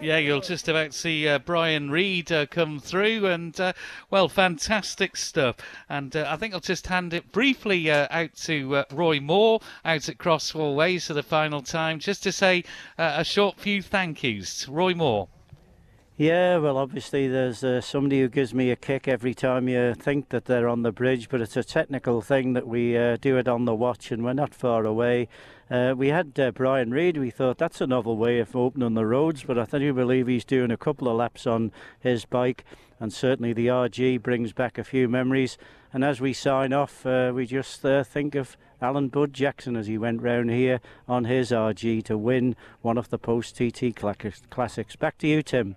Yeah, 0.00 0.18
you'll 0.18 0.40
just 0.40 0.68
about 0.68 0.92
see 0.92 1.26
uh, 1.26 1.38
Brian 1.38 1.90
Reid 1.90 2.30
uh, 2.30 2.46
come 2.46 2.78
through, 2.78 3.26
and 3.26 3.58
uh, 3.58 3.72
well, 4.10 4.28
fantastic 4.28 5.16
stuff. 5.16 5.56
And 5.88 6.14
uh, 6.14 6.26
I 6.28 6.36
think 6.36 6.52
I'll 6.52 6.60
just 6.60 6.88
hand 6.88 7.14
it 7.14 7.32
briefly 7.32 7.90
uh, 7.90 8.08
out 8.10 8.34
to 8.44 8.76
uh, 8.76 8.84
Roy 8.92 9.20
Moore 9.20 9.60
out 9.84 10.08
at 10.08 10.18
Cross 10.18 10.50
Four 10.50 10.74
Ways 10.74 11.06
for 11.06 11.14
the 11.14 11.22
final 11.22 11.62
time, 11.62 12.00
just 12.00 12.22
to 12.24 12.32
say 12.32 12.64
a 12.98 13.24
short 13.24 13.58
few 13.58 13.80
thank 13.80 14.22
yous. 14.22 14.68
Roy 14.68 14.94
Moore. 14.94 15.28
Yeah, 16.16 16.58
well, 16.58 16.78
obviously 16.78 17.26
there's 17.26 17.64
uh, 17.64 17.80
somebody 17.80 18.20
who 18.20 18.28
gives 18.28 18.54
me 18.54 18.70
a 18.70 18.76
kick 18.76 19.08
every 19.08 19.34
time 19.34 19.68
you 19.68 19.94
think 19.94 20.28
that 20.28 20.44
they're 20.44 20.68
on 20.68 20.82
the 20.82 20.92
bridge, 20.92 21.28
but 21.28 21.40
it's 21.40 21.56
a 21.56 21.64
technical 21.64 22.22
thing 22.22 22.52
that 22.52 22.68
we 22.68 22.96
uh, 22.96 23.16
do 23.16 23.36
it 23.36 23.48
on 23.48 23.64
the 23.64 23.74
watch 23.74 24.12
and 24.12 24.24
we're 24.24 24.32
not 24.32 24.54
far 24.54 24.84
away. 24.84 25.28
Uh, 25.70 25.94
we 25.96 26.08
had 26.08 26.38
uh, 26.38 26.50
Brian 26.50 26.90
Reid. 26.90 27.16
we 27.16 27.30
thought 27.30 27.58
that's 27.58 27.80
a 27.80 27.86
novel 27.86 28.16
way 28.16 28.38
of 28.38 28.54
opening 28.54 28.94
the 28.94 29.06
roads, 29.06 29.44
but 29.44 29.58
I 29.58 29.78
do 29.78 29.94
believe 29.94 30.26
he's 30.26 30.44
doing 30.44 30.70
a 30.70 30.76
couple 30.76 31.08
of 31.08 31.16
laps 31.16 31.46
on 31.46 31.72
his 31.98 32.24
bike, 32.26 32.64
and 33.00 33.12
certainly 33.12 33.52
the 33.52 33.68
RG 33.68 34.22
brings 34.22 34.52
back 34.52 34.76
a 34.76 34.84
few 34.84 35.08
memories. 35.08 35.56
And 35.92 36.04
as 36.04 36.20
we 36.20 36.32
sign 36.32 36.72
off, 36.72 37.06
uh, 37.06 37.32
we 37.34 37.46
just 37.46 37.84
uh, 37.84 38.04
think 38.04 38.34
of 38.34 38.56
Alan 38.82 39.08
Bud 39.08 39.32
Jackson 39.32 39.76
as 39.76 39.86
he 39.86 39.96
went 39.96 40.20
round 40.20 40.50
here 40.50 40.80
on 41.08 41.24
his 41.24 41.50
RG 41.50 42.04
to 42.04 42.18
win 42.18 42.56
one 42.82 42.98
of 42.98 43.08
the 43.08 43.18
post 43.18 43.56
TT 43.56 43.96
classics. 43.96 44.96
Back 44.96 45.18
to 45.18 45.26
you, 45.26 45.42
Tim. 45.42 45.76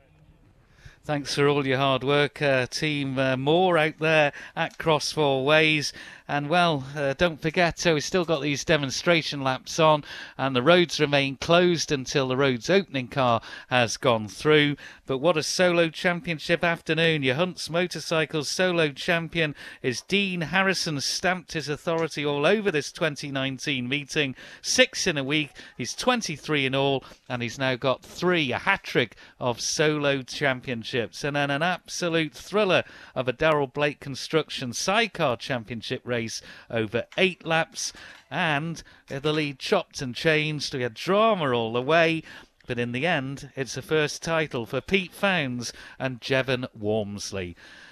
Thanks 1.07 1.35
for 1.35 1.47
all 1.47 1.65
your 1.65 1.77
hard 1.77 2.03
work, 2.03 2.41
uh, 2.41 2.65
team 2.65 3.17
uh, 3.17 3.37
Moore 3.37 3.77
out 3.77 3.97
there 3.99 4.33
at 4.57 4.77
Cross 4.77 5.13
Four 5.13 5.45
Ways. 5.45 5.93
And 6.29 6.49
well, 6.49 6.83
uh, 6.93 7.13
don't 7.13 7.41
forget, 7.41 7.79
so 7.79 7.93
we've 7.93 8.03
still 8.03 8.25
got 8.25 8.41
these 8.41 8.65
demonstration 8.65 9.41
laps 9.41 9.79
on, 9.79 10.03
and 10.37 10.53
the 10.53 10.61
roads 10.61 10.99
remain 10.99 11.37
closed 11.37 11.89
until 11.89 12.27
the 12.27 12.35
road's 12.35 12.69
opening 12.69 13.07
car 13.07 13.41
has 13.69 13.95
gone 13.95 14.27
through. 14.27 14.75
But 15.05 15.19
what 15.19 15.37
a 15.37 15.43
solo 15.43 15.87
championship 15.87 16.65
afternoon! 16.65 17.23
Your 17.23 17.35
Hunts 17.35 17.69
Motorcycles 17.69 18.49
solo 18.49 18.89
champion 18.89 19.55
is 19.81 20.01
Dean 20.01 20.41
Harrison, 20.41 20.99
stamped 20.99 21.53
his 21.53 21.69
authority 21.69 22.25
all 22.25 22.45
over 22.45 22.71
this 22.71 22.91
2019 22.91 23.87
meeting. 23.87 24.35
Six 24.61 25.07
in 25.07 25.17
a 25.17 25.23
week, 25.23 25.51
he's 25.77 25.93
23 25.93 26.65
in 26.65 26.75
all, 26.75 27.05
and 27.29 27.41
he's 27.41 27.57
now 27.57 27.77
got 27.77 28.03
three, 28.03 28.51
a 28.51 28.57
hat 28.57 28.83
trick 28.83 29.15
of 29.39 29.61
solo 29.61 30.23
championships. 30.23 31.23
And 31.23 31.37
then 31.37 31.49
an 31.49 31.63
absolute 31.63 32.33
thriller 32.33 32.83
of 33.15 33.29
a 33.29 33.33
Daryl 33.33 33.71
Blake 33.71 34.01
Construction 34.01 34.73
Sidecar 34.73 35.37
Championship 35.37 36.01
race 36.03 36.16
race 36.17 36.41
over 36.69 37.05
eight 37.17 37.45
laps. 37.45 37.93
And 38.29 38.81
the 39.07 39.33
lead 39.33 39.59
chopped 39.59 40.01
and 40.01 40.15
changed. 40.15 40.73
We 40.73 40.81
had 40.81 40.95
drama 40.95 41.51
all 41.51 41.73
the 41.73 41.81
way. 41.81 42.23
But 42.65 42.79
in 42.79 42.91
the 42.91 43.05
end, 43.05 43.49
it's 43.55 43.77
a 43.77 43.81
first 43.81 44.21
title 44.21 44.65
for 44.65 44.81
Pete 44.81 45.13
Founds 45.13 45.71
and 45.97 46.19
Jevon 46.19 46.67
Walmsley. 46.73 47.55